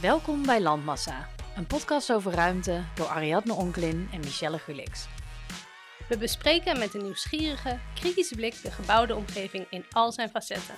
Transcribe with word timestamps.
Welkom 0.00 0.46
bij 0.46 0.60
Landmassa, 0.60 1.28
een 1.56 1.66
podcast 1.66 2.12
over 2.12 2.32
ruimte 2.32 2.84
door 2.94 3.06
Ariadne 3.06 3.52
Onklin 3.52 4.08
en 4.12 4.20
Michelle 4.20 4.58
Gulix. 4.58 5.06
We 6.08 6.18
bespreken 6.18 6.78
met 6.78 6.94
een 6.94 7.02
nieuwsgierige, 7.02 7.78
kritische 7.94 8.34
blik 8.34 8.62
de 8.62 8.70
gebouwde 8.70 9.14
omgeving 9.14 9.66
in 9.70 9.84
al 9.90 10.12
zijn 10.12 10.28
facetten. 10.28 10.74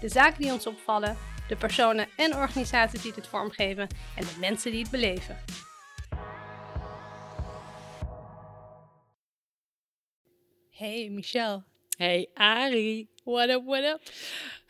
De 0.00 0.08
zaken 0.08 0.42
die 0.42 0.52
ons 0.52 0.66
opvallen, 0.66 1.16
de 1.48 1.56
personen 1.56 2.08
en 2.16 2.36
organisaties 2.36 3.02
die 3.02 3.12
dit 3.12 3.26
vormgeven 3.26 3.88
en 4.16 4.24
de 4.24 4.36
mensen 4.40 4.70
die 4.70 4.80
het 4.80 4.90
beleven. 4.90 5.36
Hey 10.70 11.08
Michelle. 11.10 11.67
Hey 11.98 12.28
Ari. 12.34 13.08
What 13.24 13.48
up, 13.48 13.64
what 13.64 13.84
up? 13.84 14.00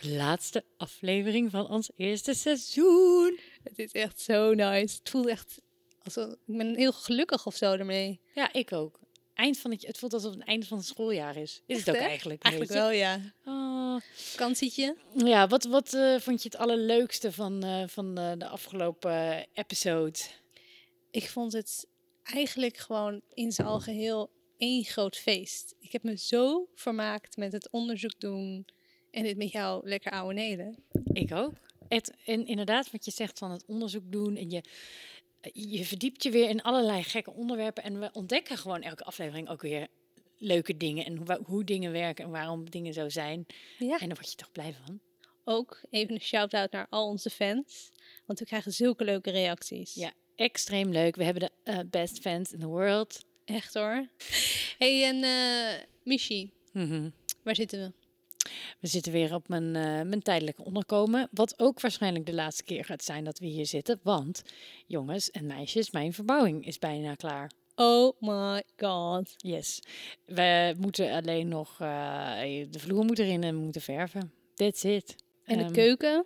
Laatste 0.01 0.65
aflevering 0.77 1.51
van 1.51 1.69
ons 1.69 1.91
eerste 1.97 2.35
seizoen. 2.35 3.39
Het 3.63 3.79
is 3.79 3.93
echt 3.93 4.21
zo 4.21 4.55
nice. 4.55 4.97
Het 4.99 5.11
voelt 5.11 5.27
echt 5.27 5.61
alsof 6.03 6.33
ik 6.33 6.57
ben 6.57 6.75
heel 6.75 6.93
gelukkig 6.93 7.47
of 7.47 7.55
zo 7.55 7.73
ermee. 7.73 8.21
Ja, 8.35 8.53
ik 8.53 8.73
ook. 8.73 8.99
Eind 9.35 9.59
van 9.59 9.71
het, 9.71 9.87
het 9.87 9.99
voelt 9.99 10.13
alsof 10.13 10.35
het 10.35 10.45
einde 10.45 10.67
van 10.67 10.79
het 10.79 10.87
schooljaar 10.87 11.37
is. 11.37 11.63
Is 11.67 11.79
het 11.79 11.89
ook 11.89 12.01
hè? 12.01 12.07
eigenlijk? 12.07 12.43
Eigenlijk 12.43 12.75
wel, 12.75 12.91
ja. 12.91 13.21
Oh. 13.45 14.01
Vakantietje. 14.15 14.97
Ja, 15.15 15.47
wat, 15.47 15.65
wat 15.65 15.95
eh, 15.95 16.19
vond 16.19 16.43
je 16.43 16.49
het 16.49 16.59
allerleukste 16.59 17.33
van, 17.33 17.65
eh, 17.65 17.83
van 17.87 18.19
eh, 18.19 18.33
de 18.39 18.49
afgelopen 18.49 19.47
episode? 19.53 20.19
Ik 21.11 21.29
vond 21.29 21.53
het 21.53 21.87
eigenlijk 22.23 22.77
gewoon 22.77 23.21
in 23.35 23.53
zijn 23.53 23.69
algeheel 23.69 24.31
één 24.59 24.85
groot 24.85 25.17
feest. 25.17 25.75
Ik 25.79 25.93
heb 25.93 26.03
me 26.03 26.17
zo 26.17 26.69
vermaakt 26.75 27.37
met 27.37 27.53
het 27.53 27.71
onderzoek 27.71 28.21
doen 28.21 28.67
en 29.11 29.23
dit 29.23 29.37
met 29.37 29.53
jou 29.53 29.89
lekker 29.89 30.13
ouwe 30.13 30.35
nelen. 30.35 30.77
Ik 31.13 31.33
ook. 31.33 31.53
Het, 31.89 32.15
en 32.25 32.47
inderdaad, 32.47 32.91
wat 32.91 33.05
je 33.05 33.11
zegt 33.11 33.39
van 33.39 33.51
het 33.51 33.65
onderzoek 33.67 34.13
doen 34.13 34.37
en 34.37 34.51
je, 34.51 34.63
je 35.53 35.85
verdiept 35.85 36.23
je 36.23 36.31
weer 36.31 36.49
in 36.49 36.63
allerlei 36.63 37.03
gekke 37.03 37.33
onderwerpen. 37.33 37.83
En 37.83 38.01
we 38.01 38.11
ontdekken 38.13 38.57
gewoon 38.57 38.83
elke 38.83 39.05
aflevering 39.05 39.49
ook 39.49 39.63
weer 39.63 39.89
leuke 40.39 40.77
dingen 40.77 41.05
en 41.05 41.17
hoe, 41.17 41.41
hoe 41.45 41.65
dingen 41.65 41.93
werken 41.93 42.25
en 42.25 42.31
waarom 42.31 42.71
dingen 42.71 42.93
zo 42.93 43.09
zijn. 43.09 43.47
Ja. 43.79 43.99
En 43.99 44.07
daar 44.07 44.17
word 44.17 44.31
je 44.31 44.37
toch 44.37 44.53
blij 44.53 44.75
van. 44.85 45.01
Ook 45.45 45.81
even 45.91 46.15
een 46.15 46.21
shout-out 46.21 46.73
naar 46.73 46.87
al 46.91 47.07
onze 47.07 47.31
fans, 47.31 47.91
want 48.27 48.39
we 48.39 48.45
krijgen 48.45 48.73
zulke 48.73 49.05
leuke 49.05 49.31
reacties. 49.31 49.95
Ja, 49.95 50.13
extreem 50.37 50.91
leuk. 50.91 51.17
We 51.17 51.25
hebben 51.25 51.43
de 51.43 51.71
eh, 51.71 51.79
best 51.91 52.21
fans 52.21 52.53
in 52.53 52.59
the 52.59 52.67
world. 52.67 53.27
Echt 53.49 53.75
hoor. 53.75 54.07
hey, 54.79 55.05
en 55.05 55.23
eh 55.23 55.83
Michi, 56.03 56.51
Mhm. 56.73 57.09
waar 57.43 57.55
zitten 57.55 57.79
we? 57.81 57.93
We 58.81 58.87
zitten 58.89 59.13
weer 59.13 59.35
op 59.35 59.49
mijn, 59.49 59.77
eh, 59.77 59.83
mijn 59.83 60.23
tijdelijke 60.23 60.65
onderkomen. 60.65 61.29
Wat 61.33 61.59
ook 61.59 61.81
waarschijnlijk 61.81 62.27
de 62.27 62.35
laatste 62.35 62.65
keer 62.65 62.85
gaat 62.85 63.05
zijn 63.05 63.25
dat 63.25 63.39
we 63.39 63.47
hier 63.47 63.67
zitten. 63.67 64.01
Want, 64.03 64.43
jongens 64.87 65.31
en 65.31 65.47
meisjes, 65.47 65.91
mijn 65.91 66.13
verbouwing 66.13 66.67
is 66.67 66.79
bijna 66.79 67.15
klaar. 67.15 67.51
Oh 67.75 68.21
my 68.21 68.63
god. 68.77 69.35
Yes. 69.37 69.81
We 70.25 70.75
moeten 70.79 71.13
alleen 71.13 71.49
nog... 71.49 71.73
eh, 71.81 72.41
de 72.71 72.79
vloer 72.79 73.05
moet 73.05 73.19
erin 73.19 73.43
en 73.43 73.55
we 73.57 73.63
moeten 73.63 73.83
verven. 73.83 74.33
That's 74.55 74.85
it. 74.85 75.15
En 75.45 75.59
de 75.59 75.65
Ehm, 75.65 75.73
keuken? 75.73 76.25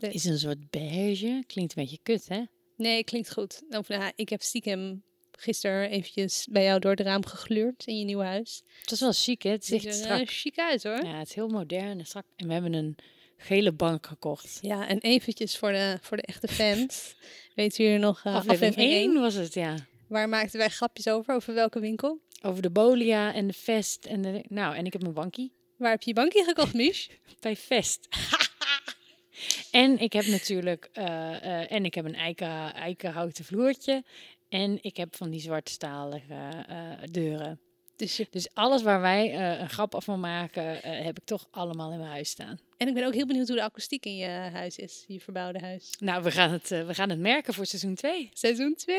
Is 0.00 0.24
een 0.24 0.38
soort 0.38 0.70
beige. 0.70 1.44
Klinkt 1.46 1.76
een 1.76 1.82
beetje 1.82 1.98
kut, 2.02 2.28
hè? 2.28 2.42
Nee, 2.76 3.04
klinkt 3.04 3.32
goed. 3.32 3.62
Of, 3.70 3.88
nou, 3.88 4.12
ik 4.16 4.28
heb 4.28 4.42
stiekem 4.42 5.02
gisteren 5.40 5.90
eventjes 5.90 6.46
bij 6.50 6.64
jou 6.64 6.80
door 6.80 6.90
het 6.90 7.00
raam 7.00 7.26
gegluurd 7.26 7.86
in 7.86 7.98
je 7.98 8.04
nieuwe 8.04 8.24
huis. 8.24 8.62
Het 8.80 8.90
is 8.90 9.00
wel 9.00 9.12
chic, 9.12 9.42
hè? 9.42 9.50
Het 9.50 9.64
Ziet 9.64 9.84
er 9.84 9.92
strak. 9.92 10.20
eh, 10.20 10.26
chic 10.26 10.58
uit 10.58 10.82
hoor. 10.82 11.04
Ja, 11.04 11.18
het 11.18 11.28
is 11.28 11.34
heel 11.34 11.48
modern 11.48 11.98
en 11.98 12.06
strak. 12.06 12.24
En 12.36 12.46
we 12.46 12.52
hebben 12.52 12.72
een 12.72 12.96
gele 13.36 13.72
bank 13.72 14.06
gekocht. 14.06 14.58
Ja, 14.62 14.88
en 14.88 14.98
eventjes 14.98 15.56
voor 15.58 15.72
de, 15.72 15.98
voor 16.00 16.16
de 16.16 16.22
echte 16.22 16.48
fans. 16.48 17.14
Weten 17.54 17.84
jullie 17.84 17.98
nog 17.98 18.18
eh, 18.24 18.34
aflevering 18.34 18.72
aflevering 18.72 19.04
1 19.04 19.12
1? 19.12 19.20
was 19.20 19.34
het, 19.34 19.54
ja. 19.54 19.74
Waar 20.08 20.28
maakten 20.28 20.58
wij 20.58 20.68
grapjes 20.68 21.08
over? 21.08 21.34
Over 21.34 21.54
welke 21.54 21.80
winkel? 21.80 22.20
Over 22.42 22.62
de 22.62 22.70
Bolia 22.70 23.34
en 23.34 23.46
de 23.46 23.52
Vest. 23.52 24.04
En 24.04 24.22
de, 24.22 24.44
nou, 24.48 24.74
en 24.76 24.86
ik 24.86 24.92
heb 24.92 25.02
mijn 25.02 25.14
bankie 25.14 25.52
Waar 25.76 25.90
heb 25.90 26.02
je 26.02 26.08
je 26.08 26.14
bankje 26.14 26.44
gekocht, 26.44 26.74
Mich? 26.74 27.08
bij 27.40 27.56
Vest. 27.56 28.08
en 29.70 29.98
ik 29.98 30.12
heb 30.12 30.26
natuurlijk... 30.26 30.88
eh, 30.92 31.72
en 31.72 31.84
ik 31.84 31.94
heb 31.94 32.04
een 32.04 32.14
eiken, 32.14 32.74
eikenhouten 32.74 33.44
vloertje. 33.44 34.04
En 34.50 34.78
ik 34.82 34.96
heb 34.96 35.16
van 35.16 35.30
die 35.30 35.40
zwartstalige 35.40 36.64
eh 36.68 36.92
deuren. 37.10 37.60
Dus 37.96 38.16
je... 38.16 38.26
Dus 38.30 38.54
alles 38.54 38.82
waar 38.82 39.00
wij 39.00 39.34
eh, 39.34 39.60
een 39.60 39.68
grap 39.68 39.94
af 39.94 40.04
van 40.04 40.20
maken, 40.20 40.82
eh, 40.82 41.04
heb 41.04 41.18
ik 41.18 41.24
toch 41.24 41.46
allemaal 41.50 41.92
in 41.92 41.98
mijn 41.98 42.10
huis 42.10 42.28
staan. 42.28 42.58
En 42.76 42.88
ik 42.88 42.94
ben 42.94 43.06
ook 43.06 43.14
heel 43.14 43.26
benieuwd 43.26 43.46
hoe 43.46 43.56
de 43.56 43.62
akoestiek 43.62 44.06
in 44.06 44.16
je 44.16 44.26
huis 44.26 44.76
is. 44.76 45.04
Je 45.06 45.20
verbouwde 45.20 45.58
huis. 45.58 45.90
Nou, 45.98 46.22
we 46.22 46.30
gaan 46.30 46.50
het, 46.50 46.68
we 46.68 46.94
gaan 46.94 47.10
het 47.10 47.18
merken 47.18 47.54
voor 47.54 47.66
seizoen 47.66 47.94
2. 47.94 48.30
Seizoen 48.32 48.74
2. 48.74 48.98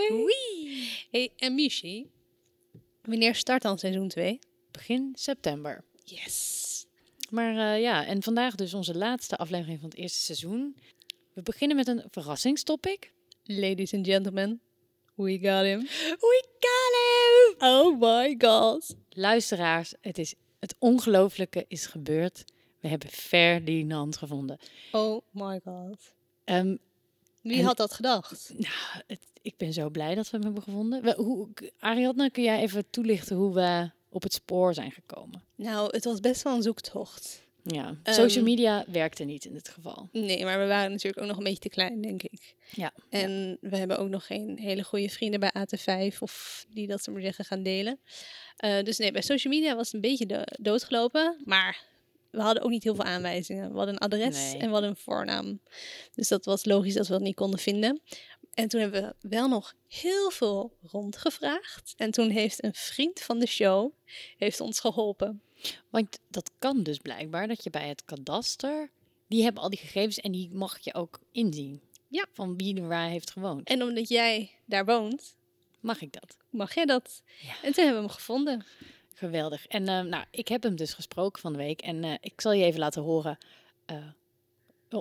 Hey, 1.11 1.31
en 1.37 1.55
Michi, 1.55 2.09
wanneer 3.01 3.35
start 3.35 3.61
dan 3.61 3.79
seizoen 3.79 4.07
2? 4.07 4.39
Begin 4.71 5.11
september. 5.15 5.83
Yes. 6.03 6.85
Maar 7.29 7.79
ja, 7.79 8.05
en 8.05 8.23
vandaag 8.23 8.55
dus 8.55 8.73
onze 8.73 8.97
laatste 8.97 9.37
aflevering 9.37 9.79
van 9.79 9.89
het 9.89 9.97
eerste 9.97 10.19
seizoen. 10.19 10.75
We 11.33 11.41
beginnen 11.41 11.77
met 11.77 11.87
een 11.87 12.03
verrassingstopic. 12.11 13.11
Ladies 13.43 13.93
and 13.93 14.05
gentlemen, 14.05 14.61
we 15.15 15.39
got 15.41 15.63
him. 15.63 15.79
We 16.19 16.43
got 16.59 16.93
him! 17.59 17.69
Oh 17.69 17.99
my 17.99 18.35
god. 18.37 18.95
Luisteraars, 19.09 19.93
het, 20.01 20.17
is, 20.17 20.33
het 20.59 20.75
ongelooflijke 20.79 21.65
is 21.67 21.85
gebeurd. 21.85 22.43
We 22.79 22.87
hebben 22.87 23.09
Ferdinand 23.09 24.17
gevonden. 24.17 24.57
Oh 24.91 25.21
my 25.31 25.59
god. 25.63 26.13
Ehm, 26.43 26.75
Wie 27.41 27.59
En- 27.59 27.65
had 27.65 27.77
dat 27.77 27.93
gedacht? 27.93 28.51
nou, 28.57 29.03
het, 29.07 29.19
ik 29.41 29.57
ben 29.57 29.73
zo 29.73 29.89
blij 29.89 30.15
dat 30.15 30.29
we 30.29 30.37
hem 30.37 30.45
hebben 30.45 30.63
gevonden. 30.63 31.15
Hoe, 31.15 31.47
Ariadne, 31.79 32.31
kun 32.31 32.43
jij 32.43 32.59
even 32.61 32.89
toelichten 32.89 33.35
hoe 33.35 33.53
we 33.53 33.89
op 34.09 34.23
het 34.23 34.33
spoor 34.33 34.73
zijn 34.73 34.91
gekomen? 34.91 35.43
Nou, 35.55 35.87
het 35.95 36.03
was 36.03 36.19
best 36.19 36.41
wel 36.41 36.55
een 36.55 36.61
zoektocht. 36.61 37.41
Ja, 37.63 37.97
Ehm, 38.03 38.15
social 38.15 38.43
media 38.43 38.85
werkte 38.87 39.23
niet 39.23 39.45
in 39.45 39.53
dit 39.53 39.69
geval. 39.69 40.09
Nee, 40.11 40.43
maar 40.43 40.59
we 40.59 40.65
waren 40.67 40.91
natuurlijk 40.91 41.21
ook 41.21 41.27
nog 41.27 41.37
een 41.37 41.43
beetje 41.43 41.59
te 41.59 41.69
klein, 41.69 42.01
denk 42.01 42.23
ik. 42.23 42.55
Ja. 42.71 42.93
En 43.09 43.57
we 43.61 43.77
hebben 43.77 43.97
ook 43.97 44.09
nog 44.09 44.25
geen 44.25 44.57
hele 44.59 44.83
goede 44.83 45.09
vrienden 45.09 45.39
bij 45.39 45.51
AT5 45.53 46.17
of 46.19 46.65
die 46.69 46.87
dat 46.87 47.03
ze 47.03 47.11
maar 47.11 47.21
zeggen 47.21 47.45
gaan 47.45 47.63
delen. 47.63 47.99
Eh, 48.57 48.83
dus 48.83 48.97
nee, 48.97 49.11
bij 49.11 49.21
social 49.21 49.53
media 49.53 49.75
was 49.75 49.85
het 49.85 49.93
een 49.95 50.01
beetje 50.09 50.25
do- 50.25 50.43
doodgelopen. 50.59 51.41
Maar 51.45 51.83
we 52.31 52.41
hadden 52.41 52.63
ook 52.63 52.69
niet 52.69 52.83
heel 52.83 52.95
veel 52.95 53.03
aanwijzingen. 53.03 53.71
We 53.71 53.75
hadden 53.77 53.93
een 53.93 53.99
adres 54.01 54.35
Nee. 54.51 54.53
en 54.61 54.65
we 54.67 54.71
hadden 54.71 54.89
een 54.89 54.95
voornaam. 54.95 55.59
Dus 56.15 56.27
dat 56.27 56.45
was 56.45 56.65
logisch 56.65 56.93
dat 56.93 57.07
we 57.07 57.13
dat 57.13 57.21
niet 57.21 57.35
konden 57.35 57.59
vinden. 57.59 58.01
En 58.53 58.67
toen 58.67 58.81
hebben 58.81 59.01
we 59.19 59.29
wel 59.29 59.47
nog 59.47 59.73
heel 59.87 60.29
veel 60.31 60.77
rondgevraagd. 60.81 61.93
En 61.97 62.11
toen 62.11 62.29
heeft 62.29 62.63
een 62.63 62.73
vriend 62.73 63.19
van 63.21 63.39
de 63.39 63.47
show 63.47 63.91
heeft 64.37 64.59
ons 64.59 64.79
geholpen. 64.79 65.41
Want 65.89 66.19
dat 66.27 66.51
kan 66.59 66.83
dus 66.83 66.97
blijkbaar 66.97 67.47
dat 67.47 67.63
je 67.63 67.69
bij 67.69 67.87
het 67.87 68.05
kadaster, 68.05 68.89
die 69.27 69.43
hebben 69.43 69.63
al 69.63 69.69
die 69.69 69.79
gegevens 69.79 70.19
en 70.19 70.31
die 70.31 70.49
mag 70.51 70.79
je 70.79 70.93
ook 70.93 71.19
inzien. 71.31 71.81
Ja. 72.07 72.25
Van 72.33 72.57
wie 72.57 72.81
er 72.81 72.87
waar 72.87 73.09
heeft 73.09 73.31
gewoond. 73.31 73.67
En 73.67 73.83
omdat 73.83 74.09
jij 74.09 74.51
daar 74.65 74.85
woont, 74.85 75.35
Mag 75.81 76.01
ik 76.01 76.13
dat? 76.13 76.37
mag 76.49 76.75
jij 76.75 76.85
dat. 76.85 77.21
Ja. 77.41 77.53
En 77.61 77.73
toen 77.73 77.83
hebben 77.83 78.01
we 78.01 78.07
hem 78.07 78.09
gevonden. 78.09 78.65
Geweldig. 79.13 79.67
En 79.67 79.87
eh, 79.87 80.01
nou, 80.01 80.25
ik 80.31 80.47
heb 80.47 80.63
hem 80.63 80.75
dus 80.75 80.93
gesproken 80.93 81.41
van 81.41 81.51
de 81.51 81.57
week 81.57 81.81
en 81.81 82.03
eh, 82.03 82.13
ik 82.21 82.41
zal 82.41 82.51
je 82.51 82.63
even 82.63 82.79
laten 82.79 83.01
horen 83.01 83.37
eh, 83.85 83.97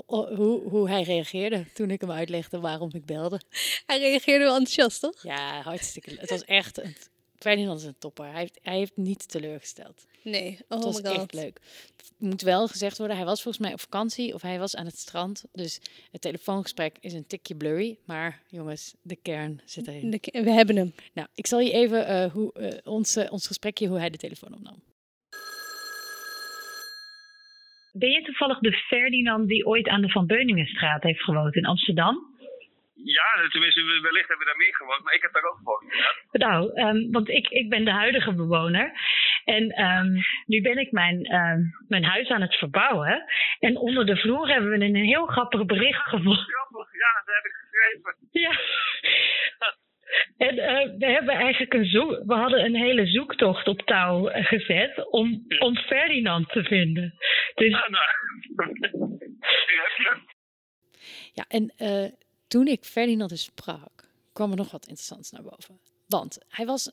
hoe, 0.06 0.62
hoe 0.68 0.88
hij 0.88 1.02
reageerde 1.02 1.72
toen 1.72 1.90
ik 1.90 2.00
hem 2.00 2.10
uitlegde 2.10 2.60
waarom 2.60 2.90
ik 2.92 3.04
belde. 3.06 3.40
Hij 3.86 3.98
reageerde 3.98 4.44
wel 4.44 4.56
enthousiast, 4.56 5.00
toch? 5.00 5.22
Ja, 5.22 5.62
hartstikke. 5.62 6.16
Het 6.18 6.30
was 6.30 6.44
echt, 6.44 6.78
een, 6.78 6.96
Ferdinand 7.40 7.80
is 7.80 7.86
een 7.86 7.98
topper. 7.98 8.24
Hij 8.24 8.40
heeft, 8.40 8.58
hij 8.62 8.76
heeft 8.76 8.96
niet 8.96 9.28
teleurgesteld. 9.28 10.06
Nee, 10.22 10.58
oh 10.68 10.76
Het 10.76 10.84
was 10.84 11.02
my 11.02 11.08
god. 11.08 11.18
echt 11.18 11.34
leuk. 11.34 11.60
Moet 12.18 12.42
wel 12.42 12.68
gezegd 12.68 12.98
worden, 12.98 13.16
hij 13.16 13.24
was 13.24 13.42
volgens 13.42 13.64
mij 13.64 13.72
op 13.72 13.80
vakantie 13.80 14.34
of 14.34 14.42
hij 14.42 14.58
was 14.58 14.76
aan 14.76 14.84
het 14.84 14.98
strand. 14.98 15.44
Dus 15.52 15.80
het 16.10 16.20
telefoongesprek 16.20 16.96
is 17.00 17.12
een 17.12 17.26
tikje 17.26 17.56
blurry. 17.56 17.98
Maar 18.06 18.42
jongens, 18.48 18.94
de 19.02 19.16
kern 19.16 19.60
zit 19.64 19.88
erin. 19.88 20.10
De 20.10 20.18
we 20.32 20.50
hebben 20.50 20.76
hem. 20.76 20.92
Nou, 21.12 21.28
ik 21.34 21.46
zal 21.46 21.60
je 21.60 21.72
even 21.72 22.06
eh, 22.06 22.32
hoe, 22.32 22.52
eh, 22.52 22.92
ons, 22.92 23.16
eh, 23.16 23.32
ons 23.32 23.46
gesprekje, 23.46 23.88
hoe 23.88 23.98
hij 23.98 24.10
de 24.10 24.18
telefoon 24.18 24.54
opnam. 24.54 24.82
Ben 27.92 28.10
je 28.10 28.22
toevallig 28.22 28.58
de 28.58 28.72
Ferdinand 28.72 29.48
die 29.48 29.66
ooit 29.66 29.88
aan 29.88 30.00
de 30.00 30.08
Van 30.08 30.26
Beuningenstraat 30.26 31.02
heeft 31.02 31.22
gewoond 31.22 31.54
in 31.54 31.64
Amsterdam? 31.64 32.38
Ja, 33.04 33.48
tenminste, 33.48 34.00
wellicht 34.02 34.28
hebben 34.28 34.46
we 34.46 34.52
daar 34.52 34.56
meer 34.64 34.76
gewoond, 34.76 35.04
maar 35.04 35.14
ik 35.14 35.22
heb 35.22 35.32
daar 35.32 35.42
ook 35.42 35.56
gewoond. 35.56 35.84
Ja. 35.94 36.48
Nou, 36.48 36.74
ehm, 36.74 37.10
want 37.10 37.28
ik, 37.28 37.48
ik 37.48 37.68
ben 37.68 37.84
de 37.84 37.90
huidige 37.90 38.34
bewoner. 38.34 38.92
En 39.44 39.70
ehm, 39.70 40.12
nu 40.46 40.60
ben 40.60 40.78
ik 40.78 40.92
mijn, 40.92 41.24
ehm, 41.24 41.60
mijn 41.88 42.04
huis 42.04 42.28
aan 42.28 42.40
het 42.40 42.54
verbouwen. 42.54 43.24
En 43.58 43.76
onder 43.76 44.06
de 44.06 44.16
vloer 44.16 44.48
hebben 44.48 44.70
we 44.70 44.84
een 44.84 44.94
heel 44.94 45.26
grappig 45.26 45.66
bericht 45.66 46.02
gevonden. 46.02 46.36
Grappig, 46.36 46.92
ja, 46.92 47.22
dat 47.24 47.34
heb 47.34 47.44
ik 47.44 47.52
geschreven. 47.52 48.16
Ja. 48.30 48.58
En 50.36 50.58
eh, 50.58 50.98
we 50.98 51.06
hebben 51.06 51.34
eigenlijk 51.34 51.74
een 51.74 51.84
zoek, 51.84 52.22
we 52.26 52.34
hadden 52.34 52.64
een 52.64 52.74
hele 52.74 53.06
zoektocht 53.06 53.68
op 53.68 53.80
touw 53.82 54.30
gezet 54.32 55.10
om, 55.10 55.44
om 55.58 55.76
Ferdinand 55.76 56.48
te 56.48 56.62
vinden. 56.62 57.14
Dus 57.54 57.70
Ja, 57.70 57.88
nou. 57.88 58.78
Ja, 61.32 61.44
en 61.48 61.72
eh, 61.76 62.06
toen 62.50 62.66
ik 62.66 62.84
Ferdinand 62.84 63.30
dus 63.30 63.42
sprak, 63.42 64.08
kwam 64.32 64.50
er 64.50 64.56
nog 64.56 64.70
wat 64.70 64.86
interessants 64.86 65.30
naar 65.30 65.42
boven. 65.42 65.80
Want 66.10 66.38
hij 66.48 66.66
was, 66.66 66.90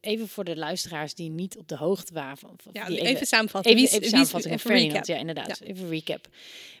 even 0.00 0.28
voor 0.28 0.44
de 0.44 0.56
luisteraars 0.56 1.14
die 1.14 1.30
niet 1.30 1.56
op 1.58 1.68
de 1.68 1.76
hoogte 1.76 2.14
waren 2.14 2.36
van... 2.36 2.50
van- 2.62 2.72
Ja, 2.74 2.86
die 2.86 3.00
even, 3.00 3.26
samenvatten. 3.26 3.76
Even, 3.76 4.00
even 4.00 4.26
van 4.26 4.40
even 4.40 4.58
Ferdinand. 4.58 4.92
recap. 4.92 5.06
Ja, 5.06 5.16
inderdaad. 5.16 5.60
Even 5.60 5.88
recap. 5.88 6.28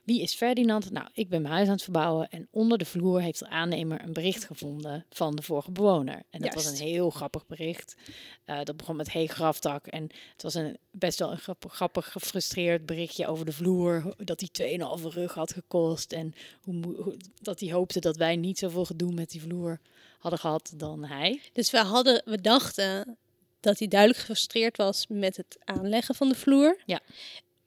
Wie 0.04 0.22
is 0.22 0.34
Ferdinand? 0.34 0.90
Nou, 0.90 1.08
ik 1.12 1.28
ben 1.28 1.42
mijn 1.42 1.54
huis 1.54 1.66
aan 1.66 1.72
het 1.74 1.82
verbouwen. 1.82 2.28
En 2.30 2.48
onder 2.50 2.78
de 2.78 2.84
vloer 2.84 3.20
heeft 3.20 3.38
de 3.38 3.48
aannemer 3.48 4.02
een 4.02 4.12
bericht 4.12 4.44
gevonden 4.44 5.04
van 5.10 5.36
de 5.36 5.42
vorige 5.42 5.70
bewoner. 5.70 6.22
En 6.30 6.40
dat 6.40 6.54
was 6.54 6.66
een 6.66 6.86
heel 6.86 7.10
grappig 7.10 7.46
bericht. 7.46 7.96
Eh, 8.44 8.58
dat 8.62 8.76
begon 8.76 8.96
met 8.96 9.12
hey 9.12 9.26
graftak. 9.26 9.86
En 9.86 10.02
het 10.32 10.42
was 10.42 10.54
een 10.54 10.76
best 10.90 11.18
wel 11.18 11.30
een 11.30 11.38
grappig, 11.38 11.74
grappig 11.74 12.12
gefrustreerd 12.12 12.86
berichtje 12.86 13.26
over 13.26 13.44
de 13.46 13.52
vloer. 13.52 14.14
Dat 14.18 14.38
die 14.38 14.50
2,5 14.50 15.04
rug 15.14 15.34
had 15.34 15.52
gekost. 15.52 16.12
En 16.12 16.34
hoe- 16.62 17.16
dat 17.40 17.60
hij 17.60 17.72
hoopte 17.72 18.00
dat 18.00 18.16
wij 18.16 18.36
niet 18.36 18.58
zoveel 18.58 18.84
gedoe 18.84 19.12
met 19.12 19.30
die 19.30 19.40
vloer 19.40 19.80
hadden 20.18 20.40
gehad 20.40 20.72
dan 20.74 21.04
hij. 21.04 21.40
Dus 21.52 21.70
we, 21.70 21.78
hadden, 21.78 22.22
we 22.24 22.40
dachten 22.40 23.16
dat 23.60 23.78
hij 23.78 23.88
duidelijk 23.88 24.20
gefrustreerd 24.20 24.76
was 24.76 25.06
met 25.08 25.36
het 25.36 25.58
aanleggen 25.64 26.14
van 26.14 26.28
de 26.28 26.34
vloer. 26.34 26.76
Ja. 26.86 27.00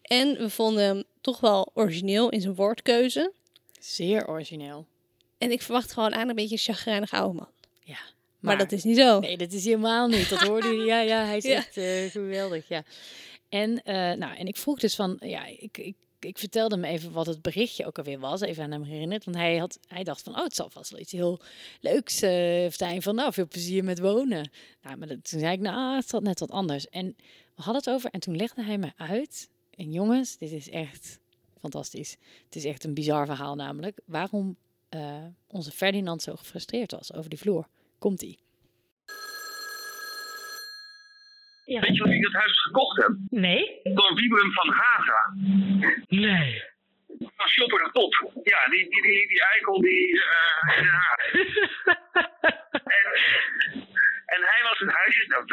En 0.02 0.38
we 0.38 0.50
vonden 0.50 0.84
hem 0.84 1.04
toch 1.22 1.40
wel 1.40 1.72
origineel 1.74 2.30
in 2.30 2.42
zijn 2.42 2.56
woordkeuze. 2.56 3.32
Zeer 3.80 4.28
origineel. 4.28 4.86
En 5.38 5.52
ik 5.52 5.62
verwacht 5.62 5.92
gewoon 5.92 6.14
aan 6.14 6.30
een 6.30 6.36
beetje 6.36 6.56
een 6.56 6.62
chagrijnig 6.74 7.14
oude 7.14 7.34
man. 7.34 7.50
Ja. 7.84 8.00
Maar, 8.40 8.58
dat 8.58 8.72
is 8.72 8.84
niet 8.84 8.98
zo. 8.98 9.20
Nee, 9.20 9.38
dat 9.38 9.52
is 9.52 9.66
helemaal 9.66 10.08
niet. 10.08 10.30
Dat 10.30 10.40
hoorde 10.40 10.68
je. 10.68 10.84
Ja, 10.84 11.00
ja, 11.00 11.26
hij 11.26 11.38
is 11.38 11.44
Ja. 11.54 11.56
echt 11.56 11.78
eh, 11.78 12.12
geweldig. 12.12 12.68
Ja. 12.68 12.84
En, 13.50 13.84
eh, 13.84 13.94
nou, 13.94 14.36
en 14.38 14.48
ik 14.48 14.58
vroeg 14.58 14.80
dus 14.80 14.96
van, 14.96 15.18
ja, 15.20 15.46
ik, 15.46 15.78
ik, 15.78 15.96
ik 16.20 16.38
vertelde 16.38 16.76
hem 16.76 16.84
even 16.84 17.12
wat 17.12 17.26
het 17.26 17.42
berichtje 17.42 17.86
ook 17.86 17.98
alweer 17.98 18.20
was. 18.20 18.42
Even 18.42 18.64
aan 18.64 18.72
hem 18.72 18.84
herinnerd. 18.84 19.26
Want 19.26 19.38
hij, 19.38 19.58
had, 19.58 19.80
hij 19.88 20.04
dacht 20.04 20.22
van, 20.22 20.36
oh, 20.36 20.44
het 20.44 20.56
zal 20.56 20.70
vast 20.70 20.92
wel 20.92 21.00
iets 21.00 21.12
heel 21.12 21.40
leuks 21.82 22.22
eh, 22.22 22.72
zijn. 22.72 23.02
Van, 23.02 23.16
nou, 23.16 23.34
veel 23.34 23.48
plezier 23.48 23.84
met 23.84 24.00
wonen. 24.00 24.52
Nou, 24.82 24.98
maar 24.98 25.08
dat, 25.08 25.30
toen 25.30 25.40
zei 25.40 25.54
ik, 25.54 25.60
nou, 25.60 25.96
het 25.96 26.10
zat 26.10 26.24
net 26.24 26.40
wat 26.40 26.52
anders. 26.52 26.90
En 26.90 27.16
we 27.56 27.62
hadden 27.62 27.84
het 27.84 27.90
over 27.90 28.10
en 28.10 28.20
toen 28.20 28.36
legde 28.36 28.64
hij 28.64 28.78
me 28.78 28.92
uit. 28.96 29.50
En 29.70 29.92
jongens, 29.92 30.38
dit 30.38 30.52
is 30.52 30.70
echt 30.70 31.20
fantastisch. 31.60 32.18
Het 32.46 32.56
is 32.56 32.66
echt 32.66 32.84
een 32.84 32.94
bizar 32.94 33.26
verhaal 33.26 33.56
namelijk. 33.56 34.00
Waarom 34.06 34.58
eh, 34.90 35.26
onze 35.48 35.72
Ferdinand 35.72 36.22
zo 36.22 36.36
gefrustreerd 36.36 36.92
was 36.92 37.14
over 37.14 37.30
die 37.30 37.40
vloer. 37.40 37.68
Komt-ie. 37.98 38.40
Ja. 41.74 41.80
Weet 41.80 41.96
je 41.96 42.04
wat 42.04 42.12
ik 42.12 42.24
dat 42.24 42.34
huis 42.34 42.62
gekocht 42.62 42.98
heb? 42.98 43.12
Nee? 43.30 43.80
Door 43.84 44.14
Wiebren 44.16 44.52
van 44.52 44.70
Haga. 44.70 45.34
Nee. 46.08 46.64
Van 47.36 47.48
Shopper 47.48 47.84
de 47.84 47.90
Top. 47.92 48.32
Ja, 48.44 48.68
die, 48.70 48.90
die, 48.90 49.02
die, 49.02 49.28
die 49.28 49.44
eikel 49.54 49.82
die... 49.82 50.08
in 50.08 50.84
Den 50.84 50.88
Haag. 50.88 51.32
en, 52.98 53.06
en 54.26 54.42
hij 54.52 54.62
was 54.64 54.80
een 54.80 54.90
huisjes... 54.90 55.28
Nou, 55.28 55.44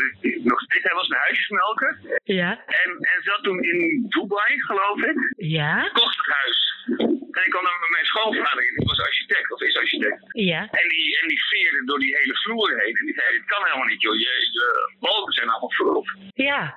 nog 0.45 0.61
steeds, 0.61 0.85
hij 0.85 0.95
was 0.95 1.09
een 1.09 1.17
huisjesmelker. 1.17 2.21
ja? 2.25 2.65
En, 2.67 2.91
en 2.99 3.23
zat 3.23 3.43
toen 3.43 3.63
in 3.63 4.07
Dubai, 4.09 4.61
geloof 4.61 5.03
ik. 5.03 5.35
Ja? 5.37 5.91
Kocht 5.93 6.16
ik 7.45 7.51
kwam 7.51 7.65
dan 7.65 7.81
met 7.81 7.91
mijn 7.91 8.05
schoonvader 8.05 8.67
in. 8.69 8.75
Die 8.77 8.87
was 8.87 9.01
architect, 9.01 9.53
of 9.53 9.61
is 9.61 9.77
architect. 9.77 10.21
Ja? 10.33 10.61
En 10.71 10.89
die, 10.89 11.19
en 11.21 11.29
die 11.29 11.43
veerde 11.45 11.85
door 11.85 11.99
die 11.99 12.17
hele 12.17 12.37
vloer 12.37 12.71
heen. 12.81 12.97
En 12.97 13.05
die 13.07 13.15
zei, 13.15 13.33
dit 13.39 13.45
kan 13.47 13.65
helemaal 13.65 13.87
niet, 13.87 14.03
joh. 14.03 14.15
Je, 14.15 14.33
je 14.59 14.97
balken 15.01 15.33
zijn 15.33 15.49
allemaal 15.49 15.71
verrot. 15.71 16.09
Ja. 16.35 16.75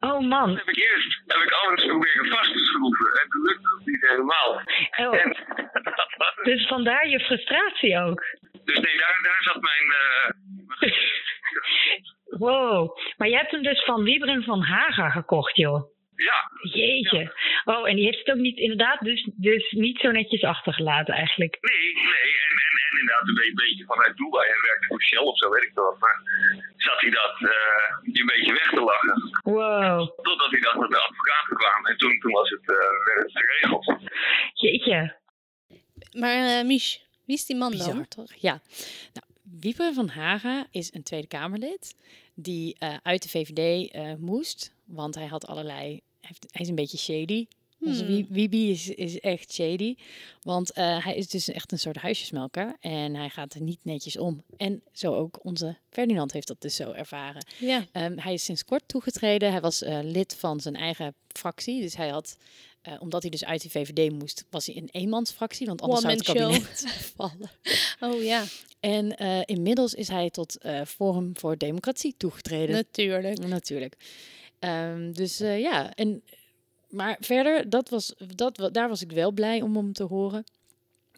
Oh 0.00 0.20
man. 0.28 0.56
heb 0.56 0.68
ik 0.68 0.76
eerst 0.76 1.22
heb 1.26 1.40
ik 1.42 1.50
alles 1.52 1.84
proberen 1.86 2.26
vast 2.26 2.52
te 2.52 2.58
schroeven. 2.58 3.20
En 3.20 3.28
toen 3.28 3.42
lukte 3.42 3.74
het 3.76 3.86
niet 3.86 4.06
helemaal. 4.08 4.62
Oh, 4.96 5.20
En, 5.20 5.28
het. 5.28 6.44
dus 6.44 6.66
vandaar 6.66 7.08
je 7.08 7.20
frustratie 7.20 7.98
ook. 7.98 8.20
dus 8.64 8.78
nee, 8.78 8.96
daar, 8.96 9.18
daar 9.22 9.42
zat 9.42 9.60
mijn... 9.60 9.86
eh, 9.92 10.90
Wow. 12.38 12.98
Maar 13.16 13.28
je 13.28 13.36
hebt 13.36 13.50
hem 13.50 13.62
dus 13.62 13.84
van 13.84 14.02
Wiebren 14.04 14.42
van 14.42 14.62
Haga 14.62 15.10
gekocht, 15.10 15.56
joh. 15.56 15.94
Ja, 16.16 16.50
Jeetje. 16.72 17.32
Oh, 17.64 17.88
en 17.88 17.96
die 17.96 18.04
heeft 18.04 18.18
het 18.18 18.30
ook 18.30 18.42
niet, 18.42 18.58
inderdaad, 18.58 19.00
dus, 19.00 19.28
dus 19.34 19.70
niet 19.70 19.98
zo 19.98 20.10
netjes 20.10 20.42
achtergelaten 20.42 21.14
eigenlijk. 21.14 21.58
nee, 21.60 21.94
nee. 21.94 22.30
En, 22.48 22.56
en, 22.66 22.74
en 22.86 22.98
inderdaad 23.00 23.28
een 23.28 23.54
beetje, 23.54 23.84
vanuit 23.84 24.16
Dubai. 24.16 24.48
En 24.48 24.62
werkte 24.62 24.86
voor 24.86 25.02
Shell 25.02 25.18
of 25.18 25.36
zo, 25.38 25.50
weet 25.50 25.62
ik 25.62 25.74
wel. 25.74 25.96
Maar 25.98 26.16
zat 26.76 27.00
hij 27.00 27.10
dat 27.10 27.34
eh, 27.40 28.18
een 28.20 28.26
beetje 28.26 28.52
weg 28.52 28.70
te 28.70 28.80
lachen. 28.80 29.40
Wow. 29.42 30.24
Totdat 30.24 30.50
hij 30.50 30.60
dacht 30.60 30.80
dat 30.80 30.90
de 30.90 31.00
advocaten 31.08 31.56
kwamen. 31.56 31.90
En 31.90 31.96
toen, 31.96 32.18
toen 32.18 32.32
was 32.32 32.50
het, 32.50 32.70
eh, 32.70 33.14
werd 33.14 33.22
het 33.22 33.44
geregeld. 33.44 33.98
Jeetje. 34.54 35.16
Maar 36.12 36.58
eh 36.58 36.64
Mich, 36.64 36.98
wie 37.26 37.36
is 37.36 37.46
die 37.46 37.56
man 37.56 37.76
dan? 37.76 38.08
Toch? 38.08 38.32
Ja. 38.34 38.60
Nou, 39.12 39.26
Wieper 39.60 39.94
van 39.94 40.08
Haga 40.08 40.66
is 40.70 40.94
een 40.94 41.02
Tweede 41.02 41.26
Kamerlid 41.26 41.94
die 42.34 42.76
eh, 42.78 42.96
uit 43.02 43.22
de 43.22 43.28
VVD 43.28 43.90
eh, 43.92 44.14
moest, 44.18 44.74
want 44.86 45.14
hij 45.14 45.26
had 45.26 45.46
allerlei... 45.46 46.00
Hij, 46.26 46.36
heeft, 46.40 46.52
hij 46.52 46.62
is 46.62 46.68
een 46.68 46.74
beetje 46.74 46.98
shady. 46.98 47.46
Onze 47.80 48.04
Hmm. 48.04 48.52
Is, 48.52 48.88
is 48.88 49.20
echt 49.20 49.52
shady, 49.52 49.94
want 50.42 50.72
eh, 50.72 51.04
hij 51.04 51.16
is 51.16 51.28
dus 51.28 51.48
echt 51.48 51.72
een 51.72 51.78
soort 51.78 51.96
huisjesmelker 51.96 52.76
en 52.80 53.14
hij 53.14 53.28
gaat 53.28 53.54
er 53.54 53.60
niet 53.60 53.78
netjes 53.82 54.18
om. 54.18 54.42
En 54.56 54.82
zo 54.92 55.14
ook 55.14 55.44
onze 55.44 55.76
Ferdinand 55.90 56.32
heeft 56.32 56.46
dat 56.48 56.60
dus 56.60 56.76
zo 56.76 56.90
ervaren. 56.92 57.46
Ja. 57.58 57.86
Ehm, 57.92 58.18
hij 58.18 58.32
is 58.32 58.44
sinds 58.44 58.64
kort 58.64 58.82
toegetreden. 58.86 59.50
Hij 59.50 59.60
was 59.60 59.82
eh, 59.82 59.98
lid 60.02 60.36
van 60.38 60.60
zijn 60.60 60.76
eigen 60.76 61.14
fractie. 61.28 61.80
Dus 61.80 61.96
hij 61.96 62.08
had, 62.08 62.36
eh, 62.82 62.94
omdat 62.98 63.22
hij 63.22 63.30
dus 63.30 63.44
uit 63.44 63.60
die 63.60 63.70
VVD 63.70 64.12
moest, 64.12 64.44
was 64.50 64.66
hij 64.66 64.76
een 64.76 64.88
eenmansfractie. 64.90 65.66
Want 65.66 65.82
anders 65.82 66.00
zou 66.00 66.12
het 66.12 66.22
kabinet 66.22 66.86
vallen. 67.16 67.50
Oh 68.00 68.22
ja, 68.22 68.44
En 68.80 69.16
inmiddels 69.46 69.94
is 69.94 70.08
hij 70.08 70.30
tot 70.30 70.58
Forum 70.86 71.30
voor 71.36 71.56
Democratie 71.56 72.14
toegetreden. 72.16 72.74
natuurlijk. 72.74 73.38
Natuurlijk. 73.38 73.96
Ehm, 74.58 75.12
dus 75.12 75.40
eh, 75.40 75.60
ja, 75.60 75.94
en, 75.94 76.22
maar 76.88 77.16
verder, 77.20 77.70
dat 77.70 77.88
was, 77.88 78.14
dat, 78.34 78.68
daar 78.72 78.88
was 78.88 79.02
ik 79.02 79.12
wel 79.12 79.32
blij 79.32 79.62
om 79.62 79.76
hem 79.76 79.92
te 79.92 80.04
horen. 80.04 80.44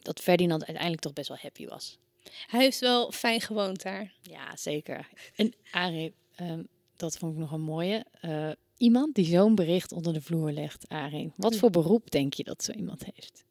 Dat 0.03 0.21
Ferdinand 0.21 0.61
uiteindelijk 0.65 1.03
toch 1.03 1.13
best 1.13 1.29
wel 1.29 1.39
happy 1.41 1.67
was. 1.67 1.99
Hij 2.47 2.61
heeft 2.61 2.79
wel 2.79 3.13
fijn 3.13 3.41
gewoond 3.41 3.83
daar. 3.83 4.13
Ja, 4.23 4.57
zeker. 4.57 5.09
En 5.35 5.55
Arie, 5.71 6.15
ehm, 6.35 6.63
dat 6.97 7.17
vond 7.17 7.33
ik 7.33 7.39
nog 7.39 7.53
een 7.53 7.61
mooie. 7.61 8.05
Eh, 8.21 8.51
iemand 8.77 9.15
die 9.15 9.25
zo'n 9.25 9.55
bericht 9.55 9.93
onder 9.93 10.13
de 10.13 10.21
vloer 10.21 10.53
legt, 10.53 10.89
Arie. 10.89 11.33
Wat 11.37 11.57
voor 11.57 11.71
beroep 11.71 12.11
denk 12.11 12.35
je 12.35 12.45
dat 12.45 12.65
zo 12.65 12.73
iemand 12.73 13.05
heeft? 13.15 13.45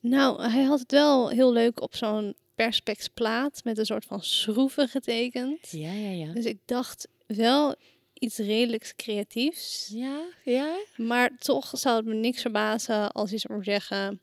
Nou, 0.00 0.42
hij 0.42 0.62
had 0.62 0.78
het 0.78 0.90
wel 0.90 1.28
heel 1.28 1.52
leuk 1.52 1.80
op 1.80 1.94
zo'n 1.94 2.34
perspexplaat 2.54 3.60
met 3.64 3.78
een 3.78 3.86
soort 3.86 4.04
van 4.04 4.22
schroeven 4.22 4.88
getekend. 4.88 5.70
Ja, 5.70 5.92
ja, 5.92 6.10
ja. 6.10 6.32
Dus 6.32 6.44
ik 6.44 6.58
dacht 6.64 7.08
wel 7.26 7.74
iets 8.22 8.38
redelijks 8.38 8.94
creatiefs. 8.94 9.90
Ja, 9.94 10.20
ja. 10.44 10.76
Maar 10.96 11.30
toch 11.38 11.66
zou 11.66 11.96
het 11.96 12.06
me 12.06 12.14
niks 12.14 12.40
verbazen 12.42 13.12
als 13.12 13.30
hij, 13.30 13.38
zou 13.38 13.54
maar 13.54 13.64
zeggen, 13.64 14.20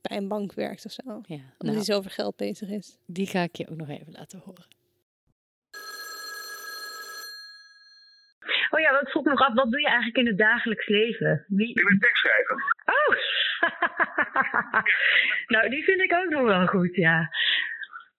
bij 0.00 0.16
een 0.16 0.28
bank 0.28 0.52
werkt 0.52 0.84
of 0.84 0.92
zo. 0.92 1.02
Omdat 1.04 1.28
ja. 1.28 1.36
hij 1.36 1.70
Nou, 1.70 1.84
zo 1.84 1.96
over 1.96 2.10
geld 2.10 2.36
bezig 2.36 2.68
is. 2.68 2.98
die 3.06 3.26
ga 3.26 3.42
ik 3.42 3.56
je 3.56 3.68
ook 3.68 3.76
nog 3.76 3.88
even 3.88 4.12
laten 4.12 4.38
horen. 4.44 4.66
Oh 8.70 8.80
ja, 8.80 8.90
dat 8.92 9.10
vroeg 9.10 9.24
me 9.24 9.30
nog 9.30 9.40
af, 9.40 9.54
wat 9.54 9.70
doe 9.70 9.80
je 9.80 9.86
eigenlijk 9.86 10.16
in 10.16 10.26
het 10.26 10.38
dagelijks 10.38 10.86
leven? 10.86 11.44
Wie... 11.48 11.68
Ik 11.68 11.84
ben 11.84 11.98
tekstschrijver. 11.98 12.56
Oh! 12.84 13.16
nou, 15.54 15.70
die 15.70 15.84
vind 15.84 16.00
ik 16.00 16.12
ook 16.12 16.28
nog 16.28 16.42
wel 16.42 16.66
goed, 16.66 16.94
ja. 16.94 17.30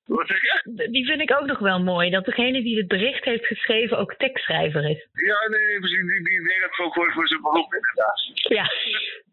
Wat 0.05 0.27
zeg 0.27 0.41
je? 0.41 0.89
Die 0.91 1.05
vind 1.05 1.22
ik 1.22 1.31
ook 1.39 1.45
nog 1.45 1.60
wel 1.60 1.79
mooi, 1.79 2.10
dat 2.10 2.25
degene 2.25 2.63
die 2.63 2.77
het 2.77 2.88
bericht 2.88 3.24
heeft 3.24 3.45
geschreven 3.45 3.98
ook 3.98 4.13
tekstschrijver 4.13 4.89
is. 4.89 5.07
Ja, 5.12 5.48
nee, 5.50 5.65
nee, 5.65 5.79
precies. 5.79 6.07
Die, 6.07 6.24
die 6.24 6.48
deed 6.48 6.60
dat 6.62 6.86
ook 6.86 6.93
voor, 6.93 7.12
voor 7.12 7.27
zijn 7.27 7.41
beroep, 7.41 7.74
inderdaad. 7.74 8.22
Ja. 8.33 8.72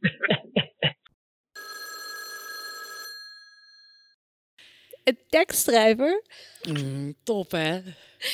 Een 5.04 5.18
tekstschrijver? 5.28 6.22
Mm, 6.68 7.14
top, 7.22 7.50
hè? 7.50 7.80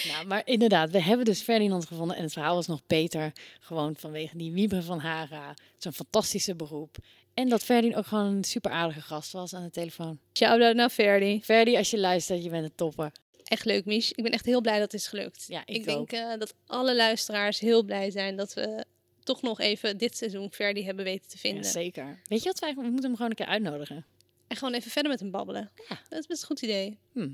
Nou, 0.09 0.27
maar 0.27 0.43
inderdaad, 0.45 0.91
we 0.91 1.03
hebben 1.03 1.25
dus 1.25 1.43
Ferdinand 1.43 1.87
gevonden. 1.87 2.17
En 2.17 2.23
het 2.23 2.33
verhaal 2.33 2.55
was 2.55 2.67
nog 2.67 2.87
beter. 2.87 3.33
Gewoon 3.61 3.97
vanwege 3.97 4.37
die 4.37 4.53
Wiebe 4.53 4.83
van 4.83 4.99
Haga. 4.99 5.55
Zo'n 5.79 5.93
fantastische 5.93 6.57
beroep. 6.57 6.97
En 7.37 7.49
dat 7.49 7.65
Ferdinand 7.65 7.99
ook 7.99 8.07
gewoon 8.07 8.25
een 8.37 8.45
super 8.45 8.71
aardige 8.71 9.01
gast 9.01 9.33
was 9.33 9.55
aan 9.55 9.63
de 9.63 9.71
telefoon. 9.71 10.19
Shout-out 10.33 10.75
naar 10.75 10.89
Ferdi. 10.91 11.41
Ferdi, 11.45 11.77
als 11.77 11.91
je 11.91 11.99
luistert, 11.99 12.43
je 12.45 12.51
bent 12.51 12.65
een 12.65 12.75
topper. 12.75 13.13
Echt 13.45 13.65
leuk, 13.65 13.85
Mich. 13.85 14.13
Ik 14.13 14.23
ben 14.23 14.33
echt 14.33 14.45
heel 14.47 14.61
blij 14.61 14.79
dat 14.79 14.93
het 14.93 15.01
is 15.01 15.07
gelukt. 15.07 15.45
Ja, 15.49 15.63
ik 15.65 15.85
denk 15.85 15.99
ook. 15.99 16.13
eh, 16.13 16.39
dat 16.39 16.55
alle 16.67 16.95
luisteraars 16.97 17.59
heel 17.61 17.83
blij 17.85 18.11
zijn 18.11 18.37
dat 18.37 18.55
we 18.55 18.85
toch 19.23 19.43
nog 19.43 19.61
even 19.61 19.99
dit 19.99 20.17
seizoen 20.17 20.53
Ferdi 20.53 20.85
hebben 20.85 21.05
weten 21.05 21.29
te 21.29 21.37
Ja, 21.43 21.49
vinden. 21.49 21.71
zeker. 21.71 22.21
Weet 22.29 22.43
je 22.43 22.49
wat, 22.49 22.59
wij, 22.59 22.75
we 22.75 22.83
moeten 22.83 23.03
hem 23.05 23.15
gewoon 23.17 23.31
een 23.31 23.37
keer 23.37 23.47
uitnodigen. 23.47 24.05
En 24.49 24.57
gewoon 24.57 24.75
even 24.75 24.91
verder 24.91 25.11
met 25.11 25.21
hem 25.21 25.31
babbelen. 25.31 25.71
Ja. 25.89 25.99
Dat 26.09 26.19
is 26.19 26.27
best 26.27 26.41
een 26.41 26.47
goed 26.47 26.63
idee. 26.63 26.99
Hm. 27.13 27.29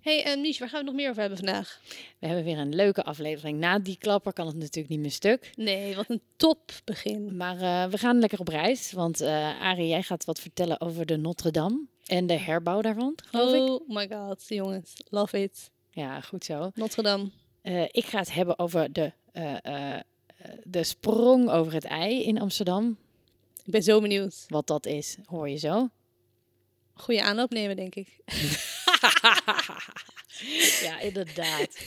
hey, 0.00 0.24
en 0.24 0.40
Mich, 0.40 0.58
waar 0.58 0.68
gaan 0.68 0.80
we 0.80 0.86
nog 0.86 0.94
meer 0.94 1.08
over 1.08 1.20
hebben 1.20 1.38
vandaag? 1.38 1.80
We 2.18 2.26
hebben 2.26 2.44
weer 2.44 2.58
een 2.58 2.74
leuke 2.74 3.02
aflevering. 3.02 3.58
Na 3.58 3.78
die 3.78 3.96
klapper 3.98 4.32
kan 4.32 4.46
het 4.46 4.56
natuurlijk 4.56 4.88
niet 4.88 5.00
meer 5.00 5.10
stuk. 5.10 5.52
Nee, 5.56 5.94
wat 5.96 6.08
een 6.08 6.22
top 6.36 6.72
begin. 6.84 7.36
Maar 7.36 7.60
eh, 7.60 7.90
we 7.90 7.98
gaan 7.98 8.18
lekker 8.18 8.40
op 8.40 8.48
reis. 8.48 8.92
Want 8.92 9.20
eh 9.20 9.60
Arie, 9.60 9.88
jij 9.88 10.02
gaat 10.02 10.24
wat 10.24 10.40
vertellen 10.40 10.80
over 10.80 11.06
de 11.06 11.16
Notre 11.16 11.50
Dame. 11.50 11.86
En 12.06 12.26
de 12.26 12.38
herbouw 12.38 12.80
daarvan, 12.80 13.18
geloof 13.28 13.54
ik. 13.54 13.80
Oh 13.80 13.88
my 13.88 14.08
god, 14.08 14.44
jongens. 14.48 14.94
Love 15.08 15.42
it. 15.42 15.70
Ja, 15.90 16.20
goed 16.20 16.44
zo. 16.44 16.70
Notre 16.74 17.02
Dame. 17.02 17.30
Eh, 17.62 17.82
ik 17.82 18.04
ga 18.04 18.18
het 18.18 18.32
hebben 18.34 18.58
over 18.58 18.92
de, 18.92 19.12
eh, 19.32 19.64
eh, 19.64 19.94
eh, 19.94 20.02
de 20.64 20.84
sprong 20.84 21.50
over 21.50 21.72
het 21.72 21.84
ei 21.84 22.22
in 22.22 22.40
Amsterdam. 22.40 22.96
Ik 23.64 23.72
ben 23.72 23.82
zo 23.82 24.00
benieuwd. 24.00 24.44
Wat 24.48 24.66
dat 24.66 24.86
is, 24.86 25.16
hoor 25.24 25.48
je 25.48 25.56
zo. 25.56 25.88
Goede 27.00 27.22
aanloop 27.22 27.50
nemen, 27.50 27.76
denk 27.76 27.94
ik. 27.94 28.08
ja, 30.86 31.00
inderdaad. 31.00 31.78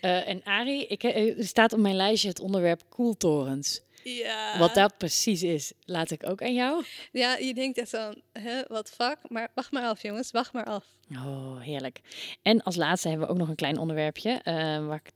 Eh, 0.00 0.28
en 0.28 0.40
Arie, 0.44 0.86
ik, 0.86 1.02
eh, 1.02 1.38
er 1.38 1.46
staat 1.46 1.72
op 1.72 1.78
mijn 1.78 1.96
lijstje 1.96 2.28
het 2.28 2.40
onderwerp 2.40 2.82
koeltorens. 2.88 3.80
Ja. 4.04 4.58
Wat 4.58 4.74
dat 4.74 4.96
precies 4.96 5.42
is, 5.42 5.72
laat 5.84 6.10
ik 6.10 6.26
ook 6.28 6.42
aan 6.42 6.54
jou. 6.54 6.84
Ja, 7.12 7.36
je 7.36 7.54
denkt 7.54 7.78
echt 7.78 7.88
zo, 7.88 8.12
hè, 8.32 8.62
wat 8.68 8.90
fuck. 8.90 9.16
Maar 9.28 9.48
wacht 9.54 9.72
maar 9.72 9.84
af, 9.86 10.02
jongens. 10.02 10.30
Wacht 10.30 10.52
maar 10.52 10.64
af. 10.64 10.84
Oh, 11.12 11.60
heerlijk. 11.60 12.00
En 12.42 12.62
als 12.62 12.76
laatste 12.76 13.08
hebben 13.08 13.26
we 13.26 13.32
ook 13.32 13.38
nog 13.38 13.48
een 13.48 13.54
klein 13.54 13.78
onderwerpje. 13.78 14.30
eh, 14.42 14.54
waar 14.86 15.00
ik, 15.04 15.10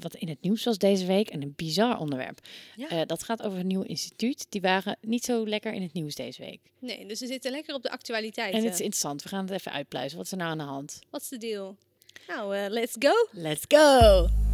wat 0.00 0.14
in 0.14 0.28
het 0.28 0.40
nieuws 0.42 0.64
was 0.64 0.78
deze 0.78 1.06
week. 1.06 1.28
En 1.28 1.42
een 1.42 1.52
bizar 1.56 1.98
onderwerp. 1.98 2.38
Ja. 2.76 2.88
Eh, 2.88 3.00
dat 3.06 3.22
gaat 3.22 3.42
over 3.42 3.58
een 3.58 3.66
nieuw 3.66 3.82
instituut. 3.82 4.46
Die 4.48 4.60
waren 4.60 4.96
niet 5.00 5.24
zo 5.24 5.46
lekker 5.46 5.72
in 5.72 5.82
het 5.82 5.92
nieuws 5.92 6.14
deze 6.14 6.42
week. 6.42 6.60
Nee, 6.78 7.06
dus 7.06 7.20
we 7.20 7.26
zitten 7.26 7.50
lekker 7.50 7.74
op 7.74 7.82
de 7.82 7.90
actualiteit. 7.90 8.54
En 8.54 8.64
het 8.64 8.72
is 8.74 8.80
interessant. 8.80 9.22
We 9.22 9.28
gaan 9.28 9.44
het 9.44 9.50
even 9.50 9.72
uitpluizen. 9.72 10.16
Wat 10.16 10.26
is 10.26 10.32
er 10.32 10.38
nou 10.38 10.50
aan 10.50 10.58
de 10.58 10.64
hand? 10.64 10.98
Wat 11.10 11.20
is 11.20 11.28
de 11.28 11.38
deal? 11.38 11.76
Nou, 12.28 12.56
eh, 12.56 12.64
let's 12.68 12.96
go. 12.98 13.28
Let's 13.32 13.64
go! 13.68 14.47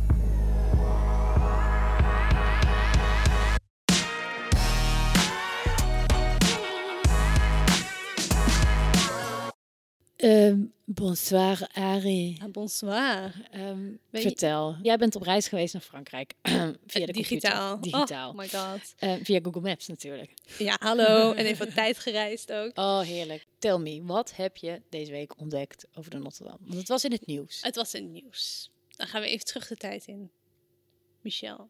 Bonsoir, 10.84 11.68
Arie. 11.72 12.38
Ah, 12.42 12.50
bonsoir. 12.50 13.32
Ehm, 13.50 13.86
je- 14.10 14.20
vertel. 14.20 14.76
Jij 14.82 14.96
bent 14.96 15.16
op 15.16 15.22
reis 15.22 15.48
geweest 15.48 15.72
naar 15.72 15.82
Frankrijk. 15.82 16.34
via 16.86 17.06
de 17.06 17.12
digitaal. 17.12 17.72
computer. 17.72 18.00
Digitaal. 18.00 18.30
Oh 18.30 18.36
my 18.36 18.48
god. 18.48 18.94
Eh, 18.98 19.14
via 19.22 19.38
Google 19.42 19.60
Maps 19.60 19.86
natuurlijk. 19.86 20.34
Ja, 20.58 20.76
hallo. 20.78 21.32
en 21.32 21.44
even 21.44 21.66
wat 21.66 21.74
tijd 21.74 21.98
gereisd 21.98 22.52
ook. 22.52 22.78
Oh, 22.78 23.00
heerlijk. 23.00 23.46
Tell 23.58 23.78
me, 23.78 24.02
wat 24.04 24.36
heb 24.36 24.56
je 24.56 24.82
deze 24.88 25.10
week 25.10 25.40
ontdekt 25.40 25.86
over 25.94 26.10
de 26.10 26.18
Notre 26.18 26.44
Dame? 26.44 26.58
Want 26.60 26.78
het 26.78 26.88
was 26.88 27.04
in 27.04 27.12
het 27.12 27.26
nieuws. 27.26 27.62
Het 27.62 27.74
was 27.76 27.92
een 27.92 28.12
nieuws. 28.12 28.70
Dan 28.96 29.06
gaan 29.06 29.20
we 29.20 29.26
even 29.26 29.44
terug 29.46 29.66
de 29.68 29.76
tijd 29.76 30.06
in. 30.06 30.30
Michel, 31.20 31.68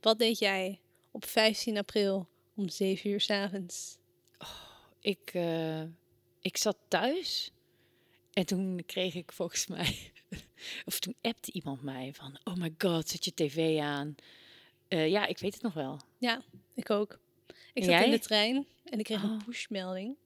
wat 0.00 0.18
deed 0.18 0.38
jij 0.38 0.80
op 1.10 1.24
15 1.24 1.76
april 1.78 2.28
om 2.56 2.68
7 2.68 3.10
uur 3.10 3.20
's 3.20 3.30
avonds? 3.30 3.98
Ik, 5.00 5.30
eh, 5.32 5.82
ik 6.40 6.56
zat 6.56 6.76
thuis 6.88 7.50
en 8.36 8.46
toen 8.46 8.82
kreeg 8.86 9.14
ik 9.14 9.32
volgens 9.32 9.66
mij, 9.66 10.12
of 10.84 10.98
toen 10.98 11.14
appte 11.20 11.52
iemand 11.52 11.82
mij 11.82 12.10
van, 12.14 12.38
oh 12.44 12.54
my 12.54 12.74
god, 12.78 13.08
zet 13.08 13.24
je 13.24 13.34
tv 13.34 13.80
aan. 13.80 14.14
Eh, 14.88 15.08
ja, 15.08 15.26
ik 15.26 15.38
weet 15.38 15.54
het 15.54 15.62
nog 15.62 15.74
wel. 15.74 16.00
Ja, 16.18 16.42
ik 16.74 16.90
ook. 16.90 17.18
Ik 17.72 17.84
zat 17.84 18.04
in 18.04 18.10
de 18.10 18.18
trein 18.18 18.66
en 18.84 18.98
ik 18.98 19.04
kreeg 19.04 19.24
Oh. 19.24 19.30
een 19.30 19.44
pushmelding. 19.44 20.16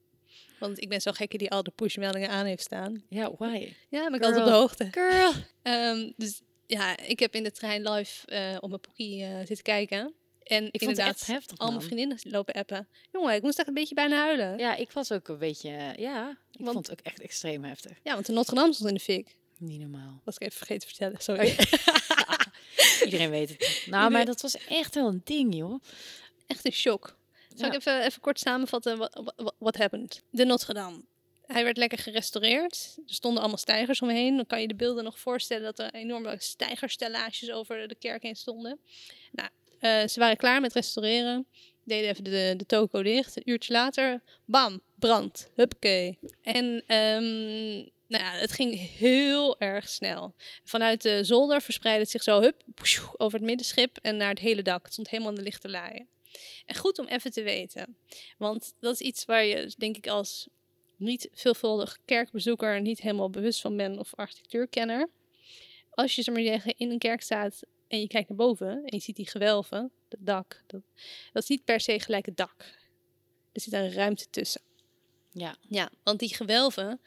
Want 0.59 0.81
ik 0.81 0.89
ben 0.89 1.01
zo'n 1.01 1.13
gekke 1.15 1.37
die 1.37 1.51
al 1.51 1.63
de 1.63 1.71
pushmeldingen 1.71 2.29
aan 2.29 2.45
heeft 2.45 2.63
staan. 2.63 3.03
Ja, 3.09 3.31
why? 3.37 3.73
Ja, 3.89 4.03
ben 4.09 4.13
ik 4.13 4.23
altijd 4.23 4.41
op 4.41 4.47
de 4.47 4.51
hoogte. 4.57 4.87
Girl. 4.91 5.31
Ehm, 5.61 6.11
dus 6.17 6.41
ja, 6.67 6.97
ik 6.97 7.19
heb 7.19 7.35
in 7.35 7.43
de 7.43 7.51
trein 7.51 7.89
live 7.89 8.27
eh, 8.27 8.57
op 8.59 8.69
mijn 8.69 8.81
poekie 8.81 9.23
eh, 9.23 9.37
zitten 9.37 9.61
kijken. 9.61 10.13
En 10.43 10.57
Ik 10.57 10.61
vond 10.61 10.71
het 10.71 10.81
inderdaad, 10.81 11.07
echt 11.15 11.27
heftig, 11.27 11.57
al 11.57 11.69
mijn 11.69 11.81
vriendinnen 11.81 12.17
lopen 12.23 12.53
appen. 12.53 12.87
Jongen, 13.11 13.33
ik 13.35 13.41
moest 13.41 13.59
echt 13.59 13.67
een 13.67 13.73
beetje 13.73 13.95
bijna 13.95 14.15
huilen. 14.17 14.49
Ja, 14.49 14.55
Ja, 14.57 14.75
ik 14.75 14.91
was 14.91 15.11
ook 15.11 15.27
een 15.27 15.37
beetje, 15.37 15.69
eh, 15.69 15.95
ja, 15.95 16.29
ik 16.29 16.59
Want- 16.59 16.71
vond 16.73 16.87
het 16.87 16.99
ook 16.99 17.05
echt 17.05 17.21
extreem 17.21 17.63
heftig. 17.63 17.97
want 18.03 18.25
de 18.25 18.33
Notre 18.33 18.55
Dame 18.55 18.73
stond 18.73 18.89
in 18.89 18.95
de 18.95 19.01
fik. 19.01 19.35
Niet 19.57 19.79
normaal. 19.79 20.21
Was 20.23 20.35
ik 20.35 20.41
even 20.41 20.57
vergeten 20.57 20.87
te 20.87 20.95
vertellen, 20.95 21.21
sorry. 21.29 21.55
Iedereen 23.05 23.29
weet 23.29 23.49
het. 23.49 23.83
Nou, 23.89 24.11
maar 24.11 24.25
dat 24.25 24.41
was 24.41 24.57
echt 24.67 24.95
wel 24.95 25.07
een 25.07 25.21
ding, 25.23 25.55
joh. 25.55 25.81
Echt 26.47 26.65
een 26.65 26.71
shock. 26.71 27.17
Zal 27.55 27.67
Ja. 27.67 27.73
ik 27.73 27.79
even, 27.79 28.05
even 28.05 28.21
kort 28.21 28.39
samenvatten 28.39 28.97
wat, 28.97 29.53
wat 29.59 29.77
happened? 29.77 30.21
De 30.29 30.45
Notre 30.45 30.73
Dame. 30.73 31.01
Hij 31.45 31.63
werd 31.63 31.77
lekker 31.77 31.97
gerestaureerd. 31.97 32.93
Er 33.07 33.13
stonden 33.13 33.39
allemaal 33.39 33.57
stijgers 33.59 34.01
omheen. 34.01 34.35
Dan 34.35 34.45
kan 34.45 34.61
je 34.61 34.67
de 34.67 34.75
beelden 34.75 35.03
nog 35.03 35.19
voorstellen 35.19 35.63
dat 35.63 35.79
er 35.79 35.93
enorme 35.93 36.35
stijgerstellages 36.39 37.51
over 37.51 37.87
de 37.87 37.95
kerk 37.95 38.21
heen 38.23 38.35
stonden. 38.35 38.79
Nou, 39.31 39.49
eh, 39.81 40.07
ze 40.07 40.19
waren 40.19 40.37
klaar 40.37 40.61
met 40.61 40.73
restaureren. 40.73 41.47
Deden 41.83 42.09
even 42.09 42.23
de, 42.23 42.53
de 42.57 42.65
toko 42.65 43.03
dicht. 43.03 43.35
Een 43.35 43.49
uurtje 43.49 43.73
later, 43.73 44.21
bam, 44.45 44.81
brand. 44.95 45.49
Huppakee. 45.55 46.17
En 46.41 46.83
ehm, 46.87 47.75
nou 48.07 48.23
ja, 48.23 48.31
het 48.31 48.51
ging 48.51 48.89
heel 48.97 49.59
erg 49.59 49.89
snel. 49.89 50.33
Vanuit 50.63 51.01
de 51.01 51.23
zolder 51.23 51.61
verspreidde 51.61 52.01
het 52.01 52.11
zich 52.11 52.23
zo 52.23 52.41
hup, 52.41 52.63
over 53.17 53.37
het 53.37 53.47
middenschip 53.47 53.97
en 54.01 54.17
naar 54.17 54.29
het 54.29 54.39
hele 54.39 54.61
dak. 54.61 54.83
Het 54.83 54.93
stond 54.93 55.09
helemaal 55.09 55.31
in 55.31 55.37
de 55.37 55.43
lichte 55.43 55.69
laaien. 55.69 56.07
En 56.65 56.75
goed 56.75 56.99
om 56.99 57.07
even 57.07 57.31
te 57.31 57.43
weten. 57.43 57.97
Want 58.37 58.73
dat 58.79 58.93
is 58.93 58.99
iets 58.99 59.25
waar 59.25 59.45
je, 59.45 59.73
denk 59.77 59.97
ik, 59.97 60.07
als 60.07 60.47
niet 60.97 61.29
veelvuldig 61.31 61.97
kerkbezoeker 62.05 62.81
niet 62.81 63.01
helemaal 63.01 63.29
bewust 63.29 63.61
van 63.61 63.77
bent 63.77 63.97
of 63.97 64.15
architectuurkenner. 64.15 65.09
Als 65.89 66.15
je, 66.15 66.21
zeg 66.21 66.33
maar 66.33 66.73
in 66.77 66.91
een 66.91 66.99
kerk 66.99 67.21
staat 67.21 67.63
en 67.91 67.99
je 67.99 68.07
kijkt 68.07 68.29
naar 68.29 68.37
boven 68.37 68.67
en 68.67 68.97
je 68.97 68.99
ziet 68.99 69.15
die 69.15 69.29
gewelven, 69.29 69.91
het 70.09 70.19
dak, 70.21 70.63
dat, 70.67 70.81
dat 71.33 71.43
is 71.43 71.49
niet 71.49 71.63
per 71.63 71.79
se 71.79 71.99
gelijk 71.99 72.25
het 72.25 72.37
dak. 72.37 72.55
Er 73.51 73.61
zit 73.61 73.73
een 73.73 73.93
ruimte 73.93 74.29
tussen. 74.29 74.61
Ja. 75.31 75.55
Ja, 75.67 75.89
want 76.03 76.19
die 76.19 76.35
gewelven, 76.35 77.01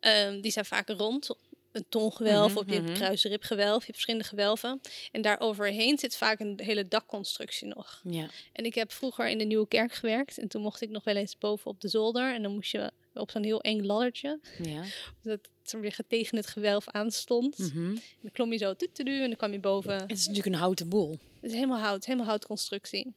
ehm, 0.00 0.40
die 0.40 0.50
zijn 0.50 0.64
vaak 0.64 0.88
rond. 0.88 1.36
Een 1.72 1.84
tongewelf 1.88 2.48
Mhm, 2.48 2.58
of 2.58 2.70
je 2.74 2.80
mhm. 2.80 2.92
kruisribgewelf, 2.92 3.78
je 3.78 3.86
hebt 3.86 3.92
verschillende 3.92 4.26
gewelven. 4.26 4.80
En 5.12 5.22
daar 5.22 5.40
overheen 5.40 5.98
zit 5.98 6.16
vaak 6.16 6.40
een 6.40 6.60
hele 6.62 6.88
dakconstructie 6.88 7.68
nog. 7.68 8.00
Ja. 8.04 8.28
En 8.52 8.64
ik 8.64 8.74
heb 8.74 8.92
vroeger 8.92 9.28
in 9.28 9.38
de 9.38 9.44
Nieuwe 9.44 9.68
Kerk 9.68 9.92
gewerkt. 9.92 10.38
En 10.38 10.48
toen 10.48 10.62
mocht 10.62 10.80
ik 10.80 10.90
nog 10.90 11.04
wel 11.04 11.16
eens 11.16 11.38
boven 11.38 11.70
op 11.70 11.80
de 11.80 11.88
zolder. 11.88 12.34
En 12.34 12.42
dan 12.42 12.52
moest 12.52 12.72
je 12.72 12.92
op 13.14 13.30
zo'n 13.30 13.44
heel 13.44 13.60
eng 13.60 13.80
laddertje. 13.84 14.40
Ja. 14.62 14.84
Dat 15.22 15.38
het 15.62 15.80
weer 15.80 15.96
tegen 16.08 16.36
het 16.36 16.46
gewelf 16.46 16.88
aanstond. 16.88 17.58
Mhm. 17.58 17.86
En 17.88 18.00
dan 18.20 18.30
klom 18.32 18.52
je 18.52 18.58
zo 18.58 18.74
tutudu, 18.74 19.20
en 19.20 19.26
dan 19.26 19.36
kwam 19.36 19.52
je 19.52 19.60
boven. 19.60 19.94
Het 20.00 20.10
is 20.10 20.26
natuurlijk 20.26 20.54
een 20.54 20.60
houten 20.60 20.88
boel. 20.88 21.10
Het 21.40 21.50
is 21.50 21.52
helemaal 21.52 21.80
hout, 21.80 22.04
helemaal 22.04 22.26
houtconstructie. 22.26 23.14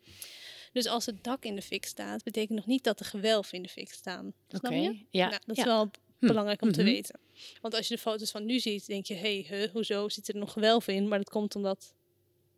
Dus 0.73 0.85
als 0.85 1.05
het 1.05 1.23
dak 1.23 1.43
in 1.43 1.55
de 1.55 1.61
fik 1.61 1.85
staat, 1.85 2.23
betekent 2.23 2.57
nog 2.57 2.65
niet 2.65 2.83
dat 2.83 2.97
de 2.97 3.03
gewelven 3.03 3.53
in 3.57 3.63
de 3.63 3.69
fik 3.69 3.93
staan. 3.93 4.33
Snap 4.47 4.63
Oké. 4.65 4.73
je? 4.75 4.99
Ja. 5.09 5.29
Nou, 5.29 5.41
dat 5.45 5.55
ja. 5.55 5.63
is 5.63 5.69
wel 5.69 5.91
Hm. 6.19 6.27
belangrijk 6.27 6.61
om 6.61 6.71
te 6.71 6.81
Mhm. 6.81 6.91
weten. 6.91 7.19
Want 7.61 7.73
als 7.75 7.87
je 7.87 7.95
de 7.95 8.01
foto's 8.01 8.31
van 8.31 8.45
nu 8.45 8.59
ziet, 8.59 8.85
denk 8.85 9.05
je, 9.05 9.13
hé, 9.13 9.41
hey, 9.43 9.57
huh, 9.59 9.71
hoezo 9.71 10.09
zitten 10.09 10.33
er 10.33 10.39
nog 10.39 10.51
gewelven 10.51 10.93
in? 10.93 11.07
Maar 11.07 11.17
dat 11.17 11.29
komt 11.29 11.55
omdat 11.55 11.93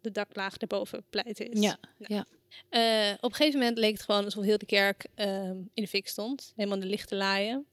de 0.02 0.12
daklaag 0.12 0.58
erboven 0.58 1.04
pleit 1.10 1.40
is. 1.40 1.60
Ja. 1.60 1.78
Nou, 1.98 2.14
Ja. 2.14 2.26
Eh, 2.70 3.12
op 3.22 3.30
een 3.32 3.36
gegeven 3.36 3.60
moment 3.60 3.78
leek 3.78 3.92
het 3.94 4.02
gewoon 4.02 4.24
alsof 4.24 4.44
heel 4.44 4.58
de 4.58 4.66
kerk 4.66 5.08
ehm, 5.16 5.56
in 5.74 5.84
de 5.84 5.88
fik 5.88 6.08
stond. 6.08 6.54
Helemaal 6.56 6.78
in 6.78 6.84
de 6.84 6.90
lichte 6.90 7.16
laaien. 7.16 7.68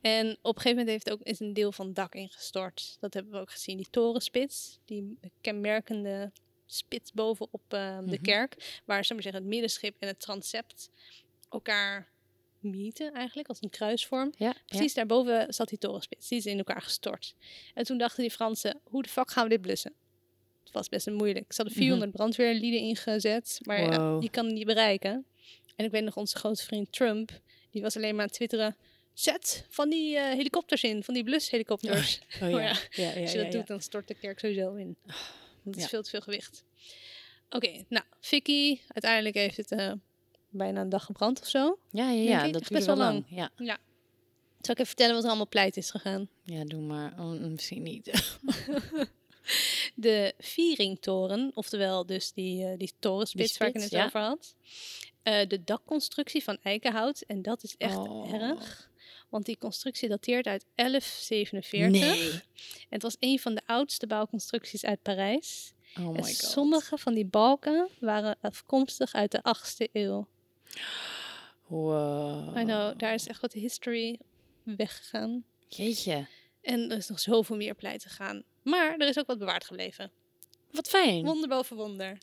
En 0.00 0.30
op 0.42 0.56
een 0.56 0.62
gegeven 0.62 0.70
moment 0.70 0.88
heeft 0.88 1.10
ook, 1.10 1.22
is 1.22 1.40
een 1.40 1.52
deel 1.52 1.72
van 1.72 1.86
het 1.86 1.94
dak 1.94 2.14
ingestort. 2.14 2.96
Dat 3.00 3.14
hebben 3.14 3.32
we 3.32 3.38
ook 3.38 3.50
gezien. 3.50 3.76
Die 3.76 3.90
torenspits, 3.90 4.78
die 4.84 5.18
kenmerkende 5.40 6.32
spits 6.66 7.12
bovenop 7.12 7.62
ehm, 7.68 8.04
de 8.06 8.12
Mhm. 8.12 8.22
kerk. 8.22 8.80
Waar 8.84 9.04
zeggen, 9.04 9.34
het 9.34 9.44
middenschip 9.44 9.96
en 9.98 10.08
het 10.08 10.20
transept 10.20 10.90
elkaar 11.50 12.10
mieten 12.58 13.12
eigenlijk, 13.12 13.48
als 13.48 13.62
een 13.62 13.70
kruisvorm. 13.70 14.32
Ja. 14.38 14.54
Precies 14.66 14.94
daarboven 14.94 15.54
zat 15.54 15.68
die 15.68 15.78
torenspits. 15.78 16.28
Die 16.28 16.38
is 16.38 16.46
in 16.46 16.58
elkaar 16.58 16.82
gestort. 16.82 17.34
En 17.74 17.84
toen 17.84 17.98
dachten 17.98 18.22
die 18.22 18.30
Fransen, 18.30 18.80
hoe 18.84 19.02
de 19.02 19.08
fuck 19.08 19.30
gaan 19.30 19.42
we 19.44 19.48
dit 19.50 19.60
blussen? 19.60 19.92
Het 20.64 20.72
was 20.72 20.88
best 20.88 21.10
moeilijk. 21.10 21.52
Ze 21.52 21.62
hadden 21.62 21.74
400 21.76 22.10
brandweerlieden 22.12 22.80
ingezet, 22.80 23.58
maar 23.62 23.80
ja. 23.82 23.98
Wow. 23.98 24.20
die 24.20 24.30
kan 24.30 24.44
het 24.44 24.54
niet 24.54 24.66
bereiken. 24.66 25.24
En 25.76 25.84
ik 25.84 25.90
weet 25.90 26.04
nog, 26.04 26.16
onze 26.16 26.36
grote 26.36 26.62
vriend 26.64 26.92
Trump, 26.92 27.40
die 27.70 27.82
was 27.82 27.96
alleen 27.96 28.10
maar 28.10 28.20
aan 28.20 28.26
het 28.26 28.34
twitteren... 28.36 28.76
Zet 29.14 29.66
van 29.68 29.88
die 29.90 30.16
eh, 30.16 30.24
helikopters 30.24 30.82
in, 30.82 31.04
van 31.04 31.14
die 31.14 31.24
blushelikopters. 31.24 32.20
Oh, 32.40 32.42
Oh 32.48 32.50
ja. 32.50 32.58
ja. 32.60 32.74
Ja, 32.90 33.10
ja, 33.14 33.20
Als 33.20 33.32
je 33.32 33.38
ja, 33.38 33.44
dat 33.44 33.52
ja. 33.52 33.58
doet, 33.58 33.66
dan 33.66 33.80
stort 33.80 34.08
de 34.08 34.14
kerk 34.14 34.38
sowieso 34.38 34.74
in. 34.74 34.96
Dat 35.62 35.76
is 35.76 35.82
Ja. 35.82 35.88
veel 35.88 36.02
te 36.02 36.10
veel 36.10 36.20
gewicht. 36.20 36.64
Oké, 37.50 37.84
nou, 37.88 38.04
Vicky, 38.20 38.78
uiteindelijk 38.88 39.34
heeft 39.34 39.56
het 39.56 39.70
eh, 39.72 39.92
bijna 40.48 40.80
een 40.80 40.88
dag 40.88 41.04
gebrand 41.04 41.40
of 41.40 41.48
zo. 41.48 41.78
Ja, 41.90 42.10
ja, 42.10 42.22
ja. 42.22 42.42
Dat 42.42 42.52
Best 42.52 42.68
duurde 42.68 42.86
wel 42.86 42.96
wel 42.96 43.04
lang. 43.04 43.24
lang. 43.30 43.50
Ja. 43.58 43.78
Zal 44.60 44.70
ik 44.74 44.78
even 44.78 44.86
vertellen 44.86 45.14
wat 45.14 45.22
er 45.22 45.28
allemaal 45.28 45.48
pleit 45.48 45.76
is 45.76 45.90
gegaan? 45.90 46.28
ja, 46.44 46.64
doe 46.64 46.80
maar. 46.80 47.12
Oh, 47.18 47.30
misschien 47.40 47.82
niet. 47.82 48.10
De 49.94 50.34
Vieringtoren, 50.38 51.50
oftewel 51.54 52.06
dus 52.06 52.32
die, 52.32 52.64
eh, 52.66 52.78
die 52.78 52.92
torenspits 52.98 53.48
Die 53.50 53.58
waar 53.58 53.68
ik 53.68 53.80
het 53.82 53.90
ja. 53.90 54.04
over 54.04 54.20
had. 54.20 54.54
Eh, 55.22 55.46
de 55.48 55.64
dakconstructie 55.64 56.42
van 56.42 56.58
eikenhout. 56.62 57.20
En 57.20 57.42
dat 57.42 57.62
is 57.62 57.74
echt 57.78 57.96
Oh. 57.96 58.32
erg. 58.32 58.90
Want 59.28 59.44
die 59.44 59.58
constructie 59.58 60.08
dateert 60.08 60.46
uit 60.46 60.64
1147. 60.74 62.00
Nee. 62.00 62.30
En 62.30 62.42
het 62.88 63.02
was 63.02 63.16
een 63.18 63.38
van 63.38 63.54
de 63.54 63.62
oudste 63.66 64.06
bouwconstructies 64.06 64.84
uit 64.84 65.02
Parijs. 65.02 65.72
Oh 65.98 66.08
my 66.08 66.16
en 66.16 66.24
god. 66.24 66.34
sommige 66.34 66.98
van 66.98 67.14
die 67.14 67.24
balken 67.26 67.88
waren 68.00 68.36
afkomstig 68.40 69.12
uit 69.12 69.30
de 69.30 69.42
8e 69.42 69.88
eeuw. 69.92 70.26
Wow. 71.66 72.56
I 72.58 72.64
know, 72.64 72.98
daar 72.98 73.14
is 73.14 73.26
echt 73.26 73.40
wat 73.40 73.52
history 73.52 74.18
weggegaan. 74.62 75.44
Jeetje. 75.68 76.26
En 76.60 76.90
er 76.90 76.96
is 76.96 77.08
nog 77.08 77.20
zoveel 77.20 77.56
meer 77.56 77.74
pleit 77.74 78.00
te 78.00 78.08
gaan. 78.08 78.42
Maar 78.62 78.94
er 78.98 79.08
is 79.08 79.18
ook 79.18 79.26
wat 79.26 79.38
bewaard 79.38 79.64
gebleven. 79.64 80.10
Wat 80.70 80.88
fijn. 80.88 81.24
Wonder 81.24 81.48
boven 81.48 81.76
wonder. 81.76 82.18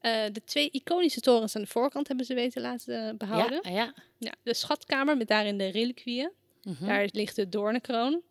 Eh, 0.00 0.24
de 0.32 0.44
twee 0.44 0.70
iconische 0.70 1.20
torens 1.20 1.56
aan 1.56 1.62
de 1.62 1.68
voorkant 1.68 2.08
hebben 2.08 2.26
ze 2.26 2.34
weten 2.34 2.62
laten 2.62 3.16
behouden. 3.16 3.60
Ja, 3.62 3.70
ja. 3.70 3.94
Ja, 4.18 4.34
de 4.42 4.54
schatkamer 4.54 5.16
met 5.16 5.28
daarin 5.28 5.58
de 5.58 5.68
reliquieën. 5.68 6.30
Mhm. 6.62 6.86
Daar 6.86 7.08
ligt 7.12 7.36
de 7.36 7.48
doornenkroon. 7.48 8.22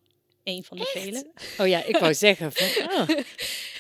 Eén 0.44 0.64
van 0.64 0.78
de 0.78 0.86
vele. 0.86 1.32
Oh 1.58 1.68
ja, 1.68 1.84
ik 1.84 1.98
wou 1.98 2.14
zeggen. 2.14 2.52
Van, 2.52 2.68
oh. 3.00 3.10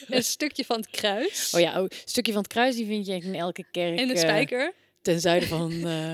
Een 0.07 0.23
stukje 0.23 0.65
van 0.65 0.77
het 0.77 0.89
kruis. 0.89 1.53
oh 1.53 1.59
ja, 1.59 1.81
oh, 1.81 1.83
een 1.83 1.97
stukje 2.05 2.31
van 2.31 2.41
het 2.41 2.51
kruis 2.51 2.75
die 2.75 2.85
vind 2.85 3.05
je 3.05 3.13
in 3.13 3.35
elke 3.35 3.65
kerk. 3.71 3.99
En 3.99 4.07
de 4.07 4.13
eh, 4.13 4.19
spijker. 4.19 4.73
ten 5.01 5.19
zuiden 5.19 5.49
van 5.49 5.71
eh, 5.87 6.13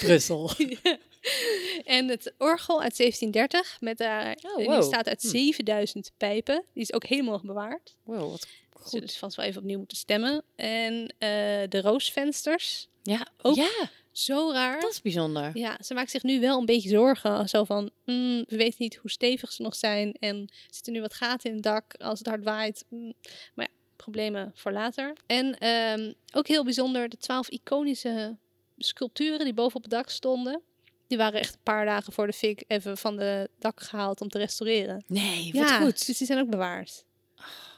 Brussel. 0.00 0.50
En 1.84 2.08
het 2.08 2.32
orgel 2.38 2.82
uit 2.82 2.96
1730. 2.96 3.76
Met 3.80 3.98
daar, 3.98 4.36
Oh, 4.42 4.56
die 4.56 4.66
wow. 4.66 4.76
bestaat 4.76 5.08
uit 5.08 5.22
Hm. 5.22 5.28
7000 5.28 6.12
pijpen. 6.16 6.64
Die 6.72 6.82
is 6.82 6.92
ook 6.92 7.04
helemaal 7.04 7.40
bewaard. 7.44 7.96
Wow, 8.02 8.30
wat 8.30 8.46
Dus 8.82 8.90
je 8.92 9.00
dus 9.00 9.18
vast 9.18 9.36
wel 9.36 9.44
even 9.46 9.60
opnieuw 9.60 9.78
moeten 9.78 9.96
stemmen. 9.96 10.42
En 10.56 11.14
eh, 11.18 11.28
de 11.68 11.80
roosvensters. 11.80 12.88
Ja, 13.02 13.26
Ook- 13.42 13.56
ja, 13.56 13.90
Zo 14.12 14.50
raar. 14.52 14.80
dat 14.80 14.90
is 14.90 15.02
bijzonder. 15.02 15.50
Ja, 15.58 15.78
ze 15.84 15.94
maakt 15.94 16.10
zich 16.10 16.22
nu 16.22 16.40
wel 16.40 16.58
een 16.58 16.64
beetje 16.66 16.88
zorgen. 16.88 17.48
Zo 17.48 17.64
van, 17.64 17.90
mm, 18.04 18.44
we 18.48 18.56
weten 18.56 18.76
niet 18.78 18.96
hoe 18.96 19.10
stevig 19.10 19.52
ze 19.52 19.62
nog 19.62 19.74
zijn. 19.74 20.12
En 20.20 20.36
er 20.36 20.74
zitten 20.74 20.92
nu 20.92 21.00
wat 21.00 21.14
gaten 21.14 21.48
in 21.50 21.54
het 21.54 21.64
dak 21.64 21.94
als 21.98 22.18
het 22.18 22.28
hard 22.28 22.44
waait. 22.44 22.84
Mm, 22.88 23.12
Maar 23.54 23.66
ja, 23.70 23.76
problemen 23.96 24.52
voor 24.54 24.72
later. 24.72 25.12
En 25.26 25.58
ehm, 25.58 26.12
ook 26.32 26.46
heel 26.48 26.64
bijzonder, 26.64 27.08
de 27.08 27.16
twaalf 27.16 27.48
iconische 27.48 28.36
sculpturen 28.78 29.44
die 29.44 29.54
boven 29.54 29.76
op 29.76 29.82
het 29.82 29.90
dak 29.90 30.08
stonden. 30.10 30.60
Die 31.08 31.18
waren 31.18 31.40
echt 31.40 31.54
een 31.54 31.60
paar 31.62 31.84
dagen 31.84 32.12
voor 32.12 32.26
de 32.26 32.32
fik 32.32 32.64
even 32.66 32.98
van 32.98 33.16
de 33.16 33.50
dak 33.58 33.80
gehaald 33.80 34.20
om 34.20 34.28
te 34.28 34.38
restaureren. 34.38 35.04
Nee, 35.06 35.52
wat 35.52 35.68
ja, 35.68 35.80
goed. 35.80 36.06
dus 36.06 36.18
die 36.18 36.26
zijn 36.26 36.38
ook 36.38 36.50
bewaard. 36.50 37.04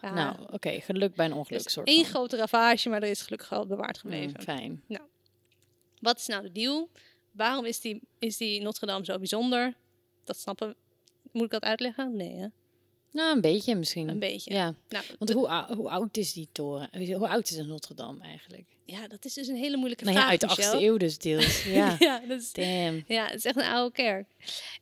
Ja, 0.02 0.14
Nou, 0.14 0.36
oké, 0.50 0.80
geluk 0.80 1.14
bij 1.14 1.26
een 1.26 1.32
ongeluk. 1.32 1.62
dus 1.62 1.72
soort 1.72 1.86
één 1.88 2.02
van. 2.04 2.10
grote 2.14 2.36
ravage, 2.36 2.88
maar 2.88 3.02
er 3.02 3.08
is 3.08 3.22
gelukkig 3.22 3.48
wel 3.48 3.66
bewaard 3.66 4.04
Mm, 4.04 4.10
gebleven. 4.10 4.42
fijn. 4.42 4.82
Wat 6.00 6.18
is 6.18 6.26
nou 6.26 6.42
de 6.42 6.52
deal? 6.52 6.88
Waarom 7.32 7.64
is 7.64 7.80
die, 7.80 8.00
is 8.18 8.36
die 8.36 8.62
Notre 8.62 8.86
Dame 8.86 9.04
zo 9.04 9.18
bijzonder? 9.18 9.74
Dat 10.24 10.38
snappen 10.38 10.74
Moet 11.32 11.44
ik 11.44 11.50
dat 11.50 11.62
uitleggen? 11.62 12.16
Nee, 12.16 12.34
hè? 12.36 12.46
Nou, 13.12 13.34
een 13.34 13.40
beetje 13.40 13.74
misschien. 13.74 14.08
Een 14.08 14.18
beetje. 14.18 14.54
Ja, 14.54 14.74
Nou, 14.88 15.04
want 15.18 15.32
hoe, 15.32 15.74
hoe 15.76 15.90
oud 15.90 16.16
is 16.16 16.32
die 16.32 16.48
toren? 16.52 17.14
Hoe 17.16 17.28
oud 17.28 17.50
is 17.50 17.56
een 17.56 17.66
Notre 17.66 17.94
Dame 17.94 18.22
eigenlijk? 18.22 18.64
ja, 18.90 19.08
dat 19.08 19.24
is 19.24 19.34
dus 19.34 19.48
een 19.48 19.56
hele 19.56 19.76
moeilijke 19.76 20.04
Nou 20.04 20.16
vraag, 20.16 20.30
uit 20.30 20.40
de 20.40 20.46
Michel. 20.46 20.80
8e 20.80 20.82
eeuw 20.82 20.96
dus 20.96 21.18
deels. 21.18 21.64
Ja, 21.80 21.96
ja, 21.98 22.20
dat 22.28 22.40
is, 22.40 22.52
damn. 22.52 23.04
ja, 23.06 23.26
het 23.26 23.34
is 23.34 23.44
echt 23.44 23.56
een 23.56 23.62
oude 23.62 23.92
kerk. 23.92 24.26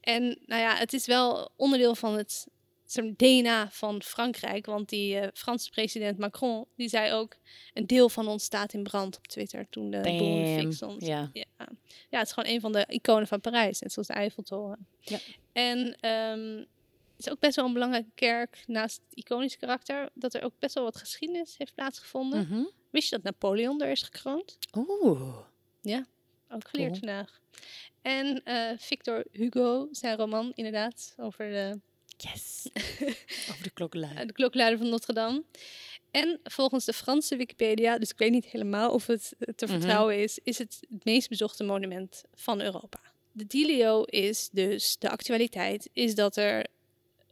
En 0.01 0.39
nou 0.47 0.63
ja, 0.63 0.77
het 0.77 0.93
is 0.93 1.07
wel 1.07 1.51
onderdeel 1.57 1.95
van 1.95 2.17
het 2.17 2.47
DNA 3.17 3.69
van 3.71 4.03
Frankrijk. 4.03 4.67
Want 4.67 4.89
die 4.89 5.19
eh, 5.19 5.29
Franse 5.35 5.71
president 5.71 6.19
Macron, 6.19 6.65
die 6.77 6.89
zei 6.89 7.13
ook... 7.13 7.37
een 7.75 7.87
deel 7.87 8.09
van 8.09 8.29
ons 8.29 8.45
staat 8.45 8.73
in 8.73 8.83
brand 8.83 9.17
op 9.17 9.27
Twitter 9.27 9.67
toen 9.71 9.91
de 9.91 10.01
boel 10.01 10.13
in 10.13 10.43
de 10.43 10.49
fik 10.49 10.61
Damn. 10.61 10.73
stond. 10.73 11.07
Ja. 11.07 11.31
Ja. 11.33 11.45
ja, 12.09 12.19
het 12.19 12.27
is 12.27 12.33
gewoon 12.33 12.51
een 12.51 12.61
van 12.61 12.73
de 12.73 12.85
iconen 12.89 13.27
van 13.27 13.41
Parijs, 13.41 13.81
net 13.81 13.93
zoals 13.93 14.09
de 14.09 14.15
Eiffeltoren. 14.15 14.87
Ja. 15.01 15.19
En 15.53 15.79
het 16.01 16.67
is 17.19 17.31
ook 17.31 17.41
best 17.41 17.57
wel 17.57 17.65
een 17.67 17.73
belangrijke 17.73 18.11
kerk, 18.15 18.63
naast 18.67 19.01
het 19.09 19.19
iconische 19.19 19.59
karakter, 19.59 20.09
dat 20.15 20.35
er 20.35 20.43
ook 20.43 20.53
best 20.59 20.75
wel 20.75 20.85
wat 20.85 20.97
geschiedenis 20.97 21.55
heeft 21.59 21.75
plaatsgevonden. 21.75 22.41
Mhm. 22.49 22.63
Wist 22.91 23.09
je 23.09 23.15
dat 23.17 23.25
Napoleon 23.25 23.83
er 23.83 23.91
is 23.91 24.03
gekroond? 24.03 24.59
Oeh. 24.77 25.37
Ook 26.51 26.69
geleerd 26.69 26.89
Cool. 26.91 26.99
vandaag. 26.99 27.41
En 28.03 28.45
eh, 28.45 28.79
Victor 28.79 29.25
Hugo, 29.33 29.89
zijn 29.91 30.17
roman 30.17 30.53
inderdaad, 30.55 31.15
over 31.17 31.51
de, 31.51 31.81
Yes. 32.17 32.69
Over 33.51 33.63
de 33.63 33.71
klokkenluid. 33.71 34.19
eh, 34.19 34.27
de 34.27 34.33
klokluider 34.33 34.79
van 34.79 34.89
Notre 34.89 35.13
Dame. 35.13 35.45
En 36.11 36.41
volgens 36.45 36.85
de 36.85 36.93
Franse 36.93 37.37
Wikipedia, 37.37 37.99
dus 37.99 38.11
ik 38.11 38.19
weet 38.19 38.31
niet 38.31 38.45
helemaal 38.47 38.91
of 38.93 39.07
het 39.07 39.35
eh, 39.39 39.55
te 39.55 39.65
Mhm. 39.67 39.75
vertrouwen 39.75 40.19
is, 40.23 40.39
is 40.43 40.59
het 40.59 40.79
het 40.91 41.05
meest 41.05 41.29
bezochte 41.29 41.65
monument 41.65 42.23
van 42.35 42.61
Europa. 42.61 43.01
De 43.33 43.47
dealio 43.47 44.03
is 44.03 44.49
dus, 44.53 44.97
de 44.99 45.11
actualiteit, 45.11 45.91
is 45.93 46.15
dat 46.15 46.37
er 46.37 46.67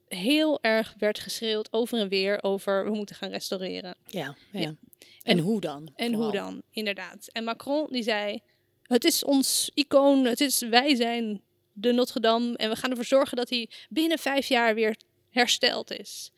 heel 0.08 0.62
erg 0.62 0.94
werd 0.98 1.18
geschreeuwd 1.18 1.72
over 1.72 1.98
en 1.98 2.08
weer 2.08 2.42
over 2.42 2.84
we 2.84 2.90
moeten 2.90 3.16
gaan 3.16 3.30
restaureren. 3.30 3.94
Ja, 4.06 4.36
ja. 4.52 4.60
Ja. 4.60 4.74
En 5.22 5.38
hoe 5.38 5.60
dan? 5.60 5.92
En 5.94 6.12
hoe 6.12 6.32
dan, 6.32 6.62
inderdaad. 6.70 7.28
En 7.32 7.44
Macron 7.44 7.86
die 7.90 8.02
zei, 8.02 8.40
het 8.82 9.04
is 9.04 9.24
ons 9.24 9.70
icoon, 9.74 10.24
het 10.24 10.40
is, 10.40 10.58
wij 10.58 10.94
zijn 10.94 11.42
de 11.72 11.92
Notre 11.92 12.20
Dame 12.20 12.56
en 12.56 12.70
we 12.70 12.76
gaan 12.76 12.90
ervoor 12.90 13.04
zorgen 13.04 13.36
dat 13.36 13.50
hij 13.50 13.70
binnen 13.88 14.18
vijf 14.18 14.46
jaar 14.46 14.74
weer 14.74 14.96
hersteld 15.30 15.90
is. 15.90 16.32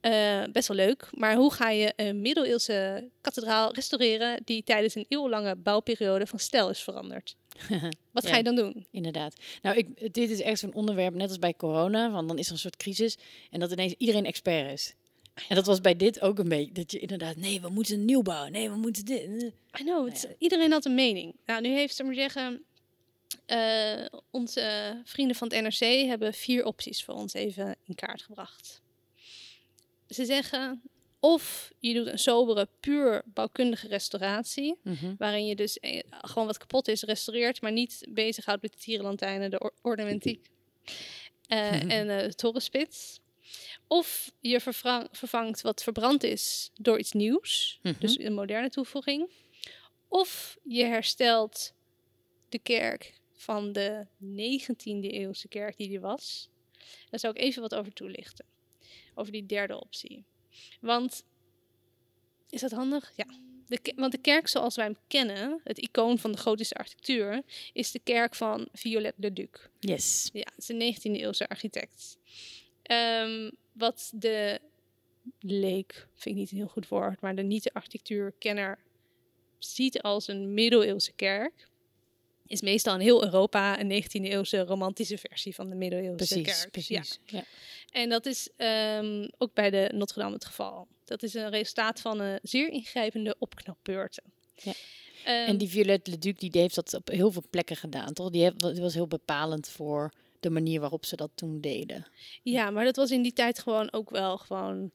Eh, 0.00 0.42
best 0.52 0.68
wel 0.68 0.76
leuk, 0.76 1.08
maar 1.14 1.34
hoe 1.36 1.52
ga 1.52 1.70
je 1.70 1.92
een 1.96 2.20
middeleeuwse 2.20 3.08
kathedraal 3.20 3.74
restaureren 3.74 4.42
die 4.44 4.64
tijdens 4.64 4.94
een 4.94 5.04
eeuwenlange 5.08 5.56
bouwperiode 5.56 6.26
van 6.26 6.38
stijl 6.38 6.70
is 6.70 6.80
veranderd? 6.80 7.36
Wat 8.12 8.26
ga 8.26 8.36
je 8.36 8.42
dan 8.42 8.54
doen? 8.54 8.86
Inderdaad. 8.90 9.34
Nou, 9.62 9.76
ik, 9.76 10.14
dit 10.14 10.30
is 10.30 10.40
echt 10.40 10.58
zo'n 10.58 10.74
onderwerp, 10.74 11.14
net 11.14 11.28
als 11.28 11.38
bij 11.38 11.54
corona, 11.54 12.10
want 12.10 12.28
dan 12.28 12.38
is 12.38 12.46
er 12.46 12.52
een 12.52 12.58
soort 12.58 12.76
crisis 12.76 13.16
en 13.50 13.60
dat 13.60 13.72
ineens 13.72 13.94
iedereen 13.98 14.24
expert 14.26 14.72
is. 14.72 14.94
En 15.48 15.54
dat 15.54 15.66
was 15.66 15.80
bij 15.80 15.96
dit 15.96 16.20
ook 16.20 16.38
een 16.38 16.48
beetje, 16.48 16.72
dat 16.72 16.92
je 16.92 16.98
inderdaad, 16.98 17.36
nee, 17.36 17.60
we 17.60 17.68
moeten 17.68 17.94
een 17.94 18.04
nieuw 18.04 18.22
bouwen, 18.22 18.52
nee, 18.52 18.70
we 18.70 18.76
moeten 18.76 19.04
dit. 19.04 19.20
eh. 19.20 19.80
I 19.80 19.82
know, 19.82 20.08
het, 20.08 20.26
ja. 20.28 20.34
iedereen 20.38 20.72
had 20.72 20.84
een 20.84 20.94
mening. 20.94 21.36
Nou, 21.46 21.60
nu 21.60 21.68
heeft, 21.68 21.94
ze 21.94 22.02
maar 22.02 22.14
zeggen, 22.14 22.64
eh, 23.46 24.04
onze 24.30 24.94
vrienden 25.04 25.36
van 25.36 25.48
het 25.48 25.62
NRC 25.62 26.06
hebben 26.06 26.34
vier 26.34 26.64
opties 26.64 27.04
voor 27.04 27.14
ons 27.14 27.32
even 27.32 27.76
in 27.84 27.94
kaart 27.94 28.22
gebracht. 28.22 28.80
Ze 30.14 30.24
zeggen, 30.24 30.82
of 31.20 31.72
je 31.78 31.94
doet 31.94 32.06
een 32.06 32.18
sobere, 32.18 32.68
puur 32.80 33.22
bouwkundige 33.26 33.88
restauratie, 33.88 34.78
Mhm. 34.82 35.14
waarin 35.18 35.46
je 35.46 35.54
dus 35.56 35.78
eh, 35.78 36.00
gewoon 36.10 36.46
wat 36.46 36.58
kapot 36.58 36.88
is 36.88 37.02
restaureert, 37.02 37.60
maar 37.60 37.72
niet 37.72 38.06
bezighoudt 38.08 38.62
met 38.62 38.72
de 38.72 38.78
tierenlantijnen, 38.78 39.50
de 39.50 39.58
or- 39.60 39.74
ornamentiek 39.82 40.48
eh, 41.46 41.82
en 41.92 42.10
eh, 42.10 42.22
de 42.26 42.34
torenspits. 42.34 43.20
Of 43.86 44.32
je 44.40 44.60
vervang- 44.60 45.08
vervangt 45.12 45.60
wat 45.60 45.82
verbrand 45.82 46.22
is 46.22 46.70
door 46.74 46.98
iets 46.98 47.12
nieuws, 47.12 47.78
Mhm. 47.82 47.94
dus 47.98 48.18
een 48.18 48.34
moderne 48.34 48.70
toevoeging. 48.70 49.30
Of 50.08 50.58
je 50.64 50.84
herstelt 50.84 51.72
de 52.48 52.58
kerk 52.58 53.18
van 53.32 53.72
de 53.72 54.06
19e 54.18 55.10
eeuwse 55.10 55.48
kerk 55.48 55.76
die 55.76 55.88
die 55.88 56.00
was. 56.00 56.48
Daar 57.10 57.20
zou 57.20 57.34
ik 57.34 57.42
even 57.42 57.62
wat 57.62 57.74
over 57.74 57.92
toelichten. 57.92 58.44
Over 59.20 59.32
die 59.32 59.46
derde 59.46 59.80
optie. 59.80 60.24
Want, 60.80 61.24
is 62.50 62.60
dat 62.60 62.70
handig? 62.70 63.12
Ja. 63.16 63.26
De, 63.66 63.92
want 63.96 64.12
de 64.12 64.18
kerk 64.18 64.48
zoals 64.48 64.76
wij 64.76 64.84
hem 64.84 64.96
kennen, 65.06 65.60
het 65.64 65.78
icoon 65.78 66.18
van 66.18 66.32
de 66.32 66.38
gotische 66.38 66.74
architectuur, 66.74 67.42
is 67.72 67.90
de 67.90 67.98
kerk 67.98 68.34
van 68.34 68.68
Viollet-le-Duc. 68.72 69.68
Yes. 69.78 70.30
Ja, 70.32 70.46
het 70.54 70.68
is 70.68 70.68
een 70.68 70.94
19e 70.94 71.20
eeuwse 71.20 71.48
architect. 71.48 72.18
Ehm, 72.82 73.50
wat 73.72 74.12
de 74.14 74.60
leek, 75.40 76.08
vind 76.14 76.34
ik 76.34 76.40
niet 76.40 76.50
een 76.50 76.56
heel 76.56 76.66
goed 76.66 76.88
woord, 76.88 77.20
maar 77.20 77.34
de 77.34 77.42
niet-architectuurkenner 77.42 78.78
ziet 79.58 80.02
als 80.02 80.28
een 80.28 80.54
middeleeuwse 80.54 81.12
kerk, 81.12 81.68
is 82.50 82.60
meestal 82.60 82.94
in 82.94 83.00
heel 83.00 83.24
Europa 83.24 83.80
een 83.80 84.02
19e 84.04 84.08
eeuwse 84.10 84.60
romantische 84.64 85.18
versie 85.18 85.54
van 85.54 85.68
de 85.68 85.74
middeleeuwse 85.74 86.16
Precies, 86.16 86.58
kerk. 86.60 86.70
precies. 86.70 87.18
Ja. 87.26 87.44
En 87.90 88.08
dat 88.08 88.26
is 88.26 88.48
ehm, 88.56 89.28
ook 89.38 89.54
bij 89.54 89.70
de 89.70 89.90
Notre 89.94 90.20
Dame 90.20 90.34
het 90.34 90.44
geval. 90.44 90.86
Dat 91.04 91.22
is 91.22 91.34
een 91.34 91.50
resultaat 91.50 92.00
van 92.00 92.20
een 92.20 92.38
zeer 92.42 92.68
ingrijpende 92.68 93.36
opknapbeurten. 93.38 94.22
Ja. 94.54 94.72
Ehm, 95.24 95.48
En 95.48 95.58
die 95.58 95.68
Violette 95.68 96.10
Leduc, 96.10 96.38
die 96.38 96.50
heeft 96.52 96.74
dat 96.74 96.94
op 96.94 97.08
heel 97.08 97.32
veel 97.32 97.44
plekken 97.50 97.76
gedaan, 97.76 98.12
toch? 98.12 98.30
Die, 98.30 98.42
heeft, 98.42 98.58
die 98.60 98.80
was 98.80 98.94
heel 98.94 99.06
bepalend 99.08 99.68
voor 99.68 100.12
de 100.40 100.50
manier 100.50 100.80
waarop 100.80 101.04
ze 101.04 101.16
dat 101.16 101.30
toen 101.34 101.60
deden. 101.60 102.06
Ja, 102.42 102.70
maar 102.70 102.84
dat 102.84 102.96
was 102.96 103.10
in 103.10 103.22
die 103.22 103.32
tijd 103.32 103.58
gewoon 103.58 103.92
ook 103.92 104.10
wel 104.10 104.38
gewoon 104.38 104.90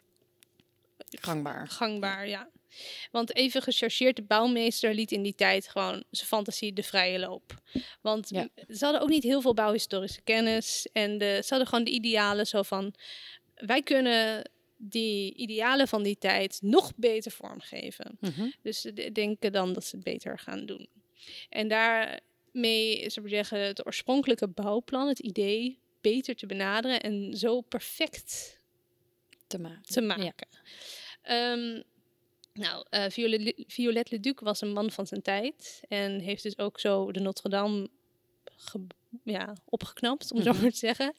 Gangbaar. 1.09 1.67
gangbaar, 1.67 2.27
ja. 2.27 2.49
Want 3.11 3.35
even 3.35 3.61
gechargeerd, 3.61 4.15
de 4.15 4.21
bouwmeester 4.23 4.93
liet 4.93 5.11
in 5.11 5.21
die 5.23 5.35
tijd 5.35 5.67
gewoon 5.67 6.03
zijn 6.11 6.27
fantasie 6.27 6.73
de 6.73 6.83
vrije 6.83 7.19
loop. 7.19 7.53
Want 8.01 8.29
Ja. 8.29 8.47
ze 8.67 8.83
hadden 8.85 9.01
ook 9.01 9.09
niet 9.09 9.23
heel 9.23 9.41
veel 9.41 9.53
bouwhistorische 9.53 10.21
kennis. 10.21 10.87
En 10.93 11.17
de, 11.17 11.39
ze 11.43 11.49
hadden 11.49 11.67
gewoon 11.67 11.83
de 11.83 11.91
idealen 11.91 12.47
zo 12.47 12.61
van... 12.61 12.93
Wij 13.55 13.81
kunnen 13.83 14.49
die 14.77 15.33
idealen 15.35 15.87
van 15.87 16.03
die 16.03 16.17
tijd 16.17 16.59
nog 16.61 16.91
beter 16.95 17.31
vormgeven. 17.31 18.17
Mhm. 18.19 18.49
Dus 18.61 18.81
ze 18.81 18.93
de- 18.93 19.11
denken 19.11 19.51
dan 19.51 19.73
dat 19.73 19.85
ze 19.85 19.95
het 19.95 20.05
beter 20.05 20.39
gaan 20.39 20.65
doen. 20.65 20.87
En 21.49 21.67
daarmee, 21.67 23.07
maar 23.21 23.29
zeggen, 23.29 23.59
het 23.59 23.85
oorspronkelijke 23.85 24.47
bouwplan, 24.47 25.07
het 25.07 25.19
idee, 25.19 25.79
beter 26.01 26.35
te 26.35 26.45
benaderen 26.45 27.01
en 27.01 27.33
zo 27.37 27.61
perfect 27.61 28.59
Te 29.47 29.59
maken. 29.59 29.81
te 29.83 30.01
maken. 30.01 30.47
Ehm, 31.21 31.81
nou, 32.59 32.85
eh 32.89 33.05
Violet, 33.09 33.53
Violet 33.67 34.11
Leduc 34.11 34.39
was 34.39 34.61
een 34.61 34.73
man 34.73 34.91
van 34.91 35.07
zijn 35.07 35.21
tijd 35.21 35.81
en 35.87 36.19
heeft 36.19 36.43
dus 36.43 36.57
ook 36.57 36.79
zo 36.79 37.11
de 37.11 37.19
Notre 37.19 37.49
Dame 37.49 37.89
ja, 39.23 39.53
opgeknapt, 39.65 40.31
om 40.31 40.41
zo 40.41 40.51
Mhm. 40.51 40.61
maar 40.61 40.71
te 40.71 40.77
zeggen. 40.77 41.13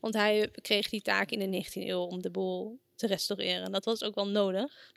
Want 0.00 0.14
hij 0.14 0.48
kreeg 0.50 0.88
die 0.88 1.02
taak 1.02 1.30
in 1.30 1.38
de 1.38 1.46
19e 1.46 1.88
eeuw 1.88 2.00
om 2.00 2.22
de 2.22 2.30
boel 2.30 2.78
te 2.94 3.06
restaureren. 3.06 3.64
En 3.64 3.72
dat 3.72 3.84
was 3.84 4.02
ook 4.02 4.14
wel 4.14 4.28
nodig. 4.28 4.92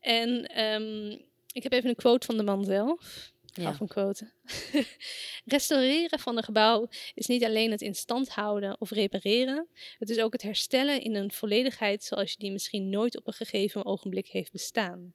En 0.00 0.46
ehm, 0.46 1.10
ik 1.52 1.62
heb 1.62 1.72
even 1.72 1.88
een 1.88 1.94
quote 1.96 2.26
van 2.26 2.36
de 2.36 2.42
man 2.42 2.64
zelf. 2.64 3.30
Ja. 3.54 3.74
van 3.74 3.86
quoten. 3.86 4.32
Restaureren 5.44 6.18
van 6.18 6.36
een 6.36 6.42
gebouw 6.42 6.88
is 7.14 7.26
niet 7.26 7.44
alleen 7.44 7.70
het 7.70 7.80
in 7.80 7.94
stand 7.94 8.28
houden 8.28 8.80
of 8.80 8.90
repareren. 8.90 9.68
Het 9.98 10.10
is 10.10 10.18
ook 10.18 10.32
het 10.32 10.42
herstellen 10.42 11.00
in 11.00 11.14
een 11.14 11.32
volledigheid 11.32 12.04
zoals 12.04 12.30
je 12.30 12.38
die 12.38 12.52
misschien 12.52 12.90
nooit 12.90 13.16
op 13.16 13.26
een 13.26 13.32
gegeven 13.32 13.84
ogenblik 13.84 14.26
heeft 14.28 14.52
bestaan. 14.52 15.14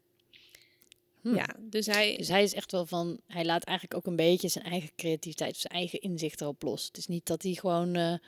Hm. 1.29 1.35
Ja, 1.35 1.55
dus 1.59 1.85
hij... 1.85 2.17
Dus 2.17 2.27
hij 2.27 2.43
is 2.43 2.53
echt 2.53 2.71
wel 2.71 2.85
van, 2.85 3.19
hij 3.27 3.45
laat 3.45 3.63
eigenlijk 3.63 3.97
ook 3.97 4.05
een 4.05 4.15
beetje 4.15 4.47
zijn 4.47 4.65
eigen 4.65 4.89
creativiteit, 4.95 5.57
zijn 5.57 5.73
eigen 5.73 6.01
inzicht 6.01 6.41
erop 6.41 6.61
los. 6.63 6.85
Het 6.87 6.97
is 6.97 7.07
niet 7.07 7.25
dat 7.25 7.43
hij 7.43 7.53
gewoon, 7.53 7.95
eh, 7.95 8.13
eh, 8.13 8.19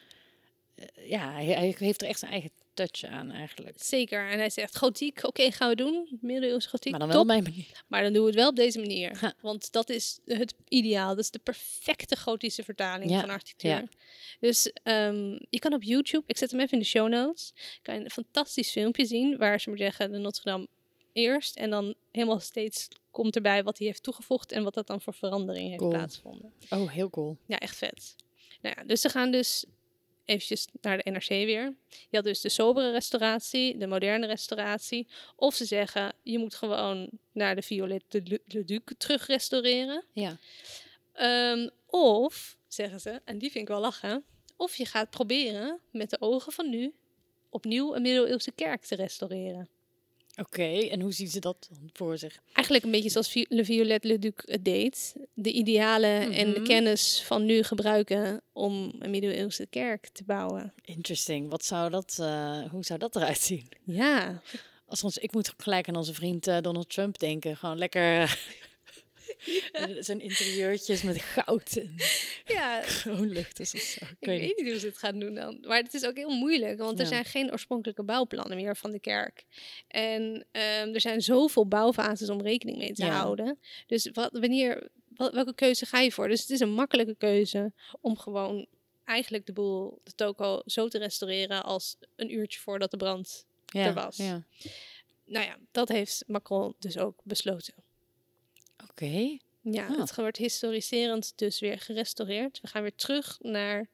ja, 1.10 1.32
hij, 1.32 1.46
hij 1.46 1.76
heeft 1.78 2.02
er 2.02 2.08
echt 2.08 2.20
zijn 2.20 2.32
eigen 2.32 2.52
touch 2.74 3.04
aan 3.04 3.32
eigenlijk. 3.32 3.76
Zeker. 3.84 4.30
En 4.30 4.38
hij 4.38 4.50
zegt, 4.50 4.78
gotiek, 4.78 5.24
oké, 5.24 5.52
gaan 5.52 5.70
we 5.70 5.76
doen. 5.76 6.18
Middeleeuwse 6.22 6.70
gotiek, 6.70 6.92
Maar 6.92 7.00
dan 7.00 7.10
wel 7.10 7.20
op 7.22 7.28
mijn 7.28 7.44
manier. 7.44 7.84
Maar 7.88 8.04
dan 8.04 8.14
doen 8.14 8.22
we 8.22 8.28
het 8.28 8.38
wel 8.38 8.50
op 8.50 8.56
deze 8.56 8.80
manier. 8.80 9.18
Ha. 9.20 9.34
Want 9.42 9.72
dat 9.72 9.90
is 9.90 10.20
het 10.26 10.54
ideaal. 10.68 11.10
Dat 11.10 11.24
is 11.24 11.32
de 11.32 11.40
perfecte 11.40 12.16
gotische 12.16 12.64
vertaling 12.64 13.12
Ja, 13.12 13.20
van 13.20 13.30
architectuur. 13.30 13.72
ja. 13.72 13.84
Dus 14.40 14.72
ehm, 14.84 15.38
je 15.50 15.60
kan 15.60 15.74
op 15.74 15.84
YouTube, 15.84 16.24
ik 16.28 16.38
zet 16.38 16.52
hem 16.52 16.60
even 16.60 16.74
in 16.74 16.80
de 16.80 16.86
show 16.86 17.10
notes, 17.10 17.54
kan 17.82 17.96
je 17.96 18.04
een 18.04 18.10
fantastisch 18.10 18.72
filmpje 18.72 19.06
zien 19.06 19.38
waar 19.38 19.60
ze 19.60 19.70
maar 19.70 19.78
zeggen 19.78 20.12
de 20.12 20.18
Notre 20.18 20.44
Dame 20.44 20.68
eerst 21.20 21.56
en 21.56 21.70
dan 21.70 21.94
helemaal 22.12 22.40
steeds 22.40 22.88
komt 23.12 23.36
erbij 23.36 23.64
wat 23.64 23.78
hij 23.78 23.88
heeft 23.88 24.04
toegevoegd 24.04 24.52
en 24.52 24.64
wat 24.64 24.74
dat 24.74 24.88
dan 24.88 25.02
voor 25.02 25.14
verandering 25.14 25.68
heeft 25.68 25.80
Cool. 25.80 25.90
plaatsgevonden. 25.92 26.54
Oh, 26.70 26.92
heel 26.92 27.10
cool. 27.10 27.38
Ja, 27.46 27.58
echt 27.58 27.76
vet. 27.76 28.16
Nou 28.62 28.76
ja, 28.78 28.84
dus 28.84 29.02
ze 29.02 29.10
gaan 29.10 29.32
dus 29.32 29.66
eventjes 30.26 30.68
naar 30.82 30.98
de 30.98 31.12
NRC 31.12 31.28
weer. 31.28 31.76
Je 31.90 32.16
had 32.18 32.24
dus 32.24 32.42
de 32.42 32.50
sobere 32.50 32.92
restauratie, 32.92 33.78
de 33.78 33.88
moderne 33.88 34.28
restauratie. 34.28 35.08
Of 35.36 35.56
ze 35.56 35.66
zeggen, 35.66 36.14
je 36.24 36.40
moet 36.40 36.56
gewoon 36.56 37.10
naar 37.32 37.56
de 37.56 37.62
Violette 37.62 38.24
de 38.24 38.42
Le 38.46 38.64
Duc 38.64 38.82
terug 38.98 39.28
restaureren. 39.28 40.06
Ja. 40.14 40.38
Ehm, 41.14 41.70
of, 41.86 42.58
zeggen 42.68 43.00
ze, 43.00 43.22
en 43.26 43.38
die 43.38 43.52
vind 43.52 43.64
ik 43.64 43.70
wel 43.70 43.80
lachen, 43.80 44.24
of 44.56 44.76
je 44.76 44.86
gaat 44.86 45.10
proberen 45.10 45.80
met 45.92 46.10
de 46.10 46.22
ogen 46.22 46.52
van 46.52 46.70
nu 46.70 46.94
opnieuw 47.50 47.96
een 47.96 48.02
middeleeuwse 48.02 48.52
kerk 48.52 48.82
te 48.84 48.96
restaureren. 48.96 49.70
Oké, 50.40 50.64
en 50.88 51.02
hoe 51.02 51.12
zien 51.12 51.28
ze 51.28 51.40
dat 51.40 51.68
dan 51.70 51.90
voor 51.94 52.18
zich? 52.18 52.40
Eigenlijk 52.54 52.86
een 52.86 52.92
beetje 52.92 53.10
zoals 53.10 53.34
Le 53.50 53.66
Violette 53.66 54.08
Le 54.08 54.20
Duc 54.20 54.32
het 54.36 54.66
deed. 54.66 55.16
De 55.34 55.52
idealen 55.52 56.32
en 56.32 56.54
de 56.54 56.60
Mhm. 56.60 56.68
kennis 56.68 57.22
van 57.26 57.46
nu 57.46 57.64
gebruiken 57.64 58.42
om 58.54 58.94
een 59.00 59.10
middeleeuwse 59.10 59.66
kerk 59.70 60.08
te 60.10 60.24
bouwen. 60.24 60.74
Interesting. 60.86 61.50
Wat 61.50 61.66
zou 61.66 61.90
dat, 61.90 62.18
eh, 62.20 62.70
hoe 62.70 62.84
zou 62.84 63.00
dat 63.00 63.16
eruit 63.16 63.40
zien? 63.40 63.68
Ja, 63.86 64.42
Als 64.86 65.04
ons, 65.04 65.18
ik 65.18 65.34
moet 65.34 65.54
gelijk 65.58 65.88
aan 65.88 65.96
onze 65.96 66.14
vriend 66.14 66.48
eh, 66.48 66.58
Donald 66.62 66.90
Trump 66.90 67.20
denken. 67.20 67.58
Gewoon 67.58 67.78
lekker 67.78 68.40
zijn 70.00 70.20
interieurtjes 70.20 71.02
met 71.04 71.22
goud 71.22 71.76
en 71.76 71.96
ja 72.56 72.80
kroonluchters 72.80 73.74
of 73.74 73.80
zo. 73.80 74.06
Ik 74.06 74.12
ik 74.20 74.28
weet 74.28 74.42
niet. 74.42 74.58
niet 74.58 74.70
hoe 74.70 74.80
ze 74.80 74.88
het 74.88 74.98
gaan 74.98 75.20
doen 75.20 75.34
dan. 75.34 75.58
Maar 75.62 75.78
het 75.84 75.94
is 75.94 76.06
ook 76.06 76.16
heel 76.16 76.38
moeilijk, 76.38 76.80
want 76.80 77.00
er 77.00 77.06
zijn 77.06 77.26
geen 77.26 77.52
oorspronkelijke 77.52 78.04
bouwplannen 78.04 78.58
meer 78.58 78.76
van 78.78 78.92
de 78.92 79.00
kerk. 79.00 79.46
En 79.88 80.46
ehm, 80.52 80.94
er 80.94 81.02
zijn 81.02 81.22
zoveel 81.22 81.68
bouwfases 81.68 82.30
om 82.30 82.42
rekening 82.42 82.78
mee 82.78 82.94
te 82.94 83.06
Ja. 83.06 83.12
houden. 83.12 83.60
Dus 83.88 84.10
wat, 84.14 84.30
wanneer, 84.32 84.90
wat, 85.16 85.34
welke 85.34 85.56
keuze 85.56 85.86
ga 85.86 86.00
je 86.00 86.12
voor? 86.12 86.28
Dus 86.28 86.42
het 86.42 86.50
is 86.50 86.60
een 86.60 86.72
makkelijke 86.74 87.16
keuze 87.16 87.74
om 88.02 88.18
gewoon 88.18 88.68
eigenlijk 89.06 89.46
de 89.46 89.54
boel, 89.54 90.00
de 90.04 90.12
toko, 90.16 90.62
zo 90.66 90.88
te 90.88 90.98
restaureren 90.98 91.64
als 91.64 91.96
een 92.16 92.34
uurtje 92.34 92.60
voordat 92.60 92.92
de 92.92 92.98
brand 92.98 93.46
er 93.66 93.94
was. 93.94 94.18
Ja. 94.18 94.44
Nou 95.26 95.46
ja, 95.46 95.58
dat 95.72 95.90
heeft 95.90 96.24
Macron 96.28 96.76
dus 96.80 96.98
ook 96.98 97.22
besloten. 97.24 97.74
Oké. 99.02 99.38
Ja, 99.62 99.88
Ah. 99.88 99.98
het 100.00 100.16
wordt 100.16 100.38
historiserend 100.38 101.34
dus 101.36 101.60
weer 101.60 101.80
gerestaureerd. 101.80 102.60
We 102.62 102.68
gaan 102.68 102.82
weer 102.82 102.96
terug 102.96 103.38
naar 103.42 103.88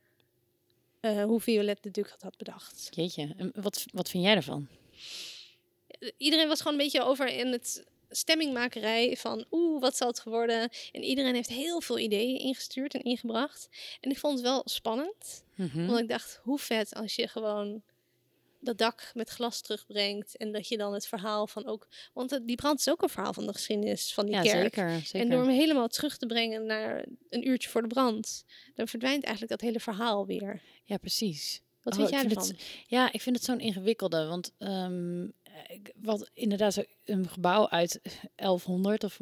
eh, 0.99 1.23
hoe 1.23 1.41
Violet 1.41 1.83
de 1.83 1.91
Duc 1.91 2.09
had 2.19 2.37
bedacht. 2.37 2.87
Jeetje. 2.91 3.33
En 3.37 3.51
wat, 3.55 3.85
wat 3.93 4.09
vind 4.09 4.23
jij 4.23 4.35
ervan? 4.35 4.67
Iedereen 6.17 6.47
was 6.47 6.57
gewoon 6.61 6.73
een 6.73 6.83
beetje 6.83 7.03
over 7.03 7.27
in 7.27 7.47
het 7.51 7.85
stemmingmakerij 8.09 9.17
van 9.17 9.45
oeh, 9.51 9.81
wat 9.81 9.97
zal 9.97 10.07
het 10.07 10.19
geworden? 10.19 10.69
En 10.91 11.03
iedereen 11.03 11.35
heeft 11.35 11.49
heel 11.49 11.81
veel 11.81 11.99
ideeën 11.99 12.39
ingestuurd 12.39 12.93
en 12.93 13.03
ingebracht. 13.03 13.69
En 14.01 14.09
ik 14.11 14.17
vond 14.17 14.33
het 14.33 14.41
wel 14.43 14.61
spannend, 14.65 15.43
Mhm. 15.55 15.85
want 15.85 15.99
ik 15.99 16.07
dacht, 16.09 16.39
hoe 16.43 16.59
vet 16.59 16.93
als 16.93 17.15
je 17.15 17.27
gewoon 17.27 17.81
dat 18.65 18.77
dak 18.77 19.11
met 19.13 19.29
glas 19.29 19.61
terugbrengt 19.61 20.37
en 20.37 20.51
dat 20.51 20.67
je 20.67 20.77
dan 20.77 20.93
het 20.93 21.07
verhaal 21.07 21.47
van 21.47 21.65
ook, 21.65 21.87
want 22.13 22.39
die 22.43 22.55
brand 22.55 22.79
is 22.79 22.89
ook 22.89 23.01
een 23.01 23.09
verhaal 23.09 23.33
van 23.33 23.45
de 23.45 23.53
geschiedenis 23.53 24.13
van 24.13 24.25
die 24.25 24.35
Ja, 24.35 24.41
kerk. 24.41 24.61
zeker. 24.75 24.89
zeker. 24.99 25.19
En 25.19 25.29
door 25.29 25.39
hem 25.45 25.49
helemaal 25.55 25.87
terug 25.87 26.17
te 26.17 26.25
brengen 26.25 26.65
naar 26.65 27.05
een 27.29 27.47
uurtje 27.47 27.69
voor 27.69 27.81
de 27.81 27.87
brand, 27.87 28.45
dan 28.75 28.87
verdwijnt 28.87 29.23
eigenlijk 29.23 29.51
dat 29.59 29.61
hele 29.69 29.79
verhaal 29.79 30.25
weer. 30.25 30.61
Ja, 30.83 30.97
precies. 30.97 31.61
Wat 31.83 31.93
Oh, 31.93 31.99
vind 31.99 32.11
jij 32.11 32.23
ervan? 32.23 32.47
het- 32.47 32.63
Ja, 32.87 33.11
ik 33.11 33.21
vind 33.21 33.35
het 33.35 33.45
zo'n 33.45 33.59
ingewikkelde. 33.59 34.25
Want 34.27 34.51
ik- 35.67 35.91
wat 36.01 36.29
inderdaad 36.33 36.73
zo, 36.73 36.83
een 37.05 37.27
gebouw 37.29 37.69
uit 37.69 38.01
1100 38.35 39.03
of 39.03 39.17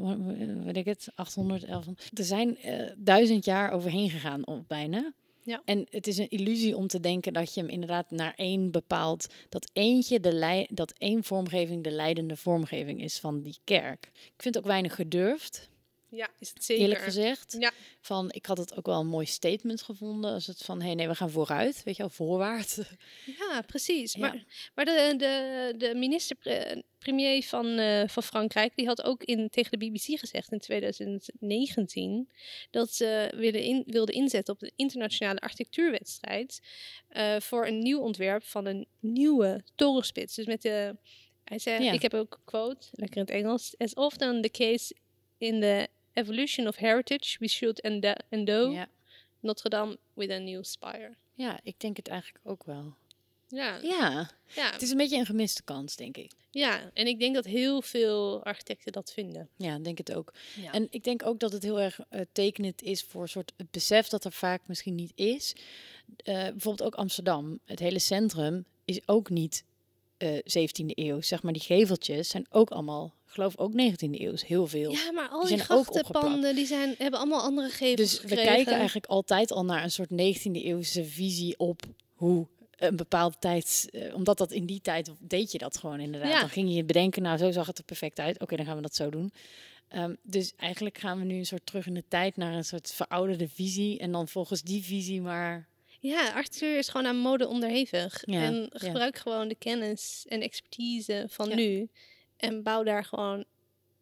weet 0.63 0.77
ik 0.77 0.85
het, 0.85 1.07
800, 1.15 1.65
1100. 1.67 2.17
Er 2.19 2.23
zijn 2.25 2.57
eh, 2.57 2.91
duizend 2.97 3.45
jaar 3.45 3.71
overheen 3.71 4.09
gegaan, 4.09 4.47
of 4.47 4.67
bijna. 4.67 5.13
Ja. 5.43 5.61
En 5.65 5.87
het 5.89 6.07
is 6.07 6.17
een 6.17 6.29
illusie 6.29 6.77
om 6.77 6.87
te 6.87 6.99
denken 6.99 7.33
dat 7.33 7.53
je 7.53 7.61
hem 7.61 7.69
inderdaad 7.69 8.11
naar 8.11 8.33
één 8.35 8.71
bepaalt. 8.71 9.27
Dat 9.49 9.69
eentje 9.73 10.19
de 10.19 10.33
lei, 10.33 10.65
dat 10.69 10.93
één 10.97 11.23
vormgeving 11.23 11.83
de 11.83 11.91
leidende 11.91 12.35
vormgeving 12.35 13.01
is 13.01 13.19
van 13.19 13.41
die 13.41 13.57
kerk. 13.63 14.09
Ik 14.13 14.41
vind 14.41 14.55
het 14.55 14.57
ook 14.57 14.69
weinig 14.69 14.95
gedurfd, 14.95 15.69
Ja, 16.15 16.29
is 16.39 16.49
het 16.49 16.63
zeker. 16.63 16.83
eerlijk 16.83 17.01
gezegd. 17.01 17.55
Ja. 17.59 17.71
Van, 17.99 18.31
ik 18.31 18.45
had 18.45 18.57
het 18.57 18.77
ook 18.77 18.85
wel 18.85 18.99
een 18.99 19.07
mooi 19.07 19.25
statement 19.25 19.81
gevonden. 19.81 20.33
Als 20.33 20.47
het 20.47 20.63
van, 20.63 20.79
hé 20.79 20.85
hey, 20.85 20.95
nee, 20.95 21.07
we 21.07 21.15
gaan 21.15 21.29
vooruit. 21.29 21.83
Weet 21.83 21.95
je 21.95 22.01
wel, 22.01 22.11
voorwaarts. 22.11 22.79
Ja, 23.39 23.61
precies. 23.61 24.13
Ja. 24.13 24.19
Maar, 24.19 24.43
maar 24.75 24.85
de, 24.85 25.13
de, 25.17 25.73
de 25.77 25.95
minister-premier 25.95 27.43
van, 27.43 27.77
eh, 27.77 28.07
van 28.07 28.23
Frankrijk, 28.23 28.75
die 28.75 28.85
had 28.85 29.03
ook 29.03 29.23
in, 29.23 29.49
tegen 29.49 29.79
de 29.79 29.85
BBC 29.85 30.19
gezegd 30.19 30.51
in 30.51 30.59
2019 30.59 32.29
dat 32.71 32.93
ze 32.93 33.33
willen 33.35 33.61
in, 33.61 33.83
wilde 33.85 34.11
inzetten 34.11 34.53
op 34.53 34.61
een 34.61 34.71
internationale 34.75 35.39
architectuurwedstrijd 35.39 36.61
eh, 37.07 37.35
voor 37.39 37.67
een 37.67 37.79
nieuw 37.79 37.99
ontwerp 37.99 38.43
van 38.43 38.65
een 38.65 38.87
nieuwe 38.99 39.63
torenspits. 39.75 40.35
Dus 40.35 40.45
met 40.45 40.61
de, 40.61 40.95
hij 41.43 41.59
zei, 41.59 41.83
Ja. 41.83 41.91
ik 41.91 42.01
heb 42.01 42.13
ook 42.13 42.33
een 42.33 42.43
quote, 42.45 42.87
lekker 42.91 43.17
in 43.17 43.23
het 43.23 43.33
Engels, 43.33 43.75
as 43.77 43.93
often 43.93 44.41
the 44.41 44.49
case 44.49 44.95
in 45.37 45.59
the 45.61 45.87
evolution 46.13 46.67
of 46.67 46.75
heritage, 46.75 47.37
we 47.39 47.47
should 47.47 47.81
endo 48.29 48.71
Ja. 48.71 48.87
Notre 49.39 49.69
Dame 49.69 49.97
with 50.13 50.31
a 50.31 50.37
new 50.37 50.63
spire. 50.63 51.15
ja, 51.33 51.59
ik 51.63 51.79
denk 51.79 51.97
het 51.97 52.07
eigenlijk 52.07 52.45
ook 52.45 52.63
wel. 52.63 52.93
Ja, 53.47 53.79
Ja, 53.81 54.29
ja. 54.55 54.71
het 54.71 54.81
is 54.81 54.91
een 54.91 54.97
beetje 54.97 55.17
een 55.17 55.25
gemiste 55.25 55.63
kans, 55.63 55.95
denk 55.95 56.17
ik. 56.17 56.31
Ja, 56.51 56.91
en 56.93 57.07
ik 57.07 57.19
denk 57.19 57.35
dat 57.35 57.45
heel 57.45 57.81
veel 57.81 58.43
architecten 58.43 58.91
dat 58.91 59.13
vinden. 59.13 59.49
Ja, 59.57 59.79
denk 59.79 59.97
het 59.97 60.13
ook. 60.13 60.33
Ja. 60.55 60.71
En 60.71 60.87
ik 60.89 61.03
denk 61.03 61.25
ook 61.25 61.39
dat 61.39 61.51
het 61.51 61.63
heel 61.63 61.79
erg 61.79 61.99
eh, 62.09 62.21
tekenend 62.31 62.81
is 62.81 63.01
voor 63.03 63.21
een 63.21 63.27
soort 63.29 63.53
het 63.57 63.71
besef 63.71 64.07
dat 64.07 64.25
er 64.25 64.31
vaak 64.31 64.61
misschien 64.65 64.95
niet 64.95 65.11
is. 65.15 65.55
Eh, 66.17 66.33
bijvoorbeeld 66.33 66.83
ook 66.83 66.95
Amsterdam. 66.95 67.59
Het 67.65 67.79
hele 67.79 67.99
centrum 67.99 68.65
is 68.85 69.07
ook 69.07 69.29
niet 69.29 69.63
eh 70.17 70.37
17e 70.43 70.85
eeuw. 70.95 71.21
Zeg 71.21 71.43
maar, 71.43 71.53
die 71.53 71.61
geveltjes 71.61 72.27
zijn 72.29 72.45
ook 72.49 72.69
allemaal, 72.69 73.13
geloof 73.33 73.57
ook 73.57 73.71
19e 73.71 74.21
eeuw. 74.21 74.33
Heel 74.45 74.67
veel. 74.67 74.91
ja, 74.91 75.11
maar 75.11 75.27
al 75.27 75.45
Die 75.45 75.55
die, 75.55 75.63
grachtenpanden 75.65 76.55
die 76.55 76.65
zijn, 76.65 76.95
hebben 76.97 77.19
allemaal 77.19 77.41
andere 77.41 77.69
gevels 77.69 77.95
dus 77.95 78.21
we 78.21 78.27
gekregen. 78.27 78.53
kijken 78.53 78.73
eigenlijk 78.73 79.05
altijd 79.05 79.51
al 79.51 79.65
naar 79.65 79.83
een 79.83 79.91
soort 79.91 80.09
19e 80.09 80.51
eeuwse 80.51 81.05
visie 81.05 81.57
op 81.57 81.81
hoe 82.13 82.47
een 82.77 82.95
bepaalde 82.95 83.35
tijd, 83.39 83.87
eh, 83.91 84.15
omdat 84.15 84.37
dat 84.37 84.51
in 84.51 84.65
die 84.65 84.81
tijd 84.81 85.11
deed 85.19 85.51
je 85.51 85.57
dat 85.57 85.77
gewoon 85.77 85.99
inderdaad. 85.99 86.31
Ja. 86.31 86.39
Dan 86.39 86.49
ging 86.49 86.75
je 86.75 86.83
bedenken, 86.83 87.21
nou 87.21 87.37
zo 87.37 87.51
zag 87.51 87.67
het 87.67 87.77
er 87.77 87.83
perfect 87.83 88.19
uit. 88.19 88.39
Oké, 88.39 88.55
dan 88.55 88.65
gaan 88.65 88.75
we 88.75 88.81
dat 88.81 88.95
zo 88.95 89.09
doen. 89.09 89.31
Ehm, 89.87 90.15
dus 90.21 90.53
eigenlijk 90.57 90.97
gaan 90.97 91.19
we 91.19 91.25
nu 91.25 91.35
een 91.37 91.45
soort 91.45 91.65
terug 91.65 91.87
in 91.87 91.93
de 91.93 92.03
tijd 92.07 92.37
naar 92.37 92.53
een 92.53 92.65
soort 92.65 92.93
verouderde 92.93 93.47
visie 93.47 93.99
en 93.99 94.11
dan 94.11 94.27
volgens 94.27 94.61
die 94.61 94.83
visie 94.83 95.21
maar. 95.21 95.67
Ja, 95.99 96.31
architectuur 96.33 96.77
is 96.77 96.89
gewoon 96.89 97.07
aan 97.07 97.17
mode 97.17 97.47
onderhevig. 97.47 98.21
Ja, 98.25 98.41
en 98.41 98.55
ja. 98.55 98.69
gebruik 98.73 99.17
gewoon 99.17 99.47
de 99.47 99.55
kennis 99.55 100.25
en 100.27 100.41
expertise 100.41 101.25
van 101.29 101.55
nu. 101.55 101.89
En 102.37 102.63
bouw 102.63 102.83
daar 102.83 103.05
gewoon 103.05 103.45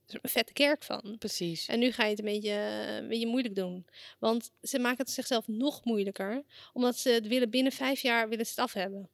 een 0.07 0.29
vette 0.29 0.53
kerk 0.53 0.83
van. 0.83 1.15
Precies. 1.19 1.67
En 1.67 1.79
nu 1.79 1.91
ga 1.91 2.03
je 2.03 2.09
het 2.09 2.19
een 2.19 2.25
beetje, 2.25 2.51
een 3.01 3.07
beetje 3.07 3.27
moeilijk 3.27 3.55
doen. 3.55 3.85
Want 4.19 4.51
ze 4.61 4.79
maken 4.79 4.97
het 4.97 5.09
zichzelf 5.09 5.47
nog 5.47 5.85
moeilijker. 5.85 6.43
Omdat 6.73 6.97
ze 6.97 7.09
het 7.09 7.27
willen 7.27 7.49
binnen 7.49 7.71
vijf 7.71 8.01
jaar 8.01 8.29
willen 8.29 8.45
ze 8.45 8.51
het 8.51 8.59
af 8.59 8.73
hebben. 8.73 9.09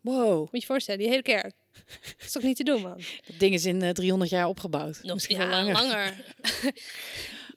Wow, 0.00 0.38
Moet 0.38 0.48
je 0.50 0.58
je 0.58 0.66
voorstellen, 0.66 1.00
die 1.00 1.08
hele 1.08 1.22
kerk. 1.22 1.54
Dat 2.00 2.24
is 2.24 2.32
toch 2.32 2.42
niet 2.42 2.56
te 2.56 2.64
doen, 2.64 2.82
man? 2.82 3.00
dat 3.26 3.38
ding 3.38 3.54
is 3.54 3.64
in 3.64 3.82
eh, 3.82 3.90
300 3.90 4.30
jaar 4.30 4.48
opgebouwd. 4.48 5.02
Nog 5.02 5.14
Misschien 5.14 5.36
ja, 5.36 5.46
wel 5.46 5.56
langer. 5.56 5.72
langer. 5.74 6.14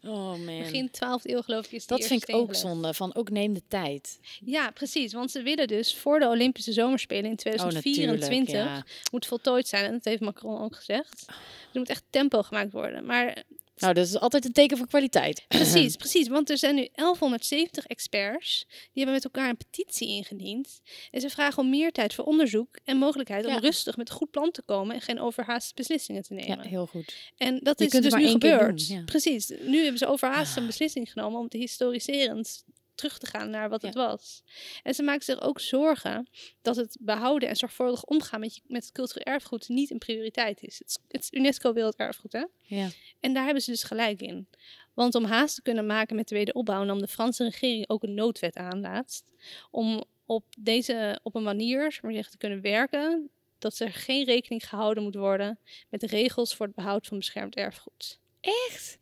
Oh 0.08 0.30
man. 0.30 0.46
Begin 0.60 0.90
12e 0.90 1.22
eeuw 1.24 1.42
geloof 1.42 1.66
ik 1.66 1.72
is 1.72 1.88
dat 1.88 2.06
vind 2.06 2.30
ik 2.30 2.36
ook 2.36 2.56
zonde. 2.56 2.94
Van 2.94 3.16
ook 3.16 3.30
neem 3.30 3.54
de 3.54 3.62
tijd. 3.68 4.20
Ja, 4.46 4.72
precies. 4.72 5.14
Want 5.14 5.32
ze 5.32 5.42
willen 5.42 5.68
dus 5.68 5.96
voor 5.96 6.20
de 6.20 6.28
Olympische 6.28 6.74
Zomerspelen 6.74 7.26
in 7.26 7.32
Oh, 7.32 7.38
2024 7.38 8.30
natuurlijk. 8.30 8.66
Ja. 8.78 8.86
moet 9.12 9.26
voltooid 9.26 9.68
zijn. 9.68 9.86
En 9.86 9.92
dat 9.92 10.06
heeft 10.06 10.22
Macron 10.22 10.62
ook 10.62 10.76
gezegd. 10.76 11.26
Er 11.74 11.80
moet 11.80 11.90
echt 11.90 12.04
tempo 12.10 12.42
gemaakt 12.42 12.72
worden. 12.72 13.06
Maar 13.06 13.44
Nou, 13.78 13.94
dat 13.94 14.06
is 14.08 14.18
altijd 14.20 14.46
een 14.46 14.52
teken 14.52 14.78
van 14.78 14.88
kwaliteit. 14.88 15.46
precies, 15.48 15.96
precies. 15.96 16.28
Want 16.28 16.50
er 16.50 16.58
zijn 16.58 16.76
nu 16.76 16.88
1170 16.94 17.86
experts. 17.86 18.66
Die 18.68 18.78
hebben 18.94 19.14
met 19.14 19.24
elkaar 19.24 19.50
een 19.50 19.58
petitie 19.58 20.08
ingediend. 20.08 20.82
En 21.12 21.22
ze 21.22 21.30
vragen 21.30 21.64
om 21.64 21.70
meer 21.70 21.92
tijd 21.92 22.14
voor 22.14 22.26
onderzoek 22.26 22.80
en 22.84 22.98
mogelijkheid 22.98 23.46
om 23.46 23.52
Ja. 23.52 23.60
rustig 23.60 23.98
met 23.98 24.10
een 24.10 24.16
goed 24.16 24.32
plan 24.32 24.52
te 24.52 24.62
komen 24.66 24.96
en 24.96 25.02
geen 25.02 25.20
overhaaste 25.20 25.74
beslissingen 25.76 26.24
te 26.24 26.34
nemen. 26.34 26.58
Ja, 26.64 26.70
heel 26.70 26.86
goed. 26.88 27.16
En 27.38 27.60
dat 27.64 27.80
Je 27.80 27.86
is 27.86 27.92
dus 27.92 28.14
nu 28.14 28.28
gebeurd. 28.28 28.88
doen, 28.88 28.98
ja. 28.98 29.04
Precies. 29.04 29.52
Nu 29.62 29.78
hebben 29.82 29.98
ze 29.98 30.08
overhaast 30.08 30.58
een 30.58 30.66
beslissing 30.66 31.12
genomen 31.12 31.40
om 31.40 31.48
te 31.48 31.58
historiserend 31.58 32.64
terug 32.98 33.18
te 33.18 33.26
gaan 33.26 33.50
naar 33.50 33.70
wat 33.70 33.82
Ja. 33.82 33.88
het 33.88 33.98
was. 33.98 34.44
En 34.84 34.94
ze 34.94 35.04
maken 35.04 35.24
zich 35.24 35.42
ook 35.42 35.60
zorgen 35.60 36.28
dat 36.62 36.76
het 36.76 36.98
behouden 37.00 37.50
en 37.50 37.56
zorgvuldig 37.56 38.04
omgaan 38.04 38.40
met, 38.40 38.56
je, 38.56 38.62
met 38.68 38.84
het 38.84 38.92
cultureel 38.94 39.34
erfgoed 39.34 39.68
niet 39.70 39.92
een 39.92 39.98
prioriteit 39.98 40.62
is. 40.64 40.80
Het, 40.80 40.88
is- 40.88 40.98
het 41.08 41.28
UNESCO 41.32 41.74
Werelderfgoed, 41.74 42.32
hè? 42.34 42.46
Ja. 42.62 42.90
En 43.20 43.34
daar 43.34 43.44
hebben 43.46 43.64
ze 43.64 43.72
dus 43.72 43.84
gelijk 43.84 44.22
in. 44.22 44.48
Want 44.94 45.16
om 45.16 45.24
haast 45.24 45.56
te 45.56 45.62
kunnen 45.62 45.86
maken 45.86 46.16
met 46.16 46.28
de 46.28 46.36
wederopbouw 46.36 46.84
nam 46.84 47.00
de 47.00 47.08
Franse 47.08 47.44
regering 47.44 47.90
ook 47.90 48.04
een 48.04 48.14
noodwet 48.14 48.56
aan 48.56 48.80
laatst. 48.80 49.26
Om 49.72 50.04
op, 50.26 50.46
deze, 50.60 51.20
op 51.24 51.36
een 51.36 51.44
manier 51.44 51.92
zeg 51.92 52.02
maar 52.02 52.14
zeggen, 52.14 52.32
te 52.32 52.38
kunnen 52.38 52.62
werken 52.62 53.30
dat 53.60 53.80
er 53.80 53.94
geen 53.94 54.26
rekening 54.26 54.70
gehouden 54.70 55.04
moet 55.04 55.16
worden 55.16 55.60
met 55.90 56.00
de 56.00 56.08
regels 56.08 56.56
voor 56.56 56.66
het 56.66 56.76
behoud 56.76 57.08
van 57.08 57.18
beschermd 57.18 57.56
erfgoed. 57.56 58.20
Echt? 58.42 58.98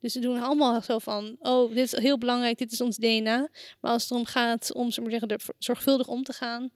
Dus 0.00 0.12
ze 0.12 0.20
doen 0.20 0.42
allemaal 0.42 0.82
zo 0.82 0.98
van, 0.98 1.36
oh, 1.40 1.68
dit 1.74 1.92
is 1.92 1.98
heel 1.98 2.18
belangrijk, 2.18 2.58
dit 2.58 2.72
is 2.72 2.80
ons 2.80 2.96
DNA. 2.96 3.48
Maar 3.80 3.92
als 3.92 4.02
het 4.02 4.10
erom 4.10 4.24
gaat 4.24 4.72
om 4.72 4.90
zeg 4.90 5.02
maar 5.04 5.10
zeggen, 5.12 5.28
er 5.28 5.44
zorgvuldig 5.58 6.06
om 6.06 6.22
te 6.22 6.32
gaan, 6.32 6.70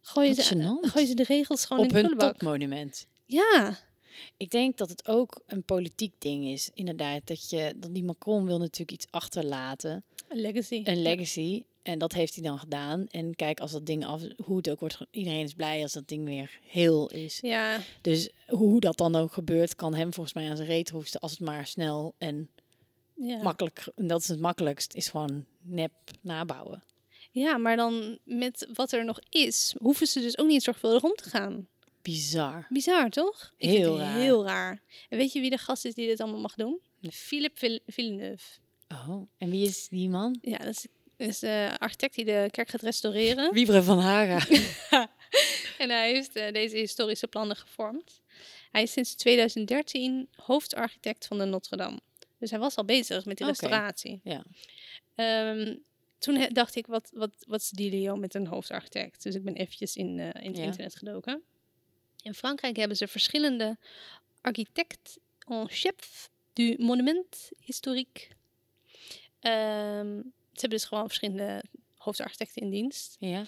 gooien 0.00 0.34
ze, 0.34 0.78
gooien 0.80 1.08
ze 1.08 1.14
de 1.14 1.22
regels 1.22 1.64
gewoon 1.64 1.84
Op 1.84 1.92
in 1.92 2.02
de 2.02 2.08
hun 2.08 2.18
topmonument. 2.18 3.06
Ja, 3.26 3.78
Ik 4.36 4.50
denk 4.50 4.76
dat 4.76 4.88
het 4.88 5.08
ook 5.08 5.42
een 5.46 5.64
politiek 5.64 6.14
ding 6.18 6.44
is. 6.46 6.70
Inderdaad, 6.74 7.26
dat, 7.26 7.50
je, 7.50 7.74
dat 7.76 7.94
die 7.94 8.04
Macron 8.04 8.44
wil 8.44 8.58
natuurlijk 8.58 8.92
iets 8.92 9.06
achterlaten. 9.10 10.04
een 10.28 10.40
legacy. 10.40 10.80
Een 10.84 11.02
legacy. 11.02 11.64
En 11.84 11.98
dat 11.98 12.12
heeft 12.12 12.34
hij 12.34 12.44
dan 12.44 12.58
gedaan. 12.58 13.06
En 13.08 13.34
kijk, 13.34 13.60
als 13.60 13.72
dat 13.72 13.86
ding 13.86 14.04
af, 14.06 14.22
hoe 14.44 14.56
het 14.56 14.70
ook 14.70 14.80
wordt, 14.80 14.98
iedereen 15.10 15.44
is 15.44 15.52
blij 15.54 15.82
als 15.82 15.92
dat 15.92 16.08
ding 16.08 16.24
weer 16.24 16.58
heel 16.62 17.10
is. 17.10 17.38
Ja, 17.42 17.80
Dus 18.00 18.30
hoe 18.46 18.80
dat 18.80 18.96
dan 18.96 19.14
ook 19.16 19.32
gebeurt, 19.32 19.74
kan 19.74 19.94
hem 19.94 20.12
volgens 20.14 20.34
mij 20.34 20.50
aan 20.50 20.56
zijn 20.56 20.68
reet 20.68 20.90
hoesten 20.90 21.20
als 21.20 21.30
het 21.30 21.40
maar 21.40 21.66
snel 21.66 22.14
en 22.18 22.50
ja. 23.14 23.42
makkelijk. 23.42 23.86
En 23.94 24.06
dat 24.06 24.20
is 24.20 24.28
het 24.28 24.40
makkelijkst, 24.40 24.94
is 24.94 25.08
gewoon 25.08 25.44
nep 25.62 25.92
nabouwen. 26.20 26.82
ja, 27.30 27.56
maar 27.56 27.76
dan 27.76 28.18
met 28.24 28.68
wat 28.74 28.92
er 28.92 29.04
nog 29.04 29.20
is, 29.28 29.74
hoeven 29.78 30.06
ze 30.06 30.20
dus 30.20 30.38
ook 30.38 30.46
niet 30.48 30.62
zorgvuldig 30.62 31.02
om 31.02 31.14
te 31.14 31.28
gaan. 31.30 31.68
Bizar. 32.02 32.66
Bizar, 32.70 33.10
toch? 33.10 33.52
Ik 33.56 33.68
vind 33.68 33.82
Heel 33.82 33.92
het 33.98 34.00
raar. 34.02 34.18
Heel 34.18 34.44
raar. 34.44 34.82
En 35.08 35.18
weet 35.18 35.32
je 35.32 35.40
wie 35.40 35.50
de 35.50 35.58
gast 35.58 35.84
is 35.84 35.94
die 35.94 36.06
dit 36.06 36.20
allemaal 36.20 36.40
mag 36.40 36.54
doen? 36.54 36.80
Philippe 37.10 37.58
Vill- 37.58 37.80
Villeneuve. 37.86 38.44
Oh, 38.88 39.28
en 39.38 39.50
wie 39.50 39.66
is 39.66 39.88
die 39.88 40.08
man? 40.08 40.38
Ja, 40.42 40.56
dat 40.58 40.66
is, 40.68 40.86
is 41.24 41.38
de 41.38 41.70
architect 41.78 42.14
die 42.14 42.24
de 42.24 42.48
kerk 42.50 42.68
gaat 42.68 42.82
restaureren. 42.82 43.52
Wiebre 43.54 43.82
van 43.82 43.98
Haga. 43.98 44.46
En 45.78 45.90
hij 45.90 46.12
heeft 46.12 46.36
eh, 46.36 46.52
deze 46.52 46.76
historische 46.76 47.26
plannen 47.26 47.56
gevormd. 47.56 48.20
Hij 48.70 48.82
is 48.82 48.92
sinds 48.92 49.14
2013 49.14 50.28
hoofdarchitect 50.36 51.26
van 51.26 51.38
de 51.38 51.44
Notre 51.44 51.76
Dame. 51.76 52.00
Dus 52.38 52.50
hij 52.50 52.58
was 52.58 52.76
al 52.76 52.84
bezig 52.84 53.24
met 53.24 53.36
die 53.36 53.46
restauratie. 53.46 54.20
Ja. 54.24 54.44
Ehm, 55.14 55.76
toen 56.18 56.48
dacht 56.52 56.74
ik, 56.76 56.86
wat, 56.86 57.10
wat, 57.14 57.30
wat 57.46 57.60
is 57.60 57.68
dealio 57.70 58.16
met 58.16 58.34
een 58.34 58.46
hoofdarchitect? 58.46 59.22
Dus 59.22 59.34
ik 59.34 59.44
ben 59.44 59.54
eventjes 59.54 59.96
in, 59.96 60.18
eh, 60.18 60.42
in 60.42 60.48
het 60.50 60.56
Ja. 60.56 60.64
internet 60.64 60.96
gedoken. 60.96 61.42
In 62.22 62.34
Frankrijk 62.34 62.76
hebben 62.76 62.96
ze 62.96 63.08
verschillende 63.08 63.76
architectes 64.40 65.16
en 65.48 65.68
chef 65.68 66.30
du 66.52 66.74
monument 66.78 67.50
historique. 67.58 68.26
Ehm, 69.40 70.20
ze 70.54 70.60
hebben 70.60 70.78
dus 70.78 70.84
gewoon 70.84 71.06
verschillende 71.06 71.62
hoofdarchitecten 71.96 72.62
in 72.62 72.70
dienst. 72.70 73.16
ja. 73.18 73.44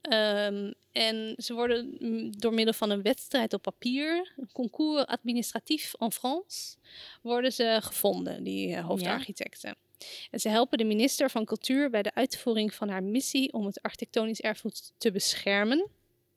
Ehm, 0.00 0.72
en 0.92 1.34
ze 1.36 1.54
worden 1.54 1.96
mm, 1.98 2.38
door 2.38 2.54
middel 2.54 2.74
van 2.74 2.90
een 2.90 3.02
wedstrijd 3.02 3.52
op 3.52 3.62
papier, 3.62 4.32
een 4.36 4.52
concours 4.52 5.06
administratief 5.06 5.94
en 5.98 6.12
France, 6.12 6.76
worden 7.22 7.52
ze 7.52 7.78
gevonden, 7.82 8.42
die 8.42 8.74
eh, 8.74 8.86
hoofdarchitecten. 8.86 9.76
En 10.30 10.40
ze 10.40 10.48
helpen 10.48 10.78
de 10.78 10.84
minister 10.84 11.30
van 11.30 11.44
Cultuur 11.44 11.90
bij 11.90 12.02
de 12.02 12.14
uitvoering 12.14 12.74
van 12.74 12.88
haar 12.88 13.02
missie 13.02 13.52
om 13.52 13.66
het 13.66 13.82
architectonisch 13.82 14.40
erfgoed 14.40 14.92
te 14.98 15.10
beschermen, 15.10 15.88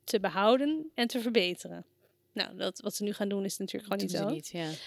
te 0.03 0.19
behouden 0.19 0.91
en 0.93 1.07
te 1.07 1.21
verbeteren. 1.21 1.85
Nou, 2.33 2.57
dat, 2.57 2.79
wat 2.79 2.95
ze 2.95 3.03
nu 3.03 3.13
gaan 3.13 3.29
doen 3.29 3.45
is 3.45 3.57
natuurlijk 3.57 3.93
gewoon 3.93 4.07
niet 4.07 4.17
zo. 4.17 4.29
niet, 4.29 4.49
ja. 4.49 4.67
Dus 4.67 4.77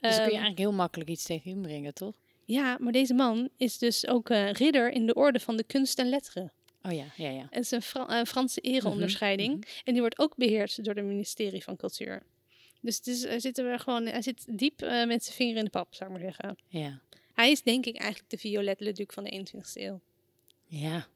kun 0.00 0.10
je 0.10 0.16
Ehm, 0.16 0.28
eigenlijk 0.28 0.58
heel 0.58 0.72
makkelijk 0.72 1.10
iets 1.10 1.24
tegen 1.24 1.50
inbrengen, 1.50 1.94
toch? 1.94 2.14
Ja, 2.44 2.76
maar 2.80 2.92
deze 2.92 3.14
man 3.14 3.48
is 3.56 3.78
dus 3.78 4.06
ook 4.06 4.30
eh, 4.30 4.52
ridder 4.52 4.90
in 4.90 5.06
de 5.06 5.14
orde 5.14 5.40
van 5.40 5.56
de 5.56 5.64
kunst 5.64 5.98
en 5.98 6.08
letteren. 6.08 6.52
Oh 6.82 6.92
ja, 6.92 7.04
ja, 7.16 7.28
ja. 7.30 7.46
Het 7.50 7.64
is 7.64 7.70
een 7.70 7.82
Fra- 7.82 8.24
Franse 8.24 8.60
ereonderscheiding. 8.60 9.54
mhm. 9.54 9.68
En 9.84 9.92
die 9.92 10.00
wordt 10.00 10.18
ook 10.18 10.36
beheerd 10.36 10.84
door 10.84 10.94
het 10.94 11.04
ministerie 11.04 11.62
van 11.62 11.76
Cultuur. 11.76 12.22
Dus 12.80 12.96
het 12.96 13.06
is, 13.06 13.24
hij, 13.24 13.40
zit 13.40 13.58
er 13.58 13.78
gewoon, 13.78 14.06
hij 14.06 14.22
zit 14.22 14.44
diep 14.58 14.82
eh, 14.82 15.06
met 15.06 15.24
zijn 15.24 15.36
vinger 15.36 15.56
in 15.56 15.64
de 15.64 15.70
pap, 15.70 15.94
zou 15.94 16.10
ik 16.14 16.16
maar 16.20 16.32
zeggen. 16.32 16.56
Ja. 16.68 17.00
Hij 17.32 17.50
is 17.50 17.62
denk 17.62 17.86
ik 17.86 17.96
eigenlijk 17.96 18.30
de 18.30 18.38
Violette 18.38 18.84
Leduc 18.84 19.06
van 19.14 19.24
de 19.24 19.30
21ste 19.46 19.82
eeuw. 19.82 20.00
Ja. 20.66 21.06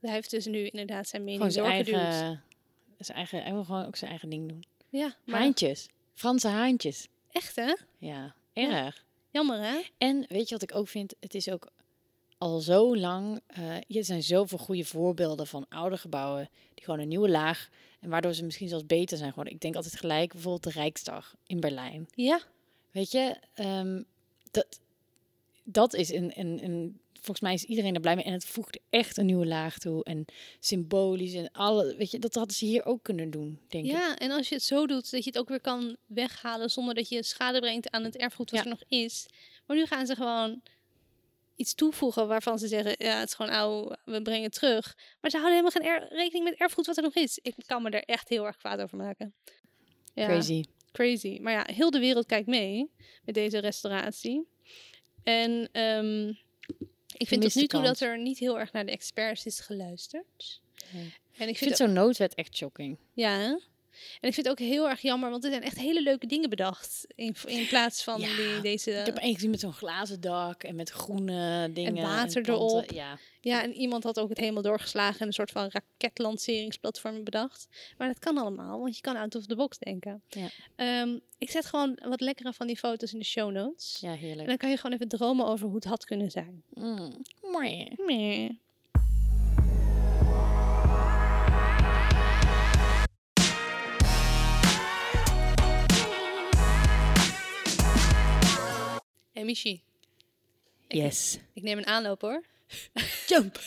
Hij 0.00 0.12
heeft 0.12 0.30
dus 0.30 0.46
nu 0.46 0.66
inderdaad 0.66 1.08
zijn 1.08 1.24
mening 1.24 1.52
Gewoon 1.52 1.52
zijn 1.52 1.84
doorgeduwd. 1.84 2.12
eigen, 2.12 2.42
zijn 2.98 3.16
eigen... 3.18 3.42
Hij 3.42 3.52
wil 3.52 3.64
gewoon 3.64 3.86
ook 3.86 3.96
zijn 3.96 4.10
eigen 4.10 4.28
ding 4.30 4.48
doen. 4.48 4.64
Ja, 4.88 5.16
maar 5.24 5.40
Haantjes. 5.40 5.88
Franse 6.14 6.48
haantjes. 6.48 7.08
echt 7.30 7.56
hè? 7.56 7.74
Ja, 7.98 8.34
erg. 8.52 9.04
Jammer 9.34 9.58
hè? 9.58 9.80
En 9.98 10.24
weet 10.28 10.48
je 10.48 10.54
wat 10.54 10.62
ik 10.70 10.74
ook 10.74 10.88
vind? 10.88 11.14
Het 11.20 11.34
is 11.34 11.50
ook 11.50 11.68
al 12.38 12.58
zo 12.60 12.96
lang. 12.96 13.40
eh 13.46 13.96
er 13.96 14.04
zijn 14.04 14.22
zoveel 14.22 14.58
goede 14.58 14.84
voorbeelden 14.84 15.46
van 15.46 15.66
oude 15.68 15.96
gebouwen 15.96 16.48
die 16.74 16.84
gewoon 16.84 17.00
een 17.00 17.08
nieuwe 17.08 17.30
laag. 17.30 17.68
En 18.00 18.10
waardoor 18.10 18.32
ze 18.34 18.44
misschien 18.44 18.68
zelfs 18.68 18.86
beter 18.86 19.16
zijn 19.16 19.28
geworden. 19.30 19.54
Ik 19.54 19.60
denk 19.60 19.74
altijd 19.74 19.96
gelijk 19.96 20.32
bijvoorbeeld 20.32 20.74
de 20.74 20.80
Rijksdag 20.80 21.34
in 21.46 21.60
Berlijn. 21.60 22.08
Ja, 22.14 22.40
Weet 22.94 23.10
je, 23.10 23.36
ehm, 23.54 24.02
dat, 24.50 24.80
dat 25.64 25.94
is 25.94 26.10
een, 26.12 26.32
een, 26.34 26.64
een. 26.64 27.00
Volgens 27.24 27.40
mij 27.40 27.54
is 27.54 27.64
iedereen 27.64 27.94
er 27.94 28.00
blij 28.00 28.14
mee. 28.14 28.24
En 28.24 28.32
het 28.32 28.44
voegt 28.44 28.78
echt 28.90 29.16
een 29.16 29.26
nieuwe 29.26 29.46
laag 29.46 29.78
toe. 29.78 30.04
En 30.04 30.24
symbolisch 30.60 31.34
en 31.34 31.50
alle. 31.52 31.96
Weet 31.96 32.10
je, 32.10 32.18
dat 32.18 32.34
hadden 32.34 32.56
ze 32.56 32.64
hier 32.64 32.84
ook 32.84 33.02
kunnen 33.02 33.30
doen, 33.30 33.60
denk 33.68 33.84
ik. 33.84 33.90
ja, 33.90 34.16
en 34.16 34.30
als 34.30 34.48
je 34.48 34.54
het 34.54 34.64
zo 34.64 34.86
doet 34.86 35.10
dat 35.10 35.24
je 35.24 35.30
het 35.30 35.38
ook 35.38 35.48
weer 35.48 35.60
kan 35.60 35.96
weghalen 36.06 36.70
zonder 36.70 36.94
dat 36.94 37.08
je 37.08 37.22
schade 37.22 37.58
brengt 37.60 37.90
aan 37.90 38.04
het 38.04 38.16
erfgoed 38.16 38.50
wat 38.50 38.58
Ja. 38.64 38.64
er 38.70 38.70
nog 38.78 39.00
is. 39.00 39.26
Maar 39.66 39.76
nu 39.76 39.86
gaan 39.86 40.06
ze 40.06 40.14
gewoon 40.14 40.62
iets 41.56 41.74
toevoegen 41.74 42.28
waarvan 42.28 42.58
ze 42.58 42.68
zeggen, 42.68 42.94
ja, 42.98 43.18
het 43.18 43.28
is 43.28 43.34
gewoon 43.34 43.52
oud, 43.52 43.98
we 44.04 44.22
brengen 44.22 44.42
het 44.44 44.52
terug. 44.54 44.96
Maar 45.20 45.30
ze 45.30 45.38
houden 45.38 45.64
helemaal 45.64 45.98
geen 46.00 46.08
rekening 46.18 46.44
met 46.44 46.54
erfgoed 46.58 46.86
wat 46.86 46.96
er 46.96 47.02
nog 47.02 47.14
is. 47.14 47.38
Ik 47.42 47.54
kan 47.66 47.82
me 47.82 47.90
er 47.90 48.04
echt 48.04 48.28
heel 48.28 48.46
erg 48.46 48.56
kwaad 48.56 48.80
over 48.80 48.96
maken. 48.96 49.34
Ja, 50.14 50.26
Crazy. 50.26 50.64
Crazy. 50.92 51.38
Maar 51.40 51.52
ja, 51.52 51.74
heel 51.74 51.90
de 51.90 51.98
wereld 51.98 52.26
kijkt 52.26 52.46
mee 52.46 52.90
met 53.24 53.34
deze 53.34 53.58
restauratie. 53.58 54.46
En 55.22 55.68
ehm, 55.72 56.32
ik 57.16 57.28
vind 57.28 57.42
tot 57.42 57.54
nu 57.54 57.66
toe 57.66 57.82
dat 57.82 58.00
er 58.00 58.18
niet 58.18 58.38
heel 58.38 58.58
erg 58.58 58.72
naar 58.72 58.86
de 58.86 58.92
experts 58.92 59.46
is 59.46 59.60
geluisterd. 59.60 60.60
Nee. 60.92 61.02
En 61.02 61.08
ik 61.42 61.48
Ik 61.48 61.56
vind 61.58 61.58
vind 61.58 61.76
zo'n 61.76 61.92
noodwet 61.92 62.34
echt 62.34 62.56
shocking. 62.56 62.98
ja? 63.12 63.58
En 64.20 64.28
ik 64.28 64.34
vind 64.34 64.46
het 64.46 64.48
ook 64.48 64.58
heel 64.66 64.88
erg 64.88 65.00
jammer, 65.00 65.30
want 65.30 65.44
er 65.44 65.50
zijn 65.50 65.62
echt 65.62 65.78
hele 65.78 66.02
leuke 66.02 66.26
dingen 66.26 66.50
bedacht. 66.50 67.06
In, 67.14 67.34
in 67.46 67.66
plaats 67.66 68.02
van 68.04 68.20
Ja, 68.20 68.36
die, 68.36 68.60
deze... 68.60 68.90
Ik 68.90 69.06
heb 69.06 69.16
één 69.16 69.34
gezien 69.34 69.50
met 69.50 69.60
zo'n 69.60 69.72
glazen 69.72 70.20
dak 70.20 70.62
en 70.62 70.74
met 70.76 70.90
groene 70.90 71.70
dingen. 71.72 72.02
water 72.02 72.42
planten. 72.42 72.54
erop. 72.76 72.90
Ja, 72.90 73.18
Ja, 73.40 73.62
en 73.62 73.72
iemand 73.72 74.04
had 74.04 74.18
ook 74.20 74.28
het 74.28 74.38
helemaal 74.38 74.62
doorgeslagen 74.62 75.20
en 75.20 75.26
een 75.26 75.32
soort 75.32 75.50
van 75.50 75.70
raketlanceringsplatform 75.70 77.24
bedacht. 77.24 77.68
Maar 77.98 78.08
dat 78.08 78.18
kan 78.18 78.38
allemaal, 78.38 78.78
want 78.80 78.94
je 78.96 79.02
kan 79.02 79.16
out 79.16 79.34
of 79.34 79.46
the 79.46 79.56
box 79.56 79.78
denken. 79.78 80.22
Ja. 80.28 80.48
Ehm, 80.76 81.18
ik 81.38 81.50
zet 81.50 81.66
gewoon 81.66 81.98
wat 82.08 82.20
lekkere 82.20 82.52
van 82.52 82.66
die 82.66 82.76
foto's 82.78 83.12
in 83.12 83.18
de 83.18 83.24
show 83.24 83.50
notes. 83.50 83.98
ja 84.00 84.10
En 84.12 84.18
heerlijk. 84.18 84.48
dan 84.48 84.56
kan 84.56 84.70
je 84.70 84.76
gewoon 84.76 84.92
even 84.92 85.08
dromen 85.08 85.46
over 85.46 85.66
hoe 85.66 85.74
het 85.74 85.84
had 85.84 86.04
kunnen 86.04 86.30
zijn. 86.30 86.62
Mm. 86.74 87.22
Meh. 88.06 88.50
Hey 99.34 99.44
Michi, 99.44 99.82
Yes. 100.88 101.38
ik 101.52 101.62
neem 101.62 101.78
een 101.78 101.86
aanloop 101.86 102.20
hoor. 102.20 102.44
Jump. 103.28 103.60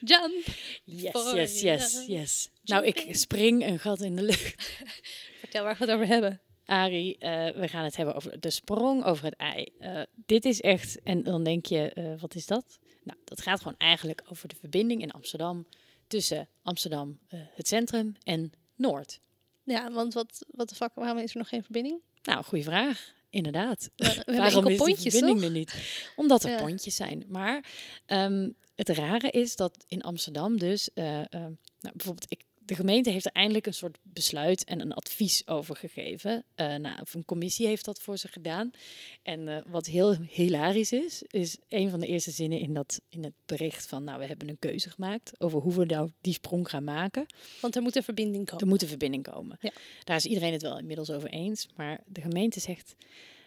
Jump! 0.00 0.44
Yes, 0.84 1.10
For 1.10 1.36
yes, 1.36 1.60
yes, 1.60 1.92
you. 1.92 2.06
yes. 2.18 2.50
Nou, 2.64 2.84
ik 2.84 3.06
spring 3.10 3.66
een 3.66 3.78
gat 3.78 4.00
in 4.00 4.16
de 4.16 4.22
lucht. 4.22 4.62
Vertel 5.40 5.64
waar 5.64 5.76
we 5.78 5.84
het 5.84 5.94
over 5.94 6.06
hebben. 6.06 6.40
Arie, 6.64 7.18
eh, 7.18 7.50
we 7.60 7.68
gaan 7.68 7.84
het 7.84 7.96
hebben 7.96 8.14
over 8.14 8.40
de 8.40 8.50
sprong 8.50 9.04
over 9.04 9.24
het 9.24 9.36
ei. 9.36 9.68
Eh, 9.78 10.02
dit 10.26 10.44
is 10.44 10.60
echt, 10.60 11.02
en 11.02 11.22
dan 11.22 11.44
denk 11.44 11.66
je, 11.66 11.92
eh, 11.92 12.20
wat 12.20 12.34
is 12.34 12.46
dat? 12.46 12.78
Nou, 13.02 13.18
dat 13.24 13.40
gaat 13.42 13.58
gewoon 13.58 13.78
eigenlijk 13.78 14.22
over 14.28 14.48
de 14.48 14.56
verbinding 14.56 15.02
in 15.02 15.10
Amsterdam 15.10 15.66
tussen 16.06 16.48
Amsterdam, 16.62 17.18
eh, 17.28 17.40
het 17.54 17.68
centrum 17.68 18.14
en 18.24 18.52
Noord. 18.76 19.20
Ja, 19.64 19.90
want 19.92 20.14
wat, 20.14 20.46
wat 20.50 20.68
de 20.68 20.74
fuck, 20.74 20.90
waarom 20.94 21.18
is 21.18 21.30
er 21.32 21.38
nog 21.38 21.48
geen 21.48 21.62
verbinding? 21.62 22.00
Nou, 22.22 22.44
goede 22.44 22.64
vraag. 22.64 23.12
Inderdaad. 23.32 23.90
We, 23.96 24.04
hebben 24.04 24.36
Waarom 24.36 24.66
is 24.66 24.68
die 24.68 24.86
pontjes, 24.86 25.14
verbinding 25.14 25.42
er 25.42 25.50
niet? 25.50 25.74
Omdat 26.16 26.44
er 26.44 26.50
Ja. 26.50 26.56
pontjes 26.62 26.96
zijn. 26.96 27.24
Maar 27.28 27.64
ehm, 28.06 28.50
het 28.74 28.88
rare 28.88 29.30
is 29.30 29.56
dat 29.56 29.84
in 29.86 30.02
Amsterdam 30.02 30.58
dus... 30.58 30.92
eh, 30.94 31.20
eh, 31.20 31.26
nou, 31.30 31.94
bijvoorbeeld, 31.96 32.26
ik, 32.28 32.44
de 32.64 32.74
gemeente 32.74 33.10
heeft 33.10 33.24
er 33.24 33.32
eindelijk 33.32 33.66
een 33.66 33.74
soort 33.74 33.98
besluit 34.02 34.64
en 34.64 34.80
een 34.80 34.92
advies 34.92 35.46
over 35.46 35.76
gegeven. 35.76 36.44
Eh, 36.54 36.74
nou, 36.74 37.06
een 37.12 37.24
commissie 37.24 37.66
heeft 37.66 37.84
dat 37.84 38.00
voor 38.00 38.16
ze 38.16 38.28
gedaan. 38.28 38.70
En 39.22 39.48
eh, 39.48 39.56
wat 39.66 39.86
heel 39.86 40.16
hilarisch 40.28 40.92
is, 40.92 41.22
is 41.22 41.56
een 41.68 41.90
van 41.90 42.00
de 42.00 42.06
eerste 42.06 42.30
zinnen 42.30 42.58
in, 42.58 42.74
dat, 42.74 43.00
in 43.08 43.24
het 43.24 43.32
bericht 43.46 43.86
van... 43.86 44.04
Nou, 44.04 44.18
we 44.18 44.26
hebben 44.26 44.48
een 44.48 44.58
keuze 44.58 44.90
gemaakt 44.90 45.32
over 45.38 45.60
hoe 45.60 45.74
we 45.74 45.84
nou 45.84 46.10
die 46.20 46.32
sprong 46.32 46.70
gaan 46.70 46.84
maken. 46.84 47.26
Want 47.60 47.76
er 47.76 47.82
moet 47.82 47.96
een 47.96 48.02
verbinding 48.02 48.46
komen. 48.46 48.64
Er 48.64 48.70
moet 48.70 48.82
een 48.82 48.88
verbinding 48.88 49.22
komen. 49.22 49.58
Ja. 49.60 49.72
Daar 50.04 50.16
is 50.16 50.26
iedereen 50.26 50.52
het 50.52 50.62
wel 50.62 50.78
inmiddels 50.78 51.10
over 51.10 51.28
eens. 51.28 51.68
Maar 51.76 52.00
de 52.06 52.20
gemeente 52.20 52.60
zegt. 52.60 52.94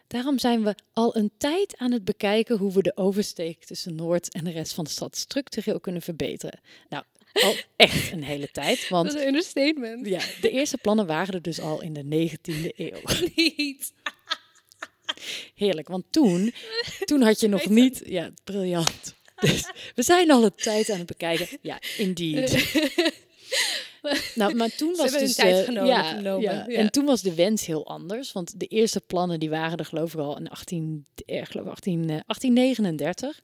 Daarom 0.07 0.39
zijn 0.39 0.63
we 0.63 0.75
al 0.93 1.15
een 1.15 1.31
tijd 1.37 1.77
aan 1.77 1.91
het 1.91 2.05
bekijken 2.05 2.57
hoe 2.57 2.71
we 2.71 2.81
de 2.81 2.97
oversteek 2.97 3.63
tussen 3.63 3.95
Noord 3.95 4.33
en 4.33 4.43
de 4.43 4.51
rest 4.51 4.73
van 4.73 4.83
de 4.83 4.89
stad 4.89 5.15
structureel 5.15 5.79
kunnen 5.79 6.01
verbeteren. 6.01 6.59
Nou, 6.89 7.03
al 7.43 7.55
echt 7.75 8.11
een 8.11 8.23
hele 8.23 8.51
tijd. 8.51 8.79
Dat 8.79 8.89
Want 8.89 9.07
is 9.07 9.21
een 9.21 9.27
understatement. 9.27 10.05
ja, 10.05 10.21
de 10.41 10.49
eerste 10.49 10.77
plannen 10.77 11.07
waren 11.07 11.33
er 11.33 11.41
dus 11.41 11.59
al 11.59 11.81
in 11.81 11.93
de 11.93 12.29
19e 12.29 12.75
eeuw. 12.75 12.99
Niet. 13.35 13.93
Heerlijk, 15.55 15.87
want 15.87 16.05
toen, 16.09 16.53
toen 17.05 17.21
had 17.21 17.39
je 17.39 17.47
nog 17.47 17.65
niet... 17.65 18.01
Ja, 18.05 18.31
briljant. 18.43 19.15
Dus 19.39 19.71
we 19.95 20.03
zijn 20.03 20.31
al 20.31 20.43
een 20.43 20.55
tijd 20.55 20.89
aan 20.89 20.97
het 20.97 21.07
bekijken. 21.07 21.47
Ja, 21.61 21.79
indeed. 21.97 22.53
Nou, 24.35 24.55
maar 24.55 24.75
toen 24.75 24.95
was 24.95 25.11
dus 25.11 25.35
tijd 25.35 25.57
eh, 25.57 25.63
genomen, 25.63 25.89
ja, 25.89 26.03
genomen, 26.03 26.41
ja. 26.41 26.65
ja. 26.67 26.77
En 26.77 26.91
toen 26.91 27.05
was 27.05 27.21
de 27.21 27.35
wens 27.35 27.65
heel 27.65 27.87
anders, 27.87 28.31
want 28.31 28.59
de 28.59 28.65
eerste 28.65 29.01
plannen 29.01 29.39
die 29.39 29.49
waren 29.49 29.77
er 29.77 29.85
geloof 29.85 30.13
ik 30.13 30.19
al 30.19 30.37
in 30.37 30.49
18, 30.49 31.05
eh, 31.25 31.45
geloof 31.45 31.65
ik 31.65 31.71
18, 31.71 32.01
eh, 32.01 32.19
1839. 32.25 33.39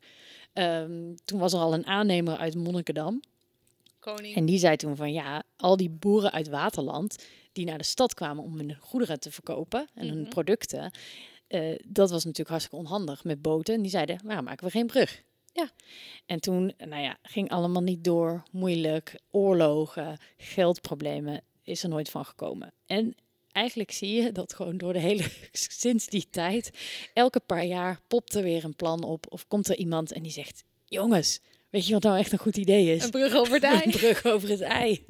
Ehm, 0.53 1.15
toen 1.25 1.39
was 1.39 1.53
er 1.53 1.59
al 1.59 1.73
een 1.73 1.85
aannemer 1.85 2.37
uit 2.37 2.55
Monnikendam 2.55 3.21
Koning. 4.01 4.35
en 4.35 4.45
die 4.45 4.57
zei 4.57 4.75
toen 4.75 4.95
van 4.95 5.13
ja, 5.13 5.43
al 5.57 5.77
die 5.77 5.89
boeren 5.89 6.31
uit 6.31 6.47
Waterland 6.49 7.23
die 7.51 7.65
naar 7.65 7.77
de 7.77 7.83
stad 7.83 8.13
kwamen 8.13 8.43
om 8.43 8.57
hun 8.57 8.75
goederen 8.79 9.19
te 9.19 9.31
verkopen 9.31 9.87
en 9.93 10.07
hun 10.07 10.19
Mhm. 10.21 10.29
producten, 10.29 10.91
eh, 11.47 11.75
dat 11.87 12.09
was 12.09 12.23
natuurlijk 12.23 12.49
hartstikke 12.49 12.85
onhandig 12.85 13.23
met 13.23 13.41
boten. 13.41 13.73
En 13.75 13.81
die 13.81 13.91
zeiden, 13.91 14.19
waarom 14.23 14.45
maken 14.45 14.65
we 14.65 14.71
geen 14.71 14.87
brug? 14.87 15.23
Ja. 15.53 15.69
En 16.25 16.39
toen, 16.39 16.73
nou 16.77 17.01
ja, 17.01 17.17
ging 17.23 17.49
allemaal 17.49 17.81
niet 17.81 18.03
door, 18.03 18.43
moeilijk, 18.51 19.19
oorlogen, 19.31 20.17
geldproblemen, 20.37 21.43
is 21.63 21.83
er 21.83 21.89
nooit 21.89 22.09
van 22.09 22.25
gekomen. 22.25 22.73
En 22.85 23.15
eigenlijk 23.51 23.91
zie 23.91 24.21
je 24.21 24.31
dat 24.31 24.53
gewoon 24.53 24.77
door 24.77 24.93
de 24.93 24.99
hele, 24.99 25.23
sinds 25.51 26.05
die 26.07 26.27
tijd, 26.29 26.71
elke 27.13 27.39
paar 27.39 27.65
jaar 27.65 27.99
popt 28.07 28.35
er 28.35 28.43
weer 28.43 28.63
een 28.63 28.75
plan 28.75 29.03
op 29.03 29.25
of 29.29 29.47
komt 29.47 29.67
er 29.69 29.77
iemand 29.77 30.11
en 30.11 30.23
die 30.23 30.31
zegt, 30.31 30.63
jongens, 30.85 31.39
weet 31.71 31.87
je 31.87 31.93
wat 31.93 32.03
nou 32.03 32.17
echt 32.17 32.31
een 32.31 32.37
goed 32.37 32.57
idee 32.57 32.95
is? 32.95 33.03
Een 33.03 33.09
brug 33.09 33.33
over 33.33 33.53
het 33.53 33.63
ei. 33.73 33.81
Een 33.83 33.91
brug 33.91 34.25
over 34.25 34.49
het 34.49 34.61
ei. 34.61 35.05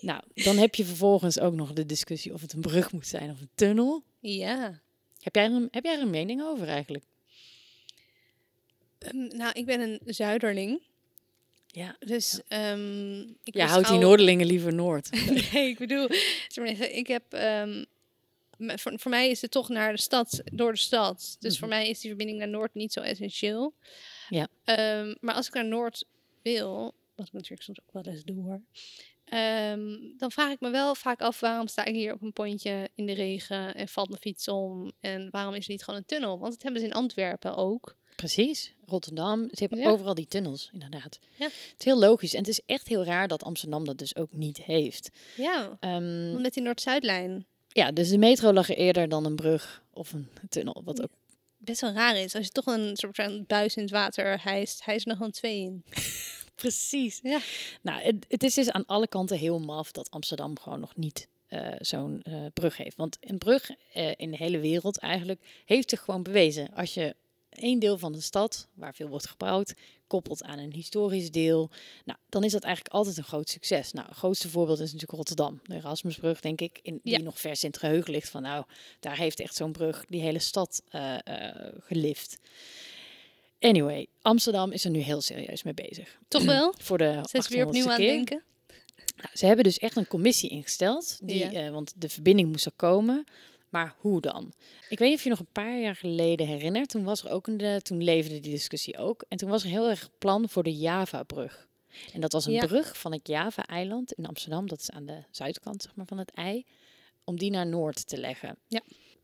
Nou, 0.00 0.22
dan 0.34 0.56
heb 0.56 0.74
je 0.74 0.84
vervolgens 0.84 1.38
ook 1.40 1.54
nog 1.54 1.72
de 1.72 1.86
discussie 1.86 2.32
of 2.32 2.40
het 2.40 2.52
een 2.52 2.60
brug 2.60 2.92
moet 2.92 3.06
zijn 3.06 3.30
of 3.30 3.40
een 3.40 3.50
tunnel. 3.54 4.02
Ja. 4.20 4.80
Heb 5.20 5.34
jij 5.34 5.44
er 5.44 5.52
een, 5.52 5.68
heb 5.70 5.84
jij 5.84 5.94
er 5.94 6.02
een 6.02 6.10
mening 6.10 6.42
over 6.42 6.68
eigenlijk? 6.68 7.04
Ehm, 8.98 9.36
nou, 9.36 9.52
ik 9.52 9.66
ben 9.66 9.80
een 9.80 10.00
zuiderling. 10.04 10.80
Ja. 11.66 11.96
Dus 11.98 12.40
ehm 12.48 13.20
ik 13.20 13.54
Ja, 13.54 13.66
houdt 13.66 13.88
die 13.88 13.98
Noorderlingen 13.98 14.46
liever 14.46 14.74
Noord. 14.74 15.10
Nee, 15.52 15.68
ik 15.68 15.78
bedoel, 15.78 16.08
ik 16.78 17.06
heb, 17.06 17.22
ehm, 17.32 17.84
voor, 18.58 18.92
voor 18.96 19.10
mij 19.10 19.30
is 19.30 19.40
het 19.40 19.50
toch 19.50 19.68
naar 19.68 19.92
de 19.92 20.00
stad, 20.00 20.42
door 20.52 20.72
de 20.72 20.78
stad. 20.78 21.36
Dus 21.38 21.58
voor 21.58 21.68
mij 21.68 21.88
is 21.88 22.00
die 22.00 22.08
verbinding 22.08 22.38
naar 22.38 22.48
Noord 22.48 22.74
niet 22.74 22.92
zo 22.92 23.00
essentieel. 23.00 23.74
Ja. 24.30 24.48
Ehm, 24.64 25.14
maar 25.20 25.34
als 25.34 25.46
ik 25.46 25.54
naar 25.54 25.66
Noord 25.68 26.04
wil, 26.42 26.94
wat 27.14 27.26
ik 27.26 27.32
natuurlijk 27.32 27.62
soms 27.62 27.78
ook 27.80 27.92
wel 27.92 28.12
eens 28.12 28.24
doe 28.24 28.42
hoor, 28.42 28.60
ehm, 29.24 29.96
dan 30.16 30.30
vraag 30.30 30.52
ik 30.52 30.60
me 30.60 30.70
wel 30.70 30.94
vaak 30.94 31.20
af 31.20 31.40
waarom 31.40 31.66
sta 31.66 31.84
ik 31.84 31.94
hier 31.94 32.12
op 32.12 32.22
een 32.22 32.32
pontje 32.32 32.88
in 32.94 33.06
de 33.06 33.12
regen 33.12 33.74
en 33.74 33.88
valt 33.88 34.08
mijn 34.08 34.20
fiets 34.20 34.48
om 34.48 34.92
en 35.00 35.28
waarom 35.30 35.54
is 35.54 35.64
er 35.64 35.70
niet 35.70 35.82
gewoon 35.84 36.00
een 36.00 36.06
tunnel? 36.06 36.38
Want 36.38 36.52
dat 36.52 36.62
hebben 36.62 36.80
ze 36.80 36.86
in 36.86 36.92
Antwerpen 36.94 37.56
ook. 37.56 37.96
Precies. 38.16 38.74
Rotterdam. 38.86 39.42
Ze 39.50 39.56
hebben 39.60 39.78
Ja. 39.78 39.90
overal 39.90 40.14
die 40.14 40.26
tunnels, 40.26 40.70
inderdaad. 40.72 41.18
Ja. 41.38 41.44
Het 41.44 41.74
is 41.78 41.84
heel 41.84 41.98
logisch. 41.98 42.32
En 42.32 42.38
het 42.38 42.48
is 42.48 42.60
echt 42.66 42.88
heel 42.88 43.04
raar 43.04 43.28
dat 43.28 43.42
Amsterdam 43.44 43.84
dat 43.84 43.98
dus 43.98 44.16
ook 44.16 44.32
niet 44.32 44.62
heeft. 44.62 45.10
Ja, 45.36 45.76
Ehm, 45.80 46.40
met 46.40 46.54
die 46.54 46.62
Noord-Zuidlijn. 46.62 47.46
ja, 47.68 47.92
dus 47.92 48.08
de 48.08 48.18
metro 48.18 48.52
lag 48.52 48.68
er 48.70 48.76
eerder 48.76 49.08
dan 49.08 49.24
een 49.24 49.36
brug 49.36 49.82
of 49.92 50.12
een 50.12 50.28
tunnel. 50.48 50.82
Wat 50.84 51.02
ook 51.02 51.10
Best 51.62 51.80
wel 51.80 51.92
raar 51.92 52.16
is. 52.16 52.34
Als 52.34 52.44
je 52.44 52.50
toch 52.50 52.66
een 52.66 52.96
soort 52.96 53.16
van 53.16 53.44
buis 53.46 53.76
in 53.76 53.82
het 53.82 53.92
water 53.92 54.42
hijst, 54.42 54.84
hij 54.84 54.94
is 54.94 55.02
er 55.02 55.08
nog 55.08 55.16
gewoon 55.16 55.32
twee 55.32 55.60
in. 55.60 55.84
Precies. 56.54 57.20
Ja. 57.22 57.40
Nou, 57.82 58.02
het, 58.02 58.26
het 58.28 58.42
is 58.42 58.54
dus 58.54 58.70
aan 58.70 58.86
alle 58.86 59.08
kanten 59.08 59.38
heel 59.38 59.60
maf 59.60 59.92
dat 59.92 60.10
Amsterdam 60.10 60.58
gewoon 60.58 60.80
nog 60.80 60.96
niet 60.96 61.28
eh, 61.46 61.68
zo'n 61.78 62.22
eh, 62.22 62.34
brug 62.54 62.76
heeft. 62.76 62.96
Want 62.96 63.16
een 63.20 63.38
brug 63.38 63.70
eh, 63.92 64.12
in 64.16 64.30
de 64.30 64.36
hele 64.36 64.58
wereld 64.58 64.98
eigenlijk 64.98 65.62
heeft 65.64 65.90
zich 65.90 66.00
gewoon 66.00 66.22
bewezen. 66.22 66.74
Als 66.74 66.94
je 66.94 67.16
één 67.50 67.78
deel 67.78 67.98
van 67.98 68.12
de 68.12 68.20
stad, 68.20 68.68
waar 68.74 68.94
veel 68.94 69.08
wordt 69.08 69.28
gebouwd, 69.28 69.74
koppelt 70.06 70.42
aan 70.42 70.58
een 70.58 70.72
historisch 70.72 71.30
deel, 71.30 71.70
nou, 72.04 72.18
dan 72.28 72.44
is 72.44 72.52
dat 72.52 72.62
eigenlijk 72.62 72.94
altijd 72.94 73.16
een 73.16 73.24
groot 73.24 73.48
succes. 73.48 73.92
Nou, 73.92 74.08
het 74.08 74.16
grootste 74.16 74.48
voorbeeld 74.50 74.78
is 74.78 74.84
natuurlijk 74.92 75.12
Rotterdam. 75.18 75.60
De 75.64 75.74
Erasmusbrug, 75.74 76.40
denk 76.40 76.60
ik, 76.60 76.78
in, 76.82 77.00
die 77.02 77.12
Ja. 77.18 77.22
nog 77.22 77.40
vers 77.40 77.62
in 77.62 77.68
het 77.70 77.78
geheugen 77.78 78.12
ligt 78.12 78.28
van, 78.28 78.42
nou, 78.42 78.64
daar 79.00 79.16
heeft 79.16 79.40
echt 79.40 79.54
zo'n 79.54 79.72
brug 79.72 80.04
die 80.08 80.20
hele 80.20 80.38
stad 80.38 80.82
eh, 80.88 81.18
eh, 81.24 81.72
gelift. 81.78 82.36
Anyway, 83.58 84.06
Amsterdam 84.22 84.72
is 84.72 84.84
er 84.84 84.90
nu 84.90 84.98
heel 84.98 85.20
serieus 85.20 85.62
mee 85.62 85.74
bezig. 85.74 86.18
Toch 86.28 86.44
wel? 86.44 86.74
Voor 86.78 86.98
de 86.98 87.20
Zet 87.30 87.44
ze 87.44 87.52
weer 87.54 87.66
opnieuw 87.66 87.84
800ste 87.84 87.88
aan 87.90 87.96
denken. 88.00 88.42
Nou, 89.16 89.28
ze 89.36 89.46
hebben 89.46 89.64
dus 89.64 89.78
echt 89.78 89.96
een 89.96 90.06
commissie 90.06 90.50
ingesteld, 90.50 91.18
die, 91.22 91.38
Ja. 91.38 91.50
eh, 91.52 91.70
want 91.70 91.92
de 91.96 92.08
verbinding 92.08 92.48
moest 92.48 92.66
er 92.66 92.72
komen. 92.76 93.24
Maar 93.70 93.94
hoe 93.98 94.20
dan? 94.20 94.52
Ik 94.88 94.98
weet 94.98 95.08
niet 95.08 95.18
of 95.18 95.24
je 95.24 95.30
nog 95.30 95.38
een 95.38 95.52
paar 95.52 95.78
jaar 95.80 95.96
geleden 95.96 96.46
herinnert. 96.46 96.88
Toen 96.88 97.04
was 97.04 97.24
er 97.24 97.30
ook 97.30 97.46
een, 97.46 97.56
de, 97.56 97.80
toen 97.82 98.02
leefde 98.02 98.40
die 98.40 98.50
discussie 98.50 98.98
ook. 98.98 99.24
En 99.28 99.36
toen 99.36 99.48
was 99.50 99.62
er 99.62 99.68
heel 99.70 99.88
erg 99.88 100.10
plan 100.18 100.48
voor 100.48 100.62
de 100.62 100.74
Java-brug. 100.76 101.68
En 102.12 102.20
dat 102.20 102.32
was 102.32 102.46
een 102.46 102.52
Ja. 102.52 102.66
brug 102.66 102.98
van 102.98 103.12
het 103.12 103.28
Java-eiland 103.28 104.12
in 104.12 104.26
Amsterdam. 104.26 104.68
Dat 104.68 104.80
is 104.80 104.90
aan 104.90 105.06
de 105.06 105.22
zuidkant 105.30 105.82
zeg 105.82 105.94
maar, 105.94 106.06
van 106.06 106.18
het 106.18 106.30
ei. 106.30 106.64
Om 107.24 107.38
die 107.38 107.50
naar 107.50 107.66
Noord 107.66 108.06
te 108.08 108.18
leggen. 108.18 108.56
Ja. 108.68 108.80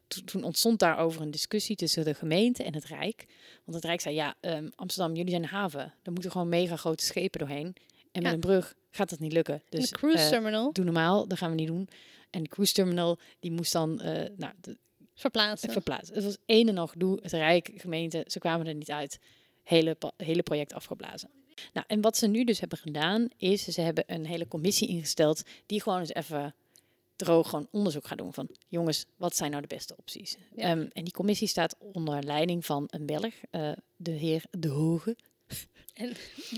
Toen, 0.09 0.25
toen 0.25 0.43
ontstond 0.45 0.79
daarover 0.79 1.21
een 1.21 1.31
discussie 1.31 1.77
tussen 1.77 2.05
de 2.05 2.15
gemeente 2.15 2.63
en 2.65 2.75
het 2.75 2.85
Rijk. 2.85 3.27
Want 3.65 3.77
het 3.77 3.85
Rijk 3.85 4.01
zei, 4.01 4.15
ja, 4.15 4.35
ehm, 4.41 4.69
Amsterdam, 4.75 5.15
jullie 5.17 5.31
zijn 5.31 5.43
een 5.43 5.49
haven. 5.49 5.95
Daar 6.03 6.13
moeten 6.13 6.31
gewoon 6.31 6.49
mega 6.49 6.77
grote 6.77 7.05
schepen 7.05 7.39
doorheen. 7.41 7.67
En 8.13 8.23
met 8.23 8.23
Ja. 8.23 8.33
een 8.33 8.41
brug 8.41 8.75
gaat 8.91 9.11
dat 9.11 9.19
niet 9.19 9.33
lukken. 9.33 9.63
Dus 9.69 9.91
de 9.91 9.97
cruise 9.97 10.23
eh, 10.25 10.29
terminal 10.29 10.73
doe 10.73 10.85
normaal, 10.85 11.29
dat 11.29 11.39
gaan 11.39 11.51
we 11.51 11.57
niet 11.57 11.67
doen. 11.67 11.89
En 12.37 12.43
de 12.43 12.49
cruise 12.49 12.73
terminal, 12.73 13.19
die 13.41 13.53
moest 13.53 13.73
dan 13.73 14.01
eh, 14.01 14.31
nou, 14.37 14.53
de, 14.61 14.77
verplaatsen. 15.15 15.73
verplaatsen. 15.73 16.15
Het 16.15 16.25
was 16.25 16.37
een 16.47 16.69
en 16.69 16.79
al 16.79 16.87
gedoe. 16.87 17.19
Het 17.23 17.33
Rijk, 17.33 17.71
gemeente, 17.75 18.25
ze 18.27 18.39
kwamen 18.39 18.67
er 18.67 18.75
niet 18.75 18.91
uit. 18.91 19.19
Hele, 19.63 19.97
hele 20.17 20.43
project 20.43 20.73
afgeblazen. 20.73 21.31
Nou, 21.73 21.87
en 21.89 22.01
wat 22.01 22.17
ze 22.17 22.27
nu 22.27 22.45
dus 22.45 22.61
hebben 22.61 22.79
gedaan, 22.79 23.29
is 23.37 23.65
ze 23.65 23.81
hebben 23.81 24.05
een 24.07 24.27
hele 24.27 24.49
commissie 24.49 24.89
ingesteld 24.89 25.43
die 25.67 25.83
gewoon 25.83 25.99
eens 25.99 26.13
even 26.13 26.55
droog 27.17 27.49
gewoon 27.49 27.69
onderzoek 27.71 28.07
gaat 28.07 28.19
doen 28.19 28.33
van 28.33 28.49
jongens, 28.69 29.07
wat 29.17 29.37
zijn 29.37 29.51
nou 29.51 29.63
de 29.63 29.75
beste 29.75 29.95
opties? 29.97 30.37
Ja. 30.57 30.63
Ehm, 30.63 30.87
en 30.93 31.05
die 31.05 31.13
commissie 31.13 31.49
staat 31.49 31.77
onder 31.79 32.23
leiding 32.23 32.67
van 32.67 32.85
een 32.91 33.07
Belg, 33.07 33.35
eh, 33.51 33.73
de 33.97 34.11
heer 34.11 34.45
De 34.51 34.69
Hoge. 34.69 35.17
En 35.95 36.13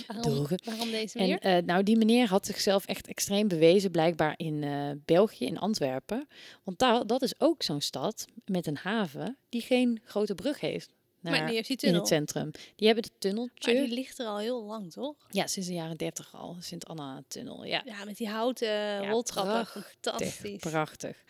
waarom, 0.07 0.91
deze 0.91 1.19
En 1.19 1.27
meer? 1.27 1.39
eh, 1.39 1.63
nou, 1.63 1.83
die 1.83 1.97
meneer 1.97 2.29
had 2.29 2.47
zichzelf 2.47 2.87
echt 2.87 3.07
extreem 3.07 3.49
bewezen, 3.49 3.91
blijkbaar 3.91 4.35
in 4.37 4.63
eh, 4.65 4.91
België, 5.05 5.45
in 5.47 5.59
Antwerpen. 5.59 6.29
Want 6.65 6.79
daar, 6.79 7.07
dat 7.07 7.23
is 7.23 7.41
ook 7.41 7.63
zo'n 7.63 7.81
stad 7.81 8.25
met 8.45 8.67
een 8.67 8.77
haven 8.77 9.37
die 9.49 9.61
geen 9.61 10.01
grote 10.05 10.35
brug 10.35 10.61
heeft. 10.61 10.95
maar 11.21 11.33
naar- 11.33 11.47
die 11.47 11.55
heeft 11.57 11.69
die 11.69 11.77
in 11.77 11.83
tunnel. 11.83 12.01
het 12.01 12.09
centrum. 12.09 12.51
Die 12.77 12.87
hebben 12.87 13.05
het 13.05 13.21
tunneltje. 13.21 13.73
Maar 13.75 13.83
die 13.85 13.95
ligt 13.95 14.19
er 14.19 14.27
al 14.27 14.39
heel 14.39 14.63
lang, 14.65 14.93
toch? 14.93 15.17
Ja, 15.31 15.47
sinds 15.47 15.69
de 15.69 15.75
jaren 15.75 15.97
30 15.97 16.35
al. 16.35 16.57
Sint-Anna-tunnel. 16.61 17.65
Ja, 17.65 17.83
Ja, 17.85 18.05
met 18.05 18.17
die 18.17 18.29
houten 18.29 19.09
roltrappen. 19.09 19.83
Fantastisch. 20.01 20.57
prachtig. 20.61 21.25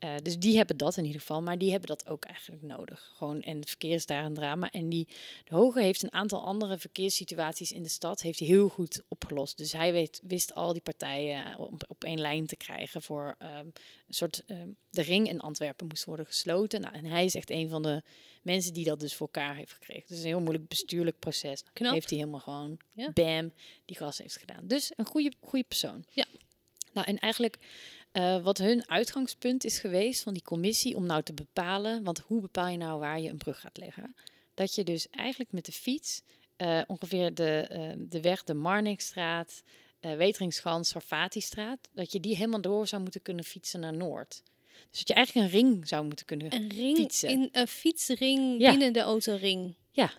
Eh, 0.00 0.14
dus 0.22 0.38
die 0.38 0.56
hebben 0.56 0.76
dat 0.76 0.96
in 0.96 1.04
ieder 1.04 1.20
geval, 1.20 1.42
maar 1.42 1.58
die 1.58 1.70
hebben 1.70 1.88
dat 1.88 2.08
ook 2.08 2.24
eigenlijk 2.24 2.62
nodig. 2.62 3.12
Gewoon, 3.16 3.42
en 3.42 3.58
het 3.58 3.68
verkeer 3.68 3.94
is 3.94 4.06
daar 4.06 4.24
een 4.24 4.34
drama. 4.34 4.70
En 4.70 4.88
die, 4.88 5.08
de 5.44 5.54
Hoge 5.54 5.80
heeft 5.82 6.02
een 6.02 6.12
aantal 6.12 6.44
andere 6.44 6.78
verkeerssituaties 6.78 7.72
in 7.72 7.82
de 7.82 7.88
stad 7.88 8.20
heeft 8.22 8.38
hij 8.38 8.48
heel 8.48 8.68
goed 8.68 9.02
opgelost. 9.08 9.56
Dus 9.56 9.72
hij 9.72 9.92
weet, 9.92 10.20
wist 10.22 10.54
al 10.54 10.72
die 10.72 10.82
partijen 10.82 11.58
op, 11.58 11.84
op 11.88 12.04
één 12.04 12.20
lijn 12.20 12.46
te 12.46 12.56
krijgen 12.56 13.02
voor 13.02 13.34
ehm, 13.38 13.66
een 13.66 13.74
soort... 14.14 14.42
ehm, 14.46 14.68
de 14.90 15.02
ring 15.02 15.28
in 15.28 15.40
Antwerpen 15.40 15.86
moest 15.86 16.04
worden 16.04 16.26
gesloten. 16.26 16.80
Nou, 16.80 16.94
en 16.94 17.04
hij 17.04 17.24
is 17.24 17.34
echt 17.34 17.50
een 17.50 17.68
van 17.68 17.82
de 17.82 18.02
mensen 18.42 18.72
die 18.72 18.84
dat 18.84 19.00
dus 19.00 19.14
voor 19.14 19.26
elkaar 19.32 19.56
heeft 19.56 19.72
gekregen. 19.72 20.04
Dus 20.08 20.18
een 20.18 20.24
heel 20.24 20.40
moeilijk 20.40 20.68
bestuurlijk 20.68 21.18
proces. 21.18 21.64
Knap. 21.72 21.92
Heeft 21.92 22.10
hij 22.10 22.18
helemaal 22.18 22.40
gewoon, 22.40 22.76
Ja. 22.92 23.10
bam, 23.12 23.52
die 23.84 23.96
gas 23.96 24.18
heeft 24.18 24.36
gedaan. 24.36 24.66
Dus 24.66 24.92
een 24.96 25.06
goede, 25.06 25.32
goede 25.40 25.64
persoon. 25.68 26.04
Ja. 26.10 26.24
Nou, 26.92 27.06
en 27.06 27.18
eigenlijk 27.18 27.58
eh, 28.12 28.42
wat 28.42 28.58
hun 28.58 28.88
uitgangspunt 28.88 29.64
is 29.64 29.78
geweest 29.78 30.22
van 30.22 30.32
die 30.32 30.42
commissie 30.42 30.96
om 30.96 31.06
nou 31.06 31.22
te 31.22 31.32
bepalen, 31.32 32.02
want 32.02 32.18
hoe 32.18 32.40
bepaal 32.40 32.68
je 32.68 32.76
nou 32.76 33.00
waar 33.00 33.20
je 33.20 33.28
een 33.28 33.36
brug 33.38 33.60
gaat 33.60 33.76
leggen? 33.78 34.14
Dat 34.54 34.74
je 34.74 34.84
dus 34.84 35.08
eigenlijk 35.10 35.52
met 35.52 35.64
de 35.64 35.72
fiets 35.72 36.22
eh, 36.56 36.80
ongeveer 36.86 37.34
de, 37.34 37.60
eh, 37.60 37.92
de 37.98 38.20
weg 38.20 38.44
de 38.44 38.54
Marnixstraat, 38.54 39.62
eh 40.00 40.16
Weteringschans, 40.16 40.88
Sarfatistraat, 40.88 41.88
dat 41.92 42.12
je 42.12 42.20
die 42.20 42.36
helemaal 42.36 42.60
door 42.60 42.86
zou 42.86 43.02
moeten 43.02 43.22
kunnen 43.22 43.44
fietsen 43.44 43.80
naar 43.80 43.96
Noord. 43.96 44.42
Dus 44.90 44.98
dat 44.98 45.08
je 45.08 45.14
eigenlijk 45.14 45.46
een 45.46 45.52
ring 45.60 45.88
zou 45.88 46.04
moeten 46.06 46.26
kunnen. 46.26 46.54
Een 46.54 46.68
ring 46.68 46.96
Fietsen. 46.96 47.28
in 47.28 47.48
een 47.52 47.66
fietsring 47.66 48.60
Ja. 48.60 48.70
binnen 48.70 48.92
de 48.92 49.00
autoring. 49.00 49.74
Ja. 49.90 50.12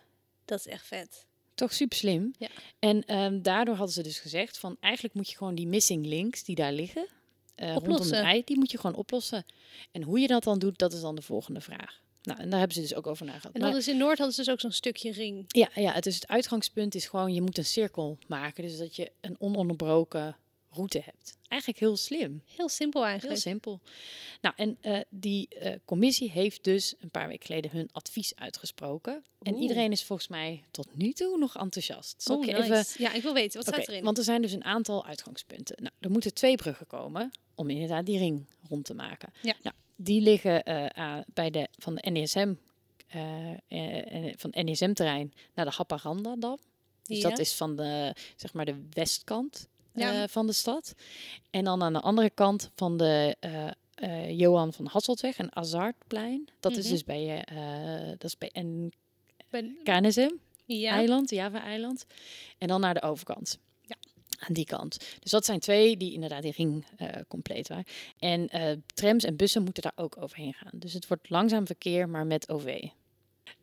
Dat 0.46 0.60
is 0.60 0.68
echt 0.68 0.86
vet. 0.88 1.26
Toch 1.56 1.74
super 1.74 1.98
slim. 1.98 2.34
Ja. 2.38 2.48
En 2.80 3.06
ehm, 3.06 3.42
daardoor 3.42 3.76
hadden 3.76 3.94
ze 3.94 4.04
dus 4.04 4.20
gezegd 4.20 4.58
van 4.58 4.78
eigenlijk 4.80 5.14
moet 5.14 5.30
je 5.30 5.38
gewoon 5.38 5.56
die 5.56 5.68
missing 5.68 6.06
links 6.06 6.44
die 6.44 6.56
daar 6.56 6.74
liggen, 6.74 7.08
eh, 7.56 7.74
rondom 7.74 7.96
het 7.96 8.12
ei, 8.12 8.42
die 8.46 8.58
moet 8.58 8.72
je 8.72 8.78
gewoon 8.78 8.96
oplossen. 8.96 9.46
En 9.92 10.04
hoe 10.04 10.20
je 10.20 10.28
dat 10.28 10.44
dan 10.44 10.60
doet, 10.60 10.78
dat 10.78 10.94
is 10.94 11.02
dan 11.02 11.16
de 11.16 11.22
volgende 11.22 11.62
vraag. 11.62 12.00
Nou, 12.24 12.40
en 12.40 12.50
daar 12.50 12.60
hebben 12.60 12.76
ze 12.76 12.82
dus 12.82 12.96
ook 12.96 13.08
over 13.08 13.26
nagedacht. 13.26 13.56
En 13.56 13.62
dat 13.62 13.76
is 13.76 13.88
in 13.88 13.98
Noord 13.98 14.18
hadden 14.18 14.36
ze 14.36 14.42
dus 14.42 14.52
ook 14.54 14.60
zo'n 14.60 14.72
stukje 14.72 15.12
ring. 15.12 15.44
Ja, 15.48 15.70
ja, 15.76 15.92
het, 15.92 16.06
is 16.06 16.16
het 16.16 16.28
uitgangspunt 16.28 16.96
is 16.96 17.06
gewoon, 17.06 17.34
je 17.34 17.42
moet 17.42 17.58
een 17.58 17.66
cirkel 17.66 18.18
maken. 18.28 18.64
Dus 18.64 18.78
dat 18.78 18.96
je 18.96 19.12
een 19.22 19.36
ononderbroken 19.40 20.38
route 20.74 21.02
hebt. 21.06 21.38
Eigenlijk 21.48 21.82
heel 21.82 21.98
slim. 21.98 22.42
Heel 22.56 22.70
simpel 22.70 23.02
Heel 23.02 23.10
eigenlijk. 23.10 23.40
simpel. 23.40 23.80
Nou, 24.42 24.56
en 24.58 24.78
eh, 24.82 25.00
die 25.10 25.48
eh, 25.48 25.76
commissie 25.86 26.32
heeft 26.32 26.64
dus 26.64 26.96
een 27.00 27.10
paar 27.10 27.28
weken 27.28 27.46
geleden 27.46 27.72
hun 27.72 27.90
advies 27.92 28.36
uitgesproken. 28.36 29.24
En 29.42 29.56
iedereen 29.56 29.92
is 29.92 30.04
volgens 30.04 30.28
mij 30.28 30.64
tot 30.72 30.96
nu 30.96 31.12
toe 31.12 31.38
nog 31.38 31.58
enthousiast. 31.58 32.22
Zal 32.22 32.38
Oh, 32.38 32.46
ik 32.46 32.52
nice. 32.58 32.64
even... 32.74 33.04
Ja, 33.04 33.14
ik 33.14 33.22
wil 33.22 33.34
weten. 33.34 33.64
Wat 33.64 33.74
staat 33.74 33.88
erin? 33.88 34.04
want 34.04 34.18
er 34.18 34.24
zijn 34.24 34.42
dus 34.42 34.52
een 34.52 34.64
aantal 34.64 35.06
uitgangspunten. 35.06 35.76
Nou, 35.80 35.94
er 36.00 36.12
moeten 36.12 36.34
twee 36.34 36.56
bruggen 36.56 36.88
komen 36.88 37.32
om 37.56 37.70
inderdaad 37.70 38.06
die 38.06 38.18
ring 38.18 38.46
rond 38.70 38.86
te 38.86 38.94
maken. 38.94 39.34
Ja. 39.42 39.56
Nou, 39.64 39.76
die 39.96 40.22
liggen 40.22 40.64
eh, 40.64 41.18
bij 41.34 41.50
de, 41.50 41.68
van 41.78 41.96
de 41.96 42.12
NSM, 42.12 42.54
van 44.38 44.50
NSM-terrein 44.52 45.34
naar 45.54 45.66
de 45.66 45.72
Haparanda-dam. 45.76 46.58
Dus 47.04 47.22
Ja. 47.22 47.30
dat 47.30 47.40
is 47.40 47.54
van 47.54 47.76
de, 47.76 48.16
zeg 48.36 48.54
maar, 48.54 48.66
de 48.66 48.86
westkant 48.90 49.68
Ja. 49.94 50.22
eh, 50.22 50.28
van 50.28 50.48
de 50.48 50.54
stad. 50.54 50.94
En 51.50 51.64
dan 51.64 51.84
aan 51.84 51.94
de 51.94 52.00
andere 52.00 52.30
kant 52.30 52.70
van 52.76 52.98
de 52.98 53.36
eh, 53.40 53.68
eh, 53.96 54.40
Johan 54.40 54.74
van 54.74 54.86
Hasseltweg 54.86 55.38
en 55.38 55.56
Azartplein. 55.56 56.48
Dat 56.60 56.72
is 56.78 56.84
Mhm. 56.84 56.94
dus 56.94 57.04
bij, 57.04 57.46
dat 58.12 58.24
is 58.24 58.38
bij 58.38 58.50
en 58.54 58.92
Ben- 59.50 59.78
KNSM 59.84 60.32
ja. 60.66 60.92
eiland, 60.92 61.30
Java-eiland. 61.30 62.06
En 62.58 62.68
dan 62.68 62.82
naar 62.82 62.94
de 62.94 63.02
overkant. 63.02 63.58
Ja. 63.86 63.96
Aan 64.40 64.54
die 64.54 64.66
kant. 64.66 64.98
Dus 65.20 65.32
dat 65.32 65.46
zijn 65.46 65.60
twee 65.60 65.98
die 65.98 66.14
inderdaad 66.14 66.42
die 66.42 66.54
ring 66.58 66.86
compleet 67.28 67.68
waren. 67.68 67.86
En 68.20 68.50
trams 68.94 69.24
en 69.24 69.36
bussen 69.36 69.64
moeten 69.64 69.84
daar 69.84 69.92
ook 70.06 70.18
overheen 70.22 70.54
gaan. 70.54 70.72
Dus 70.74 70.94
het 70.94 71.08
wordt 71.08 71.30
langzaam 71.30 71.66
verkeer, 71.66 72.10
maar 72.10 72.26
met 72.26 72.50
OV. 72.50 72.84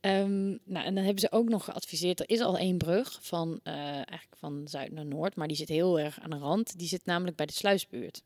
Ehm, 0.00 0.48
nou, 0.48 0.86
en 0.86 0.94
dan 0.94 1.04
hebben 1.04 1.18
ze 1.20 1.32
ook 1.32 1.48
nog 1.48 1.64
geadviseerd. 1.64 2.20
Er 2.20 2.28
is 2.30 2.40
al 2.40 2.58
één 2.58 2.78
brug 2.78 3.18
van, 3.20 3.60
eh, 3.62 3.74
eigenlijk 3.94 4.36
van 4.36 4.62
zuid 4.68 4.92
naar 4.92 5.06
noord, 5.06 5.34
maar 5.34 5.48
die 5.48 5.56
zit 5.56 5.68
heel 5.68 5.98
erg 6.00 6.20
aan 6.20 6.30
de 6.30 6.36
rand. 6.38 6.78
Die 6.78 6.88
zit 6.88 7.04
namelijk 7.04 7.36
bij 7.36 7.46
de 7.46 7.52
sluisbuurt. 7.52 8.22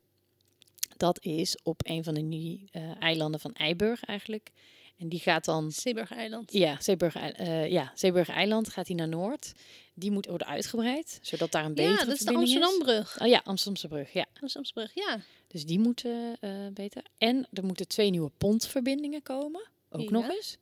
Dat 0.97 1.23
is 1.23 1.57
op 1.63 1.81
een 1.85 2.03
van 2.03 2.13
de 2.13 2.21
nie- 2.21 2.67
eh, 2.71 3.01
eilanden 3.01 3.39
van 3.39 3.53
Eiburg 3.53 4.03
eigenlijk. 4.03 4.51
En 4.97 5.09
die 5.09 5.19
gaat 5.19 5.45
dan 5.45 5.71
Zeeburg-eiland. 5.71 6.53
ja, 6.53 6.77
Zeeburg, 6.81 7.15
eh 7.15 7.69
ja, 7.71 7.91
Zeeburg 7.95 8.29
Eiland 8.29 8.69
gaat 8.69 8.87
hij 8.87 8.95
naar 8.95 9.07
Noord. 9.07 9.51
Die 9.93 10.11
moet 10.11 10.25
worden 10.25 10.47
uitgebreid, 10.47 11.19
zodat 11.21 11.51
daar 11.51 11.65
een 11.65 11.73
betere 11.73 11.97
Ja, 11.99 12.05
dat 12.05 12.13
is 12.15 12.19
de 12.19 12.31
is. 12.31 12.37
Amsterdambrug. 12.37 13.21
Oh 13.21 13.27
ja, 13.27 13.41
Amsterdamse 13.43 13.87
brug, 13.87 14.13
ja. 14.13 14.25
Amsterdambrug, 14.41 14.91
ja. 14.93 15.19
Dus 15.47 15.65
die 15.65 15.79
moeten 15.79 16.37
beter. 16.73 17.03
En 17.17 17.47
er 17.53 17.65
moeten 17.65 17.87
twee 17.87 18.09
nieuwe 18.09 18.31
pontverbindingen 18.37 19.21
komen, 19.21 19.67
ook 19.89 20.01
Ja. 20.01 20.09
nog 20.09 20.29
eens. 20.29 20.57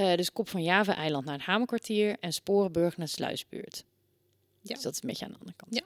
Eh, 0.00 0.14
dus 0.14 0.32
Kop 0.32 0.48
van 0.48 0.62
Java-eiland 0.62 1.24
naar 1.24 1.34
het 1.34 1.42
Hamerkwartier 1.42 2.16
en 2.20 2.32
Sporenburg 2.32 2.96
naar 2.96 3.08
Sluisbuurt. 3.08 3.84
Ja. 4.60 4.74
Dus 4.74 4.82
dat 4.82 4.92
is 4.94 5.02
een 5.02 5.08
beetje 5.08 5.24
aan 5.24 5.30
de 5.30 5.38
andere 5.38 5.56
kant. 5.56 5.74
Ja. 5.74 5.82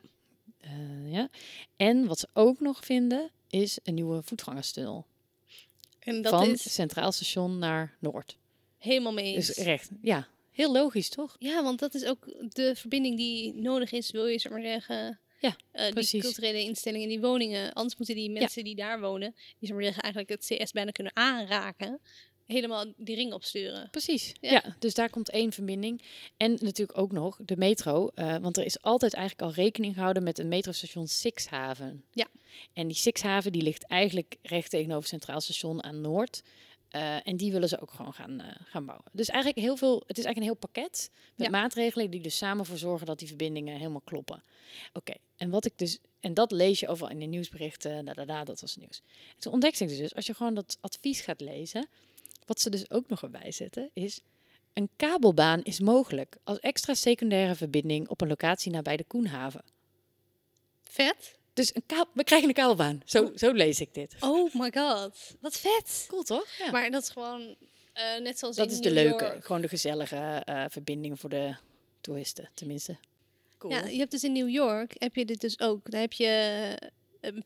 Eh, 0.61 1.13
ja. 1.13 1.29
En 1.77 2.07
wat 2.07 2.19
ze 2.19 2.29
ook 2.33 2.61
nog 2.61 2.85
vinden, 2.85 3.31
is 3.49 3.79
een 3.83 3.95
nieuwe 3.95 4.23
voetgangerstunnel. 4.23 5.07
En 5.99 6.23
dat 6.23 6.33
van 6.33 6.51
is 6.51 6.75
Centraal 6.75 7.13
Station 7.13 7.59
naar 7.59 7.97
Noord. 7.99 8.37
helemaal 8.79 9.13
mee 9.13 9.35
eens. 9.35 9.47
Dus 9.47 9.57
recht. 9.57 9.91
Ja, 10.03 10.29
heel 10.51 10.73
logisch, 10.73 11.09
toch? 11.09 11.37
Ja, 11.39 11.63
want 11.63 11.79
dat 11.79 11.95
is 11.95 12.05
ook 12.05 12.53
de 12.55 12.73
verbinding 12.77 13.17
die 13.17 13.55
nodig 13.55 13.93
is, 13.93 14.11
wil 14.11 14.27
je 14.27 14.47
maar 14.51 14.63
zeggen. 14.63 15.19
Ja, 15.41 15.57
die 15.73 15.93
precies. 15.93 16.23
culturele 16.23 16.61
instellingen, 16.61 17.09
die 17.09 17.21
woningen. 17.21 17.73
Anders 17.73 17.97
moeten 17.97 18.15
die 18.15 18.31
mensen 18.31 18.65
die 18.65 18.75
daar 18.75 19.01
wonen, 19.01 19.35
die 19.59 19.73
maar 19.73 19.83
zeggen, 19.83 20.03
eigenlijk 20.03 20.49
het 20.49 20.59
CS 20.65 20.73
bijna 20.73 20.91
kunnen 20.91 21.17
aanraken, 21.17 22.01
helemaal 22.47 22.85
die 22.97 23.15
ring 23.17 23.33
opsturen. 23.33 23.89
Precies. 23.91 24.33
Ja. 24.41 24.51
Ja. 24.51 24.77
dus 24.79 24.95
daar 24.95 25.11
komt 25.11 25.31
één 25.31 25.53
verbinding. 25.53 26.03
En 26.37 26.51
natuurlijk 26.61 26.99
ook 26.99 27.13
nog 27.13 27.39
de 27.45 27.57
metro. 27.57 28.09
eh, 28.15 28.37
want 28.37 28.57
er 28.57 28.65
is 28.65 28.83
altijd 28.83 29.15
eigenlijk 29.15 29.49
al 29.49 29.63
rekening 29.65 29.95
gehouden 29.95 30.23
met 30.23 30.39
een 30.39 30.49
metrostation 30.49 31.07
Sixhaven. 31.07 32.05
Ja. 32.13 32.27
En 32.73 32.87
die 32.87 32.97
Sixhaven 32.97 33.53
die 33.53 33.63
ligt 33.63 33.87
eigenlijk 33.87 34.37
recht 34.43 34.71
tegenover 34.71 35.09
Centraal 35.09 35.41
Station 35.41 35.83
aan 35.85 36.01
Noord. 36.01 36.43
Eh, 36.89 37.27
en 37.27 37.37
die 37.37 37.53
willen 37.53 37.69
ze 37.69 37.81
ook 37.81 37.91
gewoon 37.91 38.15
gaan, 38.15 38.41
eh, 38.41 38.47
gaan 38.65 38.85
bouwen. 38.85 39.07
Dus 39.13 39.29
eigenlijk 39.29 39.67
heel 39.67 39.77
veel, 39.77 39.95
het 40.07 40.19
is 40.19 40.25
eigenlijk 40.25 40.37
een 40.37 40.43
heel 40.43 40.69
pakket 40.71 41.11
met 41.37 41.47
Ja. 41.47 41.53
maatregelen 41.53 42.11
die 42.11 42.21
dus 42.21 42.37
samen 42.37 42.67
voor 42.67 42.77
zorgen 42.79 43.07
dat 43.07 43.19
die 43.19 43.29
verbindingen 43.29 43.77
helemaal 43.77 44.01
kloppen. 44.05 44.43
Oké, 44.93 45.15
en 45.37 45.51
wat 45.51 45.65
ik 45.65 45.73
dus, 45.79 45.99
en 46.21 46.35
dat 46.35 46.51
lees 46.53 46.81
je 46.81 46.89
overal 46.89 47.11
in 47.11 47.19
de 47.19 47.25
nieuwsberichten, 47.27 48.05
da, 48.05 48.13
da, 48.13 48.25
da, 48.25 48.45
dat 48.45 48.61
was 48.61 48.77
nieuws. 48.77 49.03
En 49.35 49.41
toen 49.41 49.53
ontdekte 49.53 49.85
ik 49.85 49.97
dus, 49.97 50.15
als 50.15 50.27
je 50.27 50.35
gewoon 50.35 50.55
dat 50.55 50.79
advies 50.81 51.21
gaat 51.21 51.41
lezen, 51.41 51.89
wat 52.47 52.61
ze 52.61 52.71
dus 52.71 52.91
ook 52.91 53.09
nog 53.09 53.23
erbij 53.23 53.53
zetten, 53.53 53.91
is 53.93 54.21
een 54.73 54.89
kabelbaan 54.97 55.63
is 55.63 55.81
mogelijk 55.81 56.37
als 56.45 56.61
extra 56.61 56.95
secundaire 56.95 57.55
verbinding 57.55 58.09
op 58.09 58.21
een 58.21 58.29
locatie 58.29 58.73
nabij 58.73 58.97
de 58.97 59.05
Koenhaven. 59.05 59.63
Vet. 60.83 61.39
Dus 61.53 61.75
een 61.75 62.07
we 62.13 62.25
krijgen 62.25 62.49
een 62.49 62.55
kabelbaan. 62.55 63.03
Zo, 63.05 63.33
zo 63.35 63.53
lees 63.53 63.81
ik 63.81 63.95
dit. 63.95 64.17
Oh 64.21 64.55
my 64.55 64.73
god. 64.75 65.37
Wat 65.41 65.57
vet. 65.57 66.05
Cool 66.09 66.23
toch? 66.23 66.47
Ja. 66.59 66.71
Maar 66.71 66.91
dat 66.91 67.03
is 67.03 67.09
gewoon 67.09 67.57
eh, 67.93 68.21
net 68.21 68.39
zoals 68.39 68.57
dat 68.57 68.67
in 68.67 68.73
is 68.73 68.81
de 68.81 68.91
New 68.91 68.95
leuke, 69.05 69.25
York. 69.25 69.45
gewoon 69.45 69.61
de 69.61 69.69
gezellige 69.69 70.43
eh 70.45 70.65
verbinding 70.69 71.21
voor 71.21 71.31
de 71.31 71.57
toeristen, 72.01 72.49
tenminste. 72.55 72.97
Cool. 73.59 73.73
Ja, 73.73 73.85
je 73.87 73.99
hebt 73.99 74.11
dus 74.11 74.25
in 74.25 74.33
New 74.33 74.49
York 74.49 74.95
heb 74.99 75.15
je 75.15 75.25
dit 75.25 75.41
dus 75.41 75.61
ook. 75.61 75.91
Daar 75.91 76.01
heb 76.01 76.13
je 76.13 76.93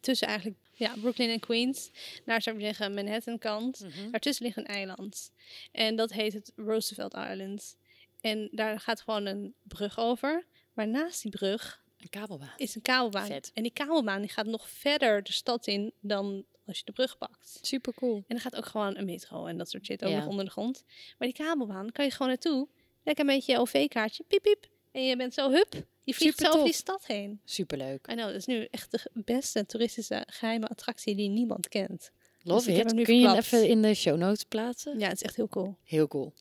tussen 0.00 0.28
eigenlijk 0.28 0.58
ja, 0.74 0.94
Brooklyn 1.00 1.30
en 1.30 1.40
Queens, 1.40 1.90
naar 2.24 2.42
zou 2.42 2.56
ik 2.56 2.62
zeggen 2.64 2.94
Manhattan 2.94 3.38
kant. 3.38 3.80
Mhm. 3.80 4.10
Daartussen 4.10 4.44
ligt 4.44 4.56
een 4.56 4.66
eiland. 4.66 5.30
En 5.72 5.96
dat 5.96 6.12
heet 6.12 6.32
het 6.32 6.52
Roosevelt 6.56 7.14
Island. 7.14 7.76
En 8.20 8.48
daar 8.52 8.80
gaat 8.80 9.00
gewoon 9.00 9.26
een 9.26 9.54
brug 9.62 9.98
over. 9.98 10.46
Maar 10.72 10.88
naast 10.88 11.22
die 11.22 11.30
brug 11.30 11.82
Een 11.98 12.08
kabelbaan. 12.08 12.52
is 12.56 12.74
een 12.74 12.82
kabelbaan. 12.82 13.26
Vet. 13.26 13.50
En 13.54 13.62
die 13.62 13.72
kabelbaan 13.72 14.20
die 14.20 14.30
gaat 14.30 14.46
nog 14.46 14.68
verder 14.70 15.22
de 15.22 15.32
stad 15.32 15.66
in 15.66 15.92
dan 16.00 16.44
als 16.66 16.78
je 16.78 16.84
de 16.84 16.92
brug 16.92 17.18
pakt. 17.18 17.58
Super 17.62 17.94
cool. 17.94 18.24
En 18.28 18.36
er 18.36 18.42
gaat 18.42 18.56
ook 18.56 18.66
gewoon 18.66 18.96
een 18.96 19.04
metro 19.04 19.46
en 19.46 19.58
dat 19.58 19.70
soort 19.70 19.84
shit 19.86 20.04
ook 20.04 20.10
Ja. 20.10 20.18
nog 20.18 20.26
onder 20.26 20.44
de 20.44 20.50
grond. 20.50 20.84
Maar 21.18 21.28
die 21.28 21.36
kabelbaan 21.46 21.92
kan 21.92 22.04
je 22.04 22.10
gewoon 22.10 22.28
naartoe. 22.28 22.68
Lekker 23.04 23.24
een 23.28 23.34
beetje 23.34 23.52
je 23.52 23.58
OV-kaartje. 23.58 24.24
Piep, 24.28 24.42
piep. 24.42 24.68
En 24.92 25.04
je 25.06 25.16
bent 25.16 25.34
zo 25.34 25.50
hup. 25.50 25.86
Je 26.08 26.14
vliegt 26.14 26.36
Super 26.38 26.52
zo 26.52 26.58
over 26.58 26.70
die 26.70 26.78
stad 26.78 27.06
heen. 27.06 27.40
Superleuk. 27.44 28.06
I 28.10 28.12
know, 28.12 28.26
dat 28.26 28.34
is 28.34 28.46
nu 28.46 28.68
echt 28.70 28.90
de 28.90 29.10
beste 29.12 29.66
toeristische 29.66 30.24
geheime 30.26 30.68
attractie 30.68 31.14
die 31.14 31.28
niemand 31.28 31.68
kent. 31.68 32.10
Love 32.42 32.70
ik 32.70 32.76
heb 32.76 32.92
it. 32.92 33.04
Kun 33.04 33.20
je 33.20 33.26
hem 33.26 33.36
even 33.36 33.68
in 33.68 33.82
de 33.82 33.94
show 33.94 34.16
notes 34.16 34.44
plaatsen? 34.44 34.98
Ja, 34.98 35.08
het 35.08 35.16
is 35.16 35.22
echt 35.22 35.36
heel 35.36 35.48
cool. 35.48 35.76
Heel 35.84 36.08
cool. 36.08 36.32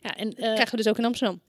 Ja, 0.00 0.16
en 0.16 0.28
eh, 0.28 0.34
Krijgen 0.34 0.70
we 0.70 0.76
dus 0.76 0.88
ook 0.88 0.98
in 0.98 1.04
Amsterdam. 1.04 1.40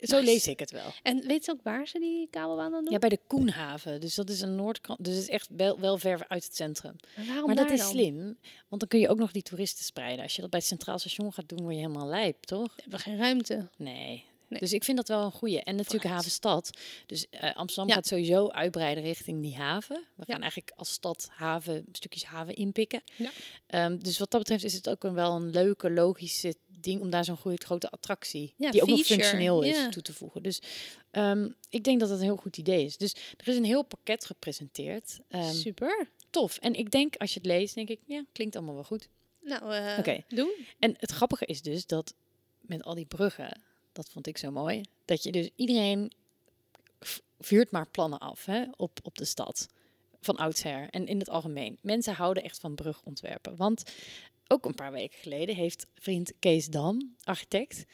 zo 0.00 0.16
nice. 0.16 0.22
lees 0.24 0.46
ik 0.46 0.58
het 0.58 0.70
wel. 0.70 0.92
En 1.02 1.26
weet 1.26 1.44
je 1.44 1.50
ook 1.50 1.62
waar 1.62 1.86
ze 1.86 1.98
die 1.98 2.28
kabelbaan 2.30 2.70
dan 2.70 2.82
doen? 2.84 2.92
Ja, 2.92 2.98
bij 2.98 3.08
de 3.08 3.20
Koenhaven. 3.26 4.00
Dus 4.00 4.14
dat 4.14 4.30
is 4.30 4.40
een 4.40 4.54
noordkant. 4.54 5.04
Dus 5.04 5.14
het 5.14 5.22
is 5.22 5.28
echt 5.28 5.48
wel, 5.56 5.80
wel 5.80 5.98
ver 5.98 6.24
uit 6.28 6.44
het 6.44 6.56
centrum. 6.56 6.96
Maar 7.16 7.26
waarom 7.26 7.46
maar 7.46 7.54
dat 7.56 7.70
is 7.70 7.80
dan? 7.80 7.88
slim, 7.88 8.38
want 8.68 8.80
dan 8.80 8.88
kun 8.88 8.98
je 8.98 9.08
ook 9.08 9.18
nog 9.18 9.32
die 9.32 9.42
toeristen 9.42 9.84
spreiden. 9.84 10.22
Als 10.22 10.34
je 10.34 10.40
dat 10.40 10.50
bij 10.50 10.58
het 10.58 10.68
Centraal 10.68 10.98
Station 10.98 11.32
gaat 11.32 11.48
doen, 11.48 11.60
word 11.62 11.74
je 11.74 11.80
helemaal 11.80 12.06
lijp, 12.06 12.42
toch? 12.44 12.74
We 12.76 12.82
hebben 12.82 13.00
geen 13.00 13.18
ruimte. 13.18 13.68
Nee, 13.76 14.24
Nee. 14.48 14.60
Dus 14.60 14.72
ik 14.72 14.84
vind 14.84 14.96
dat 14.96 15.08
wel 15.08 15.24
een 15.24 15.32
goeie. 15.32 15.62
En 15.62 15.76
natuurlijk 15.76 16.04
havenstad. 16.14 16.70
Dus 17.06 17.28
eh, 17.30 17.56
Amsterdam 17.56 17.88
Ja. 17.88 17.94
gaat 17.94 18.06
sowieso 18.06 18.48
uitbreiden 18.48 19.04
richting 19.04 19.42
die 19.42 19.56
haven. 19.56 19.96
We 19.96 20.24
Ja. 20.26 20.32
gaan 20.32 20.40
eigenlijk 20.42 20.72
als 20.76 20.90
stad 20.92 21.28
haven, 21.30 21.84
stukjes 21.92 22.24
haven 22.24 22.54
inpikken. 22.54 23.02
Ja. 23.16 23.30
Ehm, 23.66 23.98
dus 23.98 24.18
wat 24.18 24.30
dat 24.30 24.40
betreft 24.40 24.64
is 24.64 24.74
het 24.74 24.88
ook 24.88 25.04
een, 25.04 25.14
wel 25.14 25.36
een 25.36 25.50
leuke, 25.50 25.90
logische 25.90 26.54
ding 26.80 27.00
om 27.00 27.10
daar 27.10 27.24
zo'n 27.24 27.36
goede 27.36 27.64
grote 27.64 27.90
attractie, 27.90 28.54
die 28.56 28.82
ook 28.82 28.88
nog 28.88 29.00
functioneel 29.00 29.62
is, 29.62 29.86
toe 29.90 30.02
te 30.02 30.12
voegen. 30.12 30.42
Dus 30.42 30.58
ehm, 31.10 31.48
ik 31.68 31.84
denk 31.84 32.00
dat 32.00 32.08
dat 32.08 32.18
een 32.18 32.24
heel 32.24 32.36
goed 32.36 32.56
idee 32.56 32.84
is. 32.84 32.96
Dus 32.96 33.12
er 33.36 33.48
is 33.48 33.56
een 33.56 33.64
heel 33.64 33.82
pakket 33.82 34.24
gepresenteerd. 34.24 35.18
Ehm, 35.28 35.52
Super. 35.52 36.10
tof. 36.30 36.56
En 36.58 36.74
ik 36.74 36.90
denk, 36.90 37.16
als 37.16 37.32
je 37.32 37.38
het 37.38 37.48
leest, 37.48 37.74
denk 37.74 37.88
ik, 37.88 38.00
ja, 38.06 38.24
klinkt 38.32 38.56
allemaal 38.56 38.74
wel 38.74 38.84
goed. 38.84 39.08
Nou, 39.40 39.74
eh, 39.74 39.98
Oké. 39.98 40.24
doen. 40.28 40.52
En 40.78 40.94
het 40.98 41.10
grappige 41.10 41.46
is 41.46 41.62
dus 41.62 41.86
dat 41.86 42.14
met 42.60 42.82
al 42.82 42.94
die 42.94 43.04
bruggen, 43.06 43.60
dat 43.96 44.08
vond 44.10 44.26
ik 44.26 44.38
zo 44.38 44.50
mooi, 44.50 44.80
dat 45.04 45.22
je 45.22 45.32
dus 45.32 45.48
iedereen 45.56 46.12
vuurt 47.38 47.70
maar 47.70 47.88
plannen 47.88 48.18
af 48.18 48.44
hè, 48.44 48.64
op, 48.76 48.98
op 49.02 49.18
de 49.18 49.24
stad. 49.24 49.66
Van 50.20 50.36
oudsher 50.36 50.88
en 50.90 51.06
in 51.06 51.18
het 51.18 51.28
algemeen. 51.28 51.78
Mensen 51.82 52.14
houden 52.14 52.42
echt 52.42 52.58
van 52.58 52.74
brugontwerpen. 52.74 53.56
Want 53.56 53.82
ook 54.46 54.64
een 54.64 54.74
paar 54.74 54.92
weken 54.92 55.18
geleden 55.18 55.54
heeft 55.54 55.86
vriend 55.94 56.32
Kees 56.38 56.66
Dam, 56.66 57.14
architect, 57.24 57.84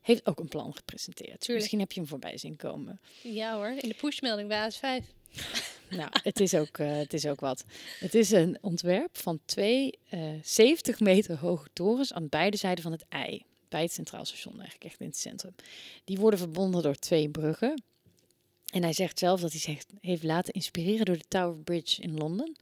heeft 0.00 0.26
ook 0.26 0.38
een 0.38 0.48
plan 0.48 0.74
gepresenteerd. 0.74 1.40
Tuurlijk. 1.40 1.58
Misschien 1.58 1.78
heb 1.78 1.92
je 1.92 2.00
hem 2.00 2.08
voorbij 2.08 2.38
zien 2.38 2.56
komen. 2.56 3.00
Ja 3.22 3.54
hoor, 3.56 3.68
in 3.68 3.88
de 3.88 3.94
pushmelding 3.94 4.48
bij 4.48 4.72
AS5. 4.72 5.04
Nou, 5.96 6.10
het 6.22 6.40
is, 6.40 6.54
ook, 6.54 6.78
eh, 6.78 6.96
het 6.96 7.12
is 7.12 7.26
ook 7.26 7.40
wat. 7.40 7.64
Het 7.98 8.14
is 8.14 8.30
een 8.30 8.58
ontwerp 8.60 9.18
van 9.18 9.40
twee 9.44 9.98
eh 10.08 10.20
70 10.42 11.00
meter 11.00 11.38
hoge 11.38 11.68
torens 11.72 12.12
aan 12.12 12.28
beide 12.28 12.56
zijden 12.56 12.82
van 12.82 12.92
het 12.92 13.04
ei. 13.08 13.44
Bij 13.72 13.82
het 13.82 13.92
Centraal 13.92 14.24
Station, 14.24 14.52
eigenlijk 14.54 14.84
echt 14.84 15.00
in 15.00 15.06
het 15.06 15.16
centrum. 15.16 15.54
Die 16.04 16.18
worden 16.18 16.38
verbonden 16.38 16.82
door 16.82 16.94
twee 16.94 17.28
bruggen. 17.28 17.82
En 18.72 18.82
hij 18.82 18.92
zegt 18.92 19.18
zelf 19.18 19.40
dat 19.40 19.50
hij 19.50 19.60
zich 19.60 19.84
heeft 20.00 20.22
laten 20.22 20.52
inspireren 20.52 21.04
door 21.04 21.16
de 21.18 21.24
Tower 21.28 21.56
Bridge 21.62 22.02
in 22.02 22.16
Londen. 22.18 22.56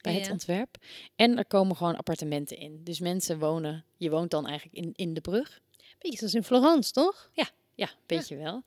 Bij 0.00 0.14
het 0.14 0.26
Ja. 0.26 0.32
ontwerp. 0.32 0.76
En 1.16 1.38
er 1.38 1.46
komen 1.46 1.76
gewoon 1.76 1.96
appartementen 1.96 2.56
in. 2.56 2.80
Dus 2.84 3.00
mensen 3.00 3.38
wonen, 3.38 3.84
je 3.96 4.10
woont 4.10 4.30
dan 4.30 4.46
eigenlijk 4.46 4.76
in, 4.78 4.92
in 4.94 5.14
de 5.14 5.20
brug. 5.20 5.60
Beetje 5.98 6.18
zoals 6.18 6.34
in 6.34 6.44
Florence, 6.44 6.92
toch? 6.92 7.30
Ja, 7.74 7.90
weet 8.06 8.28
je 8.28 8.36
wel. 8.36 8.62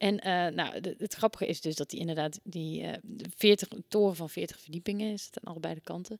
En 0.00 0.18
eh, 0.20 0.46
nou, 0.54 0.80
de- 0.80 0.94
het 0.98 1.14
grappige 1.14 1.46
is 1.46 1.60
dus 1.60 1.74
dat 1.76 1.90
die 1.90 2.00
inderdaad 2.00 2.40
die 2.42 2.82
eh, 2.82 2.98
de 3.02 3.24
40 3.36 3.70
een 3.70 3.84
toren 3.88 4.16
van 4.16 4.30
40 4.30 4.60
verdiepingen 4.60 5.12
is 5.12 5.24
het 5.24 5.38
aan 5.44 5.50
allebei 5.52 5.74
de 5.74 5.80
kanten. 5.80 6.18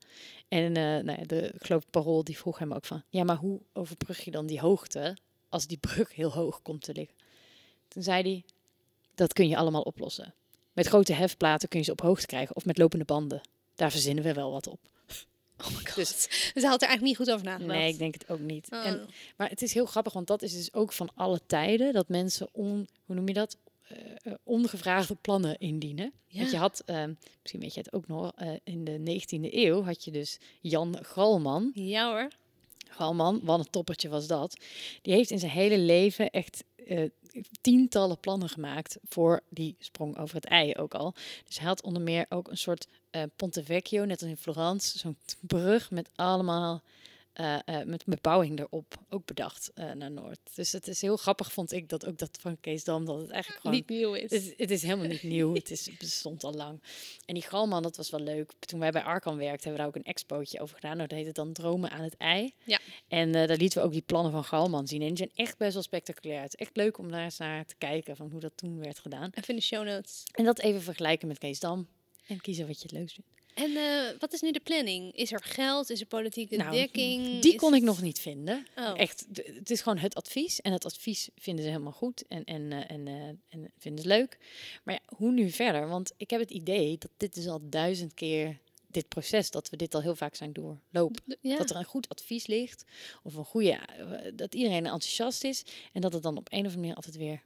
En 0.48 0.76
eh 0.76 0.82
nou 0.82 1.18
ja, 1.18 1.24
de 1.26 1.40
ik 1.54 1.64
geloof 1.66 1.90
Parool 1.90 2.24
die 2.24 2.38
vroeg 2.38 2.58
hem 2.58 2.72
ook 2.72 2.84
van, 2.84 3.02
ja, 3.08 3.24
maar 3.24 3.36
hoe 3.36 3.60
overbrug 3.72 4.24
je 4.24 4.30
dan 4.30 4.46
die 4.46 4.60
hoogte 4.60 5.16
als 5.48 5.66
die 5.66 5.78
brug 5.78 6.14
heel 6.14 6.32
hoog 6.32 6.62
komt 6.62 6.82
te 6.82 6.92
liggen? 6.92 7.16
Toen 7.88 8.02
zei 8.02 8.22
hij, 8.22 8.44
dat 9.14 9.32
kun 9.32 9.48
je 9.48 9.56
allemaal 9.56 9.82
oplossen. 9.82 10.34
Met 10.72 10.86
grote 10.86 11.12
hefplaten 11.12 11.68
kun 11.68 11.78
je 11.78 11.84
ze 11.84 11.92
op 11.92 12.00
hoogte 12.00 12.26
krijgen 12.26 12.56
of 12.56 12.64
met 12.64 12.78
lopende 12.78 13.04
banden. 13.04 13.40
Daar 13.74 13.90
verzinnen 13.90 14.24
we 14.24 14.32
wel 14.32 14.50
wat 14.50 14.66
op. 14.66 14.80
Oh 15.60 15.66
my 15.68 15.74
god. 15.84 15.94
Dus- 15.94 16.26
Dus, 16.54 16.62
hij 16.62 16.70
had 16.70 16.82
er 16.82 16.88
eigenlijk 16.88 17.02
niet 17.02 17.16
goed 17.16 17.30
over 17.30 17.44
nagedacht. 17.46 17.78
Nee, 17.78 17.88
ik 17.92 17.98
denk 17.98 18.14
het 18.14 18.28
ook 18.30 18.38
niet. 18.38 18.68
Oh. 18.70 18.86
En 18.86 19.06
maar 19.36 19.48
het 19.48 19.62
is 19.62 19.74
heel 19.74 19.86
grappig, 19.86 20.12
want 20.12 20.26
dat 20.26 20.42
is 20.42 20.52
dus 20.52 20.72
ook 20.72 20.92
van 20.92 21.08
alle 21.14 21.40
tijden 21.46 21.92
dat 21.92 22.08
mensen 22.08 22.48
on, 22.52 22.88
hoe 23.04 23.14
noem 23.16 23.28
je 23.28 23.34
dat? 23.34 23.56
Eh, 23.90 24.32
eh, 24.32 24.32
ongevraagde 24.44 25.14
plannen 25.14 25.58
indienen. 25.58 26.12
Want 26.32 26.50
je 26.50 26.56
had, 26.56 26.82
eh, 26.86 27.04
misschien 27.40 27.60
weet 27.60 27.74
je 27.74 27.80
het 27.80 27.92
ook 27.92 28.06
nog, 28.06 28.32
in 28.64 28.84
de 28.84 28.98
19e 28.98 29.56
eeuw 29.56 29.82
had 29.82 30.04
je 30.04 30.10
dus 30.10 30.38
Jan 30.60 30.98
Galman. 31.02 31.70
Ja 31.74 32.10
hoor. 32.10 32.28
Galman, 32.88 33.40
wat 33.42 33.58
een 33.58 33.70
toppertje 33.70 34.08
was 34.08 34.26
dat. 34.26 34.56
Die 35.02 35.14
heeft 35.14 35.30
in 35.30 35.38
zijn 35.38 35.50
hele 35.52 35.78
leven 35.78 36.30
echt 36.30 36.64
tientallen 37.60 38.20
plannen 38.20 38.48
gemaakt 38.48 38.98
voor 39.08 39.40
die 39.48 39.76
sprong 39.78 40.18
over 40.18 40.34
het 40.34 40.44
ei 40.44 40.74
ook 40.74 40.94
al. 40.94 41.14
Dus 41.46 41.58
hij 41.58 41.68
had 41.68 41.82
onder 41.82 42.02
meer 42.02 42.26
ook 42.28 42.48
een 42.48 42.58
soort 42.58 42.86
Ponte 43.36 43.64
Vecchio, 43.64 44.04
net 44.04 44.20
als 44.20 44.30
in 44.30 44.36
Florence, 44.36 44.98
zo'n 44.98 45.16
brug 45.40 45.90
met 45.90 46.10
allemaal 46.14 46.82
eh, 47.32 47.58
met 47.84 48.04
bebouwing 48.04 48.58
erop, 48.58 48.94
ook 49.08 49.24
bedacht 49.26 49.70
eh, 49.74 49.92
naar 49.92 50.10
Noord. 50.10 50.38
Dus 50.54 50.72
het 50.72 50.88
is 50.88 51.00
heel 51.00 51.16
grappig, 51.16 51.52
vond 51.52 51.72
ik, 51.72 51.88
dat 51.88 52.06
ook 52.06 52.18
dat 52.18 52.38
van 52.40 52.60
Kees 52.60 52.84
Dam, 52.84 53.04
dat 53.04 53.20
het 53.20 53.30
eigenlijk 53.30 53.60
gewoon 53.62 53.76
Niet 53.76 53.88
nieuw 53.88 54.14
is. 54.14 54.22
het, 54.22 54.32
is- 54.32 54.54
het 54.56 54.70
is 54.70 54.82
helemaal 54.82 55.06
niet 55.06 55.22
nieuw. 55.22 55.54
Het, 55.60 55.70
is, 55.70 55.86
het 55.86 55.98
bestond 55.98 56.44
al 56.44 56.52
lang. 56.54 56.82
En 57.26 57.34
die 57.34 57.42
galman, 57.42 57.82
dat 57.82 57.96
was 57.96 58.10
wel 58.10 58.20
leuk. 58.20 58.52
Toen 58.58 58.80
wij 58.80 58.90
bij 58.90 59.02
Arkan 59.02 59.36
werkten, 59.36 59.52
hebben 59.68 59.72
we 59.72 59.76
daar 59.78 59.86
ook 59.86 59.94
een 60.06 60.12
expootje 60.12 60.60
over 60.60 60.74
gedaan. 60.74 60.98
Dat 60.98 61.10
heette 61.10 61.32
dan 61.32 61.52
Dromen 61.52 61.90
aan 61.90 62.02
het 62.02 62.16
ei. 62.16 62.54
Ja. 62.64 62.78
En 63.08 63.32
daar 63.32 63.56
lieten 63.56 63.78
we 63.80 63.84
ook 63.86 63.92
die 63.92 64.02
plannen 64.02 64.32
van 64.32 64.44
Galman 64.44 64.86
zien. 64.86 65.00
En 65.00 65.08
die 65.08 65.16
zijn 65.16 65.30
echt 65.34 65.58
best 65.58 65.72
wel 65.74 65.82
spectaculair. 65.82 66.40
Het 66.42 66.54
is 66.54 66.66
echt 66.66 66.76
leuk 66.76 66.98
om 66.98 67.10
daar 67.10 67.24
eens 67.24 67.38
naar 67.38 67.66
te 67.66 67.74
kijken 67.78 68.16
van 68.16 68.30
hoe 68.30 68.40
dat 68.40 68.52
toen 68.56 68.78
werd 68.78 68.98
gedaan. 68.98 69.30
Even 69.34 69.48
in 69.48 69.56
de 69.56 69.62
show 69.62 69.84
notes. 69.86 70.22
En 70.32 70.44
dat 70.44 70.58
even 70.58 70.82
vergelijken 70.82 71.28
met 71.28 71.38
Kees 71.38 71.60
Dam. 71.60 71.88
En 72.26 72.40
kiezen 72.40 72.66
wat 72.66 72.76
je 72.76 72.82
het 72.82 72.92
leukst 72.92 73.14
vindt. 73.14 73.30
En 73.60 73.76
eh, 73.76 74.18
wat 74.18 74.32
is 74.32 74.40
nu 74.40 74.50
de 74.50 74.60
planning? 74.60 75.16
Is 75.16 75.32
er 75.32 75.42
geld? 75.42 75.90
Is 75.90 76.00
er 76.00 76.06
politieke 76.06 76.56
Nou, 76.56 76.72
dekking? 76.72 77.40
Die 77.40 77.52
Is 77.52 77.58
kon 77.58 77.74
ik 77.74 77.82
nog 77.82 78.02
niet 78.02 78.18
vinden. 78.18 78.66
Oh. 78.76 78.92
Echt, 78.96 79.26
het 79.32 79.70
is 79.70 79.80
gewoon 79.80 79.98
het 79.98 80.14
advies. 80.14 80.60
En 80.60 80.72
het 80.72 80.84
advies 80.84 81.28
vinden 81.36 81.64
ze 81.64 81.70
helemaal 81.70 81.92
goed. 81.92 82.24
En, 82.28 82.44
en, 82.44 82.72
eh, 82.72 82.90
en, 82.90 83.06
eh, 83.06 83.14
en 83.48 83.72
vinden 83.78 84.02
ze 84.02 84.08
leuk. 84.08 84.38
Maar 84.84 84.94
ja, 84.94 85.16
hoe 85.16 85.32
nu 85.32 85.50
verder? 85.50 85.88
Want 85.88 86.12
ik 86.16 86.30
heb 86.30 86.40
het 86.40 86.50
idee 86.50 86.98
dat 86.98 87.10
dit 87.16 87.36
is 87.36 87.46
al 87.46 87.60
duizend 87.62 88.14
keer 88.14 88.58
dit 88.86 89.08
proces, 89.08 89.50
dat 89.50 89.70
we 89.70 89.76
dit 89.76 89.94
al 89.94 90.02
heel 90.02 90.16
vaak 90.16 90.34
zijn 90.34 90.52
doorlopen. 90.52 91.22
Ja. 91.40 91.56
Dat 91.56 91.70
er 91.70 91.76
een 91.76 91.84
goed 91.84 92.08
advies 92.08 92.46
ligt. 92.46 92.84
Of 93.22 93.34
een 93.34 93.44
goede, 93.44 93.78
dat 94.34 94.54
iedereen 94.54 94.84
enthousiast 94.84 95.44
is. 95.44 95.64
En 95.92 96.00
dat 96.00 96.12
het 96.12 96.22
dan 96.22 96.36
op 96.36 96.46
een 96.50 96.58
of 96.58 96.64
andere 96.64 96.80
manier 96.80 96.94
altijd 96.94 97.16
weer, 97.16 97.42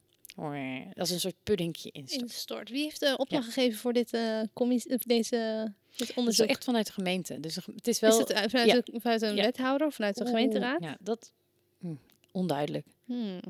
als 0.96 1.10
een 1.10 1.20
soort 1.20 1.34
puddingje 1.42 1.90
instort. 1.92 2.22
Instort. 2.22 2.70
Wie 2.70 2.82
heeft 2.82 3.00
de 3.00 3.14
opdracht 3.16 3.44
gegeven 3.44 3.78
voor 3.78 3.92
dit, 3.92 4.12
eh 4.12 4.40
commissie, 4.52 4.94
of 4.94 5.02
deze, 5.02 5.64
dit 5.90 5.98
Dat 5.98 6.08
is 6.08 6.14
onderzoek? 6.14 6.48
echt 6.48 6.64
vanuit 6.64 6.86
de 6.86 6.92
gemeente. 6.92 7.40
Dus 7.40 7.54
het 7.54 7.88
is 7.88 8.00
wel... 8.00 8.10
is 8.12 8.18
het 8.18 8.32
uit- 8.32 8.50
vanuit, 8.50 8.68
ja. 8.70 8.80
de- 8.84 9.00
vanuit 9.00 9.22
een 9.22 9.34
Ja. 9.36 9.42
wethouder 9.42 9.86
of 9.86 9.94
vanuit 9.94 10.16
de 10.16 10.26
gemeenteraad? 10.26 10.82
Ja, 10.82 10.96
dat... 11.00 11.32
hm, 11.78 11.94
onduidelijk. 12.32 12.86
Hmm. 13.04 13.40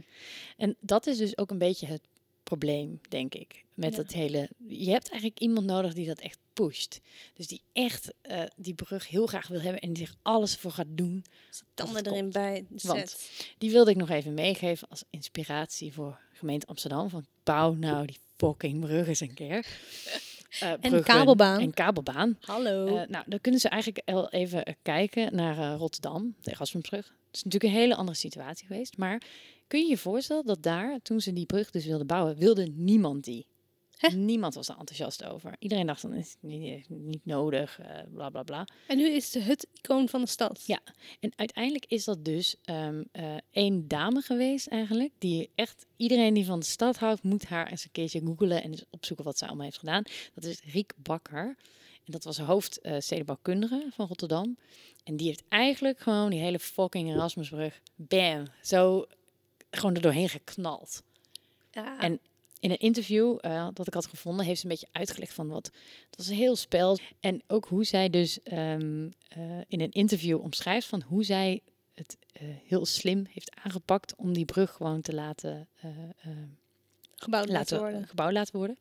En 0.57 0.77
dat 0.81 1.07
is 1.07 1.17
dus 1.17 1.37
ook 1.39 1.51
een 1.51 1.59
beetje 1.59 1.87
het 1.87 2.03
probleem, 2.43 3.01
denk 3.09 3.35
ik. 3.35 3.65
Met 3.75 3.97
het 3.97 4.13
hele. 4.13 4.49
Je 4.69 4.91
hebt 4.91 5.11
eigenlijk 5.11 5.41
iemand 5.41 5.67
nodig 5.67 5.95
die 5.95 6.07
dat 6.07 6.19
echt 6.21 6.39
pusht. 6.53 7.01
Dus 7.35 7.47
die 7.47 7.63
echt 7.73 8.13
eh, 8.23 8.43
die 8.57 8.75
brug 8.75 9.09
heel 9.09 9.27
graag 9.27 9.49
wil 9.49 9.61
hebben 9.61 9.81
en 9.81 9.93
die 9.93 10.07
zich 10.07 10.17
alles 10.23 10.57
voor 10.57 10.71
gaat 10.71 10.87
doen. 10.89 11.25
Tanden 11.75 12.07
erin 12.07 12.31
bij 12.31 12.65
de 12.69 12.89
Want. 12.89 13.17
Die 13.59 13.71
wilde 13.71 13.91
ik 13.91 13.97
nog 13.97 14.11
even 14.11 14.35
meegeven 14.35 14.89
als 14.89 15.05
inspiratie 15.11 15.93
voor 15.93 16.21
gemeente 16.35 16.67
Amsterdam. 16.67 17.09
Van 17.09 17.27
bouw 17.43 17.73
nou 17.73 18.07
die 18.07 18.19
fucking 18.37 18.81
brug 18.81 19.07
eens 19.07 19.21
een 19.21 19.35
keer. 19.35 19.67
Eh, 20.61 20.73
bruggen 20.81 21.03
kabelbaan. 21.03 21.61
En 21.61 21.75
kabelbaan. 21.75 22.37
Hallo. 22.41 22.87
Eh, 22.87 23.09
nou, 23.09 23.25
dan 23.27 23.41
kunnen 23.41 23.61
ze 23.61 23.69
eigenlijk 23.69 24.31
even 24.31 24.65
eh, 24.65 24.75
kijken 24.83 25.35
naar 25.35 25.59
eh, 25.59 25.75
Rotterdam, 25.79 26.35
de 26.41 26.51
Erasmusbrug. 26.51 27.07
Het 27.27 27.37
is 27.37 27.43
natuurlijk 27.43 27.73
een 27.73 27.81
hele 27.81 27.95
andere 27.95 28.17
situatie 28.17 28.67
geweest. 28.67 28.97
Maar 28.97 29.23
kun 29.67 29.81
je 29.81 29.89
je 29.89 29.99
voorstellen 29.99 30.47
dat 30.47 30.63
daar, 30.63 30.99
toen 31.03 31.21
ze 31.21 31.33
die 31.33 31.47
brug 31.47 31.71
dus 31.71 31.85
wilden 31.87 32.07
bouwen, 32.07 32.37
wilde 32.37 32.67
niemand 32.75 33.25
die. 33.25 33.47
Hè? 33.97 34.09
Niemand 34.09 34.55
was 34.55 34.69
er 34.69 34.77
enthousiast 34.79 35.25
over. 35.25 35.57
Iedereen 35.59 35.87
dacht 35.87 36.03
dan 36.03 36.13
is 36.15 36.37
niet, 36.41 36.89
niet 36.89 37.25
nodig, 37.25 37.79
eh, 37.81 37.87
bla 38.13 38.29
bla 38.31 38.43
bla. 38.43 38.67
en 38.87 38.97
nu 38.97 39.09
is 39.09 39.35
het 39.35 39.45
het 39.45 39.67
icoon 39.73 40.09
van 40.09 40.21
de 40.21 40.27
stad. 40.27 40.67
Ja. 40.67 40.81
En 41.21 41.33
uiteindelijk 41.37 41.85
is 41.89 42.05
dat 42.05 42.25
dus 42.25 42.57
eh, 42.65 42.89
één 43.51 43.89
dame 43.89 44.21
geweest 44.21 44.67
eigenlijk. 44.67 45.13
Die 45.19 45.51
echt, 45.55 45.87
iedereen 45.97 46.35
die 46.35 46.45
van 46.45 46.59
de 46.59 46.67
stad 46.67 46.97
houdt, 46.97 47.23
moet 47.23 47.45
haar 47.45 47.71
eens 47.71 47.85
een 47.85 47.93
keertje 47.93 48.21
googlen 48.25 48.63
en 48.63 48.75
opzoeken 48.91 49.25
wat 49.25 49.39
ze 49.39 49.47
allemaal 49.47 49.65
heeft 49.65 49.79
gedaan. 49.79 50.03
Dat 50.35 50.45
is 50.45 50.61
Riek 50.73 50.93
Bakker. 50.97 51.57
En 52.05 52.13
dat 52.13 52.25
was 52.25 52.39
hoofd 52.39 52.81
eh 52.81 52.97
stedenbouwkundige 52.99 53.87
van 53.91 54.07
Rotterdam. 54.07 54.57
En 55.05 55.17
die 55.17 55.27
heeft 55.27 55.43
eigenlijk 55.49 56.01
gewoon 56.01 56.31
die 56.31 56.41
hele 56.41 56.59
fucking 56.59 57.11
Erasmusbrug, 57.11 57.81
bam, 57.95 58.45
zo 58.63 59.07
gewoon 59.71 59.95
er 59.95 60.01
doorheen 60.01 60.29
geknald. 60.29 61.03
Ja. 61.71 62.01
En 62.01 62.21
in 62.65 62.71
een 62.71 62.79
interview 62.79 63.39
eh, 63.41 63.69
dat 63.73 63.87
ik 63.87 63.95
had 63.95 64.07
gevonden, 64.07 64.47
heeft 64.47 64.61
ze 64.61 64.65
een 64.65 64.71
beetje 64.71 64.89
uitgelegd 64.93 65.35
van 65.35 65.49
wat. 65.49 65.67
Het 66.07 66.17
was 66.17 66.29
een 66.29 66.37
heel 66.37 66.57
spel. 66.57 66.99
En 67.21 67.43
ook 67.47 67.67
hoe 67.67 67.85
zij 67.85 68.11
dus 68.11 68.43
ehm, 68.43 69.09
eh, 69.29 69.59
in 69.69 69.81
een 69.81 69.91
interview 69.91 70.41
omschrijft 70.41 70.87
van 70.87 71.03
hoe 71.03 71.25
zij 71.25 71.61
het 71.95 72.17
eh, 72.33 72.43
heel 72.65 72.87
slim 72.87 73.27
heeft 73.31 73.57
aangepakt 73.65 74.15
om 74.17 74.33
die 74.33 74.45
brug 74.45 74.73
gewoon 74.73 75.01
te 75.01 75.15
laten, 75.15 75.69
gebouwd 77.15 77.49
laten 77.49 77.79
worden. 77.79 78.07
gebouwd 78.07 78.33
laten 78.33 78.57
worden. 78.57 78.79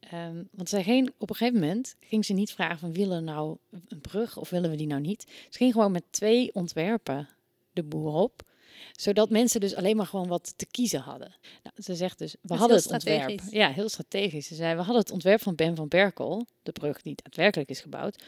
Ehm, 0.00 0.42
want 0.50 0.68
zij 0.68 0.82
ging 0.82 1.12
op 1.18 1.30
een 1.30 1.36
gegeven 1.36 1.60
moment 1.60 1.96
ging 2.00 2.24
ze 2.24 2.32
niet 2.32 2.52
vragen 2.52 2.78
van 2.78 2.92
willen 2.92 3.16
we 3.16 3.30
nou 3.30 3.56
een 3.88 4.00
brug 4.00 4.36
of 4.36 4.50
willen 4.50 4.70
we 4.70 4.76
die 4.76 4.86
nou 4.86 5.00
niet. 5.00 5.22
Ze 5.48 5.58
ging 5.58 5.72
gewoon 5.72 5.92
met 5.92 6.04
twee 6.10 6.54
ontwerpen 6.54 7.28
de 7.72 7.82
boer 7.82 8.12
op 8.12 8.42
zodat 8.92 9.30
mensen 9.30 9.60
dus 9.60 9.74
alleen 9.74 9.96
maar 9.96 10.06
gewoon 10.06 10.28
wat 10.28 10.52
te 10.56 10.66
kiezen 10.70 11.00
hadden. 11.00 11.34
Nou, 11.62 11.74
ze 11.82 11.94
zegt 11.94 12.18
dus, 12.18 12.34
we 12.40 12.54
hadden 12.54 12.76
het 12.76 12.90
ontwerp. 12.90 13.40
Ja, 13.50 13.72
heel 13.72 13.88
strategisch. 13.88 14.46
Ze 14.46 14.54
zei, 14.54 14.74
we 14.74 14.82
hadden 14.82 15.00
het 15.02 15.10
ontwerp 15.10 15.42
van 15.42 15.54
Ben 15.54 15.76
van 15.76 15.88
Berkel, 15.88 16.46
de 16.62 16.72
brug 16.72 17.02
die 17.02 17.14
daadwerkelijk 17.22 17.70
is 17.70 17.80
gebouwd. 17.80 18.22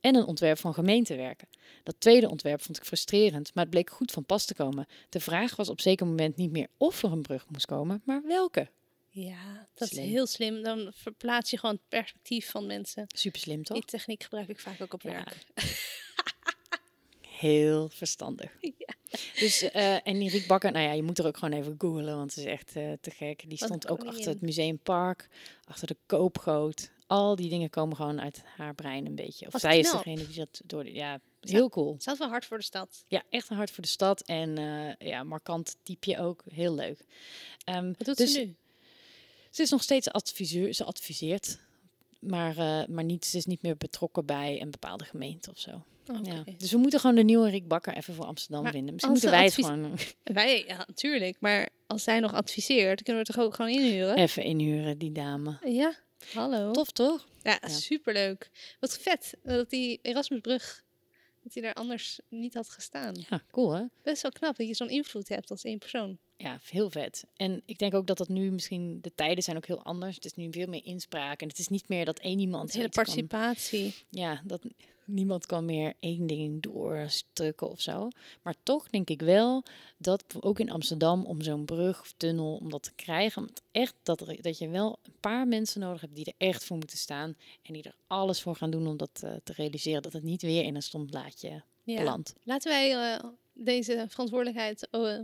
en 0.00 0.14
een 0.14 0.24
ontwerp 0.26 0.58
van 0.58 0.74
gemeentewerken. 0.74 1.48
Dat 1.82 1.94
tweede 1.98 2.30
ontwerp 2.30 2.62
vond 2.62 2.76
ik 2.76 2.84
frustrerend, 2.84 3.54
maar 3.54 3.62
het 3.64 3.72
bleek 3.72 3.90
goed 3.90 4.10
van 4.12 4.24
pas 4.24 4.44
te 4.44 4.54
komen. 4.54 4.86
De 5.08 5.20
vraag 5.20 5.56
was 5.56 5.68
op 5.68 5.80
zeker 5.80 6.06
moment 6.06 6.36
niet 6.36 6.50
meer 6.50 6.68
of 6.76 7.02
er 7.02 7.12
een 7.12 7.22
brug 7.22 7.46
moest 7.48 7.66
komen, 7.66 8.02
maar 8.04 8.22
welke. 8.26 8.68
Ja, 9.08 9.68
dat 9.74 9.88
Slim. 9.88 10.04
is 10.04 10.10
heel 10.10 10.26
slim. 10.26 10.62
Dan 10.62 10.92
verplaats 10.94 11.50
je 11.50 11.58
gewoon 11.58 11.74
het 11.74 11.88
perspectief 11.88 12.50
van 12.50 12.66
mensen. 12.66 13.04
Super 13.08 13.40
slim, 13.40 13.62
toch? 13.64 13.76
Die 13.76 13.86
techniek 13.86 14.22
gebruik 14.22 14.48
ik 14.48 14.60
vaak 14.60 14.80
ook 14.80 14.94
op 14.94 15.02
Ja. 15.02 15.24
Heel 17.42 17.88
verstandig. 17.88 18.50
Dus, 19.38 19.62
eh, 19.62 20.06
en 20.06 20.18
die 20.18 20.30
Riek 20.30 20.46
Bakker, 20.46 20.72
nou 20.72 20.84
ja, 20.84 20.92
je 20.92 21.02
moet 21.02 21.18
er 21.18 21.26
ook 21.26 21.36
gewoon 21.36 21.58
even 21.58 21.74
googlen, 21.78 22.16
want 22.16 22.30
het 22.34 22.38
is 22.44 22.50
echt 22.50 22.76
eh, 22.76 22.92
te 23.00 23.10
gek. 23.10 23.44
Die 23.48 23.56
stond 23.58 23.88
ook 23.88 24.04
achter 24.04 24.28
het 24.28 24.40
museumpark, 24.40 25.28
achter 25.64 25.86
de 25.86 25.96
koopgoot. 26.06 26.90
Al 27.06 27.36
die 27.36 27.48
dingen 27.48 27.70
komen 27.70 27.96
gewoon 27.96 28.20
uit 28.20 28.42
haar 28.56 28.74
brein 28.74 29.06
een 29.06 29.14
beetje. 29.14 29.46
Of 29.46 29.52
Wat 29.52 29.60
zij 29.60 29.78
is 29.78 29.90
degene 29.90 30.26
die 30.26 30.36
dat 30.36 30.60
door... 30.64 30.84
de- 30.84 30.92
Ja, 30.94 31.12
Ja. 31.12 31.20
heel 31.40 31.68
cool. 31.68 31.94
Staat 31.98 32.18
wel 32.18 32.28
hard 32.28 32.44
voor 32.46 32.58
de 32.58 32.64
stad. 32.64 33.04
Ja, 33.08 33.22
echt 33.30 33.50
een 33.50 33.56
hart 33.56 33.70
voor 33.70 33.82
de 33.82 33.88
stad. 33.88 34.20
En 34.20 34.58
eh, 34.58 35.08
ja, 35.08 35.22
markant 35.22 35.76
typeje 35.82 36.18
ook. 36.18 36.42
Heel 36.52 36.74
leuk. 36.74 37.04
Ehm, 37.64 37.86
Wat 37.98 38.06
doet 38.06 38.16
dus 38.16 38.32
ze 38.32 38.40
nu? 38.40 38.54
Ze 39.50 39.62
is 39.62 39.70
nog 39.70 39.82
steeds 39.82 40.10
adviseur. 40.10 40.74
Ze 40.74 40.84
adviseert. 40.84 41.58
Maar, 42.18 42.54
maar 42.90 43.04
niet, 43.04 43.24
ze 43.24 43.36
is 43.36 43.44
niet 43.46 43.62
meer 43.62 43.76
betrokken 43.76 44.26
bij 44.26 44.60
een 44.60 44.70
bepaalde 44.70 45.04
gemeente 45.04 45.50
of 45.50 45.58
zo. 45.58 45.82
Oh. 46.06 46.18
Ja. 46.22 46.44
Dus 46.56 46.70
we 46.70 46.78
moeten 46.78 47.00
gewoon 47.00 47.16
de 47.16 47.22
nieuwe 47.22 47.50
Riek 47.50 47.68
Bakker 47.68 47.94
even 47.96 48.14
voor 48.14 48.24
Amsterdam 48.24 48.62
Maar 48.62 48.72
vinden. 48.72 48.92
Misschien 48.92 49.12
moeten 49.12 49.30
wij 49.30 49.44
het 49.44 49.54
gewoon 49.54 49.98
Wij, 50.24 50.64
ja, 50.66 50.76
natuurlijk. 50.86 51.36
Maar 51.40 51.68
als 51.86 52.02
zij 52.02 52.20
nog 52.20 52.34
adviseert, 52.34 53.02
kunnen 53.02 53.22
we 53.22 53.28
het 53.28 53.36
toch 53.36 53.46
ook 53.46 53.54
gewoon 53.54 53.70
inhuren? 53.70 54.16
even 54.16 54.42
inhuren, 54.42 54.98
die 54.98 55.12
dame. 55.12 55.58
Ja, 55.64 55.94
hallo. 56.34 56.70
Tof 56.72 56.90
toch? 56.90 57.26
Ja, 57.42 57.58
Ja. 57.62 57.68
superleuk. 57.68 58.50
Wat 58.80 58.98
vet 58.98 59.34
dat 59.42 59.70
die 59.70 59.98
Erasmusbrug, 60.02 60.82
dat 61.42 61.54
hij 61.54 61.62
daar 61.62 61.74
anders 61.74 62.20
niet 62.28 62.54
had 62.54 62.68
gestaan. 62.68 63.14
Ja, 63.28 63.42
cool 63.50 63.72
hè? 63.72 63.82
Best 64.02 64.22
wel 64.22 64.30
knap 64.30 64.56
dat 64.56 64.66
je 64.66 64.74
zo'n 64.74 64.90
invloed 64.90 65.28
hebt 65.28 65.50
als 65.50 65.62
één 65.64 65.78
persoon. 65.78 66.18
Ja, 66.42 66.58
heel 66.70 66.90
vet. 66.90 67.24
En 67.36 67.62
ik 67.64 67.78
denk 67.78 67.94
ook 67.94 68.06
dat 68.06 68.18
dat 68.18 68.28
nu 68.28 68.50
misschien, 68.50 68.98
de 69.00 69.12
tijden 69.14 69.44
zijn 69.44 69.56
ook 69.56 69.66
heel 69.66 69.82
anders. 69.82 70.14
Het 70.14 70.24
is 70.24 70.34
nu 70.34 70.48
veel 70.50 70.66
meer 70.66 70.84
inspraak. 70.84 71.40
En 71.42 71.48
het 71.48 71.58
is 71.58 71.68
niet 71.68 71.88
meer 71.88 72.04
dat 72.04 72.18
één 72.18 72.38
iemand... 72.38 72.72
Hele 72.72 72.86
iets 72.86 72.96
kan- 72.96 73.04
participatie. 73.04 73.94
ja, 74.10 74.40
dat 74.44 74.62
niemand 75.04 75.46
kan 75.46 75.64
meer 75.64 75.94
één 76.00 76.26
ding 76.26 76.62
doorstukken 76.62 77.70
of 77.70 77.80
zo. 77.80 78.08
Maar 78.42 78.54
toch 78.62 78.88
denk 78.90 79.10
ik 79.10 79.20
wel 79.20 79.62
dat 79.98 80.24
ook 80.40 80.58
in 80.60 80.70
Amsterdam 80.70 81.24
om 81.24 81.42
zo'n 81.42 81.64
brug 81.64 82.00
of 82.00 82.14
tunnel, 82.16 82.56
om 82.56 82.70
dat 82.70 82.82
te 82.82 82.92
krijgen, 82.94 83.48
echt 83.70 83.94
dat, 84.02 84.20
er, 84.20 84.42
dat 84.42 84.58
je 84.58 84.68
wel 84.68 84.98
een 85.02 85.14
paar 85.20 85.48
mensen 85.48 85.80
nodig 85.80 86.00
hebt 86.00 86.14
die 86.14 86.24
er 86.24 86.46
echt 86.48 86.64
voor 86.64 86.76
moeten 86.76 86.98
staan 86.98 87.36
en 87.62 87.72
die 87.72 87.82
er 87.82 87.94
alles 88.06 88.40
voor 88.42 88.56
gaan 88.56 88.70
doen 88.70 88.86
om 88.86 88.96
dat 88.96 89.20
eh, 89.24 89.32
te 89.44 89.52
realiseren, 89.52 90.02
dat 90.02 90.12
het 90.12 90.22
niet 90.22 90.42
weer 90.42 90.62
in 90.64 90.74
een 90.74 90.82
stom 90.82 91.06
blaadje 91.06 91.62
Ja. 91.84 91.96
belandt. 91.98 92.34
Laten 92.42 92.70
wij 92.70 93.12
eh, 93.14 93.24
deze 93.52 94.06
verantwoordelijkheid 94.08 94.88
eh, 94.90 95.18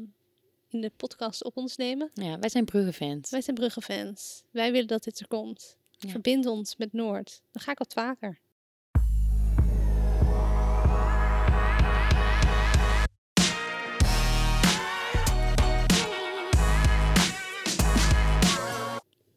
in 0.71 0.81
de 0.81 0.93
podcast 0.97 1.45
op 1.45 1.57
ons 1.57 1.77
nemen. 1.77 2.11
Ja, 2.15 2.39
wij 2.39 2.49
zijn 2.49 2.65
bruggenfans. 2.65 3.31
Wij 3.31 3.41
zijn 3.41 3.57
Brugge-fans. 3.57 4.43
Wij 4.51 4.73
willen 4.73 4.87
dat 4.87 5.05
dit 5.05 5.21
er 5.21 5.29
komt. 5.29 5.77
Ja. 5.91 6.09
Verbind 6.09 6.47
ons 6.47 6.77
met 6.77 6.93
Noord. 6.93 7.43
Dan 7.51 7.63
ga 7.63 7.71
ik 7.71 7.79
wat 7.79 7.93
vaker. 7.93 8.41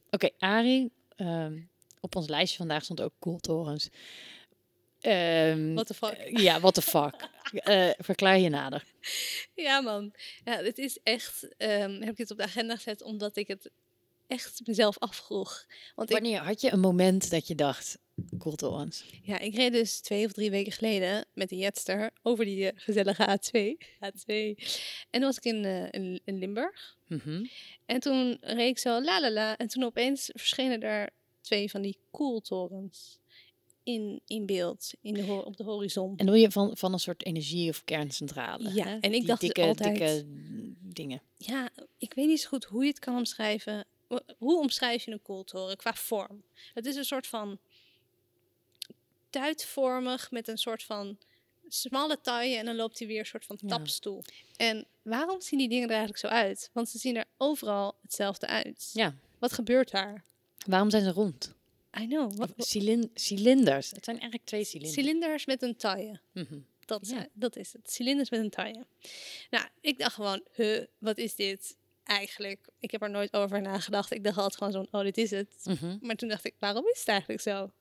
Oké, 0.09 0.29
Arie, 0.37 0.91
ehm, 1.15 1.59
op 1.99 2.15
ons 2.15 2.27
lijstje 2.27 2.57
vandaag 2.57 2.83
stond 2.83 3.01
ook 3.01 3.13
koeltorens. 3.19 3.89
Ehm 5.01 5.73
What 5.73 5.87
the 5.87 5.93
fuck? 5.93 6.11
eh, 6.11 6.31
Ja, 6.43 6.59
what 6.59 6.73
the 6.73 6.81
fuck. 6.81 7.13
Eh, 7.51 7.89
verklaar 7.97 8.39
je 8.39 8.49
nader. 8.49 8.83
Ja, 9.55 9.81
man. 9.81 10.13
Ja, 10.45 10.61
dit 10.61 10.77
is 10.77 10.97
echt. 11.03 11.47
ehm, 11.57 12.01
heb 12.01 12.09
ik 12.09 12.17
dit 12.17 12.31
op 12.31 12.37
de 12.37 12.43
agenda 12.43 12.75
gezet 12.75 13.01
omdat 13.03 13.35
ik 13.35 13.47
het 13.47 13.69
echt 14.27 14.61
mezelf 14.65 14.97
afvroeg. 14.99 15.65
Want 15.95 16.09
ik, 16.09 16.15
Wanneer 16.15 16.39
had 16.39 16.61
je 16.61 16.71
een 16.71 16.79
moment 16.79 17.29
dat 17.29 17.47
je 17.47 17.55
dacht, 17.55 17.97
koeltorens? 18.37 19.05
ja, 19.23 19.39
ik 19.39 19.55
reed 19.55 19.71
dus 19.71 19.99
twee 19.99 20.25
of 20.25 20.31
drie 20.31 20.49
weken 20.51 20.71
geleden 20.71 21.25
met 21.33 21.49
de 21.49 21.55
Jetster 21.57 22.09
over 22.21 22.45
die 22.45 22.71
eh, 22.71 22.79
gezellige 22.81 23.23
A2. 23.39 23.77
A2. 24.05 24.33
En 25.09 25.19
toen 25.19 25.21
was 25.21 25.37
ik 25.37 25.43
in, 25.45 25.65
in, 25.91 26.21
in 26.25 26.37
Limburg. 26.37 26.97
Mhm. 27.07 27.45
En 27.85 27.99
toen 27.99 28.37
reed 28.41 28.69
ik 28.69 28.77
zo 28.79 29.01
la 29.01 29.21
la 29.21 29.31
la. 29.31 29.57
En 29.57 29.67
toen 29.67 29.83
opeens 29.83 30.29
verschenen 30.33 30.79
daar 30.79 31.09
twee 31.41 31.69
van 31.71 31.81
die 31.81 31.97
koeltorens 32.11 33.19
in, 33.83 34.21
in 34.27 34.45
beeld 34.45 34.91
in 35.01 35.13
de, 35.13 35.45
op 35.45 35.57
de 35.57 35.63
horizon. 35.63 36.17
En 36.17 36.25
doe 36.25 36.37
je 36.39 36.51
van, 36.51 36.77
van 36.77 36.93
een 36.93 36.99
soort 36.99 37.25
energie- 37.25 37.69
of 37.69 37.83
kerncentrale? 37.83 38.73
Ja, 38.73 38.85
hè? 38.85 38.93
en 38.99 39.01
ik 39.01 39.11
Die 39.11 39.25
dacht 39.25 39.41
dikke, 39.41 39.61
altijd- 39.61 39.95
dikke 39.97 40.25
dingen. 40.93 41.21
Ja, 41.37 41.69
ik 41.97 42.13
weet 42.13 42.27
niet 42.27 42.41
zo 42.41 42.47
goed 42.49 42.63
hoe 42.63 42.83
je 42.83 42.89
het 42.89 42.99
kan 42.99 43.15
omschrijven. 43.17 43.85
Ho- 44.07 44.19
Hoe 44.37 44.59
omschrijf 44.59 45.05
je 45.05 45.11
een 45.11 45.21
koeltoren 45.21 45.77
qua 45.77 45.93
vorm? 45.93 46.43
Het 46.73 46.85
is 46.85 46.95
een 46.95 47.05
soort 47.05 47.27
van 47.27 47.57
tuitvormig 49.29 50.31
met 50.31 50.47
een 50.47 50.57
soort 50.57 50.83
van 50.83 51.17
smalle 51.67 52.21
taille 52.21 52.57
en 52.57 52.65
dan 52.65 52.75
loopt 52.75 52.99
hij 52.99 53.07
weer 53.07 53.19
een 53.19 53.25
soort 53.25 53.45
van 53.45 53.57
Ja. 53.61 53.67
tapstoel. 53.67 54.23
En 54.57 54.85
waarom 55.01 55.41
zien 55.41 55.59
die 55.59 55.69
dingen 55.69 55.83
er 55.87 55.89
eigenlijk 55.95 56.19
zo 56.19 56.27
uit? 56.27 56.69
Want 56.73 56.89
ze 56.89 56.97
zien 56.97 57.15
er 57.15 57.25
overal 57.37 57.95
hetzelfde 58.01 58.47
uit. 58.47 58.89
Ja. 58.93 59.15
Wat 59.39 59.53
gebeurt 59.53 59.91
daar? 59.91 60.23
Waarom 60.65 60.89
zijn 60.89 61.03
ze 61.03 61.11
rond? 61.11 61.53
I 61.99 62.07
know. 62.07 62.33
Wat, 62.35 62.53
cilinders. 63.13 63.91
Het 63.91 64.05
zijn 64.05 64.19
eigenlijk 64.19 64.45
twee 64.49 64.63
cilinders. 64.63 64.93
cilinders 64.93 65.45
met 65.45 65.61
een 65.61 65.75
taille. 65.75 66.19
Mhm. 66.33 66.59
Dat, 66.85 67.07
Ja. 67.09 67.27
dat 67.33 67.55
is 67.55 67.73
het. 67.73 67.91
Cilinders 67.91 68.29
met 68.29 68.39
een 68.39 68.49
taille. 68.49 68.85
Nou, 69.49 69.65
ik 69.81 69.97
dacht 69.99 70.13
gewoon, 70.15 70.43
huh, 70.53 70.85
wat 70.97 71.17
is 71.17 71.35
dit 71.35 71.77
eigenlijk? 72.03 72.67
Ik 72.79 72.91
heb 72.91 73.01
er 73.01 73.09
nooit 73.09 73.33
over 73.33 73.61
nagedacht. 73.61 74.11
Ik 74.11 74.23
dacht 74.23 74.37
altijd 74.37 74.55
gewoon 74.57 74.71
zo'n, 74.71 74.87
oh, 74.91 75.01
dit 75.01 75.17
is 75.17 75.31
het. 75.31 75.55
Mhm. 75.63 75.97
Maar 76.01 76.15
toen 76.15 76.29
dacht 76.29 76.45
ik, 76.45 76.55
waarom 76.59 76.85
is 76.93 76.99
het 76.99 77.07
eigenlijk 77.07 77.41
zo? 77.41 77.71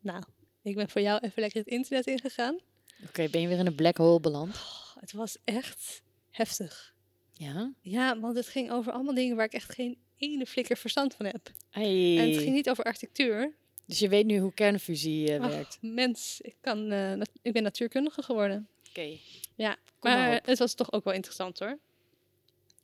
Nou, 0.00 0.22
ik 0.62 0.74
ben 0.74 0.88
voor 0.88 1.00
jou 1.00 1.20
even 1.20 1.42
lekker 1.42 1.58
het 1.60 1.68
internet 1.68 2.06
ingegaan. 2.06 2.58
Oké, 3.06 3.28
ben 3.28 3.40
je 3.40 3.48
weer 3.48 3.58
in 3.58 3.66
een 3.66 3.74
black 3.74 3.96
hole 3.96 4.20
beland? 4.20 4.54
Oh, 4.54 4.96
het 5.00 5.12
was 5.12 5.36
echt 5.44 6.02
heftig. 6.30 6.94
Ja. 7.32 7.72
Ja, 7.80 8.20
want 8.20 8.36
het 8.36 8.46
ging 8.46 8.70
over 8.70 8.92
allemaal 8.92 9.14
dingen 9.14 9.36
waar 9.36 9.44
ik 9.44 9.52
echt 9.52 9.72
geen 9.72 9.98
ene 10.20 10.46
flikker 10.46 10.76
verstand 10.76 11.14
van 11.14 11.26
heb. 11.26 11.50
Hey. 11.70 12.18
En 12.18 12.28
het 12.30 12.38
ging 12.38 12.54
niet 12.54 12.70
over 12.70 12.84
architectuur. 12.84 13.52
Dus 13.86 13.98
je 13.98 14.08
weet 14.08 14.26
nu 14.26 14.38
hoe 14.38 14.54
kernfusie 14.54 15.32
eh, 15.34 15.40
Ach, 15.42 15.48
werkt. 15.50 15.78
mens, 15.80 16.40
ik, 16.40 16.54
kan, 16.60 16.90
eh, 16.92 17.12
nat- 17.12 17.30
ik 17.42 17.52
ben 17.52 17.62
natuurkundige 17.62 18.22
geworden. 18.22 18.68
Oké. 18.88 19.16
Ja, 19.56 19.76
Kom 19.98 20.10
maar 20.10 20.40
het 20.44 20.58
was 20.58 20.74
toch 20.74 20.92
ook 20.92 21.04
wel 21.04 21.14
interessant 21.14 21.58
hoor. 21.58 21.78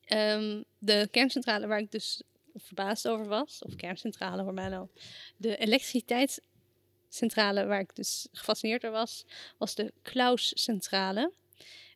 Ehm, 0.04 0.62
de 0.78 1.08
kerncentrale 1.10 1.66
waar 1.66 1.78
ik 1.78 1.90
dus 1.90 2.22
verbaasd 2.54 3.08
over 3.08 3.26
was, 3.26 3.62
of 3.66 3.76
kerncentrale 3.76 4.44
voor 4.44 4.54
mij 4.54 4.68
nou, 4.68 4.88
de 5.36 5.56
elektriciteitscentrale 5.56 7.66
waar 7.66 7.80
ik 7.80 7.96
dus 7.96 8.28
gefascineerd 8.32 8.82
door 8.82 8.90
was, 8.90 9.24
was 9.58 9.74
de 9.74 9.92
Klaus-centrale. 10.02 11.32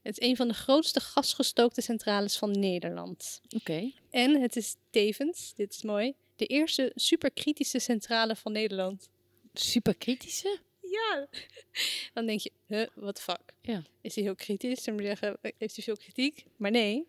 Het 0.03 0.19
is 0.19 0.29
een 0.29 0.37
van 0.37 0.49
de 0.49 0.55
grootste 0.55 1.01
gasgestookte 1.01 1.81
centrales 1.81 2.39
van 2.39 2.59
Nederland. 2.59 3.41
Oké. 3.57 3.93
En 4.11 4.41
het 4.41 4.57
is 4.57 4.77
tevens, 4.91 5.53
dit 5.55 5.75
is 5.75 5.83
mooi, 5.83 6.15
de 6.37 6.47
eerste 6.47 6.93
superkritische 6.95 7.79
centrale 7.79 8.37
van 8.37 8.53
Nederland. 8.53 9.09
Superkritische? 9.53 10.59
Ja. 10.81 11.27
Dan 12.15 12.27
denk 12.27 12.41
je, 12.41 12.53
huh, 12.67 12.87
what 12.95 13.21
fuck? 13.21 13.55
Ja. 13.61 13.83
Is 14.01 14.15
hij 14.15 14.25
heel 14.25 14.35
kritisch? 14.35 14.85
Dan 14.85 14.95
moet 14.95 15.03
je 15.03 15.09
zeggen, 15.09 15.39
heeft 15.41 15.77
hij 15.77 15.85
veel 15.85 15.97
kritiek? 15.97 16.45
Maar 16.57 16.71
nee. 16.71 17.07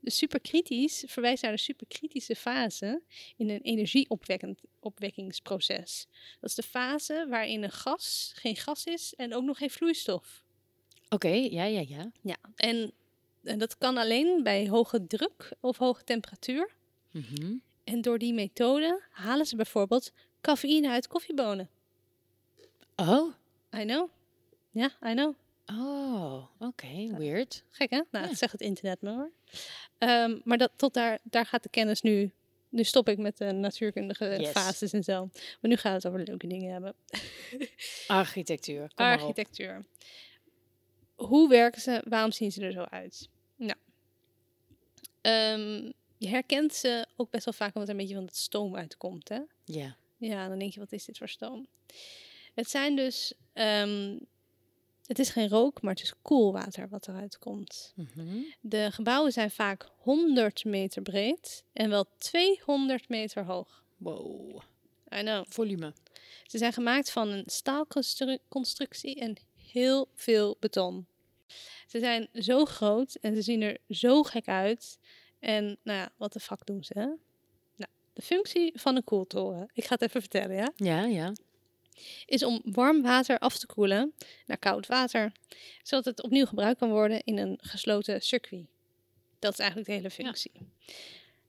De 0.00 0.10
superkritisch 0.10 1.04
verwijst 1.06 1.42
naar 1.42 1.52
de 1.52 1.58
superkritische 1.58 2.36
fase 2.36 3.02
in 3.36 3.50
een 3.50 3.60
energieopwekkingsproces. 3.60 6.06
Dat 6.40 6.50
is 6.50 6.56
de 6.56 6.62
fase 6.62 7.26
waarin 7.28 7.62
een 7.62 7.70
gas 7.70 8.32
geen 8.34 8.56
gas 8.56 8.84
is 8.84 9.14
en 9.14 9.34
ook 9.34 9.44
nog 9.44 9.58
geen 9.58 9.70
vloeistof. 9.70 10.44
Oké, 11.10 11.28
ja, 11.28 11.64
ja, 11.64 11.84
ja. 11.88 12.10
Ja. 12.20 12.36
En, 12.56 12.92
en 13.44 13.58
dat 13.58 13.78
kan 13.78 13.96
alleen 13.96 14.42
bij 14.42 14.68
hoge 14.68 15.06
druk 15.06 15.52
of 15.60 15.76
hoge 15.76 16.04
temperatuur. 16.04 16.70
Mhm. 17.10 17.54
En 17.84 18.00
door 18.00 18.18
die 18.18 18.32
methode 18.34 19.02
halen 19.10 19.46
ze 19.46 19.56
bijvoorbeeld 19.56 20.12
cafeïne 20.40 20.88
uit 20.90 21.06
koffiebonen. 21.06 21.68
Oh. 22.96 23.32
I 23.76 23.84
know. 23.84 24.08
Ja, 24.70 24.90
I 25.06 25.12
know. 25.12 25.34
Oh, 25.66 26.42
oké, 26.58 27.16
weird. 27.18 27.64
Gek 27.70 27.90
hè? 27.90 27.96
Nou, 28.10 28.24
Ja. 28.24 28.30
dat 28.30 28.38
zegt 28.38 28.52
het 28.52 28.60
internet 28.60 29.02
maar 29.02 29.14
hoor. 29.14 29.30
Ehm, 29.98 30.38
maar 30.44 30.58
dat, 30.58 30.70
tot 30.76 30.94
daar, 30.94 31.18
daar 31.22 31.46
gaat 31.46 31.62
de 31.62 31.68
kennis 31.68 32.00
nu. 32.02 32.30
Nu 32.68 32.84
stop 32.84 33.08
ik 33.08 33.18
met 33.18 33.38
de 33.38 33.52
natuurkundige 33.52 34.36
Yes. 34.38 34.50
fases 34.50 34.92
en 34.92 35.02
zo. 35.04 35.28
Maar 35.60 35.70
nu 35.70 35.76
gaat 35.76 35.94
het 36.02 36.06
over 36.06 36.22
leuke 36.26 36.46
dingen 36.46 36.72
hebben. 36.72 36.94
Architectuur, 38.06 38.90
kom 38.94 39.06
maar 39.06 39.14
op. 39.14 39.20
Architectuur. 39.20 39.84
Hoe 41.26 41.48
werken 41.48 41.80
ze? 41.80 42.02
Waarom 42.08 42.32
zien 42.32 42.52
ze 42.52 42.62
er 42.62 42.72
zo 42.72 42.82
uit? 42.82 43.28
Nou, 43.56 43.78
ehm, 45.20 45.90
je 46.18 46.28
herkent 46.28 46.74
ze 46.74 47.06
ook 47.16 47.30
best 47.30 47.44
wel 47.44 47.54
vaak 47.54 47.74
omdat 47.74 47.88
er 47.88 47.94
een 47.94 48.00
beetje 48.00 48.14
van 48.14 48.24
het 48.24 48.36
stoom 48.36 48.76
uitkomt. 48.76 49.28
Hè? 49.28 49.40
Ja. 49.64 49.96
Ja, 50.16 50.48
dan 50.48 50.58
denk 50.58 50.72
je, 50.72 50.80
wat 50.80 50.92
is 50.92 51.04
dit 51.04 51.18
voor 51.18 51.28
stoom? 51.28 51.66
Het 52.54 52.70
zijn 52.70 52.96
dus, 52.96 53.34
ehm, 53.52 54.18
het 55.06 55.18
is 55.18 55.30
geen 55.30 55.48
rook, 55.48 55.82
maar 55.82 55.92
het 55.92 56.02
is 56.02 56.14
koelwater 56.22 56.88
wat 56.88 57.08
eruit 57.08 57.38
komt. 57.38 57.92
Mhm. 57.96 58.38
De 58.60 58.88
gebouwen 58.92 59.32
zijn 59.32 59.50
vaak 59.50 59.88
100 59.96 60.64
meter 60.64 61.02
breed 61.02 61.64
en 61.72 61.90
wel 61.90 62.06
200 62.18 63.08
meter 63.08 63.44
hoog. 63.44 63.84
Wow. 63.96 64.60
I 65.14 65.20
know. 65.20 65.44
Volume. 65.48 65.92
Ze 66.46 66.58
zijn 66.58 66.72
gemaakt 66.72 67.10
van 67.10 67.28
een 67.28 67.44
staalconstructie 67.46 69.20
en 69.20 69.36
heel 69.56 70.08
veel 70.14 70.56
beton. 70.60 71.06
Ze 71.86 71.98
zijn 71.98 72.28
zo 72.34 72.64
groot 72.64 73.14
en 73.14 73.34
ze 73.34 73.42
zien 73.42 73.62
er 73.62 73.78
zo 73.88 74.22
gek 74.22 74.48
uit. 74.48 74.98
En 75.38 75.78
nou 75.82 75.98
ja, 75.98 76.12
wat 76.16 76.32
de 76.32 76.40
fuck 76.40 76.66
doen 76.66 76.84
ze? 76.84 76.92
Hè? 76.98 77.04
Nou, 77.76 77.90
de 78.12 78.22
functie 78.22 78.72
van 78.74 78.96
een 78.96 79.04
koeltoren, 79.04 79.70
ik 79.72 79.84
ga 79.84 79.94
het 79.94 80.02
even 80.02 80.20
vertellen, 80.20 80.56
ja, 80.56 80.72
Ja, 80.76 81.04
ja. 81.04 81.32
is 82.26 82.42
om 82.42 82.60
warm 82.64 83.02
water 83.02 83.38
af 83.38 83.58
te 83.58 83.66
koelen 83.66 84.12
naar 84.46 84.58
koud 84.58 84.86
water, 84.86 85.32
zodat 85.82 86.04
het 86.04 86.22
opnieuw 86.22 86.46
gebruikt 86.46 86.78
kan 86.78 86.90
worden 86.90 87.22
in 87.24 87.38
een 87.38 87.58
gesloten 87.62 88.20
circuit. 88.22 88.66
Dat 89.38 89.52
is 89.52 89.58
eigenlijk 89.58 89.88
de 89.88 89.94
hele 89.96 90.10
functie. 90.10 90.52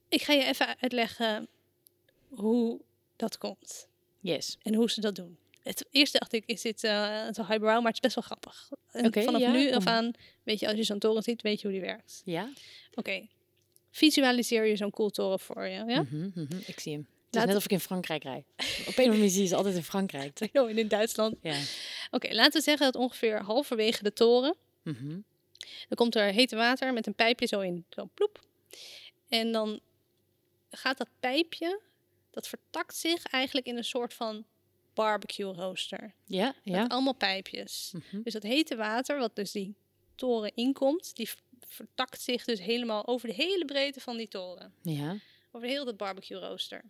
Ik 0.09 0.21
ga 0.21 0.33
je 0.33 0.43
even 0.43 0.75
uitleggen 0.79 1.47
hoe 2.29 2.81
dat 3.15 3.37
komt 3.37 3.87
Yes. 4.19 4.57
en 4.61 4.73
hoe 4.75 4.89
ze 4.91 5.01
dat 5.01 5.15
doen. 5.15 5.37
Het 5.63 5.85
eerste 5.91 6.17
dacht 6.19 6.33
ik, 6.33 6.43
is 6.45 6.61
dit 6.61 6.83
eh 6.83 7.27
zo 7.31 7.41
highbrow, 7.45 7.81
maar 7.81 7.91
het 7.91 7.93
is 7.93 7.99
best 7.99 8.15
wel 8.15 8.23
grappig. 8.23 8.69
Vanaf 9.23 9.41
ja, 9.41 9.51
nu 9.51 9.71
af 9.71 9.85
aan, 9.85 10.11
weet 10.43 10.59
je, 10.59 10.67
als 10.67 10.75
je 10.77 10.83
zo'n 10.83 10.99
toren 10.99 11.23
ziet, 11.23 11.41
weet 11.41 11.61
je 11.61 11.67
hoe 11.67 11.77
die 11.77 11.85
werkt. 11.85 12.21
Ja? 12.25 12.49
Oké, 12.93 13.27
visualiseer 13.91 14.65
je 14.65 14.75
zo'n 14.75 14.91
koeltoren 14.91 15.39
voor 15.39 15.65
je, 15.67 15.83
ja? 15.87 16.01
Mhm, 16.01 16.29
mhm. 16.33 16.57
Ik 16.65 16.79
zie 16.79 16.91
hem. 16.93 17.07
Het 17.25 17.39
is 17.39 17.45
net 17.45 17.55
of 17.55 17.63
ik 17.63 17.71
in 17.71 17.79
Frankrijk 17.79 18.23
rijd. 18.23 18.45
Op 18.57 18.57
een 18.57 18.87
of 18.87 18.97
andere 18.97 19.07
manier 19.17 19.29
zie 19.29 19.41
je 19.41 19.47
ze 19.47 19.55
altijd 19.55 19.75
in 19.75 19.83
Frankrijk. 19.83 20.33
toch? 20.35 20.49
Oh, 20.61 20.69
en 20.69 20.77
in 20.77 20.87
Duitsland. 20.87 21.35
Ja. 21.41 21.59
Oké, 22.11 22.33
laten 22.33 22.53
we 22.53 22.61
zeggen 22.61 22.85
dat 22.91 23.01
ongeveer 23.01 23.41
halverwege 23.41 24.03
de 24.03 24.13
toren, 24.13 24.55
Mhm. 24.83 25.07
dan 25.87 25.95
komt 25.95 26.15
er 26.15 26.31
hete 26.33 26.55
water 26.55 26.93
met 26.93 27.07
een 27.07 27.15
pijpje 27.15 27.47
zo 27.47 27.59
in, 27.59 27.85
zo 27.89 28.09
ploep. 28.13 28.39
En 29.29 29.51
dan 29.51 29.79
gaat 30.69 30.97
dat 30.97 31.07
pijpje, 31.19 31.79
dat 32.31 32.47
vertakt 32.47 32.95
zich 32.95 33.25
eigenlijk 33.25 33.67
in 33.67 33.77
een 33.77 33.83
soort 33.83 34.13
van 34.13 34.45
barbecue 34.93 35.53
rooster. 35.53 36.13
Ja, 36.25 36.55
ja. 36.63 36.81
Met 36.81 36.91
allemaal 36.91 37.13
pijpjes. 37.13 37.93
Mhm. 37.93 38.21
Dus 38.21 38.33
dat 38.33 38.43
hete 38.43 38.75
water, 38.75 39.17
wat 39.17 39.35
dus 39.35 39.51
die 39.51 39.75
toren 40.15 40.51
inkomt, 40.55 41.15
die 41.15 41.29
vertakt 41.59 42.21
zich 42.21 42.45
dus 42.45 42.59
helemaal 42.59 43.07
over 43.07 43.27
de 43.27 43.33
hele 43.33 43.65
breedte 43.65 43.99
van 43.99 44.17
die 44.17 44.27
toren. 44.27 44.73
Ja. 44.81 45.17
Over 45.51 45.67
heel 45.67 45.85
dat 45.85 45.97
barbecue 45.97 46.39
rooster. 46.39 46.81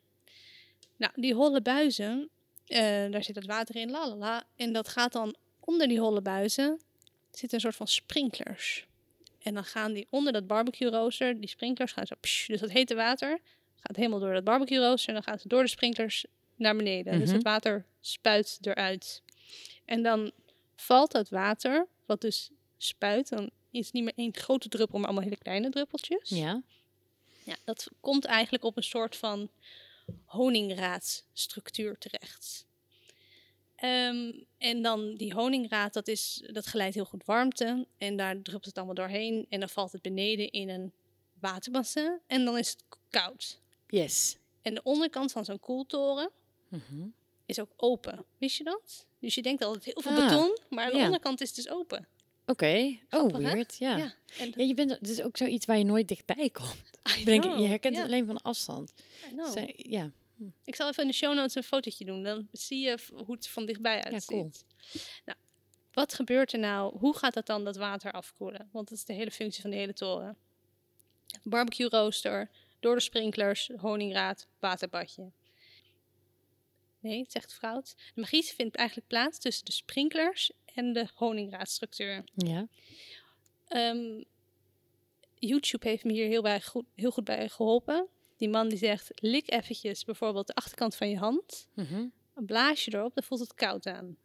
Nou, 0.97 1.13
die 1.15 1.33
holle 1.33 1.61
buizen, 1.61 2.29
eh, 2.65 3.11
daar 3.11 3.23
zit 3.23 3.35
het 3.35 3.45
water 3.45 3.75
in, 3.75 3.91
la 3.91 4.07
la 4.07 4.15
la. 4.15 4.43
En 4.55 4.73
dat 4.73 4.87
gaat 4.87 5.13
dan 5.13 5.35
onder 5.59 5.87
die 5.87 5.99
holle 5.99 6.21
buizen, 6.21 6.79
zitten 7.31 7.53
een 7.53 7.59
soort 7.59 7.75
van 7.75 7.87
sprinklers. 7.87 8.87
En 9.39 9.53
dan 9.53 9.63
gaan 9.63 9.93
die 9.93 10.07
onder 10.09 10.33
dat 10.33 10.47
barbecue 10.47 10.89
rooster, 10.89 11.39
die 11.39 11.49
sprinklers 11.49 11.91
gaan 11.91 12.07
zo, 12.07 12.15
psh, 12.19 12.47
dus 12.47 12.59
dat 12.59 12.71
hete 12.71 12.95
water 12.95 13.39
gaat 13.75 13.95
helemaal 13.95 14.19
door 14.19 14.33
dat 14.33 14.43
barbecue 14.43 14.79
rooster 14.79 15.07
en 15.07 15.13
dan 15.13 15.23
gaat 15.23 15.41
het 15.41 15.49
door 15.49 15.63
de 15.63 15.69
sprinklers 15.69 16.25
naar 16.61 16.75
beneden. 16.75 17.13
Dus 17.13 17.23
Mhm. 17.27 17.33
het 17.33 17.43
water 17.43 17.85
spuit 17.99 18.57
eruit. 18.61 19.21
En 19.85 20.03
dan 20.03 20.31
valt 20.75 21.11
dat 21.11 21.29
water, 21.29 21.87
wat 22.05 22.21
dus 22.21 22.49
spuit, 22.77 23.29
dan 23.29 23.49
is 23.71 23.85
het 23.85 23.93
niet 23.93 24.03
meer 24.03 24.13
één 24.15 24.35
grote 24.35 24.69
druppel, 24.69 24.97
maar 24.97 25.07
allemaal 25.07 25.23
hele 25.23 25.37
kleine 25.37 25.69
druppeltjes. 25.69 26.29
Ja. 26.29 26.61
Ja, 27.43 27.55
dat 27.63 27.87
komt 27.99 28.25
eigenlijk 28.25 28.63
op 28.63 28.77
een 28.77 28.83
soort 28.83 29.15
van 29.15 29.49
honingraadstructuur 30.25 31.97
terecht. 31.97 32.65
Ehm, 33.75 34.31
en 34.57 34.81
dan 34.81 35.15
die 35.15 35.33
honingraad, 35.33 35.93
dat, 35.93 36.07
is, 36.07 36.43
dat 36.51 36.67
geleidt 36.67 36.95
heel 36.95 37.05
goed 37.05 37.25
warmte. 37.25 37.87
En 37.97 38.15
daar 38.17 38.33
druppelt 38.33 38.65
het 38.65 38.77
allemaal 38.77 38.95
doorheen. 38.95 39.45
En 39.49 39.59
dan 39.59 39.69
valt 39.69 39.91
het 39.91 40.01
beneden 40.01 40.51
in 40.51 40.69
een 40.69 40.91
waterbassin. 41.39 42.19
En 42.27 42.45
dan 42.45 42.57
is 42.57 42.69
het 42.69 42.83
koud. 43.09 43.59
Yes. 43.87 44.37
En 44.61 44.73
de 44.73 44.83
onderkant 44.83 45.31
van 45.31 45.45
zo'n 45.45 45.59
koeltoren 45.59 46.29
Mhm. 46.71 47.07
is 47.45 47.59
ook 47.59 47.69
open. 47.77 48.25
Wist 48.37 48.57
je 48.57 48.63
dat? 48.63 49.05
Dus 49.19 49.35
je 49.35 49.41
denkt 49.41 49.63
altijd 49.63 49.83
heel 49.85 50.01
veel 50.01 50.11
Ah, 50.11 50.27
beton, 50.29 50.57
maar 50.69 50.91
de 50.91 50.97
ja. 50.97 51.03
onderkant 51.03 51.41
is 51.41 51.53
dus 51.53 51.69
open. 51.69 52.07
Oké. 52.45 52.97
Oh, 53.09 53.35
weird. 53.35 53.77
Ja. 53.77 53.97
Ja, 53.97 54.13
en 54.39 54.53
Ja, 54.55 54.63
je 54.63 54.73
bent, 54.73 54.89
het 54.91 55.09
is 55.09 55.21
ook 55.21 55.37
zoiets 55.37 55.65
waar 55.65 55.77
je 55.77 55.83
nooit 55.83 56.07
dichtbij 56.07 56.49
komt. 56.49 56.75
Denk, 57.25 57.43
je 57.43 57.49
herkent 57.67 57.95
ja, 57.95 58.01
het 58.01 58.09
alleen 58.11 58.25
van 58.25 58.41
afstand. 58.41 58.93
Zij- 59.53 59.73
ja. 59.77 60.11
Ik 60.63 60.75
zal 60.75 60.89
even 60.89 61.03
in 61.03 61.09
de 61.09 61.15
show 61.15 61.35
notes 61.35 61.55
een 61.55 61.63
fotootje 61.63 62.05
doen. 62.05 62.23
Dan 62.23 62.47
zie 62.51 62.79
je 62.79 62.97
hoe 63.25 63.35
het 63.35 63.47
van 63.47 63.65
dichtbij 63.65 64.03
uitziet. 64.03 64.25
cool. 64.25 64.51
Nou, 65.25 65.37
wat 65.93 66.13
gebeurt 66.13 66.53
er 66.53 66.59
nou? 66.59 66.97
Hoe 66.97 67.17
gaat 67.17 67.33
dat 67.33 67.45
dan 67.45 67.63
dat 67.63 67.75
water 67.75 68.11
afkoelen? 68.11 68.69
Want 68.71 68.89
dat 68.89 68.97
is 68.97 69.05
de 69.05 69.13
hele 69.13 69.31
functie 69.31 69.61
van 69.61 69.69
de 69.71 69.75
hele 69.77 69.93
toren. 69.93 70.37
Barbecue 71.43 71.89
rooster, 71.89 72.49
door 72.79 72.95
de 72.95 73.01
sprinklers, 73.01 73.69
honingraad, 73.77 74.47
waterbadje. 74.59 75.31
Nee, 77.01 77.19
het 77.19 77.31
zegt 77.31 77.53
fout. 77.53 77.95
De 78.13 78.21
magie 78.21 78.43
vindt 78.43 78.75
eigenlijk 78.75 79.07
plaats 79.07 79.39
tussen 79.39 79.65
de 79.65 79.71
sprinklers 79.71 80.51
en 80.65 80.93
de 80.93 81.07
honingraadstructuur. 81.13 82.23
Ja. 82.35 82.67
Ehm, 83.67 84.23
YouTube 85.35 85.87
heeft 85.89 86.03
me 86.03 86.11
hier 86.11 86.27
heel, 86.27 86.41
bij 86.41 86.61
goed, 86.61 86.85
heel 86.95 87.11
goed 87.11 87.23
bij 87.23 87.49
geholpen. 87.49 88.07
Die 88.37 88.49
man 88.49 88.69
die 88.69 88.77
zegt, 88.77 89.11
lik 89.15 89.51
eventjes 89.51 90.03
bijvoorbeeld 90.03 90.47
de 90.47 90.55
achterkant 90.55 90.95
van 90.95 91.09
je 91.09 91.17
hand. 91.17 91.67
Mhm. 91.73 92.05
Blaas 92.33 92.85
je 92.85 92.93
erop, 92.93 93.13
dan 93.13 93.23
voelt 93.23 93.39
het 93.39 93.53
koud 93.53 93.85
aan. 93.85 94.17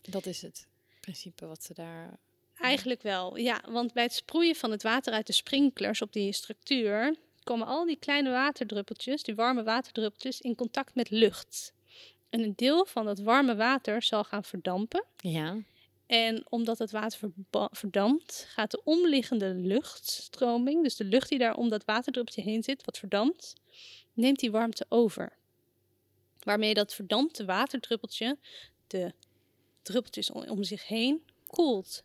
Dat 0.00 0.26
is 0.26 0.42
het 0.42 0.68
principe 1.00 1.46
wat 1.46 1.64
ze 1.64 1.74
daar... 1.74 2.18
Eigenlijk 2.54 3.02
wel, 3.02 3.36
ja. 3.36 3.64
Want 3.68 3.92
bij 3.92 4.02
het 4.02 4.12
sproeien 4.12 4.54
van 4.54 4.70
het 4.70 4.82
water 4.82 5.12
uit 5.12 5.26
de 5.26 5.32
sprinklers 5.32 6.02
op 6.02 6.12
die 6.12 6.32
structuur... 6.32 7.16
komen 7.44 7.66
al 7.66 7.84
die 7.84 7.96
kleine 7.96 8.30
waterdruppeltjes, 8.30 9.22
die 9.22 9.34
warme 9.34 9.62
waterdruppeltjes, 9.62 10.40
in 10.40 10.54
contact 10.54 10.94
met 10.94 11.10
lucht. 11.10 11.72
En 12.30 12.40
een 12.40 12.52
deel 12.56 12.86
van 12.86 13.04
dat 13.04 13.18
warme 13.18 13.56
water 13.56 14.02
zal 14.02 14.24
gaan 14.24 14.44
verdampen. 14.44 15.04
Ja. 15.16 15.56
En 16.06 16.44
omdat 16.48 16.78
het 16.78 16.90
water 16.90 17.32
verdampt, 17.70 18.46
gaat 18.48 18.70
de 18.70 18.80
omliggende 18.84 19.54
luchtstroming, 19.54 20.82
dus 20.82 20.96
de 20.96 21.04
lucht 21.04 21.28
die 21.28 21.38
daar 21.38 21.54
om 21.54 21.68
dat 21.68 21.84
waterdruppeltje 21.84 22.42
heen 22.42 22.62
zit, 22.62 22.84
wat 22.84 22.98
verdampt, 22.98 23.54
neemt 24.12 24.38
die 24.38 24.50
warmte 24.50 24.86
over. 24.88 25.32
Waarmee 26.38 26.74
dat 26.74 26.94
verdampte 26.94 27.44
waterdruppeltje 27.44 28.38
de 28.86 29.12
druppeltjes 29.82 30.30
om 30.30 30.64
zich 30.64 30.86
heen 30.86 31.22
koelt. 31.46 32.02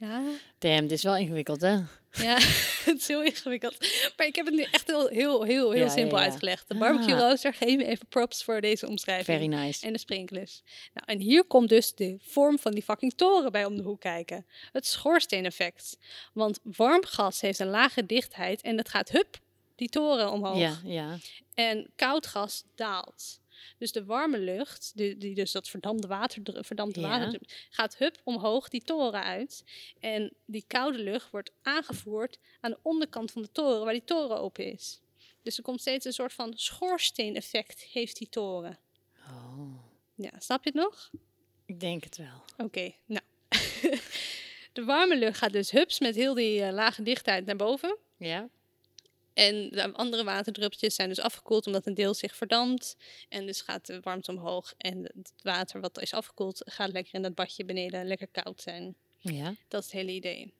Ja, 0.00 0.22
Damn, 0.58 0.80
dit 0.80 0.90
is 0.90 1.02
wel 1.02 1.16
ingewikkeld, 1.16 1.60
hè? 1.60 1.72
ja, 2.12 2.34
het 2.84 2.98
is 2.98 3.08
heel 3.08 3.22
ingewikkeld. 3.22 3.76
Maar 4.16 4.26
ik 4.26 4.36
heb 4.36 4.46
het 4.46 4.54
nu 4.54 4.62
echt 4.62 4.86
heel, 4.86 5.06
heel, 5.08 5.42
heel, 5.42 5.70
heel 5.70 5.82
Ja, 5.84 5.88
simpel 5.88 6.16
ja, 6.18 6.24
ja. 6.24 6.30
uitgelegd. 6.30 6.68
De 6.68 6.74
barbecue 6.74 7.14
Ah. 7.14 7.20
rooster, 7.20 7.54
geef 7.54 7.76
me 7.76 7.84
even 7.84 8.06
props 8.06 8.44
voor 8.44 8.60
deze 8.60 8.86
omschrijving. 8.88 9.26
Very 9.38 9.46
nice. 9.64 9.86
En 9.86 9.92
de 9.92 9.98
sprinklers. 9.98 10.62
Nou, 10.94 11.06
en 11.06 11.18
hier 11.20 11.44
komt 11.44 11.68
dus 11.68 11.94
de 11.94 12.18
vorm 12.22 12.58
van 12.58 12.72
die 12.72 12.82
fucking 12.82 13.12
toren 13.16 13.52
bij 13.52 13.64
om 13.64 13.76
de 13.76 13.82
hoek 13.82 14.00
kijken. 14.00 14.46
Het 14.72 14.86
schoorsteeneffect. 14.86 15.98
Want 16.32 16.58
warm 16.62 17.04
gas 17.04 17.40
heeft 17.40 17.58
een 17.58 17.70
lage 17.70 18.06
dichtheid 18.06 18.60
en 18.60 18.76
dat 18.76 18.88
gaat 18.88 19.08
hup 19.08 19.36
die 19.74 19.88
toren 19.88 20.30
omhoog. 20.32 20.58
Ja, 20.58 20.78
ja. 20.84 21.16
En 21.54 21.90
koud 21.96 22.26
gas 22.26 22.64
daalt. 22.74 23.40
Dus 23.78 23.92
de 23.92 24.04
warme 24.04 24.38
lucht, 24.38 24.92
die, 24.94 25.16
die 25.16 25.34
dus 25.34 25.52
dat 25.52 25.68
verdampte 25.68 26.06
water, 26.08 26.42
verdampte 26.64 27.00
Ja. 27.00 27.08
water 27.08 27.40
gaat 27.70 27.96
hup 27.96 28.20
omhoog 28.24 28.68
die 28.68 28.82
toren 28.82 29.22
uit. 29.22 29.64
En 30.00 30.32
die 30.46 30.64
koude 30.66 30.98
lucht 30.98 31.30
wordt 31.30 31.50
aangevoerd 31.62 32.38
aan 32.60 32.70
de 32.70 32.78
onderkant 32.82 33.30
van 33.30 33.42
de 33.42 33.52
toren, 33.52 33.84
waar 33.84 33.92
die 33.92 34.04
toren 34.04 34.38
open 34.40 34.72
is. 34.72 35.00
Dus 35.42 35.56
er 35.56 35.62
komt 35.62 35.80
steeds 35.80 36.04
een 36.04 36.12
soort 36.12 36.32
van 36.32 36.52
schoorsteeneffect, 36.56 37.80
heeft 37.82 38.16
die 38.18 38.28
toren. 38.28 38.78
Oh, 39.28 39.74
Ja, 40.14 40.30
snap 40.38 40.64
je 40.64 40.70
het 40.70 40.78
nog? 40.82 41.10
ik 41.66 41.80
denk 41.80 42.04
het 42.04 42.16
wel. 42.16 42.44
Oké, 42.56 42.92
nou. 43.06 43.22
de 44.72 44.84
warme 44.84 45.16
lucht 45.18 45.38
gaat 45.38 45.52
dus 45.52 45.70
hups 45.70 46.00
met 46.00 46.14
heel 46.14 46.34
die 46.34 46.62
eh, 46.62 46.72
lage 46.72 47.02
dichtheid 47.02 47.46
naar 47.46 47.56
boven. 47.56 47.96
Ja? 48.16 48.48
En 49.38 49.68
de 49.70 49.92
andere 49.92 50.24
waterdruppeltjes 50.24 50.94
zijn 50.94 51.08
dus 51.08 51.20
afgekoeld 51.20 51.66
omdat 51.66 51.86
een 51.86 51.94
deel 51.94 52.14
zich 52.14 52.36
verdampt. 52.36 52.96
En 53.28 53.46
dus 53.46 53.60
gaat 53.60 53.86
de 53.86 54.00
warmte 54.00 54.30
omhoog. 54.30 54.74
En 54.76 55.02
het 55.02 55.32
water 55.42 55.80
wat 55.80 56.00
is 56.00 56.12
afgekoeld 56.12 56.62
gaat 56.64 56.92
lekker 56.92 57.14
in 57.14 57.22
dat 57.22 57.34
badje 57.34 57.64
beneden 57.64 58.06
lekker 58.06 58.28
koud 58.28 58.60
zijn. 58.60 58.96
Ja. 59.18 59.54
Dat 59.68 59.80
is 59.80 59.86
het 59.86 60.00
hele 60.00 60.12
idee. 60.12 60.52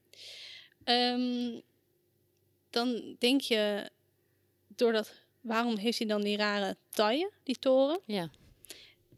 Ehm, 0.84 1.60
dan 2.70 3.16
denk 3.18 3.40
je, 3.40 3.90
doordat, 4.68 5.12
waarom 5.40 5.76
heeft 5.76 5.98
hij 5.98 6.06
dan 6.06 6.22
die 6.22 6.36
rare 6.36 6.76
taille, 6.88 7.30
die 7.42 7.58
toren? 7.58 8.00
Ja. 8.04 8.30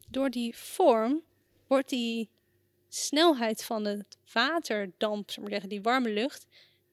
Door 0.07 0.29
die 0.29 0.57
vorm 0.57 1.23
wordt 1.67 1.89
die 1.89 2.29
snelheid 2.89 3.63
van 3.63 3.85
het 3.85 4.17
waterdamp, 4.33 5.31
zeg 5.31 5.39
maar 5.39 5.51
zeggen, 5.51 5.69
die 5.69 5.81
warme 5.81 6.09
lucht, 6.09 6.45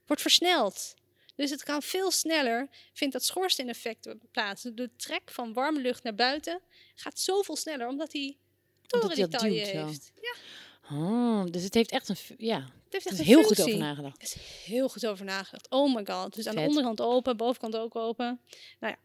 wordt 0.06 0.22
versneld. 0.22 0.94
Dus 1.38 1.50
het 1.50 1.62
kan 1.62 1.82
veel 1.82 2.10
sneller, 2.10 2.68
vindt 2.92 3.12
dat 3.12 3.24
schoorsteen-effect 3.24 4.14
plaats. 4.30 4.62
De 4.62 4.90
trek 4.96 5.30
van 5.30 5.52
warme 5.52 5.80
lucht 5.80 6.02
naar 6.02 6.14
buiten 6.14 6.60
gaat 6.94 7.18
zoveel 7.18 7.56
sneller, 7.56 7.88
omdat 7.88 8.10
die 8.10 8.38
toren 8.86 9.08
Omdat 9.08 9.16
die 9.16 9.26
hij 9.26 9.38
taille 9.38 9.86
heeft. 9.86 10.12
Ja, 10.14 10.34
Oh, 10.90 11.44
dus 11.44 11.62
het 11.62 11.74
heeft 11.74 11.90
echt 11.90 12.08
een... 12.08 12.16
Ja, 12.38 12.56
het 12.58 12.92
heeft 12.92 13.06
echt 13.06 13.14
is 13.14 13.18
een 13.18 13.24
heel 13.24 13.42
goed 13.42 13.60
over 13.60 13.78
nagedacht. 13.78 14.16
Er 14.16 14.22
is 14.22 14.36
heel 14.64 14.88
goed 14.88 15.06
over 15.06 15.24
nagedacht. 15.24 15.70
Oh 15.70 15.94
my 15.94 16.06
god. 16.06 16.34
Dus 16.34 16.46
aan 16.46 16.54
de 16.54 16.60
onderkant 16.60 17.00
open, 17.00 17.36
bovenkant 17.36 17.76
ook 17.76 17.96
open. 17.96 18.40
Nou 18.80 18.94
ja. 18.94 18.98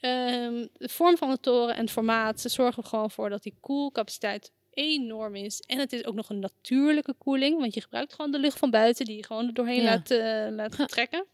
Ehm, 0.00 0.66
de 0.72 0.88
vorm 0.88 1.16
van 1.16 1.30
de 1.30 1.40
toren 1.40 1.74
en 1.74 1.80
het 1.80 1.90
formaat 1.90 2.40
ze 2.40 2.48
zorgen 2.48 2.82
er 2.82 2.88
gewoon 2.88 3.10
voor 3.10 3.30
dat 3.30 3.42
die 3.42 3.56
koelcapaciteit 3.60 4.52
enorm 4.70 5.34
is. 5.34 5.60
En 5.60 5.78
het 5.78 5.92
is 5.92 6.04
ook 6.04 6.14
nog 6.14 6.28
een 6.28 6.38
natuurlijke 6.38 7.14
koeling, 7.18 7.58
want 7.60 7.74
je 7.74 7.80
gebruikt 7.80 8.12
gewoon 8.14 8.30
de 8.30 8.38
lucht 8.38 8.58
van 8.58 8.70
buiten 8.70 9.04
die 9.04 9.16
je 9.16 9.24
gewoon 9.24 9.46
er 9.46 9.54
doorheen 9.54 9.82
Ja. 9.82 9.90
laat, 9.90 10.10
eh, 10.10 10.46
laat 10.56 10.88
trekken. 10.88 11.26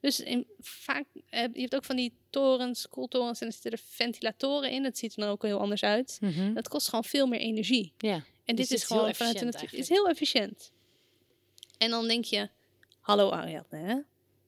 Dus 0.00 0.20
in, 0.20 0.46
vaak 0.58 1.04
heb 1.26 1.54
je 1.54 1.60
hebt 1.60 1.74
ook 1.74 1.84
van 1.84 1.96
die 1.96 2.12
torens, 2.30 2.88
koeltorens 2.88 3.40
en 3.40 3.46
er 3.46 3.52
zitten 3.52 3.70
er 3.72 3.80
ventilatoren 3.84 4.70
in. 4.70 4.84
Het 4.84 4.98
ziet 4.98 5.14
er 5.14 5.20
dan 5.20 5.28
ook 5.30 5.42
heel 5.42 5.58
anders 5.60 5.82
uit. 5.82 6.18
Mhm. 6.20 6.54
Dat 6.54 6.68
kost 6.68 6.88
gewoon 6.88 7.04
veel 7.04 7.26
meer 7.26 7.40
energie. 7.40 7.92
Ja. 7.98 8.14
En 8.44 8.56
Dus 8.56 8.68
dit 8.68 8.76
is 8.78 8.82
is 8.82 8.88
heel 8.88 8.98
gewoon 8.98 9.14
vanuit 9.14 9.38
de 9.38 9.44
natuur. 9.44 9.74
Is 9.74 9.88
heel 9.88 10.08
efficiënt. 10.08 10.72
En 11.78 11.90
dan 11.90 12.08
denk 12.08 12.24
je, 12.24 12.48
hallo 13.00 13.30
Ariadne, 13.30 13.78
hè? 13.78 13.96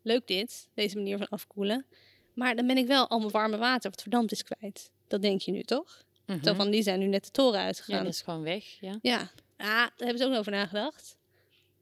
leuk 0.02 0.26
dit, 0.26 0.68
deze 0.74 0.96
manier 0.96 1.18
van 1.18 1.28
afkoelen. 1.28 1.86
Maar 2.34 2.56
dan 2.56 2.66
ben 2.66 2.76
ik 2.76 2.86
wel 2.86 3.08
al 3.08 3.18
mijn 3.18 3.30
warme 3.30 3.56
water, 3.56 3.90
wat 3.90 4.02
verdampt 4.02 4.32
is, 4.32 4.42
kwijt. 4.42 4.90
Dat 5.08 5.22
denk 5.22 5.40
je 5.40 5.52
nu 5.52 5.62
toch? 5.62 6.04
Mhm. 6.36 6.44
Zo 6.44 6.54
van, 6.54 6.70
die 6.70 6.82
zijn 6.82 6.98
nu 6.98 7.06
net 7.06 7.24
de 7.24 7.30
toren 7.30 7.58
Ja, 7.60 7.64
uitgegaan. 7.66 8.04
dat 8.04 8.12
is 8.14 8.22
gewoon 8.22 8.42
weg, 8.42 8.64
ja. 8.80 8.98
Ja, 9.02 9.18
ah, 9.56 9.66
daar 9.66 9.92
hebben 9.96 10.18
ze 10.18 10.24
ook 10.26 10.34
over 10.34 10.52
nagedacht. 10.52 11.16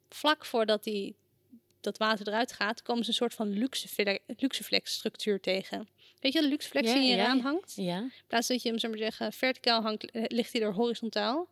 Vlak 0.09 0.45
voordat 0.45 0.85
die, 0.85 1.17
dat 1.81 1.99
water 1.99 2.29
eruit 2.29 2.53
gaat, 2.53 2.83
komen 2.83 3.05
ze 3.05 3.11
een 3.11 3.17
soort 3.17 3.35
van 3.35 3.49
luxefle- 3.49 4.21
luxeflex 4.37 4.93
structuur 4.93 5.41
tegen. 5.41 5.89
Weet 6.21 6.33
je, 6.33 6.41
de 6.41 6.49
luxeflex 6.49 6.89
Ja, 6.89 6.95
die 6.95 7.03
in 7.03 7.09
je 7.09 7.17
ja, 7.17 7.25
raam 7.27 7.37
ja. 7.37 7.43
hangt? 7.43 7.73
Ja, 7.77 7.99
In 7.99 8.13
plaats 8.27 8.49
dat 8.49 8.63
je 8.63 8.69
hem, 8.69 8.79
zo 8.79 8.89
maar 8.89 8.99
zeggen, 8.99 9.33
verticaal 9.33 9.83
hangt, 9.83 10.11
eh, 10.11 10.23
ligt 10.27 10.53
hij 10.53 10.63
er 10.63 10.73
horizontaal. 10.73 11.49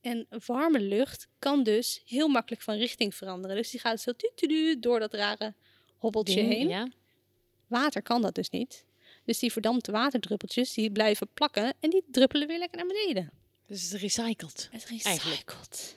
En 0.00 0.26
warme 0.46 0.80
lucht 0.80 1.28
kan 1.38 1.62
dus 1.62 2.02
heel 2.06 2.28
makkelijk 2.28 2.62
van 2.62 2.74
richting 2.76 3.14
veranderen. 3.14 3.56
Dus 3.56 3.70
die 3.70 3.80
gaat 3.80 4.00
zo 4.00 4.12
tu-tu-tu 4.12 4.78
door 4.80 4.98
dat 5.00 5.14
rare 5.14 5.54
hobbeltje 5.96 6.34
ding, 6.34 6.52
heen. 6.52 6.68
Ja. 6.68 6.88
Water 7.66 8.02
kan 8.02 8.22
dat 8.22 8.34
dus 8.34 8.50
niet. 8.50 8.84
Dus 9.28 9.38
die 9.38 9.52
verdampte 9.52 9.92
waterdruppeltjes, 9.92 10.72
die 10.72 10.90
blijven 10.90 11.28
plakken 11.34 11.74
en 11.80 11.90
die 11.90 12.04
druppelen 12.10 12.48
weer 12.48 12.58
lekker 12.58 12.78
naar 12.78 12.86
beneden. 12.86 13.30
Dus 13.66 13.82
het 13.82 13.92
is 13.92 14.00
recycled. 14.00 14.68
Het 14.70 14.90
is 14.90 15.04
Eigenlijk. 15.04 15.50
recycled. 15.50 15.96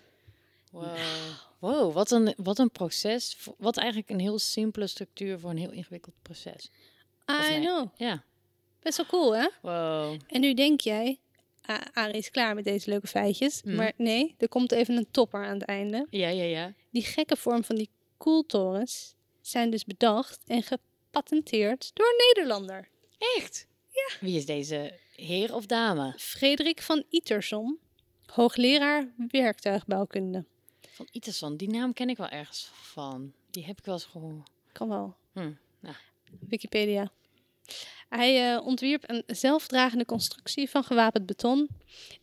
Wow, 0.71 0.97
wow 1.59 1.93
wat, 1.93 2.11
een, 2.11 2.33
wat 2.37 2.59
een 2.59 2.71
proces. 2.71 3.37
Wat 3.57 3.77
eigenlijk 3.77 4.09
een 4.09 4.19
heel 4.19 4.39
simpele 4.39 4.87
structuur 4.87 5.39
voor 5.39 5.49
een 5.49 5.57
heel 5.57 5.71
ingewikkeld 5.71 6.15
proces. 6.21 6.69
I 7.29 7.49
nee? 7.49 7.59
know. 7.59 7.87
Ja. 7.95 8.23
Best 8.81 8.97
wel 8.97 9.05
cool, 9.05 9.35
hè? 9.35 9.47
Wow. 9.61 10.19
En 10.27 10.41
nu 10.41 10.53
denk 10.53 10.81
jij, 10.81 11.19
Arie 11.93 12.17
is 12.17 12.31
klaar 12.31 12.55
met 12.55 12.63
deze 12.63 12.89
leuke 12.89 13.07
feitjes. 13.07 13.61
Mm. 13.63 13.75
Maar 13.75 13.93
nee, 13.97 14.35
er 14.37 14.49
komt 14.49 14.71
even 14.71 14.97
een 14.97 15.11
topper 15.11 15.45
aan 15.45 15.59
het 15.59 15.67
einde. 15.67 16.07
Ja, 16.09 16.27
ja, 16.27 16.43
ja. 16.43 16.73
Die 16.89 17.03
gekke 17.03 17.35
vorm 17.35 17.63
van 17.63 17.75
die 17.75 17.89
koeltorens 18.17 19.15
zijn 19.41 19.69
dus 19.69 19.85
bedacht 19.85 20.39
en 20.47 20.63
gepatenteerd 20.63 21.91
door 21.93 22.05
een 22.05 22.33
Nederlander. 22.35 22.89
Echt? 23.37 23.67
Ja. 23.89 24.17
Wie 24.19 24.37
is 24.37 24.45
deze 24.45 24.99
heer 25.15 25.55
of 25.55 25.65
dame? 25.65 26.13
Frederik 26.17 26.81
van 26.81 27.03
Iterson, 27.09 27.79
hoogleraar 28.25 29.13
werktuigbouwkunde. 29.27 30.45
Van 30.89 31.07
Iterson. 31.11 31.57
Die 31.57 31.69
naam 31.69 31.93
ken 31.93 32.09
ik 32.09 32.17
wel 32.17 32.29
ergens 32.29 32.69
van. 32.73 33.33
Die 33.49 33.65
heb 33.65 33.77
ik 33.77 33.85
wel 33.85 33.93
eens 33.93 34.05
gehoord. 34.05 34.49
Kan 34.71 34.89
wel. 34.89 35.15
Hm. 35.31 35.51
Nou. 35.79 35.95
Wikipedia. 36.39 37.11
Hij 38.09 38.53
eh, 38.53 38.65
ontwierp 38.65 39.09
een 39.09 39.23
zelfdragende 39.27 40.05
constructie 40.05 40.69
van 40.69 40.83
gewapend 40.83 41.25
beton. 41.25 41.69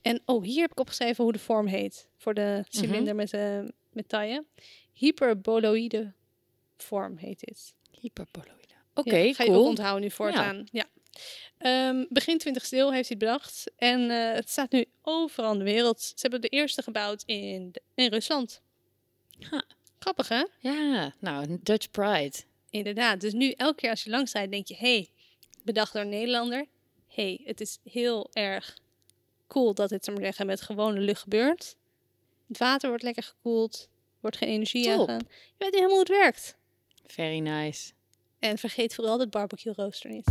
En 0.03 0.23
oh, 0.25 0.45
hier 0.45 0.61
heb 0.61 0.71
ik 0.71 0.81
opgeschreven 0.81 1.25
hoe 1.25 1.33
de 1.33 1.39
vorm 1.39 1.67
heet. 1.67 2.09
Voor 2.17 2.35
de 2.35 2.65
cilinder 2.69 3.15
met, 3.15 3.33
eh 3.33 3.61
met 3.93 4.09
taille. 4.09 4.45
Hyperboloïde 4.93 6.13
vorm 6.77 7.17
heet 7.17 7.41
dit. 7.41 7.75
Hyperboloïde. 7.91 8.58
Oké, 8.99 9.17
Ja, 9.17 9.33
ga 9.33 9.43
je 9.45 9.51
cool. 9.51 9.61
ook 9.63 9.69
onthouden 9.69 10.03
nu 10.03 10.11
voortaan. 10.11 10.67
Ja. 10.73 10.85
Ehm, 11.59 12.05
begin 12.09 12.39
20e 12.39 12.69
eeuw 12.71 12.91
heeft 12.91 13.09
hij 13.09 13.17
het 13.19 13.19
bedacht. 13.19 13.65
En 13.77 14.11
eh, 14.11 14.33
het 14.35 14.51
staat 14.51 14.71
nu 14.73 14.85
overal 15.03 15.53
in 15.53 15.59
de 15.59 15.65
wereld. 15.65 16.01
Ze 16.03 16.15
hebben 16.17 16.41
de 16.41 16.49
eerste 16.49 16.83
gebouwd 16.83 17.23
in, 17.27 17.69
de- 17.73 17.83
in 17.95 18.09
Rusland. 18.11 18.61
Ha. 19.51 19.63
Grappig, 19.99 20.29
hè? 20.29 20.45
Ja, 20.59 21.15
nou, 21.19 21.59
Dutch 21.63 21.91
Pride. 21.91 22.37
Inderdaad. 22.71 23.21
Dus 23.21 23.33
nu 23.33 23.51
elke 23.51 23.75
keer 23.75 23.91
als 23.91 24.05
je 24.05 24.11
langs 24.11 24.33
rijdt, 24.33 24.53
denk 24.53 24.67
je... 24.67 24.77
hey, 24.77 25.09
bedacht 25.63 25.93
door 25.93 26.03
een 26.03 26.09
Nederlander. 26.09 26.67
hey, 27.09 27.41
het 27.45 27.61
is 27.61 27.79
heel 27.85 28.29
erg 28.33 28.77
cool 29.47 29.75
dat 29.75 29.89
dit, 29.89 30.07
we 30.07 30.17
zeggen, 30.21 30.47
met 30.47 30.61
gewone 30.61 31.01
lucht 31.01 31.23
gebeurt. 31.23 31.77
Het 32.49 32.59
water 32.59 32.89
wordt 32.89 33.05
lekker 33.05 33.23
gekoeld. 33.23 33.89
Wordt 34.21 34.37
geen 34.37 34.49
energie 34.49 34.85
Top. 34.85 35.09
Je 35.09 35.25
weet 35.59 35.71
helemaal 35.75 35.91
hoe 35.91 35.99
het 35.99 36.09
werkt. 36.09 36.57
Very 37.07 37.39
nice. 37.39 37.93
En 38.39 38.59
vergeet 38.59 38.95
vooral 38.95 39.21
het 39.21 39.31
barbecue 39.31 39.73
rooster 39.77 40.11
niet. 40.11 40.27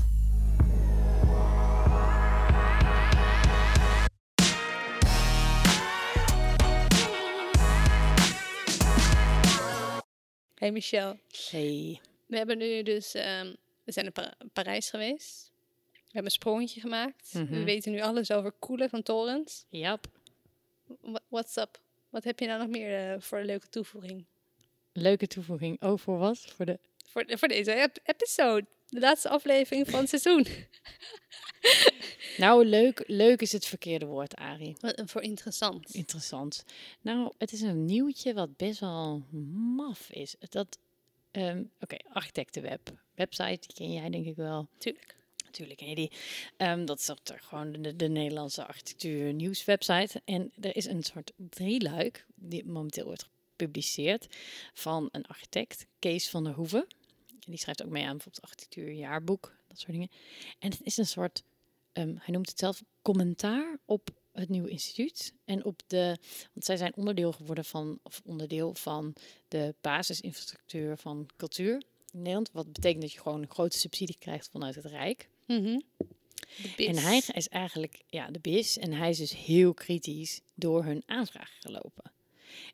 Hey 10.56 10.72
Michel, 10.72 11.18
Hey. 11.52 12.02
we 12.26 12.38
hebben 12.38 12.58
nu 12.58 12.84
dus, 12.84 13.14
ehm, 13.14 13.54
we 13.84 13.92
zijn 13.92 14.06
in 14.06 14.12
Pa- 14.12 14.34
Parijs 14.54 14.90
geweest. 14.90 15.52
We 15.92 16.00
hebben 16.04 16.26
een 16.26 16.32
sprongetje 16.32 16.80
gemaakt. 16.82 17.32
We 17.32 17.40
Mhm. 17.40 17.64
weten 17.64 17.92
nu 17.92 18.02
alles 18.02 18.32
over 18.32 18.52
koelen 18.52 18.90
van 18.90 19.04
torens. 19.04 19.66
Yep. 19.70 20.06
Wha- 21.02 21.20
What's 21.28 21.56
up? 21.58 21.80
Wat 22.10 22.24
heb 22.24 22.40
je 22.40 22.46
nou 22.48 22.60
nog 22.60 22.70
meer 22.70 23.12
eh, 23.14 23.22
voor 23.22 23.38
een 23.40 23.46
leuke 23.46 23.70
toevoeging? 23.70 24.26
Leuke 24.94 25.28
toevoeging. 25.28 25.82
Oh, 25.82 25.98
voor 25.98 26.18
wat? 26.18 26.40
Voor 26.40 26.66
de... 26.66 26.80
Voor, 27.08 27.24
voor 27.28 27.48
deze 27.48 27.72
ep- 27.72 28.00
episode. 28.04 28.66
De 28.90 29.00
laatste 29.00 29.30
aflevering 29.30 29.90
van 29.90 30.00
het 30.00 30.10
seizoen. 30.10 30.46
Nou, 32.38 32.66
leuk, 32.66 33.04
leuk 33.08 33.42
is 33.42 33.52
het 33.52 33.66
verkeerde 33.66 34.06
woord, 34.06 34.36
Arie. 34.36 34.76
Wat- 34.80 34.94
eh, 34.94 35.06
Voor 35.08 35.22
interessant. 35.22 35.94
Interessant. 35.94 36.66
Nou, 37.02 37.32
het 37.38 37.52
is 37.52 37.62
een 37.62 37.86
nieuwtje 37.86 38.34
wat 38.34 38.58
best 38.58 38.80
wel 38.80 39.24
maf 39.76 40.10
is. 40.12 40.36
Dat, 40.40 40.78
ehm, 41.32 41.64
oké, 41.82 41.96
architectenweb. 42.14 42.92
Website, 43.16 43.68
die 43.68 43.74
ken 43.76 43.94
jij 43.94 44.10
denk 44.10 44.26
ik 44.26 44.36
wel. 44.36 44.68
Tuurlijk. 44.78 45.16
Natuurlijk 45.46 45.78
ken 45.80 45.90
je 45.90 45.96
die. 45.96 46.12
Ehm, 46.58 46.86
dat 46.86 47.00
is 47.00 47.10
gewoon 47.28 47.72
de, 47.72 47.96
de 47.96 48.08
Nederlandse 48.08 48.66
architectuur 48.66 49.34
nieuwswebsite. 49.34 50.22
En 50.26 50.52
er 50.62 50.76
is 50.76 50.86
een 50.86 51.04
soort 51.04 51.32
drieluik 51.36 52.26
die 52.36 52.66
momenteel 52.66 53.06
wordt 53.06 53.28
gepubliceerd 53.50 54.28
van 54.74 55.10
een 55.12 55.26
architect, 55.26 55.86
Kees 56.00 56.30
van 56.30 56.44
der 56.44 56.54
Hoeven. 56.54 56.88
En 57.48 57.54
die 57.54 57.62
schrijft 57.62 57.84
ook 57.84 57.92
mee 57.92 58.04
aan 58.04 58.12
bijvoorbeeld 58.12 58.44
architectuurjaarboek, 58.44 59.56
dat 59.68 59.80
soort 59.80 59.92
dingen. 59.92 60.10
En 60.60 60.70
het 60.70 60.82
is 60.84 60.98
een 60.98 61.06
soort, 61.06 61.44
ehm, 61.94 62.16
hij 62.16 62.34
noemt 62.34 62.50
het 62.50 62.60
zelf 62.60 62.84
commentaar 63.02 63.80
op 63.86 64.10
het 64.32 64.50
nieuwe 64.50 64.70
instituut. 64.70 65.34
En 65.46 65.66
op 65.66 65.82
de, 65.88 66.18
want 66.54 66.66
zij 66.66 66.78
zijn 66.78 66.96
onderdeel 66.96 67.32
geworden 67.32 67.66
van, 67.66 68.00
of 68.04 68.22
onderdeel 68.26 68.74
van 68.74 69.14
de 69.48 69.76
basisinfrastructuur 69.82 70.98
van 70.98 71.30
cultuur 71.38 71.84
in 72.12 72.18
Nederland. 72.18 72.52
Wat 72.52 72.74
betekent 72.74 73.02
dat 73.02 73.12
je 73.12 73.20
gewoon 73.20 73.42
een 73.42 73.50
grote 73.50 73.78
subsidie 73.78 74.18
krijgt 74.20 74.50
vanuit 74.50 74.76
het 74.76 74.86
Rijk. 74.86 75.30
Mhm. 75.46 75.80
En 76.78 76.98
hij 76.98 77.22
is 77.34 77.48
eigenlijk 77.48 78.02
ja, 78.08 78.32
de 78.32 78.40
BIS 78.40 78.78
en 78.78 78.94
hij 78.94 79.10
is 79.10 79.18
dus 79.18 79.36
heel 79.36 79.74
kritisch 79.74 80.42
door 80.54 80.84
hun 80.84 81.04
aanvraag 81.06 81.52
gelopen. 81.60 82.12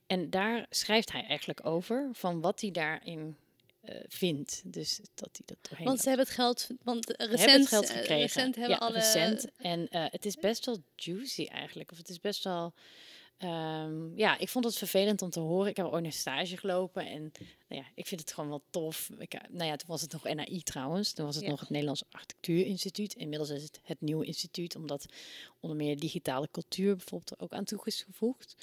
En 0.07 0.29
daar 0.29 0.65
schrijft 0.69 1.11
hij 1.11 1.25
eigenlijk 1.25 1.65
over 1.65 2.09
van 2.11 2.41
wat 2.41 2.61
hij 2.61 2.71
daarin 2.71 3.37
eh, 3.83 3.95
vindt. 4.07 4.61
Dus 4.65 4.99
dat 5.13 5.29
hij 5.31 5.41
dat 5.45 5.57
doorheen 5.61 5.87
Want 5.87 5.99
ze 5.99 6.07
hebben 6.07 6.25
het 6.25 6.35
geld, 6.35 6.67
want 6.83 7.07
recent, 7.07 7.39
hebben 7.39 7.59
het 7.59 7.67
geld 7.67 7.89
eh, 7.89 7.95
gekregen. 7.95 8.21
recent 8.21 8.55
hebben 8.55 8.77
ja, 8.79 8.85
alle... 8.85 8.93
recent. 8.93 9.47
En 9.57 9.87
eh, 9.87 10.05
het 10.09 10.25
is 10.25 10.35
best 10.35 10.65
wel 10.65 10.83
juicy 10.95 11.45
eigenlijk. 11.45 11.91
Of 11.91 11.97
het 11.97 12.09
is 12.09 12.19
best 12.19 12.43
wel... 12.43 12.73
ehm, 13.37 14.17
ja, 14.17 14.37
ik 14.37 14.49
vond 14.49 14.65
het 14.65 14.77
vervelend 14.77 15.21
om 15.21 15.29
te 15.29 15.39
horen. 15.39 15.69
Ik 15.69 15.77
heb 15.77 15.85
ooit 15.85 16.05
een 16.05 16.13
stage 16.13 16.57
gelopen 16.57 17.05
en 17.07 17.31
nou 17.67 17.81
ja, 17.81 17.87
ik 17.95 18.07
vind 18.07 18.21
het 18.21 18.33
gewoon 18.33 18.49
wel 18.49 18.63
tof. 18.69 19.09
Ik, 19.17 19.33
nou 19.49 19.65
ja, 19.69 19.75
toen 19.75 19.87
was 19.87 20.01
het 20.01 20.11
nog 20.11 20.23
NAI 20.23 20.61
trouwens. 20.61 21.13
Toen 21.13 21.25
was 21.25 21.35
het 21.35 21.43
Ja. 21.43 21.49
nog 21.49 21.59
het 21.59 21.69
Nederlands 21.69 22.03
Architectuurinstituut. 22.09 23.13
Inmiddels 23.13 23.49
is 23.49 23.63
het 23.63 23.79
het 23.83 24.01
nieuwe 24.01 24.25
instituut, 24.25 24.75
omdat 24.75 25.05
onder 25.59 25.77
meer 25.77 25.99
digitale 25.99 26.47
cultuur 26.51 26.95
bijvoorbeeld 26.95 27.31
er 27.31 27.39
ook 27.39 27.53
aan 27.53 27.63
toe 27.65 27.81
is 27.83 28.01
gevoegd. 28.01 28.55